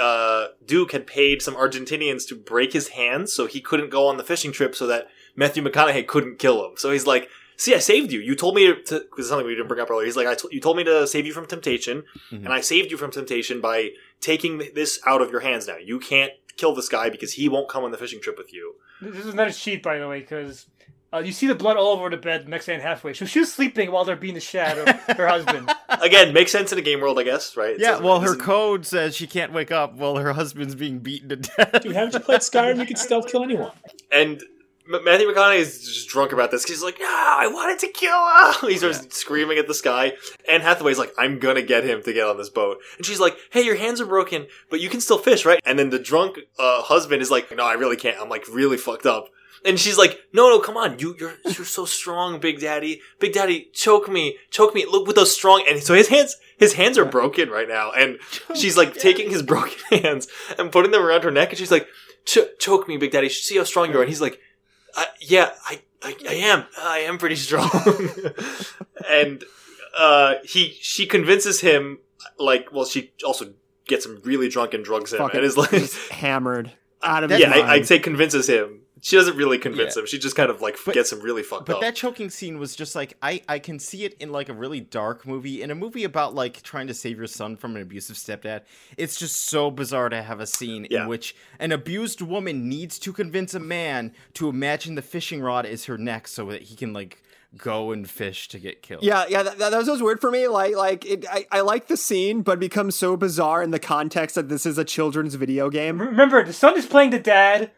uh, 0.00 0.48
Duke 0.64 0.92
had 0.92 1.06
paid 1.06 1.42
some 1.42 1.54
Argentinians 1.54 2.26
to 2.28 2.36
break 2.36 2.72
his 2.72 2.88
hands 2.90 3.32
so 3.32 3.46
he 3.46 3.60
couldn't 3.60 3.90
go 3.90 4.06
on 4.06 4.16
the 4.16 4.24
fishing 4.24 4.52
trip, 4.52 4.74
so 4.74 4.86
that 4.86 5.08
Matthew 5.34 5.62
McConaughey 5.62 6.06
couldn't 6.06 6.38
kill 6.38 6.64
him. 6.64 6.72
So 6.76 6.90
he's 6.92 7.06
like, 7.06 7.28
"See, 7.56 7.74
I 7.74 7.78
saved 7.78 8.12
you. 8.12 8.20
You 8.20 8.34
told 8.36 8.54
me 8.54 8.66
to." 8.84 9.00
Because 9.00 9.28
something 9.28 9.46
we 9.46 9.54
didn't 9.54 9.68
bring 9.68 9.80
up 9.80 9.90
earlier. 9.90 10.06
He's 10.06 10.16
like, 10.16 10.26
I 10.28 10.34
t- 10.34 10.48
"You 10.52 10.60
told 10.60 10.76
me 10.76 10.84
to 10.84 11.06
save 11.06 11.26
you 11.26 11.32
from 11.32 11.46
temptation, 11.46 12.04
Mhm. 12.30 12.44
and 12.44 12.48
I 12.48 12.60
saved 12.60 12.90
you 12.92 12.96
from 12.96 13.10
temptation 13.10 13.60
by 13.60 13.90
taking 14.20 14.58
this 14.74 15.00
out 15.06 15.22
of 15.22 15.30
your 15.30 15.40
hands. 15.40 15.66
Now 15.66 15.76
you 15.76 15.98
can't." 15.98 16.32
Kill 16.56 16.74
this 16.74 16.88
guy 16.88 17.08
because 17.08 17.34
he 17.34 17.48
won't 17.48 17.68
come 17.68 17.84
on 17.84 17.92
the 17.92 17.96
fishing 17.96 18.20
trip 18.20 18.36
with 18.36 18.52
you. 18.52 18.74
This 19.00 19.24
is 19.24 19.32
another 19.32 19.52
cheat, 19.52 19.80
by 19.80 20.00
the 20.00 20.08
way, 20.08 20.18
because 20.18 20.66
uh, 21.12 21.18
you 21.18 21.30
see 21.30 21.46
the 21.46 21.54
blood 21.54 21.76
all 21.76 21.92
over 21.96 22.10
the 22.10 22.16
bed 22.16 22.48
next 22.48 22.64
to 22.64 22.74
Anne 22.74 22.80
Hathaway. 22.80 23.12
So 23.14 23.26
she 23.26 23.38
was 23.38 23.52
sleeping 23.52 23.92
while 23.92 24.04
they're 24.04 24.16
beating 24.16 24.34
the 24.34 24.40
shit 24.40 24.62
out 24.62 24.76
of 24.76 25.16
her 25.16 25.28
husband. 25.28 25.70
Again, 25.88 26.32
makes 26.34 26.50
sense 26.50 26.72
in 26.72 26.78
a 26.80 26.82
game 26.82 27.00
world, 27.00 27.16
I 27.16 27.22
guess, 27.22 27.56
right? 27.56 27.74
It 27.76 27.80
Yeah, 27.80 27.92
says- 27.94 28.02
well, 28.02 28.18
her 28.18 28.32
is- 28.34 28.42
code 28.42 28.84
says 28.84 29.14
she 29.14 29.28
can't 29.28 29.52
wake 29.52 29.70
up 29.70 29.94
while 29.94 30.16
her 30.16 30.32
husband's 30.32 30.74
being 30.74 30.98
beaten 30.98 31.28
to 31.28 31.36
death. 31.36 31.80
Dude, 31.80 31.94
haven't 31.94 32.14
you 32.14 32.18
played 32.18 32.40
Skyrim? 32.40 32.80
You 32.80 32.86
can 32.86 32.96
stealth 32.96 33.28
kill 33.28 33.44
anyone. 33.44 33.70
And 34.10 34.42
M- 34.42 34.48
Matthew 34.88 35.28
McConaughey 35.28 35.58
is 35.58 35.84
just 35.84 36.08
drunk 36.08 36.32
about 36.32 36.50
this. 36.50 36.64
He's 36.64 36.82
like, 36.82 36.98
"No, 36.98 37.06
I 37.06 37.46
wanted 37.46 37.78
to 37.80 37.88
kill 37.88 38.10
him." 38.16 38.54
He 38.70 38.78
starts 38.78 39.16
screaming 39.16 39.58
at 39.58 39.68
the 39.68 39.74
sky. 39.74 40.14
And 40.48 40.62
Hathaway's 40.62 40.98
like, 40.98 41.12
"I'm 41.18 41.38
gonna 41.38 41.62
get 41.62 41.84
him 41.84 42.02
to 42.02 42.12
get 42.12 42.26
on 42.26 42.38
this 42.38 42.48
boat." 42.48 42.78
And 42.96 43.04
she's 43.04 43.20
like, 43.20 43.36
"Hey, 43.50 43.62
your 43.62 43.76
hands 43.76 44.00
are 44.00 44.06
broken, 44.06 44.46
but 44.70 44.80
you 44.80 44.88
can 44.88 45.00
still 45.00 45.18
fish, 45.18 45.44
right?" 45.44 45.60
And 45.66 45.78
then 45.78 45.90
the 45.90 45.98
drunk 45.98 46.38
uh, 46.58 46.82
husband 46.82 47.20
is 47.20 47.30
like, 47.30 47.54
"No, 47.54 47.64
I 47.64 47.74
really 47.74 47.96
can't. 47.96 48.18
I'm 48.20 48.28
like 48.30 48.48
really 48.48 48.78
fucked 48.78 49.06
up." 49.06 49.28
And 49.64 49.78
she's 49.78 49.98
like, 49.98 50.18
"No, 50.32 50.48
no, 50.48 50.58
come 50.58 50.76
on. 50.76 50.98
You, 50.98 51.14
you're 51.18 51.34
you're 51.44 51.66
so 51.66 51.84
strong, 51.84 52.40
Big 52.40 52.60
Daddy. 52.60 53.02
Big 53.18 53.34
Daddy, 53.34 53.68
choke 53.74 54.08
me, 54.08 54.38
choke 54.50 54.74
me. 54.74 54.86
Look 54.86 55.06
with 55.06 55.16
those 55.16 55.34
strong." 55.34 55.64
And 55.68 55.82
so 55.82 55.94
his 55.94 56.08
hands, 56.08 56.36
his 56.56 56.74
hands 56.74 56.96
are 56.96 57.04
broken 57.04 57.50
right 57.50 57.68
now. 57.68 57.92
And 57.92 58.18
she's 58.54 58.76
like 58.76 58.94
taking 58.94 59.30
his 59.30 59.42
broken 59.52 60.00
hands 60.00 60.28
and 60.58 60.72
putting 60.72 60.92
them 60.92 61.04
around 61.04 61.24
her 61.24 61.30
neck. 61.30 61.50
And 61.50 61.58
she's 61.58 61.72
like, 61.72 61.86
"Ch- 62.24 62.56
"Choke 62.58 62.88
me, 62.88 62.96
Big 62.96 63.10
Daddy. 63.10 63.28
See 63.28 63.58
how 63.58 63.64
strong 63.64 63.90
you 63.90 63.98
are." 63.98 64.02
And 64.02 64.08
he's 64.08 64.20
like, 64.22 64.40
I, 64.96 65.06
yeah, 65.20 65.50
I, 65.66 65.80
I, 66.02 66.16
I 66.28 66.34
am. 66.34 66.64
I 66.78 66.98
am 67.00 67.18
pretty 67.18 67.36
strong. 67.36 67.70
and 69.10 69.44
uh, 69.96 70.34
he, 70.44 70.76
she 70.80 71.06
convinces 71.06 71.60
him, 71.60 71.98
like, 72.38 72.72
well, 72.72 72.84
she 72.84 73.12
also 73.24 73.52
gets 73.86 74.06
him 74.06 74.20
really 74.24 74.48
drunk 74.48 74.74
and 74.74 74.84
drugs 74.84 75.12
him, 75.12 75.18
Fucking 75.18 75.38
and 75.38 75.46
is 75.46 75.56
like, 75.56 75.70
hammered 76.10 76.72
out 77.02 77.24
of 77.24 77.30
his 77.30 77.40
yeah, 77.40 77.50
I. 77.50 77.74
I'd 77.74 77.86
say 77.86 77.98
convinces 77.98 78.48
him. 78.48 78.77
She 79.00 79.16
doesn't 79.16 79.36
really 79.36 79.58
convince 79.58 79.94
Yeah. 79.96 80.00
him. 80.02 80.06
She 80.06 80.18
just 80.18 80.34
kind 80.36 80.50
of 80.50 80.60
like 80.60 80.76
But- 80.84 80.94
gets 80.94 81.12
him 81.12 81.20
really 81.20 81.42
fucked 81.42 81.66
But 81.66 81.74
up. 81.76 81.80
But 81.80 81.86
that 81.86 81.94
choking 81.96 82.30
scene 82.30 82.58
was 82.58 82.74
just 82.76 82.94
like 82.94 83.14
I 83.22 83.42
I 83.48 83.58
can 83.58 83.78
see 83.78 84.04
it 84.04 84.14
in 84.20 84.30
like 84.32 84.48
a 84.48 84.54
really 84.54 84.80
dark 84.80 85.26
movie 85.26 85.62
in 85.62 85.70
a 85.70 85.74
movie 85.74 86.04
about 86.04 86.34
like 86.34 86.62
trying 86.62 86.86
to 86.88 86.94
save 86.94 87.16
your 87.18 87.26
son 87.26 87.56
from 87.56 87.76
an 87.76 87.82
abusive 87.82 88.16
stepdad. 88.16 88.62
It's 88.96 89.18
just 89.18 89.36
so 89.46 89.70
bizarre 89.70 90.08
to 90.08 90.22
have 90.22 90.40
a 90.40 90.46
scene 90.46 90.86
Yeah. 90.90 91.02
in 91.02 91.08
which 91.08 91.34
an 91.58 91.72
abused 91.72 92.20
woman 92.20 92.68
needs 92.68 92.98
to 93.00 93.12
convince 93.12 93.54
a 93.54 93.60
man 93.60 94.12
to 94.34 94.48
imagine 94.48 94.94
the 94.94 95.02
fishing 95.02 95.40
rod 95.40 95.66
is 95.66 95.84
her 95.86 95.98
neck 95.98 96.28
so 96.28 96.46
that 96.46 96.62
he 96.62 96.74
can 96.76 96.92
like 96.92 97.22
go 97.56 97.92
and 97.92 98.10
fish 98.10 98.46
to 98.48 98.58
get 98.58 98.82
killed. 98.82 99.02
Yeah, 99.02 99.24
yeah, 99.26 99.42
that, 99.42 99.56
that 99.58 99.72
was 99.72 99.88
always 99.88 100.02
weird 100.02 100.20
for 100.20 100.30
me. 100.30 100.48
Like, 100.48 100.76
like 100.76 101.06
it, 101.06 101.24
I, 101.30 101.46
I 101.50 101.60
like 101.62 101.88
the 101.88 101.96
scene, 101.96 102.42
but 102.42 102.52
it 102.58 102.60
becomes 102.60 102.94
so 102.94 103.16
bizarre 103.16 103.62
in 103.62 103.70
the 103.70 103.78
context 103.78 104.34
that 104.34 104.50
this 104.50 104.66
is 104.66 104.76
a 104.76 104.84
children's 104.84 105.34
video 105.34 105.70
game. 105.70 105.98
Remember, 105.98 106.44
the 106.44 106.52
son 106.52 106.76
is 106.76 106.84
playing 106.84 107.08
the 107.08 107.18
dad, 107.18 107.70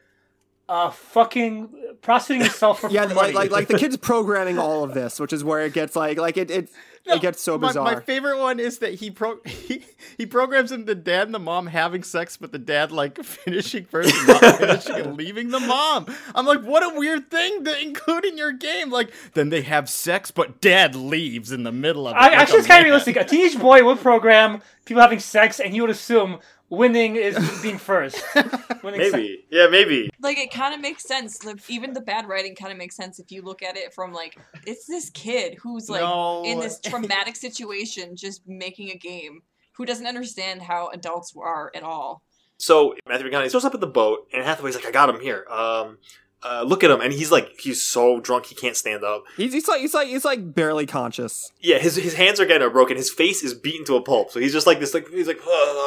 uh, 0.71 0.89
fucking 0.89 1.69
prostituting 2.01 2.45
himself 2.45 2.81
for 2.81 2.89
Yeah, 2.91 3.09
for 3.09 3.15
like, 3.15 3.35
like, 3.35 3.51
like 3.51 3.67
the 3.67 3.77
kid's 3.77 3.97
programming 3.97 4.57
all 4.57 4.85
of 4.85 4.95
this, 4.95 5.19
which 5.19 5.33
is 5.33 5.43
where 5.43 5.67
it 5.67 5.73
gets 5.73 5.97
like, 5.97 6.17
like 6.17 6.37
it, 6.37 6.49
it, 6.49 6.71
it 7.07 7.21
gets 7.21 7.43
so 7.43 7.59
bizarre. 7.59 7.83
my 7.83 8.01
favorite 8.01 8.39
one 8.39 8.61
is 8.61 8.79
that 8.79 8.95
he 8.95 9.11
pro 9.11 9.41
he, 9.45 9.85
he 10.17 10.27
programs 10.27 10.71
him 10.71 10.85
the 10.85 10.95
dad 10.95 11.27
and 11.27 11.35
the 11.35 11.41
mom 11.41 11.67
having 11.67 12.05
sex, 12.05 12.37
but 12.37 12.53
the 12.53 12.59
dad 12.59 12.93
like 12.93 13.21
finishing 13.25 13.85
first 13.85 14.15
and 14.15 14.29
not 14.29 14.59
finishing 14.59 14.95
and 14.95 15.17
leaving 15.17 15.49
the 15.49 15.59
mom. 15.59 16.07
I'm 16.37 16.47
like, 16.47 16.63
what 16.63 16.85
a 16.85 16.97
weird 16.97 17.33
thing 17.33 17.65
to 17.65 17.83
include 17.83 18.25
in 18.25 18.39
your 18.39 18.53
game. 18.53 18.91
Like, 18.91 19.13
then 19.35 19.49
they 19.49 19.63
have 19.63 19.91
sex, 19.91 20.31
but 20.31 20.61
dad 20.61 20.95
leaves 20.95 21.51
in 21.51 21.65
the 21.65 21.73
middle 21.73 22.07
of 22.07 22.15
it. 22.15 22.19
I, 22.19 22.29
like 22.29 22.39
actually, 22.39 22.59
it's 22.61 22.69
kind 22.69 22.81
of 22.81 22.85
realistic. 22.85 23.17
A 23.17 23.25
teenage 23.25 23.59
boy 23.59 23.85
would 23.85 23.99
program 23.99 24.63
people 24.85 25.03
having 25.03 25.19
sex, 25.19 25.59
and 25.59 25.73
he 25.73 25.81
would 25.81 25.91
assume 25.91 26.39
winning 26.71 27.17
is 27.17 27.37
being 27.63 27.77
first. 27.79 28.23
Winning 28.83 29.01
sex- 29.01 29.13
maybe, 29.13 29.45
yeah, 29.51 29.67
maybe. 29.71 30.09
Like 30.23 30.39
it 30.39 30.51
kind 30.51 30.73
of 30.75 30.81
makes 30.81 31.05
sense. 31.07 31.39
The, 31.39 31.61
even 31.69 31.93
the 31.93 32.01
bad 32.01 32.27
writing 32.27 32.55
kind 32.55 32.73
of 32.73 32.79
makes 32.79 32.97
sense 32.97 33.19
if 33.19 33.31
you 33.31 33.43
look 33.43 33.63
at 33.63 33.77
it 33.77 33.93
from 33.93 34.13
like 34.15 34.39
it's 34.67 34.87
this 34.87 35.11
kid 35.11 35.57
who's 35.63 35.91
like 35.91 36.01
No. 36.01 36.43
in 36.45 36.61
this 36.61 36.81
traumatic 36.81 37.37
situation, 37.37 38.17
just 38.17 38.47
making 38.49 38.91
a 38.91 38.97
game, 38.97 39.43
who 39.73 39.85
doesn't 39.85 40.07
understand 40.07 40.63
how 40.63 40.89
adults 40.95 41.35
are 41.37 41.71
at 41.75 41.83
all. 41.83 42.23
So 42.57 42.95
Matthew 43.07 43.29
McConaughey 43.29 43.51
shows 43.51 43.65
up 43.67 43.75
at 43.75 43.81
the 43.81 43.87
boat, 43.87 44.29
and 44.33 44.43
Hathaway's 44.45 44.75
like, 44.77 44.87
"I 44.87 44.91
got 44.91 45.09
him 45.11 45.21
here. 45.21 45.45
Um, 45.51 45.99
uh, 46.43 46.63
look 46.67 46.85
at 46.85 46.91
him." 46.91 47.01
And 47.01 47.13
he's 47.13 47.31
like, 47.31 47.59
he's 47.59 47.83
so 47.83 48.21
drunk 48.21 48.47
he 48.47 48.55
can't 48.55 48.77
stand 48.77 49.05
up. 49.05 49.25
he's, 49.37 49.53
he's 49.53 49.69
like, 49.69 49.81
he's 49.81 49.95
like, 49.95 50.09
he's 50.09 50.25
like 50.25 50.55
barely 50.55 50.87
conscious. 50.87 51.53
Yeah, 51.61 51.79
his 51.79 51.97
his 51.97 52.15
hands 52.15 52.41
are 52.41 52.47
getting 52.47 52.69
broken. 52.71 52.97
His 52.97 53.11
face 53.11 53.43
is 53.43 53.55
beaten 53.55 53.85
to 53.87 53.97
a 53.97 54.03
pulp. 54.03 54.31
So 54.31 54.41
he's 54.41 54.53
just 54.53 54.67
like 54.67 54.81
this, 54.81 54.95
like 54.95 55.09
he's 55.09 55.27
like. 55.27 55.41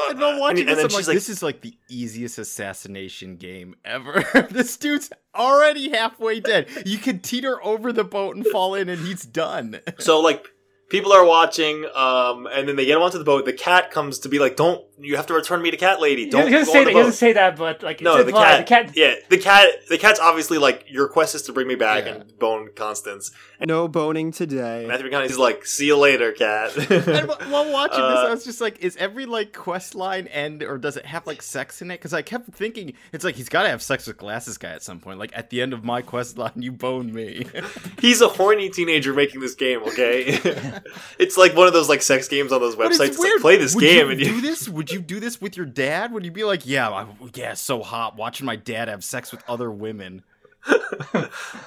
And, 0.10 0.20
watching 0.40 0.68
and 0.68 0.70
this, 0.70 0.78
then 0.78 0.90
she's 0.90 0.96
like, 0.96 1.08
like, 1.08 1.16
this 1.16 1.30
is 1.30 1.44
like 1.44 1.62
the 1.62 1.74
easiest 1.90 2.38
assassination 2.38 3.38
game 3.38 3.76
ever. 3.86 4.24
this 4.50 4.78
dude's 4.78 5.10
already 5.36 5.90
halfway 5.90 6.40
dead. 6.40 6.68
You 6.86 6.98
could 6.98 7.24
teeter 7.24 7.64
over 7.64 7.92
the 7.92 8.04
boat 8.04 8.36
and 8.36 8.46
fall 8.46 8.76
in, 8.76 8.90
and 8.90 9.06
he's 9.06 9.24
done. 9.24 9.80
So 10.00 10.20
like 10.20 10.48
people 10.94 11.12
are 11.12 11.26
watching, 11.26 11.86
um, 11.96 12.46
and 12.46 12.68
then 12.70 12.76
they 12.76 12.86
get 12.86 12.96
him 12.98 13.02
onto 13.02 13.18
the 13.18 13.24
boat. 13.24 13.46
The 13.46 13.52
cat 13.54 13.90
comes 13.90 14.20
to 14.20 14.30
be 14.30 14.38
like, 14.38 14.56
"Don't 14.56 14.80
you 15.00 15.16
have 15.18 15.26
to 15.26 15.34
return 15.34 15.60
me 15.62 15.72
to 15.72 15.78
cat 15.78 16.00
lady? 16.00 16.26
He 16.26 16.30
Don't 16.30 16.46
he 16.48 16.54
doesn't 16.54 16.68
go 16.68 16.72
say 16.74 16.80
on 16.80 16.86
that. 16.86 16.92
the 16.92 16.98
He 16.98 17.04
doesn't 17.04 17.14
say 17.14 17.34
that, 17.34 17.58
but 17.58 17.82
like 17.82 18.00
No, 18.00 18.18
it's 18.18 18.28
the 18.28 18.32
cat, 18.32 18.60
The 18.60 18.64
cat. 18.70 18.92
Yeah, 18.96 19.16
the 19.30 19.38
cat. 19.40 19.70
The 19.90 19.98
cat's 19.98 20.20
obviously 20.20 20.60
like 20.60 20.86
your 20.88 21.08
quest 21.10 21.34
is 21.34 21.42
to 21.44 21.52
bring 21.54 21.68
me 21.68 21.76
back 21.76 22.06
Yeah. 22.06 22.14
and 22.16 22.40
bone 22.40 22.70
Constance. 22.76 23.32
And 23.60 23.68
No 23.68 23.88
boning 23.88 24.32
today. 24.32 24.86
Matthew 24.88 25.10
McConaughey's 25.10 25.38
like, 25.38 25.66
"See 25.66 25.88
you 25.88 25.98
later, 25.98 26.32
cat." 26.32 26.78
And 26.92 27.28
while 27.52 27.72
watching 27.72 28.00
this, 28.02 28.20
Uh, 28.20 28.28
I 28.28 28.30
was 28.30 28.44
just 28.46 28.62
like, 28.62 28.80
is 28.80 28.96
every 28.98 29.26
like 29.26 29.52
quest 29.52 29.96
line 29.96 30.28
end 30.28 30.62
or 30.62 30.78
does 30.78 30.96
it 30.96 31.06
have 31.08 31.26
like 31.26 31.42
sex 31.42 31.82
in 31.82 31.90
it? 31.90 31.96
Because 31.96 32.14
I 32.14 32.22
kept 32.22 32.54
thinking 32.54 32.94
it's 33.12 33.24
like 33.26 33.36
he's 33.36 33.50
got 33.50 33.64
to 33.64 33.70
have 33.70 33.82
sex 33.82 34.06
with 34.06 34.18
glasses 34.18 34.58
guy 34.60 34.70
at 34.72 34.84
some 34.84 35.00
point. 35.00 35.18
Like 35.18 35.32
at 35.34 35.50
the 35.50 35.62
end 35.62 35.74
of 35.74 35.84
my 35.84 36.02
quest 36.04 36.38
line, 36.38 36.52
you 36.58 36.72
bone 36.72 37.12
me. 37.12 37.48
He's 38.00 38.22
a 38.22 38.28
horny 38.28 38.70
teenager 38.70 39.14
making 39.14 39.42
this 39.42 39.56
game. 39.56 39.82
Okay, 39.84 40.38
it's 41.20 41.38
like 41.38 41.56
one 41.56 41.68
of 41.68 41.74
those 41.74 41.90
like 41.90 42.02
sex 42.02 42.28
games 42.28 42.52
on 42.52 42.62
those 42.62 42.76
websites. 42.76 43.10
it's 43.10 43.20
like 43.20 43.42
play 43.42 43.58
this 43.58 43.76
Would 43.76 43.82
game 43.82 44.06
you 44.06 44.12
and 44.12 44.20
do 44.20 44.42
this? 44.42 44.68
Would 44.70 44.92
you 44.92 45.00
do 45.00 45.20
this 45.20 45.40
with 45.42 45.58
your 45.58 45.66
dad? 45.66 46.12
Would 46.12 46.26
you 46.26 46.32
be 46.32 46.44
like, 46.44 46.66
yeah, 46.66 46.90
I, 46.90 47.06
yeah, 47.34 47.54
so 47.54 47.82
hot 47.82 48.16
watching 48.16 48.46
my 48.46 48.56
dad 48.56 48.88
have 48.88 49.04
sex 49.04 49.32
with 49.32 49.44
other 49.48 49.72
women? 49.72 50.24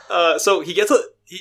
Uh, 0.09 0.39
so 0.39 0.61
he 0.61 0.73
gets 0.73 0.91
a 0.91 0.99
he, 1.25 1.41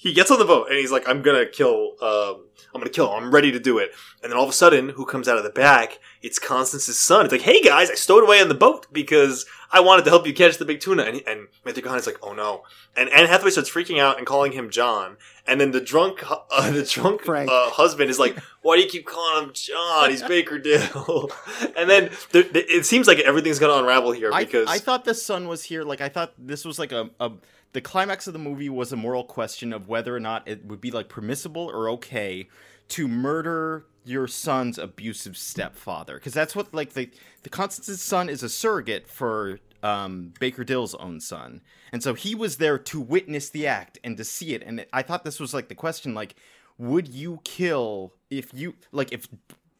he 0.00 0.12
gets 0.12 0.30
on 0.30 0.38
the 0.38 0.44
boat 0.44 0.68
and 0.68 0.78
he's 0.78 0.92
like, 0.92 1.08
"I'm 1.08 1.22
gonna 1.22 1.44
kill. 1.44 1.96
Um, 2.00 2.44
I'm 2.72 2.80
gonna 2.80 2.88
kill 2.88 3.08
him. 3.08 3.24
I'm 3.24 3.34
ready 3.34 3.50
to 3.50 3.58
do 3.58 3.78
it." 3.78 3.90
And 4.22 4.30
then 4.30 4.38
all 4.38 4.44
of 4.44 4.50
a 4.50 4.52
sudden, 4.52 4.90
who 4.90 5.04
comes 5.04 5.26
out 5.26 5.38
of 5.38 5.42
the 5.42 5.50
back? 5.50 5.98
It's 6.22 6.38
Constance's 6.38 7.00
son. 7.00 7.24
It's 7.24 7.32
like, 7.32 7.40
"Hey 7.40 7.60
guys, 7.60 7.90
I 7.90 7.94
stowed 7.96 8.22
away 8.22 8.40
on 8.40 8.46
the 8.48 8.54
boat 8.54 8.86
because 8.92 9.44
I 9.72 9.80
wanted 9.80 10.04
to 10.04 10.10
help 10.10 10.24
you 10.24 10.32
catch 10.32 10.56
the 10.56 10.64
big 10.64 10.78
tuna." 10.78 11.02
And, 11.02 11.20
and 11.26 11.48
Matthew 11.64 11.82
McConaughey's 11.82 12.06
like, 12.06 12.18
"Oh 12.22 12.32
no!" 12.32 12.62
And 12.96 13.08
Anne 13.08 13.26
Hathaway 13.26 13.50
starts 13.50 13.70
freaking 13.70 13.98
out 13.98 14.18
and 14.18 14.26
calling 14.26 14.52
him 14.52 14.70
John. 14.70 15.16
And 15.48 15.60
then 15.60 15.72
the 15.72 15.80
drunk 15.80 16.22
uh, 16.30 16.70
the 16.70 16.84
drunk 16.84 17.28
uh, 17.28 17.70
husband 17.70 18.08
is 18.08 18.20
like, 18.20 18.38
"Why 18.62 18.76
do 18.76 18.82
you 18.82 18.88
keep 18.88 19.04
calling 19.04 19.46
him 19.46 19.50
John? 19.52 20.10
He's 20.10 20.22
Baker 20.22 20.60
Dill." 20.60 21.32
and 21.76 21.90
then 21.90 22.10
there, 22.30 22.44
it 22.54 22.86
seems 22.86 23.08
like 23.08 23.18
everything's 23.18 23.58
gonna 23.58 23.82
unravel 23.82 24.12
here 24.12 24.30
I, 24.32 24.44
because 24.44 24.68
I 24.68 24.78
thought 24.78 25.04
the 25.04 25.14
son 25.14 25.48
was 25.48 25.64
here. 25.64 25.82
Like 25.82 26.00
I 26.00 26.08
thought 26.08 26.34
this 26.38 26.64
was 26.64 26.78
like 26.78 26.92
a, 26.92 27.10
a 27.18 27.32
the 27.72 27.80
climax 27.80 28.26
of 28.26 28.32
the 28.32 28.38
movie 28.38 28.68
was 28.68 28.92
a 28.92 28.96
moral 28.96 29.24
question 29.24 29.72
of 29.72 29.88
whether 29.88 30.14
or 30.14 30.20
not 30.20 30.46
it 30.48 30.64
would 30.64 30.80
be 30.80 30.90
like 30.90 31.08
permissible 31.08 31.70
or 31.70 31.88
okay 31.90 32.48
to 32.88 33.06
murder 33.06 33.86
your 34.04 34.26
son's 34.26 34.78
abusive 34.78 35.36
stepfather 35.36 36.14
because 36.14 36.32
that's 36.32 36.56
what 36.56 36.72
like 36.72 36.94
the 36.94 37.10
the 37.42 37.50
Constance's 37.50 38.00
son 38.00 38.28
is 38.28 38.42
a 38.42 38.48
surrogate 38.48 39.08
for 39.08 39.60
um, 39.82 40.32
Baker 40.40 40.64
Dill's 40.64 40.94
own 40.94 41.20
son, 41.20 41.60
and 41.92 42.02
so 42.02 42.14
he 42.14 42.34
was 42.34 42.56
there 42.56 42.78
to 42.78 43.00
witness 43.00 43.50
the 43.50 43.66
act 43.66 43.98
and 44.02 44.16
to 44.16 44.24
see 44.24 44.54
it. 44.54 44.62
And 44.64 44.84
I 44.92 45.02
thought 45.02 45.24
this 45.24 45.38
was 45.38 45.54
like 45.54 45.68
the 45.68 45.74
question, 45.74 46.14
like, 46.14 46.34
would 46.78 47.08
you 47.08 47.40
kill 47.44 48.14
if 48.30 48.52
you 48.54 48.74
like 48.92 49.12
if 49.12 49.28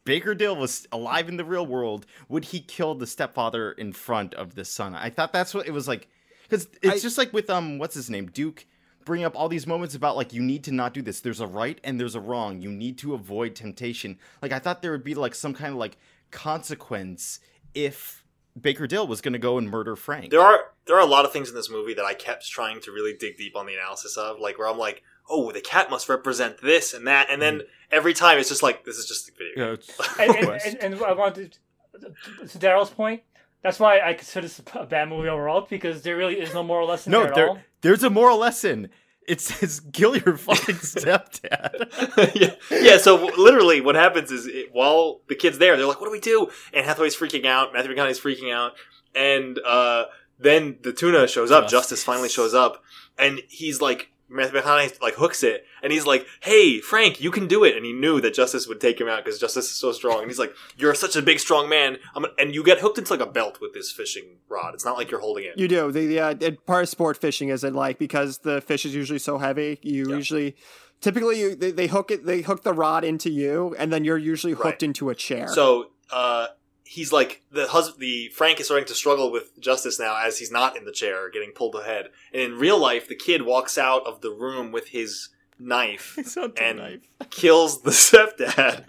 Baker 0.09 0.35
Dill 0.35 0.57
was 0.57 0.89
alive 0.91 1.29
in 1.29 1.37
the 1.37 1.45
real 1.45 1.67
world, 1.67 2.07
would 2.31 2.47
he 2.47 2.61
kill 2.61 2.95
the 2.95 3.07
stepfather 3.07 3.73
in 3.73 3.93
front 3.93 4.33
of 4.35 4.55
the 4.55 4.65
son? 4.65 4.95
I 4.95 5.11
thought 5.11 5.35
that's 5.35 5.53
what 5.53 5.67
it 5.67 5.73
was 5.73 5.87
like, 5.87 6.09
because 6.49 6.69
it's 6.83 6.95
I- 6.95 6.99
just 6.99 7.19
like 7.19 7.33
with 7.33 7.51
um, 7.51 7.79
what's 7.79 7.95
his 7.95 8.09
name, 8.11 8.27
Duke, 8.27 8.67
bring 9.05 9.25
up 9.25 9.35
all 9.37 9.49
these 9.49 9.67
moments 9.67 9.95
about 9.95 10.17
like 10.17 10.33
you 10.33 10.43
need 10.43 10.65
to 10.65 10.73
not 10.73 10.95
do 10.95 11.03
this. 11.03 11.21
There's 11.21 11.41
a 11.41 11.47
right 11.47 11.81
and 11.85 11.99
there's 12.01 12.15
a 12.15 12.21
wrong. 12.21 12.61
You 12.61 12.71
need 12.71 12.99
to 12.99 13.15
avoid 13.15 13.55
temptation. 13.55 14.19
Like 14.43 14.53
I 14.53 14.59
thought 14.59 14.83
there 14.83 14.93
would 14.93 15.05
be 15.05 15.15
like 15.15 15.35
some 15.35 15.55
kind 15.55 15.73
of 15.73 15.79
like 15.79 15.97
consequence 16.31 17.41
if 17.75 18.25
Baker 18.61 18.87
Dill 18.87 19.07
was 19.07 19.21
going 19.21 19.35
to 19.35 19.39
go 19.39 19.57
and 19.59 19.71
murder 19.71 19.95
Frank. 19.95 20.31
there 20.31 20.41
are 20.41 20.73
there 20.87 20.97
are 20.97 21.01
a 21.03 21.07
lot 21.07 21.25
of 21.25 21.33
things 21.33 21.49
in 21.49 21.55
this 21.55 21.71
movie 21.71 21.95
that 21.95 22.05
I 22.05 22.15
kept 22.15 22.49
trying 22.49 22.81
to 22.81 22.91
really 22.91 23.15
dig 23.15 23.37
deep 23.37 23.55
on 23.57 23.67
the 23.67 23.75
analysis 23.75 24.17
of, 24.17 24.41
like 24.41 24.59
where 24.59 24.67
I'm 24.67 24.79
like, 24.79 25.03
oh, 25.29 25.53
the 25.53 25.61
cat 25.61 25.91
must 25.91 26.09
represent 26.09 26.61
this 26.63 26.95
and 26.95 27.07
that, 27.07 27.29
and 27.31 27.41
then 27.43 27.63
every 27.91 28.15
time 28.15 28.39
it's 28.39 28.49
just 28.49 28.63
like 28.63 28.85
this 28.85 28.97
is 28.97 29.07
just 29.07 29.27
the 29.27 29.33
video. 29.33 29.67
Yeah, 29.67 29.73
it's- 29.75 30.19
and, 30.19 30.49
and, 30.49 30.61
and, 30.83 30.95
and 30.95 31.05
I 31.05 31.13
wanted 31.13 31.59
to 31.93 32.59
Daryl's 32.59 32.91
point. 32.91 33.23
That's 33.63 33.81
why 33.81 34.01
I 34.01 34.15
consider 34.15 34.47
this 34.47 34.61
a 34.75 34.87
bad 34.87 35.09
movie 35.09 35.29
overall 35.29 35.67
because 35.69 36.03
there 36.03 36.17
really 36.17 36.41
is 36.41 36.55
no 36.55 36.63
moral 36.63 36.89
lesson 36.89 37.11
no, 37.11 37.21
there 37.21 37.29
at 37.29 37.35
there, 37.35 37.49
all. 37.49 37.59
there's 37.81 38.05
a 38.05 38.11
moral 38.11 38.39
lesson. 38.39 38.89
It 39.27 39.41
says 39.41 39.81
kill 39.93 40.17
your 40.17 40.37
fucking 40.37 40.75
stepdad. 40.77 42.35
yeah, 42.41 42.55
yeah. 42.71 42.99
So 42.99 43.17
literally, 43.37 43.81
what 43.81 43.95
happens 43.95 44.31
is 44.31 44.47
it, 44.47 44.73
while 44.73 45.21
the 45.29 45.35
kid's 45.35 45.59
there, 45.59 45.77
they're 45.77 45.87
like, 45.87 46.01
"What 46.01 46.07
do 46.07 46.13
we 46.13 46.21
do?" 46.21 46.49
And 46.73 46.87
Hathaway's 46.87 47.17
freaking 47.17 47.47
out. 47.47 47.73
Matthew 47.73 47.95
McConaughey's 47.95 48.21
freaking 48.21 48.53
out, 48.53 48.73
and 49.15 49.59
uh, 49.67 50.05
then 50.39 50.79
the 50.83 50.93
tuna 50.93 51.27
shows 51.27 51.51
up. 51.51 51.65
Justice. 51.65 51.79
Justice 51.79 52.05
finally 52.05 52.29
shows 52.29 52.55
up, 52.55 52.83
and 53.19 53.43
he's 53.49 53.81
like, 53.81 53.99
Matthew 53.99 54.18
McConaughey 54.31 55.01
like 55.01 55.15
hooks 55.15 55.43
it, 55.43 55.65
and 55.83 55.93
he's 55.93 56.05
like, 56.07 56.27
"Hey, 56.43 56.81
Frank, 56.81 57.21
you 57.21 57.31
can 57.31 57.47
do 57.47 57.65
it." 57.65 57.77
And 57.77 57.85
he 57.85 57.93
knew 57.93 58.21
that 58.21 58.35
Justice 58.35 58.67
would 58.69 58.81
take 58.81 59.01
him 59.01 59.09
out 59.09 59.25
because 59.25 59.39
Justice 59.41 59.67
is 59.67 59.77
so 59.77 59.93
strong. 59.93 60.21
And 60.21 60.31
he's 60.31 60.39
like, 60.39 60.53
"You're 60.77 60.95
such 60.95 61.17
a 61.17 61.23
big, 61.23 61.41
strong 61.41 61.69
man." 61.69 61.99
I'm, 62.15 62.27
and 62.39 62.55
you 62.55 62.63
get 62.63 62.79
hooked 62.81 62.99
into 62.99 63.13
like 63.13 63.21
a 63.27 63.31
belt 63.31 63.59
with 63.61 63.73
this 63.75 63.91
fishing 63.91 64.39
rod. 64.49 64.75
It's 64.75 64.85
not 64.85 64.97
like 64.97 65.11
you're 65.11 65.21
holding 65.21 65.45
it. 65.45 65.59
You 65.59 65.69
do. 65.69 65.91
The, 65.91 66.07
the 66.07 66.21
uh, 66.21 66.35
it, 66.41 66.67
part 66.67 66.83
of 66.85 66.89
sport 66.89 67.17
fishing 67.17 67.49
isn't 67.49 67.75
like 67.75 67.99
because 67.99 68.39
the 68.39 68.61
fish 68.61 68.85
is 68.85 68.95
usually 68.95 69.19
so 69.19 69.39
heavy. 69.39 69.79
You 69.83 70.11
Yeah. 70.11 70.17
usually, 70.17 70.57
typically, 71.01 71.41
you 71.41 71.55
they, 71.55 71.71
they 71.71 71.87
hook 71.87 72.11
it. 72.11 72.27
They 72.27 72.43
hook 72.43 72.63
the 72.65 72.73
rod 72.75 73.05
into 73.05 73.31
you, 73.31 73.75
and 73.79 73.93
then 73.93 74.05
you're 74.05 74.19
usually 74.19 74.53
hooked 74.53 74.65
Right. 74.65 74.83
into 74.83 75.09
a 75.11 75.15
chair. 75.15 75.49
So 75.49 75.91
uh, 76.11 76.49
he's 76.89 77.13
like 77.13 77.43
the 77.53 77.69
husband. 77.69 78.01
The 78.01 78.29
Frank 78.29 78.59
is 78.61 78.67
starting 78.67 78.87
to 78.89 78.95
struggle 78.95 79.31
with 79.31 79.59
justice 79.61 80.01
now 80.01 80.17
as 80.25 80.39
he's 80.39 80.51
not 80.51 80.77
in 80.77 80.85
the 80.85 80.93
chair, 80.93 81.31
getting 81.31 81.53
pulled 81.53 81.75
ahead. 81.75 82.09
And 82.33 82.43
in 82.43 82.59
real 82.59 82.79
life, 82.79 83.07
the 83.09 83.15
kid 83.15 83.43
walks 83.43 83.77
out 83.77 84.07
of 84.07 84.21
the 84.23 84.31
room 84.31 84.73
with 84.73 84.89
his 84.89 85.29
knife 85.61 86.15
It's 86.17 86.37
not 86.37 86.55
the 86.57 86.63
and 86.63 86.79
knife. 86.79 87.01
kills 87.31 87.83
the 87.83 87.91
stepdad 88.07 88.87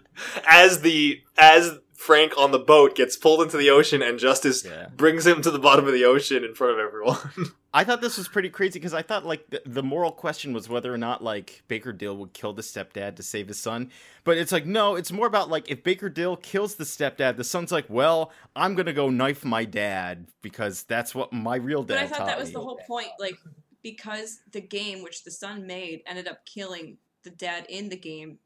as 0.47 0.81
the 0.81 1.21
as 1.37 1.79
Frank 1.99 2.31
on 2.37 2.51
the 2.51 2.59
boat 2.59 2.95
gets 2.95 3.17
pulled 3.17 3.41
into 3.41 3.57
the 3.57 3.69
ocean, 3.69 4.01
and 4.01 4.17
Justice 4.17 4.65
brings 4.95 5.27
him 5.27 5.41
to 5.41 5.51
the 5.51 5.59
bottom 5.59 5.85
of 5.85 5.91
the 5.91 6.05
ocean 6.05 6.45
in 6.45 6.55
front 6.55 6.71
of 6.71 6.79
everyone. 6.79 7.17
I 7.73 7.83
thought 7.83 7.99
this 7.99 8.17
was 8.17 8.29
pretty 8.29 8.49
crazy 8.49 8.79
because 8.79 8.93
I 8.93 9.01
thought 9.01 9.25
like 9.25 9.49
the, 9.49 9.61
the 9.65 9.83
moral 9.83 10.13
question 10.13 10.53
was 10.53 10.69
whether 10.69 10.93
or 10.93 10.97
not 10.97 11.21
like 11.21 11.61
Baker 11.67 11.91
Dill 11.91 12.15
would 12.15 12.31
kill 12.31 12.53
the 12.53 12.61
stepdad 12.61 13.17
to 13.17 13.21
save 13.21 13.49
his 13.49 13.59
son, 13.59 13.91
but 14.23 14.37
it's 14.37 14.53
like 14.53 14.65
no, 14.65 14.95
it's 14.95 15.11
more 15.11 15.27
about 15.27 15.49
like 15.49 15.69
if 15.69 15.83
Baker 15.83 16.07
Dill 16.07 16.37
kills 16.37 16.75
the 16.75 16.85
stepdad, 16.85 17.35
the 17.35 17.43
son's 17.43 17.69
like, 17.69 17.85
well, 17.89 18.31
I'm 18.55 18.75
gonna 18.75 18.93
go 18.93 19.09
knife 19.09 19.43
my 19.43 19.65
dad 19.65 20.27
because 20.41 20.83
that's 20.83 21.13
what 21.13 21.33
my 21.33 21.57
real 21.57 21.83
dad 21.83 21.95
But 21.95 22.03
I 22.03 22.07
thought 22.07 22.27
that 22.27 22.39
was 22.39 22.47
me. 22.47 22.53
the 22.53 22.61
whole 22.61 22.79
point, 22.87 23.09
like 23.19 23.37
because 23.83 24.39
the 24.53 24.61
game 24.61 25.03
which 25.03 25.25
the 25.25 25.31
son 25.31 25.67
made 25.67 26.01
ended 26.07 26.29
up 26.29 26.45
killing 26.45 26.97
the 27.23 27.29
dad 27.29 27.65
in 27.67 27.89
the 27.89 27.97
game. 27.97 28.39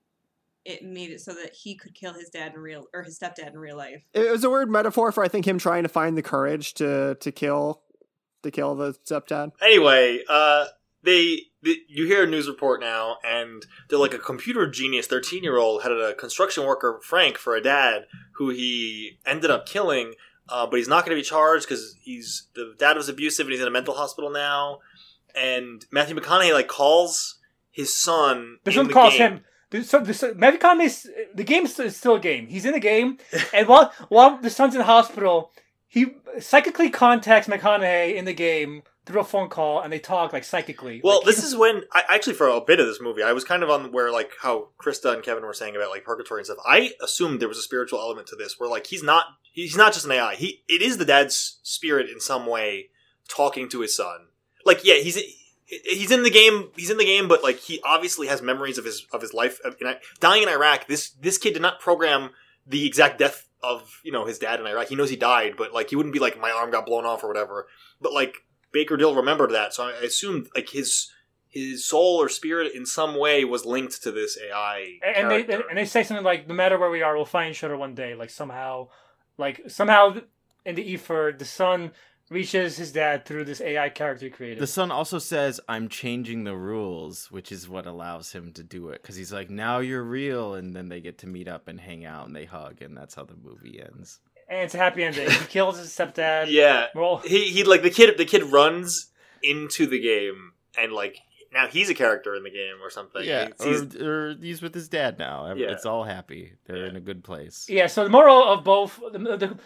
It 0.66 0.84
made 0.84 1.10
it 1.10 1.20
so 1.20 1.34
that 1.34 1.54
he 1.54 1.76
could 1.76 1.94
kill 1.94 2.14
his 2.14 2.30
dad 2.30 2.54
in 2.54 2.60
real 2.60 2.86
or 2.94 3.04
his 3.04 3.20
stepdad 3.20 3.50
in 3.50 3.60
real 3.60 3.76
life. 3.76 4.04
It 4.14 4.32
was 4.32 4.44
a 4.44 4.50
weird 4.50 4.70
metaphor 4.70 5.12
for 5.12 5.24
I 5.24 5.28
think 5.28 5.46
him 5.46 5.60
trying 5.60 5.84
to 5.84 5.90
find 5.90 6.18
the 6.18 6.22
courage 6.22 6.74
to 6.76 7.16
to 7.16 7.32
kill 7.32 7.82
to 8.44 8.52
kill 8.52 8.76
the 8.76 8.94
stepdad. 9.06 9.52
anyway, 9.62 10.20
uh, 10.30 10.66
they, 11.04 11.42
they 11.62 11.78
you 11.88 12.06
hear 12.06 12.24
a 12.24 12.28
news 12.28 12.48
report 12.48 12.80
now, 12.80 13.18
and 13.26 13.66
they're 13.90 14.00
like 14.00 14.14
a 14.14 14.20
computer 14.20 14.70
genius, 14.70 15.08
thirteen 15.08 15.44
year 15.44 15.58
old 15.58 15.84
had 15.84 15.92
a 15.92 16.14
construction 16.14 16.66
worker 16.66 17.00
Frank 17.04 17.38
for 17.38 17.56
a 17.56 17.62
dad 17.62 18.06
who 18.36 18.50
he 18.50 19.20
ended 19.26 19.52
up 19.52 19.66
killing, 19.66 20.14
uh, 20.48 20.66
but 20.66 20.78
he's 20.78 20.88
not 20.88 21.06
going 21.06 21.16
to 21.16 21.22
be 21.22 21.28
charged 21.28 21.68
because 21.68 21.96
he's 22.02 22.48
the 22.56 22.74
dad 22.78 22.96
was 22.96 23.10
abusive 23.10 23.48
and 23.48 23.52
he's 23.52 23.62
in 23.62 23.68
a 23.68 23.72
mental 23.72 23.96
hospital 23.96 24.30
now. 24.30 24.80
And 25.36 25.86
Matthew 25.92 26.16
McConaughey 26.16 26.54
like 26.54 26.68
calls 26.68 27.40
his 27.72 27.96
son. 27.96 28.60
This 28.64 28.76
in 28.76 28.80
one 28.80 28.88
the 28.88 28.94
calls 28.94 29.18
game. 29.18 29.34
him. 29.34 29.42
So 29.82 30.00
the 30.00 30.14
son- 30.14 30.38
Matthew 30.38 30.60
Conaughey's 30.60 31.08
the 31.34 31.44
game 31.44 31.66
is 31.66 31.80
is 31.80 31.98
still 31.98 32.16
a 32.16 32.20
game. 32.20 32.48
He's 32.48 32.66
in 32.66 32.74
the 32.74 32.80
game, 32.80 33.18
and 33.54 33.68
while 33.68 33.92
while 34.10 34.38
the 34.38 34.50
son's 34.50 34.76
in 34.76 34.80
the 34.80 34.86
hospital, 34.86 35.52
he 35.88 36.16
psychically 36.40 36.90
contacts 36.90 37.48
McConaughey 37.48 38.16
in 38.16 38.26
the 38.26 38.34
game 38.34 38.84
through 39.06 39.22
a 39.22 39.24
phone 39.24 39.50
call, 39.50 39.82
and 39.82 39.92
they 39.92 40.00
talk 40.00 40.32
like 40.32 40.44
psychically. 40.44 41.02
Well, 41.04 41.18
Like, 41.18 41.26
this 41.26 41.44
is 41.44 41.56
when 41.56 41.84
I 41.92 42.04
actually 42.08 42.36
for 42.36 42.48
a 42.48 42.62
bit 42.62 42.80
of 42.80 42.88
this 42.88 43.02
movie, 43.02 43.24
I 43.24 43.34
was 43.34 43.44
kind 43.44 43.64
of 43.64 43.70
on 43.70 43.92
where 43.92 44.12
like 44.12 44.32
how 44.42 44.70
Krista 44.82 45.14
and 45.14 45.24
Kevin 45.24 45.44
were 45.46 45.54
saying 45.54 45.76
about 45.76 45.90
like 45.90 46.04
purgatory 46.04 46.40
and 46.40 46.46
stuff. 46.46 46.60
I 46.66 46.92
assumed 47.02 47.40
there 47.42 47.50
was 47.50 47.58
a 47.58 47.64
spiritual 47.64 48.00
element 48.00 48.28
to 48.28 48.36
this, 48.36 48.60
where 48.60 48.70
like 48.70 48.88
he's 48.88 49.04
not 49.04 49.26
he's 49.52 49.76
not 49.76 49.94
just 49.94 50.06
an 50.06 50.12
AI. 50.12 50.36
He 50.36 50.64
it 50.68 50.82
is 50.82 50.98
the 50.98 51.06
dad's 51.06 51.60
spirit 51.64 52.10
in 52.10 52.20
some 52.20 52.46
way 52.46 52.90
talking 53.28 53.68
to 53.70 53.82
his 53.82 53.96
son. 53.96 54.28
Like 54.66 54.86
yeah, 54.86 54.96
he's 54.96 55.20
he's 55.86 56.12
in 56.12 56.24
the 56.24 56.30
game. 56.30 56.70
He's 56.76 56.90
in 56.90 56.98
the 56.98 57.06
game, 57.06 57.28
but 57.28 57.44
like 57.44 57.60
he 57.60 57.82
obviously 57.84 58.28
has 58.28 58.42
memories 58.42 58.78
of 58.78 58.86
his 58.86 59.06
of 59.12 59.22
his 59.22 59.34
life. 59.34 59.60
In, 59.80 59.94
dying 60.20 60.44
in 60.44 60.50
Iraq, 60.50 60.88
this 60.88 61.12
this 61.12 61.38
kid 61.38 61.54
did 61.54 61.62
not 61.62 61.80
program 61.80 62.32
the 62.66 62.86
exact 62.86 63.20
death 63.20 63.48
of 63.62 64.02
you 64.04 64.12
know 64.12 64.26
his 64.26 64.40
dad 64.40 64.60
in 64.60 64.68
Iraq. 64.68 64.88
He 64.88 64.96
knows 64.96 65.10
he 65.10 65.16
died, 65.16 65.54
but 65.58 65.74
like 65.74 65.90
he 65.90 65.96
wouldn't 65.96 66.14
be 66.14 66.20
like 66.20 66.40
my 66.40 66.52
arm 66.52 66.72
got 66.72 66.86
blown 66.86 67.06
off 67.06 67.24
or 67.24 67.28
whatever. 67.28 67.68
But 68.02 68.14
like 68.14 68.36
Baker 68.72 68.98
Dill 68.98 69.16
remembered 69.16 69.52
that, 69.52 69.74
so 69.74 69.84
I 69.84 69.92
assumed 70.04 70.50
like 70.56 70.70
his 70.70 71.12
his 71.50 71.88
soul 71.88 72.20
or 72.20 72.30
spirit 72.30 72.74
in 72.74 72.86
some 72.86 73.18
way 73.18 73.46
was 73.46 73.64
linked 73.66 74.02
to 74.02 74.12
this 74.12 74.38
AI. 74.38 74.98
and 75.16 75.30
they 75.30 75.46
and 75.54 75.78
they 75.78 75.86
say 75.86 76.04
something 76.04 76.26
like, 76.26 76.48
"No 76.48 76.56
matter 76.56 76.80
where 76.80 76.90
we 76.90 77.02
are, 77.02 77.16
we'll 77.16 77.26
find 77.26 77.52
each 77.52 77.64
other 77.64 77.78
one 77.78 77.94
day." 77.94 78.16
Like 78.16 78.32
somehow, 78.32 78.90
like 79.38 79.62
somehow 79.68 80.16
in 80.66 80.76
the 80.76 80.84
ether, 80.84 81.34
the 81.38 81.46
son 81.46 81.92
reaches 82.34 82.76
his 82.76 82.92
dad 82.92 83.26
through 83.26 83.46
this 83.46 83.62
AI 83.62 83.90
character 83.90 84.30
created. 84.30 84.60
The 84.60 84.68
son 84.68 84.92
also 84.92 85.20
says, 85.20 85.60
"I'm 85.70 85.88
changing 85.88 86.44
the 86.44 86.56
rules," 86.56 87.32
which 87.32 87.52
is 87.52 87.70
what 87.70 87.86
allows 87.86 88.32
him 88.34 88.52
to 88.54 88.64
do 88.64 88.90
it. 88.90 89.02
Because 89.02 89.16
he's 89.16 89.32
like, 89.32 89.50
"Now 89.50 89.80
you're 89.80 90.04
real," 90.04 90.56
and 90.56 90.76
then 90.76 90.90
they 90.90 91.00
get 91.02 91.20
to 91.20 91.28
meet 91.28 91.48
up 91.48 91.68
and 91.68 91.80
hang 91.80 92.04
out 92.06 92.28
and 92.28 92.36
they 92.36 92.46
hug, 92.46 92.82
and 92.82 92.98
that's 92.98 93.16
how 93.16 93.24
the 93.24 93.36
movie 93.36 93.80
ends. 93.82 94.20
and 94.50 94.60
it's 94.62 94.76
a 94.76 94.78
happy 94.78 95.04
ending. 95.04 95.30
He 95.30 95.46
kills 95.46 95.78
his 95.80 95.90
stepdad. 95.90 96.46
yeah, 96.50 96.88
Well, 96.94 97.18
he 97.18 97.50
he 97.50 97.64
like 97.64 97.82
the 97.82 97.90
kid 97.90 98.18
the 98.18 98.26
kid 98.26 98.44
runs 98.44 99.12
into 99.42 99.86
the 99.88 100.00
game 100.00 100.52
and 100.78 100.92
like 100.92 101.18
now 101.54 101.68
he's 101.68 101.90
a 101.90 101.94
character 101.94 102.34
in 102.36 102.44
the 102.44 102.50
game 102.50 102.76
or 102.84 102.90
something. 102.90 103.24
Yeah, 103.24 103.46
He's- 103.46 103.62
or, 103.62 103.70
he's- 103.70 103.96
or 104.02 104.36
he's 104.42 104.62
with 104.62 104.74
his 104.74 104.90
dad 104.90 105.18
now. 105.20 105.54
Yeah. 105.54 105.72
It's 105.72 105.86
all 105.86 106.04
happy. 106.04 106.54
They're 106.66 106.86
in 106.88 106.96
a 106.96 107.00
good 107.02 107.24
place. 107.24 107.68
Yeah, 107.70 107.88
so 107.88 108.04
the 108.04 108.10
moral 108.10 108.44
of 108.44 108.64
both 108.64 109.00
the, 109.12 109.20
the, 109.20 109.58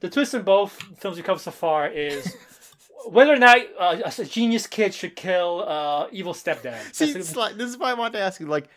the 0.00 0.08
twist 0.10 0.34
in 0.34 0.42
both 0.42 0.72
films 0.98 1.16
we 1.16 1.22
covered 1.22 1.40
so 1.40 1.50
far 1.50 1.88
is 1.88 2.36
whether 3.08 3.32
or 3.32 3.38
not 3.38 3.58
uh, 3.78 4.10
a 4.18 4.24
genius 4.24 4.66
kid 4.66 4.92
should 4.94 5.16
kill 5.16 5.64
uh, 5.66 6.08
evil 6.12 6.34
stepdad. 6.34 6.94
See, 6.94 7.12
That's 7.12 7.28
it's 7.30 7.36
like, 7.36 7.56
this 7.56 7.70
is 7.70 7.78
why 7.78 7.90
I 7.90 7.94
wanted 7.94 8.18
to 8.18 8.24
ask 8.24 8.40
you, 8.40 8.46
like, 8.46 8.68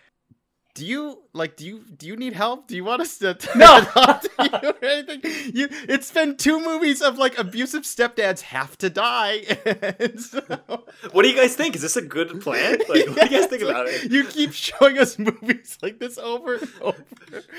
do 0.80 0.86
you 0.86 1.20
like 1.34 1.58
do 1.58 1.66
you 1.66 1.84
do 1.98 2.08
you 2.08 2.16
need 2.16 2.32
help? 2.32 2.70
Do 2.70 2.76
you 2.78 2.86
want 2.86 3.02
us 3.02 3.18
to 3.18 3.38
No! 3.58 3.82
to 3.82 4.30
you 4.40 4.70
or 4.70 4.86
anything? 4.86 5.20
You 5.54 5.68
it's 5.90 6.10
been 6.10 6.38
two 6.38 6.64
movies 6.64 7.02
of 7.02 7.18
like 7.18 7.38
abusive 7.38 7.84
stepdads 7.84 8.40
have 8.42 8.78
to 8.78 8.90
die. 8.90 9.42
And 10.00 10.22
so- 10.22 10.86
what 11.12 11.24
do 11.24 11.30
you 11.30 11.36
guys 11.36 11.54
think? 11.54 11.76
Is 11.76 11.82
this 11.82 11.98
a 11.98 12.02
good 12.02 12.40
plan? 12.40 12.78
Like, 12.88 13.08
what 13.08 13.28
do 13.28 13.36
you 13.36 13.42
guys 13.42 13.48
think 13.48 13.62
about 13.62 13.88
it? 13.88 14.10
You 14.10 14.24
keep 14.24 14.54
showing 14.54 14.98
us 14.98 15.20
movies 15.20 15.78
like 15.82 16.00
this 16.00 16.18
over 16.18 16.56
and 16.56 16.70
over. 16.80 17.04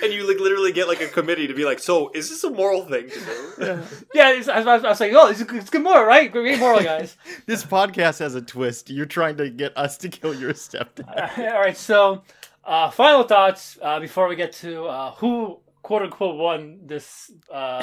And 0.02 0.12
you 0.14 0.26
like 0.26 0.40
literally 0.40 0.72
get 0.72 0.88
like 0.88 1.02
a 1.02 1.08
committee 1.08 1.46
to 1.46 1.52
be 1.52 1.66
like, 1.66 1.78
so 1.78 2.10
is 2.14 2.30
this 2.30 2.42
a 2.44 2.48
moral 2.50 2.86
thing 2.86 3.10
to 3.10 3.18
do? 3.18 3.82
yeah, 4.14 4.30
it's, 4.32 4.48
I, 4.48 4.60
was, 4.60 4.84
I 4.84 4.88
was 4.88 5.00
like, 5.00 5.12
oh, 5.14 5.28
it's, 5.28 5.40
it's 5.42 5.68
good 5.68 5.82
moral, 5.82 6.04
right? 6.04 6.32
Great 6.32 6.58
moral, 6.58 6.80
guys. 6.80 7.16
This 7.44 7.64
podcast 7.64 8.20
has 8.20 8.34
a 8.34 8.40
twist. 8.40 8.88
You're 8.88 9.04
trying 9.04 9.36
to 9.36 9.50
get 9.50 9.76
us 9.76 9.98
to 9.98 10.08
kill 10.08 10.34
your 10.34 10.54
stepdad. 10.54 11.38
All 11.38 11.60
right, 11.60 11.76
so 11.76 12.22
uh, 12.70 12.88
final 12.88 13.24
thoughts 13.24 13.76
uh, 13.82 13.98
before 13.98 14.28
we 14.28 14.36
get 14.36 14.52
to 14.52 14.84
uh, 14.84 15.12
who 15.16 15.58
quote 15.82 16.02
unquote 16.02 16.36
won 16.36 16.78
this 16.86 17.32
uh, 17.52 17.80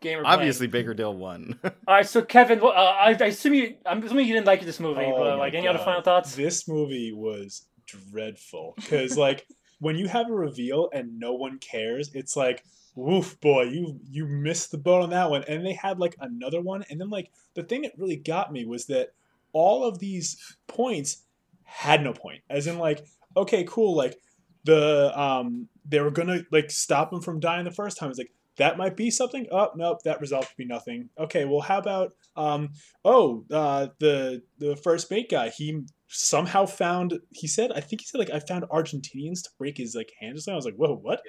game. 0.00 0.18
we're 0.18 0.24
playing. 0.24 0.38
Obviously, 0.38 0.66
Baker 0.66 0.94
Dill 0.94 1.14
won. 1.14 1.58
All 1.64 1.70
right, 1.86 2.08
so 2.08 2.22
Kevin, 2.22 2.60
uh, 2.62 2.68
I, 2.68 3.14
I 3.20 3.26
assume 3.26 3.52
you, 3.52 3.76
I'm 3.84 4.02
assuming 4.02 4.26
you 4.26 4.32
didn't 4.32 4.46
like 4.46 4.62
this 4.62 4.80
movie, 4.80 5.04
Oh 5.04 5.18
but 5.18 5.24
my 5.24 5.34
like 5.34 5.54
any 5.54 5.68
other 5.68 5.78
final 5.78 6.00
thoughts? 6.00 6.34
This 6.34 6.66
movie 6.66 7.12
was 7.12 7.66
dreadful 7.84 8.72
because 8.76 9.18
like 9.18 9.46
when 9.80 9.96
you 9.96 10.08
have 10.08 10.30
a 10.30 10.34
reveal 10.34 10.88
and 10.94 11.18
no 11.18 11.34
one 11.34 11.58
cares, 11.58 12.10
it's 12.14 12.34
like 12.34 12.64
woof 12.94 13.40
boy 13.40 13.62
you 13.62 13.98
you 14.10 14.26
missed 14.26 14.70
the 14.70 14.76
boat 14.76 15.02
on 15.02 15.08
that 15.08 15.30
one 15.30 15.42
and 15.48 15.64
they 15.64 15.72
had 15.72 15.98
like 15.98 16.14
another 16.20 16.60
one 16.60 16.84
and 16.90 17.00
then 17.00 17.08
like 17.08 17.30
the 17.54 17.62
thing 17.62 17.80
that 17.80 17.92
really 17.96 18.16
got 18.16 18.52
me 18.52 18.66
was 18.66 18.84
that 18.84 19.14
all 19.54 19.82
of 19.82 19.98
these 19.98 20.56
points 20.66 21.22
had 21.64 22.04
no 22.04 22.12
point 22.12 22.42
as 22.50 22.66
in 22.66 22.76
like 22.78 23.06
okay 23.36 23.64
cool 23.68 23.96
like 23.96 24.16
the 24.64 25.18
um 25.18 25.68
they 25.84 26.00
were 26.00 26.10
gonna 26.10 26.42
like 26.50 26.70
stop 26.70 27.12
him 27.12 27.20
from 27.20 27.40
dying 27.40 27.64
the 27.64 27.70
first 27.70 27.98
time. 27.98 28.10
It's 28.10 28.18
like 28.18 28.32
that 28.56 28.76
might 28.76 28.96
be 28.96 29.10
something? 29.10 29.46
Oh 29.50 29.70
nope 29.76 29.98
that 30.04 30.20
result 30.20 30.46
could 30.46 30.56
be 30.56 30.66
nothing. 30.66 31.08
Okay 31.18 31.44
well 31.44 31.60
how 31.60 31.78
about 31.78 32.12
um 32.36 32.70
oh 33.04 33.44
uh 33.50 33.88
the 33.98 34.42
the 34.58 34.76
first 34.76 35.10
bait 35.10 35.30
guy. 35.30 35.48
He 35.48 35.82
somehow 36.14 36.66
found 36.66 37.18
he 37.30 37.46
said 37.46 37.72
i 37.72 37.80
think 37.80 38.02
he 38.02 38.06
said 38.06 38.18
like 38.18 38.28
i 38.28 38.38
found 38.38 38.64
argentinians 38.64 39.42
to 39.42 39.48
break 39.58 39.78
his 39.78 39.94
like 39.94 40.12
hand 40.20 40.38
or 40.46 40.52
i 40.52 40.54
was 40.54 40.66
like 40.66 40.74
whoa 40.74 40.94
what? 40.94 41.22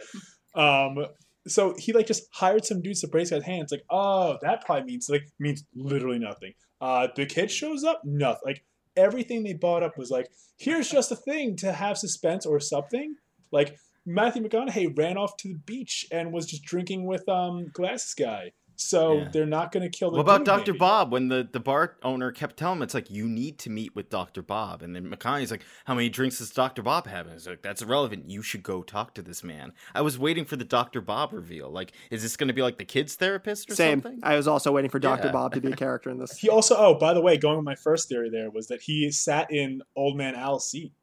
Um 0.55 1.05
so 1.47 1.73
he 1.77 1.93
like 1.93 2.07
just 2.07 2.27
hired 2.33 2.65
some 2.65 2.81
dudes 2.81 3.01
to 3.01 3.07
break 3.07 3.29
his 3.29 3.43
hands 3.43 3.71
like 3.71 3.83
oh 3.89 4.37
that 4.41 4.65
probably 4.65 4.83
means 4.83 5.09
like 5.09 5.23
means 5.39 5.63
literally 5.75 6.19
nothing. 6.19 6.53
Uh 6.79 7.07
the 7.15 7.25
kid 7.25 7.49
shows 7.49 7.83
up? 7.83 8.01
Nothing 8.03 8.41
like 8.45 8.65
everything 8.95 9.43
they 9.43 9.53
bought 9.53 9.83
up 9.83 9.97
was 9.97 10.09
like 10.09 10.29
here's 10.57 10.89
just 10.89 11.11
a 11.11 11.15
thing 11.15 11.55
to 11.57 11.71
have 11.71 11.97
suspense 11.97 12.45
or 12.45 12.59
something. 12.59 13.15
Like 13.51 13.77
matthew 14.05 14.43
mcconaughey 14.43 14.97
ran 14.97 15.17
off 15.17 15.37
to 15.37 15.47
the 15.53 15.59
beach 15.59 16.05
and 16.11 16.33
was 16.33 16.45
just 16.45 16.61
drinking 16.63 17.05
with 17.05 17.27
um 17.29 17.67
glasses 17.71 18.13
guy 18.13 18.51
so 18.83 19.17
Yeah. 19.19 19.29
they're 19.31 19.45
not 19.45 19.71
going 19.71 19.89
to 19.89 19.89
kill 19.97 20.11
the 20.11 20.17
What 20.17 20.23
about 20.23 20.45
Dr. 20.45 20.73
Bob 20.73 21.11
when 21.11 21.29
the, 21.29 21.47
the 21.49 21.59
bar 21.59 21.95
owner 22.03 22.31
kept 22.31 22.57
telling 22.57 22.77
him, 22.77 22.83
it's 22.83 22.93
like, 22.93 23.09
you 23.09 23.27
need 23.27 23.57
to 23.59 23.69
meet 23.69 23.95
with 23.95 24.09
Dr. 24.09 24.41
Bob. 24.41 24.81
And 24.81 24.95
then 24.95 25.09
McConaughey's 25.09 25.51
like, 25.51 25.63
how 25.85 25.93
many 25.95 26.09
drinks 26.09 26.39
does 26.39 26.51
Dr. 26.51 26.81
Bob 26.81 27.07
have? 27.07 27.27
And 27.27 27.35
it's 27.35 27.47
like, 27.47 27.61
that's 27.61 27.81
irrelevant. 27.81 28.29
You 28.29 28.41
should 28.41 28.63
go 28.63 28.83
talk 28.83 29.13
to 29.15 29.21
this 29.21 29.43
man. 29.43 29.73
I 29.95 30.01
was 30.01 30.19
waiting 30.19 30.45
for 30.45 30.55
the 30.55 30.65
Dr. 30.65 31.01
Bob 31.01 31.33
reveal. 31.33 31.69
Like, 31.69 31.93
is 32.11 32.21
this 32.21 32.35
going 32.37 32.47
to 32.49 32.53
be 32.53 32.61
like 32.61 32.77
the 32.77 32.85
kid's 32.85 33.15
therapist 33.15 33.71
or 33.71 33.75
Same. 33.75 34.01
something? 34.01 34.19
I 34.23 34.35
was 34.35 34.47
also 34.47 34.71
waiting 34.71 34.91
for 34.91 34.99
Dr. 34.99 35.27
Yeah. 35.27 35.31
Bob 35.31 35.53
to 35.53 35.61
be 35.61 35.71
a 35.71 35.75
character 35.75 36.09
in 36.09 36.19
this. 36.19 36.37
He 36.37 36.49
also, 36.49 36.75
oh, 36.77 36.95
by 36.95 37.13
the 37.13 37.21
way, 37.21 37.37
going 37.37 37.55
with 37.57 37.65
my 37.65 37.75
first 37.75 38.09
theory 38.09 38.29
there 38.29 38.49
was 38.51 38.67
that 38.67 38.81
he 38.81 39.09
sat 39.11 39.51
in 39.51 39.81
Old 39.95 40.17
Man 40.17 40.35
Al's 40.35 40.69
seat. 40.69 40.93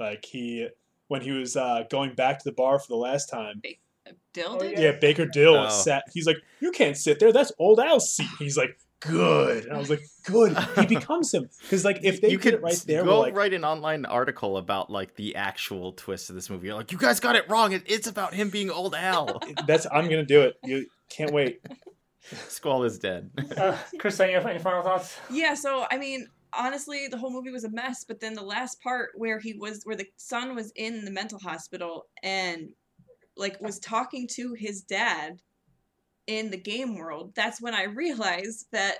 Like 0.00 0.24
he, 0.24 0.68
when 1.08 1.20
he 1.20 1.30
was 1.30 1.56
uh, 1.56 1.84
going 1.90 2.14
back 2.14 2.38
to 2.38 2.44
the 2.44 2.52
bar 2.52 2.78
for 2.78 2.88
the 2.88 2.96
last 2.96 3.26
time. 3.28 3.62
Dill 4.32 4.58
did? 4.58 4.78
Yeah, 4.78 4.92
Baker 4.92 5.26
Dill 5.26 5.56
Oh. 5.56 5.68
sat. 5.68 6.04
He's 6.12 6.26
like, 6.26 6.38
you 6.60 6.72
can't 6.72 6.96
sit 6.96 7.18
there. 7.20 7.32
That's 7.32 7.52
Old 7.58 7.78
Al's 7.80 8.12
seat. 8.14 8.28
He's 8.38 8.56
like, 8.56 8.78
good. 9.00 9.64
And 9.64 9.74
I 9.74 9.78
was 9.78 9.90
like, 9.90 10.02
good. 10.24 10.56
He 10.78 10.86
becomes 10.94 11.32
him 11.34 11.48
because 11.60 11.84
like 11.84 12.00
if 12.02 12.20
they 12.20 12.30
you 12.30 12.38
could 12.38 12.54
it 12.54 12.62
right 12.62 12.82
there, 12.86 13.04
go 13.04 13.20
like, 13.20 13.34
write 13.36 13.52
an 13.52 13.64
online 13.64 14.04
article 14.06 14.56
about 14.56 14.90
like 14.90 15.14
the 15.16 15.36
actual 15.36 15.92
twist 15.92 16.30
of 16.30 16.34
this 16.36 16.48
movie. 16.48 16.68
You're 16.68 16.76
like, 16.76 16.92
you 16.92 16.98
guys 16.98 17.20
got 17.20 17.36
it 17.36 17.48
wrong. 17.48 17.72
It's 17.86 18.06
about 18.06 18.32
him 18.34 18.48
being 18.50 18.70
old 18.70 18.94
Al. 18.94 19.40
that's 19.66 19.86
I'm 19.92 20.04
gonna 20.08 20.24
do 20.24 20.42
it. 20.42 20.56
You 20.64 20.86
can't 21.08 21.32
wait. 21.32 21.60
Squall 22.48 22.84
is 22.84 22.98
dead. 22.98 23.30
Uh, 23.56 23.76
Chris, 23.98 24.18
any, 24.20 24.34
any 24.34 24.58
final 24.60 24.82
thoughts? 24.82 25.18
Yeah, 25.30 25.54
so 25.54 25.86
I 25.90 25.98
mean, 25.98 26.28
honestly, 26.52 27.08
the 27.08 27.18
whole 27.18 27.32
movie 27.32 27.50
was 27.50 27.64
a 27.64 27.70
mess. 27.70 28.04
But 28.04 28.20
then 28.20 28.34
the 28.34 28.42
last 28.44 28.80
part 28.80 29.10
where 29.16 29.40
he 29.40 29.54
was, 29.54 29.82
where 29.84 29.96
the 29.96 30.06
son 30.16 30.54
was 30.54 30.72
in 30.76 31.04
the 31.04 31.10
mental 31.10 31.40
hospital 31.40 32.06
and 32.22 32.68
like 33.36 33.60
was 33.60 33.78
talking 33.78 34.26
to 34.32 34.54
his 34.54 34.82
dad 34.82 35.40
in 36.26 36.50
the 36.50 36.56
game 36.56 36.96
world, 36.96 37.32
that's 37.34 37.60
when 37.60 37.74
I 37.74 37.84
realized 37.84 38.66
that 38.72 38.98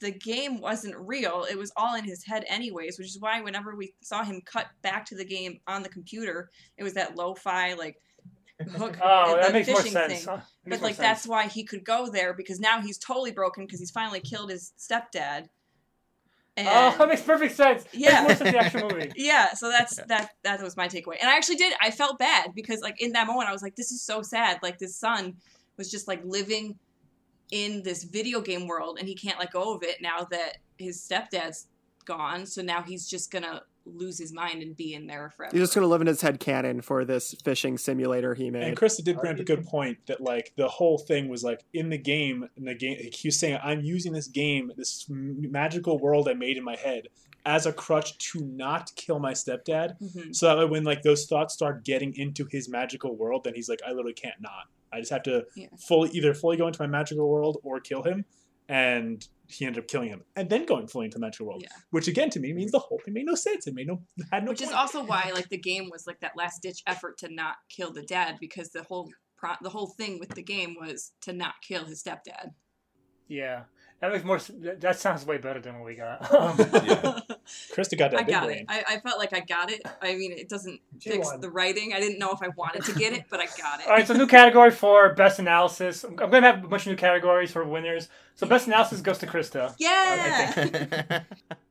the 0.00 0.10
game 0.10 0.60
wasn't 0.60 0.96
real. 0.96 1.46
It 1.50 1.58
was 1.58 1.72
all 1.76 1.96
in 1.96 2.04
his 2.04 2.24
head 2.24 2.44
anyways, 2.48 2.98
which 2.98 3.08
is 3.08 3.20
why 3.20 3.40
whenever 3.40 3.76
we 3.76 3.94
saw 4.02 4.24
him 4.24 4.40
cut 4.44 4.68
back 4.82 5.04
to 5.06 5.14
the 5.16 5.24
game 5.24 5.60
on 5.66 5.82
the 5.82 5.88
computer, 5.88 6.50
it 6.78 6.82
was 6.84 6.94
that 6.94 7.16
lo-fi 7.16 7.74
like 7.74 8.00
hook 8.76 8.96
Oh, 9.02 9.36
that 9.36 9.52
makes 9.52 9.68
more 9.68 9.82
sense. 9.82 10.12
thing. 10.12 10.24
Huh? 10.24 10.36
Makes 10.36 10.46
But 10.64 10.80
more 10.80 10.88
like 10.88 10.94
sense. 10.96 11.06
that's 11.06 11.26
why 11.26 11.46
he 11.46 11.64
could 11.64 11.84
go 11.84 12.08
there 12.08 12.32
because 12.32 12.58
now 12.60 12.80
he's 12.80 12.98
totally 12.98 13.32
broken 13.32 13.66
because 13.66 13.80
he's 13.80 13.90
finally 13.90 14.20
killed 14.20 14.50
his 14.50 14.72
stepdad. 14.78 15.48
Oh, 16.56 16.60
and 16.60 16.68
Oh, 16.68 16.94
that 16.98 17.08
makes 17.08 17.22
perfect 17.22 17.54
sense. 17.56 17.84
Yeah. 17.92 18.22
More 18.22 18.34
sense 18.34 18.50
the 18.50 18.58
actual 18.58 18.90
movie. 18.90 19.12
yeah, 19.16 19.54
so 19.54 19.70
that's 19.70 19.96
that 20.08 20.30
that 20.44 20.62
was 20.62 20.76
my 20.76 20.88
takeaway. 20.88 21.16
And 21.20 21.30
I 21.30 21.36
actually 21.36 21.56
did 21.56 21.72
I 21.80 21.90
felt 21.90 22.18
bad 22.18 22.54
because 22.54 22.80
like 22.80 23.00
in 23.00 23.12
that 23.12 23.26
moment 23.26 23.48
I 23.48 23.52
was 23.52 23.62
like 23.62 23.76
this 23.76 23.92
is 23.92 24.02
so 24.02 24.22
sad. 24.22 24.58
Like 24.62 24.78
this 24.78 24.96
son 24.96 25.36
was 25.76 25.90
just 25.90 26.08
like 26.08 26.20
living 26.24 26.78
in 27.50 27.82
this 27.82 28.04
video 28.04 28.40
game 28.40 28.66
world 28.66 28.98
and 28.98 29.08
he 29.08 29.14
can't 29.14 29.38
let 29.38 29.52
go 29.52 29.74
of 29.74 29.82
it 29.82 30.00
now 30.00 30.26
that 30.30 30.58
his 30.78 31.00
stepdad's 31.00 31.68
gone. 32.04 32.46
So 32.46 32.62
now 32.62 32.82
he's 32.82 33.06
just 33.08 33.30
going 33.30 33.44
to 33.44 33.62
lose 33.84 34.18
his 34.18 34.32
mind 34.32 34.62
and 34.62 34.76
be 34.76 34.94
in 34.94 35.06
there 35.06 35.30
forever. 35.36 35.50
He's 35.54 35.62
just 35.62 35.74
gonna 35.74 35.86
live 35.86 36.00
in 36.00 36.06
his 36.06 36.20
head 36.20 36.40
canon 36.40 36.80
for 36.80 37.04
this 37.04 37.34
fishing 37.44 37.78
simulator 37.78 38.34
he 38.34 38.50
made. 38.50 38.62
And 38.64 38.76
Krista 38.76 39.02
did 39.04 39.16
bring 39.18 39.32
up 39.34 39.38
a 39.40 39.44
good 39.44 39.64
point 39.64 39.98
that 40.06 40.20
like 40.20 40.52
the 40.56 40.68
whole 40.68 40.98
thing 40.98 41.28
was 41.28 41.42
like 41.44 41.64
in 41.72 41.88
the 41.90 41.98
game, 41.98 42.48
in 42.56 42.64
the 42.64 42.74
game, 42.74 42.96
he 43.12 43.28
was 43.28 43.38
saying 43.38 43.58
I'm 43.62 43.80
using 43.80 44.12
this 44.12 44.28
game, 44.28 44.72
this 44.76 45.06
magical 45.08 45.98
world 45.98 46.28
I 46.28 46.34
made 46.34 46.56
in 46.56 46.64
my 46.64 46.76
head, 46.76 47.08
as 47.44 47.66
a 47.66 47.72
crutch 47.72 48.16
to 48.32 48.40
not 48.44 48.90
kill 48.94 49.18
my 49.18 49.32
stepdad. 49.32 49.98
Mhm. 50.00 50.34
So 50.34 50.46
that 50.46 50.58
way 50.58 50.64
when 50.66 50.84
like 50.84 51.02
those 51.02 51.26
thoughts 51.26 51.54
start 51.54 51.84
getting 51.84 52.14
into 52.16 52.46
his 52.50 52.68
magical 52.68 53.16
world, 53.16 53.44
then 53.44 53.54
he's 53.54 53.68
like, 53.68 53.80
I 53.86 53.90
literally 53.90 54.12
can't 54.14 54.40
not. 54.40 54.68
I 54.92 55.00
just 55.00 55.10
have 55.10 55.22
to 55.24 55.46
Yeah. 55.56 55.66
fully 55.78 56.10
either 56.10 56.34
fully 56.34 56.56
go 56.56 56.66
into 56.66 56.80
my 56.80 56.86
magical 56.86 57.28
world 57.28 57.58
or 57.64 57.80
kill 57.80 58.02
him. 58.02 58.24
And 58.72 59.26
he 59.48 59.66
ended 59.66 59.82
up 59.84 59.88
killing 59.88 60.08
him, 60.08 60.22
and 60.34 60.48
then 60.48 60.64
going 60.64 60.86
fully 60.86 61.04
into 61.04 61.18
the 61.18 61.20
magical 61.20 61.46
world, 61.46 61.62
Yeah. 61.62 61.68
which 61.90 62.08
again 62.08 62.30
to 62.30 62.40
me 62.40 62.52
means 62.54 62.70
the 62.72 62.78
whole 62.78 62.98
thing 63.04 63.12
made 63.12 63.26
no 63.26 63.34
sense. 63.34 63.66
It 63.66 63.74
made 63.74 63.86
no 63.86 64.02
had 64.32 64.44
no. 64.44 64.50
Which 64.50 64.62
is 64.62 64.72
also 64.72 65.04
why 65.04 65.30
like 65.34 65.50
the 65.50 65.58
game 65.58 65.90
was 65.90 66.06
like 66.06 66.20
that 66.20 66.36
last 66.36 66.62
ditch 66.62 66.82
effort 66.86 67.18
to 67.18 67.28
not 67.28 67.56
kill 67.68 67.92
the 67.92 68.02
dad 68.02 68.38
because 68.40 68.70
the 68.70 68.82
whole 68.82 69.10
pro- 69.36 69.56
the 69.60 69.68
whole 69.68 69.88
thing 69.88 70.18
with 70.18 70.30
the 70.30 70.42
game 70.42 70.74
was 70.80 71.12
to 71.22 71.32
not 71.34 71.54
kill 71.66 71.84
his 71.84 72.02
stepdad. 72.02 72.54
Yeah, 73.28 73.64
that 74.02 74.10
makes 74.12 74.24
more. 74.24 74.38
That 74.38 74.80
that 74.80 74.98
sounds 74.98 75.24
way 75.24 75.38
better 75.38 75.60
than 75.60 75.78
what 75.78 75.86
we 75.86 75.94
got. 75.94 76.28
Um, 76.32 76.56
Krista 77.72 77.98
got 77.98 78.10
that 78.12 78.20
I 78.20 78.22
big 78.22 78.34
got 78.34 78.46
brain. 78.46 78.58
it. 78.60 78.66
I, 78.68 78.84
I 78.94 79.00
felt 79.00 79.18
like 79.18 79.32
I 79.32 79.40
got 79.40 79.70
it. 79.70 79.82
I 80.00 80.14
mean, 80.16 80.32
it 80.32 80.48
doesn't 80.48 80.80
fix 81.00 81.26
won. 81.26 81.40
the 81.40 81.50
writing. 81.50 81.92
I 81.92 82.00
didn't 82.00 82.18
know 82.18 82.30
if 82.32 82.42
I 82.42 82.48
wanted 82.56 82.84
to 82.84 82.94
get 82.94 83.12
it, 83.12 83.24
but 83.30 83.38
I 83.40 83.46
got 83.46 83.80
it. 83.80 83.86
All 83.86 83.92
right, 83.92 84.06
so 84.06 84.14
new 84.14 84.26
category 84.26 84.70
for 84.70 85.14
best 85.14 85.38
analysis. 85.38 86.02
I'm 86.04 86.18
I'm 86.18 86.30
gonna 86.30 86.46
have 86.52 86.64
a 86.64 86.68
bunch 86.68 86.82
of 86.86 86.90
new 86.90 86.96
categories 86.96 87.52
for 87.52 87.64
winners. 87.64 88.08
So 88.34 88.46
best 88.46 88.66
analysis 88.66 89.00
goes 89.02 89.18
to 89.18 89.26
Krista. 89.26 89.74
Yeah. 89.78 91.22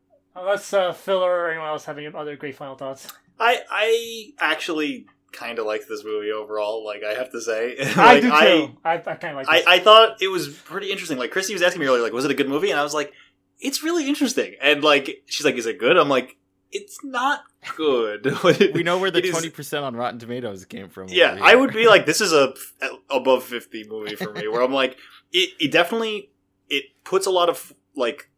Unless 0.36 0.74
uh, 0.74 0.94
Phil 0.94 1.18
or 1.24 1.50
anyone 1.50 1.68
else 1.68 1.84
have 1.86 1.98
any 1.98 2.08
other 2.08 2.36
great 2.38 2.56
final 2.56 2.76
thoughts. 2.76 3.08
I 3.40 3.60
I 3.70 4.32
actually 4.40 5.08
kind 5.32 5.60
of 5.60 5.66
like 5.66 5.88
this 5.88 6.04
movie 6.04 6.32
overall. 6.32 6.86
Like 6.86 7.04
I 7.04 7.14
have 7.14 7.32
to 7.32 7.42
say, 7.42 7.78
I 7.96 8.20
do 8.20 8.32
I, 8.32 8.46
too. 8.46 8.78
I, 8.84 8.94
I, 8.94 8.98
kind 8.98 9.32
of 9.32 9.36
like 9.36 9.50
I, 9.50 9.58
this. 9.58 9.68
I 9.68 9.80
thought 9.80 10.22
it 10.22 10.28
was 10.28 10.50
pretty 10.50 10.92
interesting. 10.92 11.18
Like 11.18 11.32
Christy 11.32 11.54
was 11.54 11.62
asking 11.62 11.82
me 11.82 11.88
earlier, 11.88 12.02
like, 12.02 12.14
was 12.14 12.26
it 12.26 12.32
a 12.32 12.36
good 12.36 12.50
movie? 12.50 12.72
And 12.72 12.80
I 12.80 12.84
was 12.84 12.94
like, 12.94 13.14
it's 13.60 13.84
really 13.84 14.08
interesting. 14.08 14.56
And 14.62 14.84
like, 14.84 15.24
she's 15.28 15.46
like, 15.46 15.56
is 15.56 15.66
it 15.66 15.80
good? 15.80 15.98
I'm 15.98 16.10
like, 16.10 16.38
it's 16.72 17.04
not 17.04 17.44
good. 17.76 18.26
we 18.74 18.84
know 18.84 18.98
where 18.98 19.12
the 19.12 19.22
twenty 19.22 19.50
percent 19.50 19.84
on 19.84 19.96
Rotten 19.96 20.20
Tomatoes 20.20 20.66
came 20.66 20.90
from. 20.90 21.10
yeah, 21.10 21.38
I 21.42 21.56
would 21.56 21.74
be 21.74 21.88
like, 21.88 22.06
this 22.06 22.22
is 22.22 22.34
a 22.34 22.54
f- 22.82 22.92
above 23.10 23.44
fifty 23.44 23.86
movie 23.88 24.16
for 24.16 24.32
me. 24.32 24.48
Where 24.48 24.62
I'm 24.62 24.72
like, 24.72 24.98
it, 25.32 25.50
it 25.60 25.72
definitely 25.72 26.32
it 26.70 26.86
puts 27.04 27.26
a 27.26 27.32
lot 27.32 27.50
of 27.50 27.74
like 27.96 28.30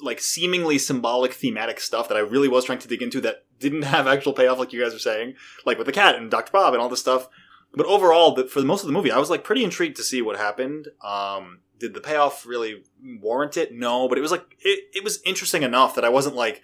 like 0.00 0.20
seemingly 0.20 0.78
symbolic 0.78 1.34
thematic 1.34 1.80
stuff 1.80 2.08
that 2.08 2.16
I 2.16 2.20
really 2.20 2.48
was 2.48 2.64
trying 2.64 2.78
to 2.78 2.88
dig 2.88 3.02
into 3.02 3.20
that 3.20 3.44
didn't 3.60 3.82
have 3.82 4.06
actual 4.06 4.32
payoff, 4.32 4.58
like 4.58 4.72
you 4.72 4.82
guys 4.82 4.92
were 4.92 4.98
saying, 4.98 5.34
like 5.64 5.78
with 5.78 5.86
the 5.86 5.92
cat 5.92 6.16
and 6.16 6.30
Dr. 6.30 6.50
Bob 6.50 6.74
and 6.74 6.82
all 6.82 6.88
this 6.88 7.00
stuff. 7.00 7.28
But 7.72 7.86
overall, 7.86 8.34
the, 8.34 8.46
for 8.46 8.60
the 8.60 8.66
most 8.66 8.80
of 8.80 8.88
the 8.88 8.92
movie, 8.92 9.12
I 9.12 9.18
was 9.18 9.30
like 9.30 9.44
pretty 9.44 9.62
intrigued 9.62 9.96
to 9.96 10.02
see 10.02 10.20
what 10.22 10.36
happened. 10.36 10.88
Um, 11.04 11.60
did 11.78 11.94
the 11.94 12.00
payoff 12.00 12.44
really 12.44 12.82
warrant 13.02 13.56
it? 13.56 13.72
No, 13.72 14.08
but 14.08 14.18
it 14.18 14.20
was 14.22 14.32
like 14.32 14.56
it, 14.60 14.84
it 14.92 15.04
was 15.04 15.20
interesting 15.24 15.62
enough 15.62 15.94
that 15.94 16.04
I 16.04 16.08
wasn't 16.08 16.34
like, 16.34 16.62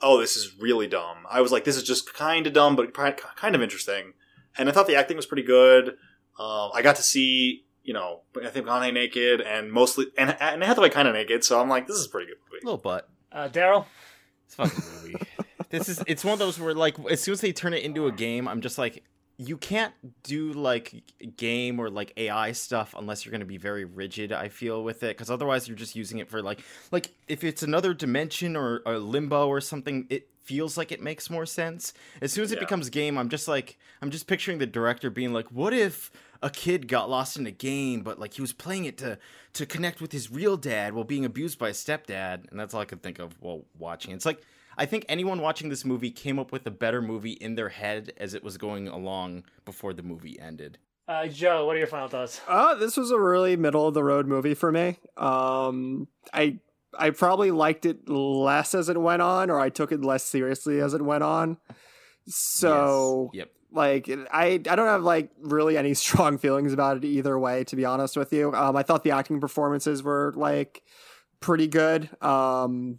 oh, 0.00 0.20
this 0.20 0.36
is 0.36 0.56
really 0.58 0.86
dumb. 0.86 1.18
I 1.30 1.40
was 1.40 1.52
like, 1.52 1.64
this 1.64 1.76
is 1.76 1.82
just 1.84 2.12
kind 2.12 2.46
of 2.46 2.52
dumb, 2.52 2.76
but 2.76 2.92
kind 2.92 3.54
of 3.54 3.62
interesting. 3.62 4.14
And 4.56 4.68
I 4.68 4.72
thought 4.72 4.86
the 4.86 4.96
acting 4.96 5.16
was 5.16 5.26
pretty 5.26 5.44
good. 5.44 5.90
Um, 6.38 6.70
I 6.74 6.82
got 6.82 6.96
to 6.96 7.02
see, 7.02 7.64
you 7.82 7.94
know, 7.94 8.22
I 8.42 8.48
think 8.48 8.66
McConaughey 8.66 8.92
naked 8.92 9.40
and 9.40 9.72
mostly 9.72 10.06
and 10.16 10.36
and 10.40 10.62
Hathaway 10.62 10.90
kind 10.90 11.08
of 11.08 11.14
naked, 11.14 11.44
so 11.44 11.60
I'm 11.60 11.68
like, 11.68 11.86
this 11.86 11.96
is 11.96 12.06
a 12.06 12.10
pretty 12.10 12.26
good 12.26 12.38
movie. 12.50 12.64
little 12.64 12.78
butt. 12.78 13.08
Uh, 13.30 13.48
Daryl. 13.48 13.86
It's 14.46 14.58
a 14.58 14.68
fucking 14.68 14.84
movie. 15.02 15.26
this 15.70 15.88
is 15.88 16.02
it's 16.06 16.24
one 16.24 16.32
of 16.32 16.38
those 16.38 16.58
where 16.58 16.74
like 16.74 16.96
as 17.10 17.22
soon 17.22 17.32
as 17.32 17.40
they 17.40 17.52
turn 17.52 17.74
it 17.74 17.82
into 17.82 18.06
a 18.06 18.12
game, 18.12 18.48
I'm 18.48 18.60
just 18.60 18.78
like 18.78 19.04
you 19.40 19.56
can't 19.56 19.94
do 20.24 20.52
like 20.52 21.04
game 21.36 21.78
or 21.78 21.88
like 21.90 22.12
AI 22.16 22.50
stuff 22.52 22.92
unless 22.98 23.24
you're 23.24 23.30
going 23.30 23.40
to 23.40 23.46
be 23.46 23.56
very 23.56 23.84
rigid. 23.84 24.32
I 24.32 24.48
feel 24.48 24.82
with 24.82 25.04
it 25.04 25.16
because 25.16 25.30
otherwise 25.30 25.68
you're 25.68 25.76
just 25.76 25.94
using 25.94 26.18
it 26.18 26.28
for 26.28 26.42
like 26.42 26.60
like 26.90 27.12
if 27.28 27.44
it's 27.44 27.62
another 27.62 27.94
dimension 27.94 28.56
or 28.56 28.82
a 28.84 28.98
limbo 28.98 29.46
or 29.46 29.60
something, 29.60 30.06
it 30.10 30.28
feels 30.42 30.76
like 30.78 30.90
it 30.90 31.00
makes 31.02 31.28
more 31.30 31.44
sense. 31.46 31.92
As 32.22 32.32
soon 32.32 32.42
as 32.42 32.50
it 32.52 32.56
Yeah. 32.56 32.60
becomes 32.64 32.88
game, 32.90 33.16
I'm 33.18 33.28
just 33.28 33.46
like 33.46 33.78
I'm 34.02 34.10
just 34.10 34.26
picturing 34.26 34.58
the 34.58 34.66
director 34.66 35.08
being 35.10 35.32
like, 35.32 35.46
what 35.52 35.72
if 35.72 36.10
a 36.42 36.50
kid 36.50 36.88
got 36.88 37.10
lost 37.10 37.36
in 37.36 37.46
a 37.46 37.50
game, 37.52 38.00
but 38.00 38.18
like 38.18 38.34
he 38.34 38.40
was 38.40 38.52
playing 38.52 38.86
it 38.86 38.96
to 38.98 39.18
to 39.52 39.66
connect 39.66 40.00
with 40.00 40.10
his 40.10 40.30
real 40.32 40.56
dad 40.56 40.94
while 40.94 41.04
being 41.04 41.24
abused 41.24 41.58
by 41.58 41.68
his 41.68 41.76
stepdad, 41.76 42.50
and 42.50 42.58
that's 42.58 42.74
all 42.74 42.80
I 42.80 42.86
could 42.86 43.02
think 43.02 43.18
of 43.20 43.34
while 43.40 43.64
watching. 43.78 44.12
It's 44.12 44.26
like 44.26 44.40
I 44.78 44.86
think 44.86 45.04
anyone 45.08 45.40
watching 45.42 45.68
this 45.68 45.84
movie 45.84 46.10
came 46.10 46.38
up 46.38 46.52
with 46.52 46.64
a 46.66 46.70
better 46.70 47.02
movie 47.02 47.32
in 47.32 47.56
their 47.56 47.68
head 47.68 48.12
as 48.16 48.32
it 48.32 48.42
was 48.44 48.56
going 48.56 48.86
along 48.88 49.44
before 49.64 49.92
the 49.92 50.02
movie 50.04 50.38
ended. 50.40 50.78
Uh, 51.08 51.26
Joe, 51.26 51.66
what 51.66 51.74
are 51.74 51.78
your 51.78 51.88
final 51.88 52.06
thoughts? 52.08 52.40
Uh, 52.46 52.74
this 52.76 52.96
was 52.96 53.10
a 53.10 53.18
really 53.18 53.56
middle 53.56 53.88
of 53.88 53.94
the 53.94 54.04
road 54.04 54.26
movie 54.26 54.54
for 54.54 54.70
me. 54.70 54.98
Um, 55.16 56.06
I 56.32 56.58
I 56.98 57.10
probably 57.10 57.50
liked 57.50 57.86
it 57.86 58.08
less 58.08 58.74
as 58.74 58.88
it 58.88 59.00
went 59.00 59.20
on, 59.22 59.50
or 59.50 59.58
I 59.58 59.68
took 59.68 59.90
it 59.92 60.02
less 60.02 60.24
seriously 60.24 60.80
as 60.80 60.94
it 60.94 61.02
went 61.02 61.22
on. 61.24 61.58
So, 62.26 63.30
Yes. 63.32 63.40
Yep. 63.40 63.50
like, 63.72 64.10
I 64.32 64.46
I 64.52 64.58
don't 64.58 64.86
have 64.86 65.02
like 65.02 65.30
really 65.40 65.76
any 65.76 65.94
strong 66.04 66.38
feelings 66.38 66.72
about 66.72 66.98
it 66.98 67.04
either 67.04 67.38
way. 67.38 67.64
To 67.64 67.76
be 67.76 67.84
honest 67.84 68.16
with 68.16 68.32
you, 68.32 68.52
um, 68.54 68.76
I 68.76 68.82
thought 68.82 69.02
the 69.04 69.12
acting 69.12 69.40
performances 69.40 70.02
were 70.02 70.32
like 70.36 70.82
pretty 71.40 71.66
good. 71.68 72.10
Um, 72.22 72.98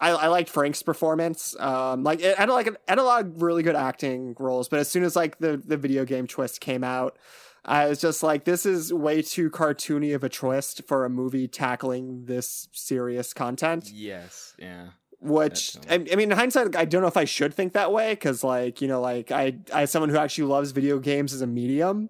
I, 0.00 0.10
I 0.10 0.26
liked 0.28 0.48
Frank's 0.48 0.82
performance. 0.82 1.54
Um, 1.58 2.02
like 2.02 2.20
it 2.20 2.36
had 2.36 2.48
like 2.48 2.66
it 2.66 2.76
had 2.88 2.98
a 2.98 3.04
lot 3.04 3.24
of 3.24 3.42
really 3.42 3.62
good 3.62 3.76
acting 3.76 4.34
roles, 4.38 4.68
but 4.68 4.78
as 4.78 4.88
soon 4.88 5.04
as 5.04 5.14
like 5.14 5.38
the 5.38 5.56
the 5.56 5.76
video 5.76 6.04
game 6.04 6.26
twist 6.26 6.60
came 6.60 6.82
out, 6.82 7.18
I 7.64 7.86
was 7.86 8.00
just 8.00 8.22
like, 8.22 8.44
this 8.44 8.64
is 8.64 8.92
way 8.92 9.22
too 9.22 9.50
cartoony 9.50 10.14
of 10.14 10.24
a 10.24 10.28
twist 10.28 10.82
for 10.88 11.04
a 11.04 11.10
movie 11.10 11.46
tackling 11.46 12.24
this 12.24 12.68
serious 12.72 13.34
content. 13.34 13.90
Yes. 13.92 14.54
Yeah. 14.58 14.88
Which 15.20 15.76
I, 15.90 15.96
I 15.96 16.16
mean, 16.16 16.30
in 16.32 16.38
hindsight, 16.38 16.74
I 16.74 16.86
don't 16.86 17.02
know 17.02 17.08
if 17.08 17.18
I 17.18 17.26
should 17.26 17.52
think 17.52 17.74
that 17.74 17.92
way 17.92 18.12
because, 18.12 18.42
like, 18.42 18.80
you 18.80 18.88
know, 18.88 19.02
like 19.02 19.30
I, 19.30 19.58
I, 19.70 19.82
as 19.82 19.90
someone 19.90 20.08
who 20.08 20.16
actually 20.16 20.44
loves 20.44 20.70
video 20.70 20.98
games 20.98 21.34
as 21.34 21.42
a 21.42 21.46
medium, 21.46 22.08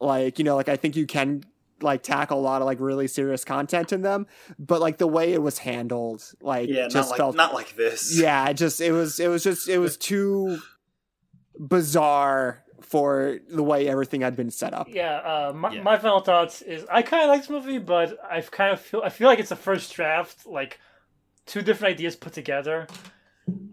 like, 0.00 0.38
you 0.38 0.46
know, 0.46 0.56
like 0.56 0.70
I 0.70 0.76
think 0.76 0.96
you 0.96 1.06
can 1.06 1.44
like 1.80 2.02
tackle 2.02 2.38
a 2.38 2.42
lot 2.42 2.60
of 2.62 2.66
like 2.66 2.80
really 2.80 3.06
serious 3.08 3.44
content 3.44 3.92
in 3.92 4.02
them, 4.02 4.26
but 4.58 4.80
like 4.80 4.98
the 4.98 5.06
way 5.06 5.32
it 5.32 5.42
was 5.42 5.58
handled, 5.58 6.24
like, 6.40 6.68
Yeah, 6.68 6.88
just 6.88 6.94
not 6.94 7.08
like 7.10 7.16
felt 7.18 7.36
not 7.36 7.54
like 7.54 7.76
this. 7.76 8.18
yeah, 8.20 8.48
it 8.48 8.54
just 8.54 8.80
it 8.80 8.92
was 8.92 9.20
it 9.20 9.28
was 9.28 9.42
just 9.44 9.68
it 9.68 9.78
was 9.78 9.96
too 9.96 10.58
bizarre 11.58 12.64
for 12.80 13.38
the 13.50 13.62
way 13.62 13.88
everything 13.88 14.20
had 14.22 14.36
been 14.36 14.50
set 14.50 14.72
up. 14.72 14.88
Yeah, 14.90 15.16
uh, 15.16 15.52
my, 15.54 15.72
Yeah. 15.74 15.82
my 15.82 15.98
final 15.98 16.20
thoughts 16.20 16.62
is 16.62 16.86
I 16.90 17.02
kind 17.02 17.22
of 17.24 17.28
like 17.28 17.40
this 17.42 17.50
movie, 17.50 17.78
but 17.78 18.18
I 18.24 18.40
kind 18.40 18.72
of 18.72 18.80
feel 18.80 19.02
I 19.04 19.10
feel 19.10 19.28
like 19.28 19.38
it's 19.38 19.50
a 19.50 19.56
first 19.56 19.92
draft, 19.94 20.46
like 20.46 20.78
two 21.46 21.62
different 21.62 21.94
ideas 21.94 22.16
put 22.16 22.32
together. 22.32 22.86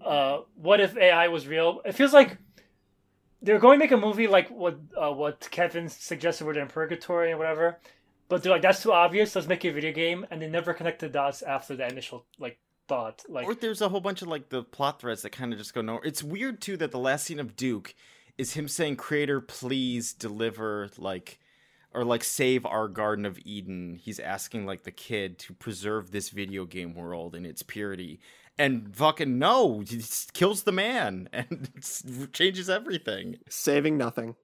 Uh, 0.04 0.40
what 0.56 0.80
if 0.80 0.98
AI 0.98 1.28
was 1.28 1.48
real? 1.48 1.82
It 1.86 1.94
feels 1.94 2.14
like 2.14 2.38
they're 3.42 3.60
going 3.60 3.78
to 3.80 3.84
make 3.84 3.92
a 3.92 3.98
movie 3.98 4.28
like 4.28 4.50
what 4.50 4.80
uh, 5.00 5.12
what 5.12 5.48
Kevin 5.52 5.88
suggested, 5.90 6.46
where 6.46 6.54
they're 6.54 6.64
in 6.64 6.70
purgatory 6.70 7.30
and 7.30 7.38
whatever. 7.40 7.80
But 8.28 8.42
they're 8.42 8.52
like, 8.52 8.62
that's 8.62 8.82
too 8.82 8.92
obvious. 8.92 9.36
Let's 9.36 9.48
make 9.48 9.64
a 9.66 9.72
video 9.72 9.92
game, 9.92 10.26
and 10.32 10.42
they 10.42 10.48
never 10.50 10.74
connect 10.74 11.00
the 11.00 11.10
dots 11.10 11.42
after 11.42 11.76
the 11.76 11.88
initial 11.88 12.26
like 12.40 12.60
thought. 12.88 13.24
Like, 13.30 13.46
or 13.46 13.54
there's 13.54 13.82
a 13.82 13.90
whole 13.90 14.02
bunch 14.02 14.22
of 14.22 14.28
like 14.28 14.50
the 14.50 14.64
plot 14.64 15.00
threads 15.00 15.22
that 15.22 15.32
kind 15.32 15.54
of 15.54 15.60
just 15.60 15.74
go 15.74 15.82
nowhere. 15.82 16.04
It's 16.04 16.24
weird 16.24 16.62
too 16.62 16.78
that 16.78 16.92
the 16.92 17.00
last 17.00 17.26
scene 17.26 17.40
of 17.40 17.56
Duke 17.56 17.94
is 18.38 18.54
him 18.54 18.68
saying, 18.68 18.98
"Creator, 18.98 19.42
please 19.42 20.14
deliver 20.14 20.90
like." 20.98 21.40
Or 21.94 22.04
like 22.04 22.26
save 22.26 22.66
our 22.66 22.90
Garden 22.90 23.26
of 23.26 23.40
Eden. 23.46 23.96
He's 23.96 24.20
asking 24.20 24.66
like 24.66 24.84
the 24.84 24.92
kid 24.92 25.40
to 25.40 25.54
preserve 25.54 26.12
this 26.12 26.28
video 26.30 26.66
game 26.66 26.94
world 26.94 27.36
in 27.36 27.46
its 27.46 27.64
purity, 27.64 28.20
and 28.58 28.96
fucking 28.96 29.40
no, 29.40 29.80
he 29.80 29.86
just 29.86 30.34
kills 30.34 30.64
the 30.64 30.74
man 30.74 31.30
and 31.34 31.70
changes 32.34 32.70
everything. 32.70 33.38
Saving 33.50 33.98
nothing. 33.98 34.36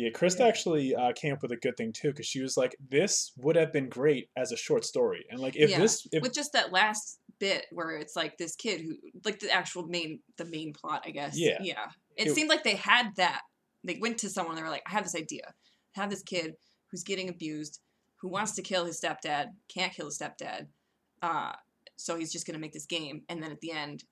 Yeah, 0.00 0.08
Krista 0.08 0.48
actually 0.48 0.94
uh, 0.94 1.12
came 1.12 1.34
up 1.34 1.42
with 1.42 1.52
a 1.52 1.58
good 1.58 1.76
thing 1.76 1.92
too, 1.92 2.08
because 2.08 2.24
she 2.24 2.40
was 2.40 2.56
like, 2.56 2.74
"This 2.88 3.32
would 3.36 3.54
have 3.54 3.70
been 3.70 3.90
great 3.90 4.30
as 4.34 4.50
a 4.50 4.56
short 4.56 4.86
story," 4.86 5.26
and 5.30 5.38
like 5.38 5.56
if 5.56 5.68
yeah. 5.68 5.78
this, 5.78 6.06
if 6.10 6.22
with 6.22 6.32
just 6.32 6.54
that 6.54 6.72
last 6.72 7.20
bit 7.38 7.66
where 7.70 7.90
it's 7.98 8.16
like 8.16 8.38
this 8.38 8.56
kid 8.56 8.80
who, 8.80 8.96
like 9.26 9.40
the 9.40 9.50
actual 9.50 9.86
main, 9.86 10.20
the 10.38 10.46
main 10.46 10.72
plot, 10.72 11.02
I 11.04 11.10
guess. 11.10 11.38
Yeah. 11.38 11.58
Yeah. 11.60 11.86
It, 12.16 12.28
It- 12.28 12.34
seemed 12.34 12.48
like 12.48 12.64
they 12.64 12.76
had 12.76 13.10
that. 13.16 13.42
They 13.84 13.98
went 14.00 14.16
to 14.18 14.30
someone. 14.30 14.56
They 14.56 14.62
were 14.62 14.70
like, 14.70 14.84
"I 14.86 14.92
have 14.92 15.04
this 15.04 15.14
idea. 15.16 15.52
I 15.94 16.00
have 16.00 16.08
this 16.08 16.22
kid 16.22 16.54
who's 16.90 17.02
getting 17.02 17.28
abused, 17.28 17.80
who 18.22 18.28
wants 18.28 18.52
to 18.52 18.62
kill 18.62 18.86
his 18.86 18.98
stepdad, 18.98 19.48
can't 19.68 19.92
kill 19.92 20.06
his 20.06 20.18
stepdad, 20.18 20.68
uh, 21.20 21.52
so 21.96 22.16
he's 22.16 22.32
just 22.32 22.46
gonna 22.46 22.58
make 22.58 22.72
this 22.72 22.86
game." 22.86 23.22
And 23.28 23.42
then 23.42 23.52
at 23.52 23.60
the 23.60 23.72
end, 23.72 24.04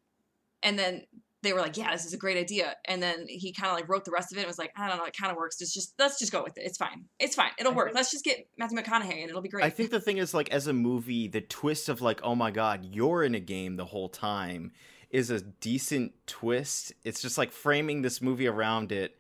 and 0.63 0.79
then 0.79 1.07
they 1.43 1.53
were 1.53 1.61
like, 1.61 1.77
"Yeah, 1.77 1.93
this 1.93 2.05
is 2.05 2.13
a 2.13 2.19
great 2.19 2.37
idea." 2.37 2.75
And 2.87 3.03
then 3.03 3.27
he 3.29 3.53
kind 3.53 3.71
of 3.71 3.77
like 3.77 3.89
wrote 3.89 4.05
the 4.05 4.11
rest 4.11 4.33
of 4.33 4.39
it. 4.39 4.43
and 4.43 4.49
was 4.49 4.59
like, 4.59 4.73
"I 4.77 4.89
don't 4.89 4.99
know, 4.99 5.05
it 5.05 5.17
kind 5.17 5.31
of 5.31 5.37
works. 5.37 5.61
It's 5.61 5.73
just 5.73 5.95
let's 5.99 6.19
just 6.19 6.33
go 6.33 6.43
with 6.43 6.57
it. 6.59 6.63
It's 6.65 6.79
fine. 6.79 7.05
It's 7.19 7.35
fine. 7.35 7.51
It'll 7.59 7.75
work. 7.75 7.93
Let's 7.95 8.11
just 8.11 8.25
get 8.25 8.49
Matthew 8.57 8.79
McConaughey 8.79 9.21
and 9.21 9.31
it'll 9.31 9.43
be 9.43 9.49
great." 9.49 9.65
I 9.65 9.71
think 9.71 9.91
the 9.91 10.01
thing 10.01 10.19
is 10.19 10.35
like 10.35 10.51
as 10.51 10.67
a 10.67 10.73
movie, 10.73 11.29
the 11.29 11.41
twist 11.41 11.89
of 11.89 12.01
like, 12.01 12.21
oh 12.23 12.35
my 12.35 12.51
god, 12.51 12.85
you're 12.85 13.23
in 13.23 13.35
a 13.35 13.41
game 13.41 13.77
the 13.77 13.87
whole 13.87 14.09
time 14.09 14.73
is 15.11 15.31
a 15.31 15.41
decent 15.41 16.13
twist. 16.27 16.93
It's 17.05 17.23
just 17.23 17.39
like 17.39 17.53
framing 17.53 18.03
this 18.03 18.21
movie 18.21 18.47
around 18.47 18.93
it 18.93 19.17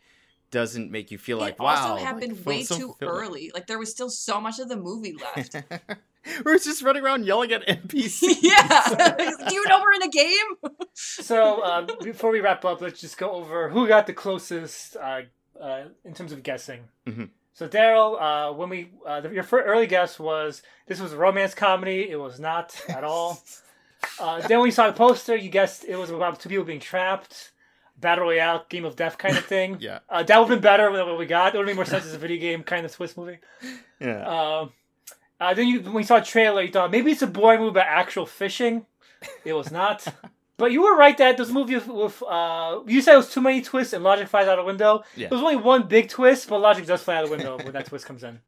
doesn't 0.51 0.91
make 0.91 1.11
you 1.11 1.19
feel 1.19 1.39
like 1.39 1.55
it 1.55 1.61
wow. 1.61 1.93
also 1.93 2.05
happened 2.05 2.35
felt 2.37 2.47
way 2.47 2.63
so 2.63 2.77
too 2.77 2.87
fulfilling. 2.87 3.15
early. 3.15 3.51
Like 3.55 3.67
there 3.67 3.79
was 3.79 3.91
still 3.91 4.11
so 4.11 4.41
much 4.41 4.59
of 4.59 4.69
the 4.69 4.77
movie 4.77 5.15
left. 5.37 5.57
We're 6.45 6.59
just 6.59 6.83
running 6.83 7.03
around 7.05 7.25
yelling 7.27 7.53
at 7.53 7.67
NPCs. 7.67 8.39
yeah. 8.43 9.15
Do 9.49 9.55
you 9.55 9.65
know 9.69 9.81
we're 9.81 9.95
in 9.95 10.03
a 10.03 10.11
game? 10.11 10.73
So 10.95 11.61
uh, 11.63 11.87
before 12.03 12.31
we 12.31 12.41
wrap 12.41 12.65
up, 12.65 12.81
let's 12.81 13.01
just 13.01 13.19
go 13.19 13.31
over 13.31 13.69
who 13.69 13.87
got 13.89 14.07
the 14.07 14.13
closest 14.13 14.97
uh, 14.97 15.23
uh, 15.61 15.85
in 16.05 16.15
terms 16.15 16.33
of 16.33 16.43
guessing. 16.43 16.81
Mhm. 17.07 17.31
So 17.53 17.69
Daryl, 17.69 18.21
uh, 18.21 18.53
when 18.53 18.69
we 18.69 18.91
uh, 19.07 19.21
the, 19.21 19.31
your 19.31 19.43
first 19.43 19.67
early 19.67 19.87
guess 19.87 20.19
was 20.19 20.63
this 20.87 21.01
was 21.01 21.13
a 21.13 21.17
romance 21.17 21.55
comedy. 21.55 22.09
It 22.09 22.17
was 22.17 22.39
not 22.39 22.81
at 22.89 23.05
all. 23.05 23.43
uh, 24.21 24.41
then 24.47 24.59
when 24.59 24.67
you 24.67 24.73
saw 24.73 24.87
the 24.87 24.93
poster, 24.93 25.35
you 25.35 25.51
guessed 25.51 25.85
it 25.85 25.97
was 25.97 26.11
about 26.11 26.39
two 26.39 26.49
people 26.49 26.65
being 26.65 26.79
trapped, 26.79 27.53
battle 28.01 28.25
royale, 28.25 28.65
game 28.69 28.85
of 28.85 28.97
death 28.97 29.19
kind 29.19 29.37
of 29.37 29.45
thing. 29.55 29.79
Yeah. 29.81 30.01
uh, 30.09 30.23
that 30.23 30.39
would 30.39 30.49
have 30.49 30.57
been 30.59 30.63
better 30.63 30.93
than 30.93 31.07
what 31.07 31.19
we 31.19 31.27
got. 31.27 31.55
It 31.55 31.59
would 31.59 31.67
have 31.67 31.75
made 31.75 31.77
more 31.77 31.85
sense 31.85 32.07
as 32.07 32.15
a 32.15 32.19
video 32.19 32.39
game 32.41 32.63
kind 32.63 32.85
of 32.87 32.93
twist 32.93 33.17
movie. 33.17 33.39
Yeah. 34.01 34.23
Um, 34.61 34.73
uh, 35.41 35.55
then 35.55 35.67
you, 35.67 35.81
when 35.81 35.97
you 35.97 36.03
saw 36.05 36.19
a 36.19 36.23
trailer, 36.25 36.63
you 36.63 36.71
thought 36.71 36.93
maybe 36.93 37.11
it's 37.11 37.23
a 37.23 37.27
boring 37.27 37.59
movie 37.59 37.71
about 37.71 37.87
actual 37.89 38.27
fishing. 38.27 38.87
It 39.45 39.53
was 39.53 39.73
not. 39.73 40.07
but 40.57 40.71
you 40.71 40.83
were 40.83 40.97
right 40.97 41.19
that 41.19 41.37
this 41.37 41.51
movie 41.51 41.75
with, 41.75 41.89
with 41.89 42.23
uh, 42.23 42.79
you 42.87 43.03
said 43.03 43.15
it 43.15 43.17
was 43.17 43.33
too 43.33 43.41
many 43.41 43.61
twists 43.61 43.93
and 43.93 44.05
logic 44.05 44.29
flies 44.29 44.47
out 44.47 44.55
the 44.55 44.63
window. 44.63 45.03
Yeah. 45.17 45.29
There 45.29 45.37
was 45.37 45.43
only 45.43 45.57
one 45.57 45.89
big 45.89 46.09
twist, 46.09 46.49
but 46.49 46.59
logic 46.61 46.87
does 46.87 47.03
fly 47.03 47.17
out 47.17 47.25
of 47.25 47.31
the 47.31 47.37
window 47.37 47.57
when 47.57 47.73
that 47.73 47.87
twist 47.87 48.07
comes 48.07 48.23
in. 48.23 48.39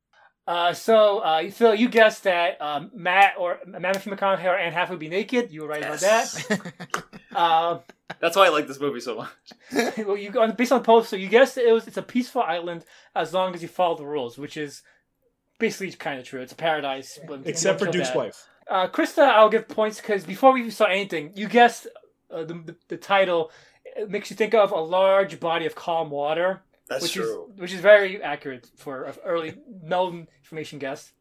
Uh, 0.47 0.73
so, 0.73 1.19
uh, 1.19 1.49
Phil, 1.51 1.75
you 1.75 1.89
guessed 1.89 2.25
that 2.25 2.61
um, 2.61 2.91
Matt 2.95 3.35
or 3.39 3.59
Matthew 3.67 4.13
McConaughey 4.13 4.45
or 4.45 4.57
Anne 4.57 4.73
Hathaway 4.73 4.95
would 4.95 5.01
be 5.01 5.09
naked. 5.09 5.53
You 5.53 5.63
were 5.63 5.69
right 5.69 5.83
about 5.83 6.01
that. 6.01 6.73
uh, 7.35 7.79
That's 8.21 8.37
why 8.37 8.47
I 8.47 8.49
like 8.49 8.67
this 8.67 8.81
movie 8.81 9.01
so 9.01 9.17
much. 9.17 9.99
well, 9.99 10.17
you 10.17 10.33
on 10.41 10.53
based 10.57 10.73
on 10.73 10.81
the 10.81 10.85
poster, 10.85 11.17
you 11.17 11.29
guessed 11.29 11.57
it 11.57 11.73
was 11.73 11.87
it's 11.87 11.97
a 11.97 12.03
peaceful 12.03 12.43
island 12.43 12.85
as 13.15 13.33
long 13.33 13.55
as 13.55 13.63
you 13.63 13.69
follow 13.69 13.97
the 13.97 14.05
rules, 14.05 14.39
which 14.39 14.57
is 14.57 14.83
basically 15.59 15.93
kind 15.93 16.19
of 16.19 16.27
true. 16.27 16.41
It's 16.41 16.53
a 16.53 16.57
paradise, 16.57 17.21
but 17.29 17.43
except 17.45 17.79
for 17.79 17.85
don't 17.85 17.93
Duke's 17.93 18.09
dad. 18.09 18.17
wife. 18.17 18.47
Uh, 18.69 18.89
Krista, 18.89 19.23
I'll 19.29 19.49
give 19.49 19.69
points 19.69 20.01
because 20.01 20.25
before 20.25 20.53
we 20.53 20.71
saw 20.71 20.87
anything, 20.87 21.33
you 21.37 21.49
guessed 21.49 21.87
uh, 22.31 22.45
the, 22.45 22.55
the 22.55 22.77
the 22.89 22.97
title. 22.97 23.53
It 23.97 24.11
makes 24.11 24.31
you 24.31 24.37
think 24.37 24.55
of 24.55 24.73
a 24.73 24.81
large 24.81 25.39
body 25.41 25.67
of 25.67 25.75
calm 25.75 26.11
water. 26.11 26.63
That's 26.91 27.03
which 27.05 27.13
true. 27.15 27.47
Is, 27.55 27.59
which 27.61 27.73
is 27.73 27.81
very 27.81 28.23
accurate 28.23 28.69
for 28.77 29.05
an 29.05 29.15
early 29.25 29.55
known 29.83 30.27
information 30.43 30.79
guess. 30.79 31.13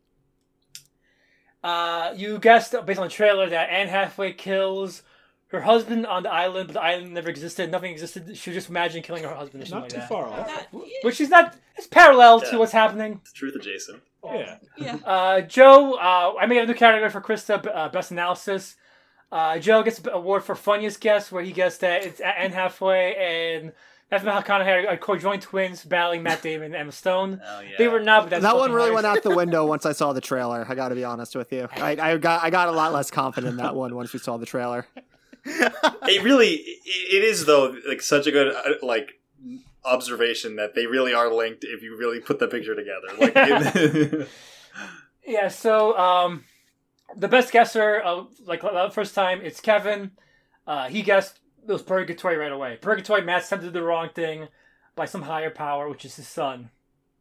Uh, 1.64 2.14
you 2.16 2.40
guessed 2.40 2.74
based 2.86 3.00
on 3.00 3.08
the 3.08 3.14
trailer 3.14 3.50
that 3.50 3.70
Anne 3.70 3.88
Hathaway 3.88 4.34
kills 4.34 5.04
her 5.48 5.62
husband 5.62 6.06
on 6.06 6.24
the 6.24 6.32
island, 6.32 6.68
but 6.68 6.74
the 6.74 6.82
island 6.82 7.14
never 7.14 7.30
existed. 7.30 7.70
Nothing 7.72 7.92
existed. 7.92 8.38
She 8.38 8.54
just 8.54 8.70
imagined 8.70 9.04
killing 9.04 9.24
her 9.24 9.34
husband 9.34 9.64
or 9.64 9.66
something 9.66 9.80
Not 9.80 9.82
like 9.82 9.92
too 9.92 9.98
that. 9.98 10.10
far 10.10 10.26
off. 10.28 10.48
That- 10.48 10.68
Which 11.04 11.20
is 11.22 11.30
not. 11.30 11.56
It's 11.76 11.88
parallel 11.88 12.42
Yeah. 12.44 12.52
to 12.52 12.60
what's 12.60 12.72
happening. 12.72 13.22
Truth 13.34 13.56
adjacent. 13.56 14.02
Yeah. 14.24 14.58
yeah. 14.78 14.98
Uh, 15.06 15.42
Joe, 15.42 15.94
uh, 15.96 16.34
I 16.40 16.46
made 16.46 16.60
a 16.62 16.66
new 16.66 16.74
category 16.74 17.10
for 17.10 17.22
Krista, 17.22 17.66
uh, 17.74 17.90
best 17.90 18.12
analysis. 18.12 18.76
Uh, 19.32 19.60
Joe 19.60 19.84
gets 19.84 20.00
an 20.00 20.10
award 20.10 20.44
for 20.44 20.56
funniest 20.56 21.00
guess, 21.02 21.32
where 21.32 21.44
he 21.44 21.52
guessed 21.52 21.82
that 21.82 22.04
it's 22.06 22.20
A- 22.20 22.40
Anne 22.40 22.52
Hathaway 22.52 23.16
and 23.62 23.74
Matthew 24.12 24.30
McConaughey 24.30 24.88
are 24.90 24.98
co-joint 24.98 25.42
twins 25.44 25.84
battling 25.84 26.24
Matt 26.24 26.42
Damon 26.44 26.68
and 26.68 26.76
Emma 26.76 26.92
Stone. 26.92 27.42
Oh 27.46 27.60
yeah. 27.60 27.70
They 27.78 27.88
were 27.88 28.00
not, 28.00 28.24
but 28.24 28.30
that's 28.32 28.42
that 28.44 28.56
one 28.56 28.70
fucking 28.70 28.76
really 28.76 28.92
went 28.92 29.06
out 29.06 29.22
the 29.24 29.36
window 29.36 29.66
once 29.66 29.86
I 29.86 29.92
saw 29.94 30.14
the 30.14 30.22
trailer. 30.22 30.66
I 30.68 30.76
got 30.76 30.90
to 30.90 30.96
be 30.96 31.04
honest 31.04 31.36
with 31.36 31.52
you. 31.52 31.68
I, 31.76 31.92
I 32.00 32.18
got 32.18 32.44
I 32.44 32.50
got 32.50 32.70
a 32.70 32.72
lot 32.72 32.92
less 32.94 33.12
confident 33.12 33.52
in 33.52 33.58
that 33.58 33.76
one 33.76 33.96
once 33.96 34.12
we 34.14 34.20
saw 34.20 34.38
the 34.38 34.46
trailer. 34.46 34.88
It 35.46 36.24
really, 36.24 36.50
it, 36.56 36.80
it 36.86 37.24
is 37.24 37.46
though, 37.46 37.76
like 37.88 38.02
such 38.02 38.28
a 38.28 38.32
good 38.32 38.54
uh, 38.54 38.74
like 38.86 39.20
observation 39.86 40.58
that 40.58 40.76
they 40.76 40.86
really 40.86 41.14
are 41.14 41.34
linked 41.34 41.64
if 41.64 41.82
you 41.82 41.96
really 41.98 42.20
put 42.20 42.40
the 42.40 42.48
picture 42.48 42.76
together. 42.76 43.08
Like, 43.20 43.34
it- 43.36 44.28
Yeah, 45.26 45.48
so 45.50 45.96
um, 45.98 46.44
the 47.16 47.28
best 47.28 47.52
guesser, 47.52 48.02
uh, 48.04 48.24
like 48.48 48.62
the 48.62 48.90
first 48.92 49.14
time, 49.14 49.42
it's 49.44 49.60
Kevin. 49.62 50.12
Uh, 50.66 50.88
he 50.88 51.04
guessed 51.04 51.40
it 51.68 51.72
was 51.72 51.82
Purgatory 51.82 52.38
right 52.38 52.52
away. 52.52 52.78
Purgatory, 52.82 53.22
Matt 53.22 53.46
sent 53.46 53.62
to 53.62 53.68
do 53.68 53.74
the 53.74 53.84
wrong 53.84 54.10
thing 54.14 54.48
by 54.96 55.06
some 55.06 55.22
higher 55.24 55.50
power, 55.50 55.90
which 55.90 56.06
is 56.06 56.16
his 56.16 56.28
son, 56.28 56.70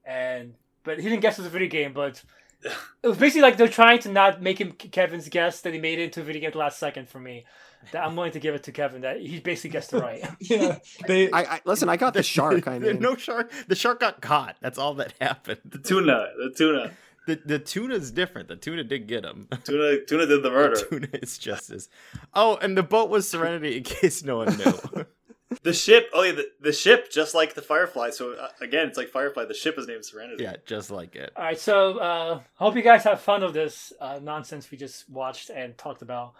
and 0.05 0.55
but 0.85 0.99
he 0.99 1.09
didn't 1.09 1.23
guess 1.23 1.39
it 1.39 1.43
was 1.43 1.47
a 1.47 1.51
video 1.51 1.69
game. 1.69 1.93
But 1.93 2.23
it 3.03 3.07
was 3.07 3.19
basically 3.19 3.43
like 3.43 3.57
they're 3.57 3.69
trying 3.69 4.01
to 4.01 4.11
not 4.11 4.43
make 4.43 4.61
him 4.61 4.73
Kevin's 4.73 5.29
guess 5.29 5.61
that 5.63 5.73
he 5.73 5.81
made 5.81 5.99
it 5.99 6.05
into 6.05 6.21
a 6.21 6.25
video 6.25 6.41
game 6.41 6.49
at 6.49 6.53
the 6.55 6.59
last 6.59 6.79
second 6.79 7.09
for 7.09 7.21
me. 7.21 7.45
That 7.93 8.05
I'm 8.05 8.17
willing 8.17 8.33
to 8.33 8.41
give 8.41 8.57
it 8.57 8.65
to 8.65 8.73
Kevin 8.73 9.03
that 9.03 9.21
he 9.21 9.39
basically 9.39 9.71
guessed 9.71 9.93
it 9.93 10.01
right. 10.01 10.25
Yeah. 10.41 10.79
They 11.07 11.31
I, 11.31 11.43
I 11.43 11.61
listen. 11.65 11.89
I 11.89 11.97
got 11.97 12.15
the 12.15 12.23
shark. 12.25 12.67
I 12.67 12.79
mean, 12.81 12.99
no 12.99 13.15
shark. 13.17 13.53
The 13.69 13.77
shark 13.77 14.01
got 14.01 14.21
caught. 14.21 14.57
That's 14.61 14.79
all 14.79 14.95
that 14.95 15.15
happened. 15.21 15.61
the 15.65 15.79
tuna, 15.79 16.27
the 16.37 16.53
tuna, 16.57 16.91
The 17.29 17.39
the 17.45 17.59
tuna's 17.59 18.11
different. 18.11 18.49
The 18.49 18.57
tuna 18.57 18.85
did 18.85 19.07
get 19.07 19.23
him. 19.23 19.49
tuna, 19.65 20.03
tuna 20.07 20.25
did 20.25 20.43
the 20.43 20.51
murder. 20.51 20.77
The 20.77 20.85
tuna 20.89 21.09
is 21.13 21.37
justice. 21.37 21.91
Oh, 22.33 22.57
and 22.57 22.75
the 22.75 22.83
boat 22.83 23.11
was 23.11 23.29
Serenity. 23.29 23.77
In 23.77 23.83
case 24.01 24.25
no 24.25 24.39
one 24.39 24.57
knew. 24.57 25.05
The 25.63 25.73
ship, 25.73 26.11
oh 26.13 26.23
yeah, 26.23 26.33
the, 26.33 26.45
the 26.61 26.73
ship, 26.73 27.11
just 27.11 27.35
like 27.35 27.55
the 27.55 27.63
Firefly. 27.63 28.11
So 28.11 28.33
uh, 28.33 28.49
again, 28.61 28.87
it's 28.87 28.99
like 28.99 29.09
Firefly. 29.09 29.47
The 29.47 29.55
ship 29.55 29.79
is 29.79 29.87
named 29.87 30.05
Serenity. 30.05 30.45
yeah, 30.45 30.57
just 30.67 30.91
like 30.91 31.17
it. 31.17 31.33
All 31.37 31.43
right, 31.43 31.59
so 31.59 31.99
uh, 31.99 32.41
hope 32.55 32.77
you 32.77 32.83
guys 32.83 33.03
have 33.05 33.21
fun 33.23 33.43
of 33.43 33.55
this 33.55 33.93
uh, 33.99 34.21
nonsense 34.23 34.71
we 34.71 34.77
just 34.77 35.09
watched 35.09 35.49
and 35.51 35.77
talked 35.77 36.03
about. 36.03 36.35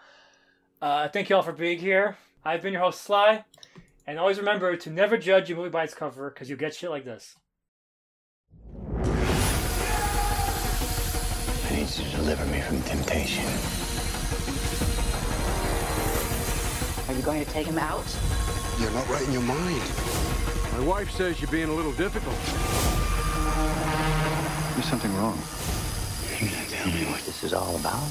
Uh, 0.79 1.07
thank 1.09 1.29
you 1.29 1.35
all 1.35 1.41
for 1.41 1.51
being 1.51 1.79
here. 1.79 2.17
I've 2.45 2.61
been 2.61 2.73
your 2.73 2.83
host 2.83 3.01
Sly, 3.01 3.43
and 4.05 4.19
always 4.19 4.37
remember 4.37 4.75
to 4.75 4.89
never 4.91 5.17
judge 5.17 5.49
a 5.49 5.55
movie 5.55 5.69
by 5.69 5.83
its 5.85 5.95
cover 5.95 6.29
because 6.29 6.47
you 6.49 6.55
get 6.55 6.75
shit 6.75 6.91
like 6.91 7.03
this. 7.03 7.35
To 11.99 12.05
deliver 12.15 12.45
me 12.45 12.61
from 12.61 12.81
temptation. 12.83 13.43
Are 17.09 17.13
you 17.13 17.21
going 17.23 17.43
to 17.43 17.51
take 17.51 17.67
him 17.67 17.77
out? 17.77 18.05
You're 18.79 18.89
not 18.91 19.09
right 19.09 19.27
in 19.27 19.33
your 19.33 19.41
mind. 19.41 19.81
My 20.73 20.85
wife 20.85 21.11
says 21.11 21.41
you're 21.41 21.51
being 21.51 21.67
a 21.67 21.73
little 21.73 21.91
difficult. 21.91 22.37
There's 24.75 24.89
something 24.89 25.13
wrong. 25.17 25.37
You're 26.39 26.49
gonna 26.49 26.69
tell 26.69 26.87
me 26.87 27.03
what 27.11 27.19
this 27.25 27.43
is 27.43 27.53
all 27.53 27.75
about? 27.75 28.07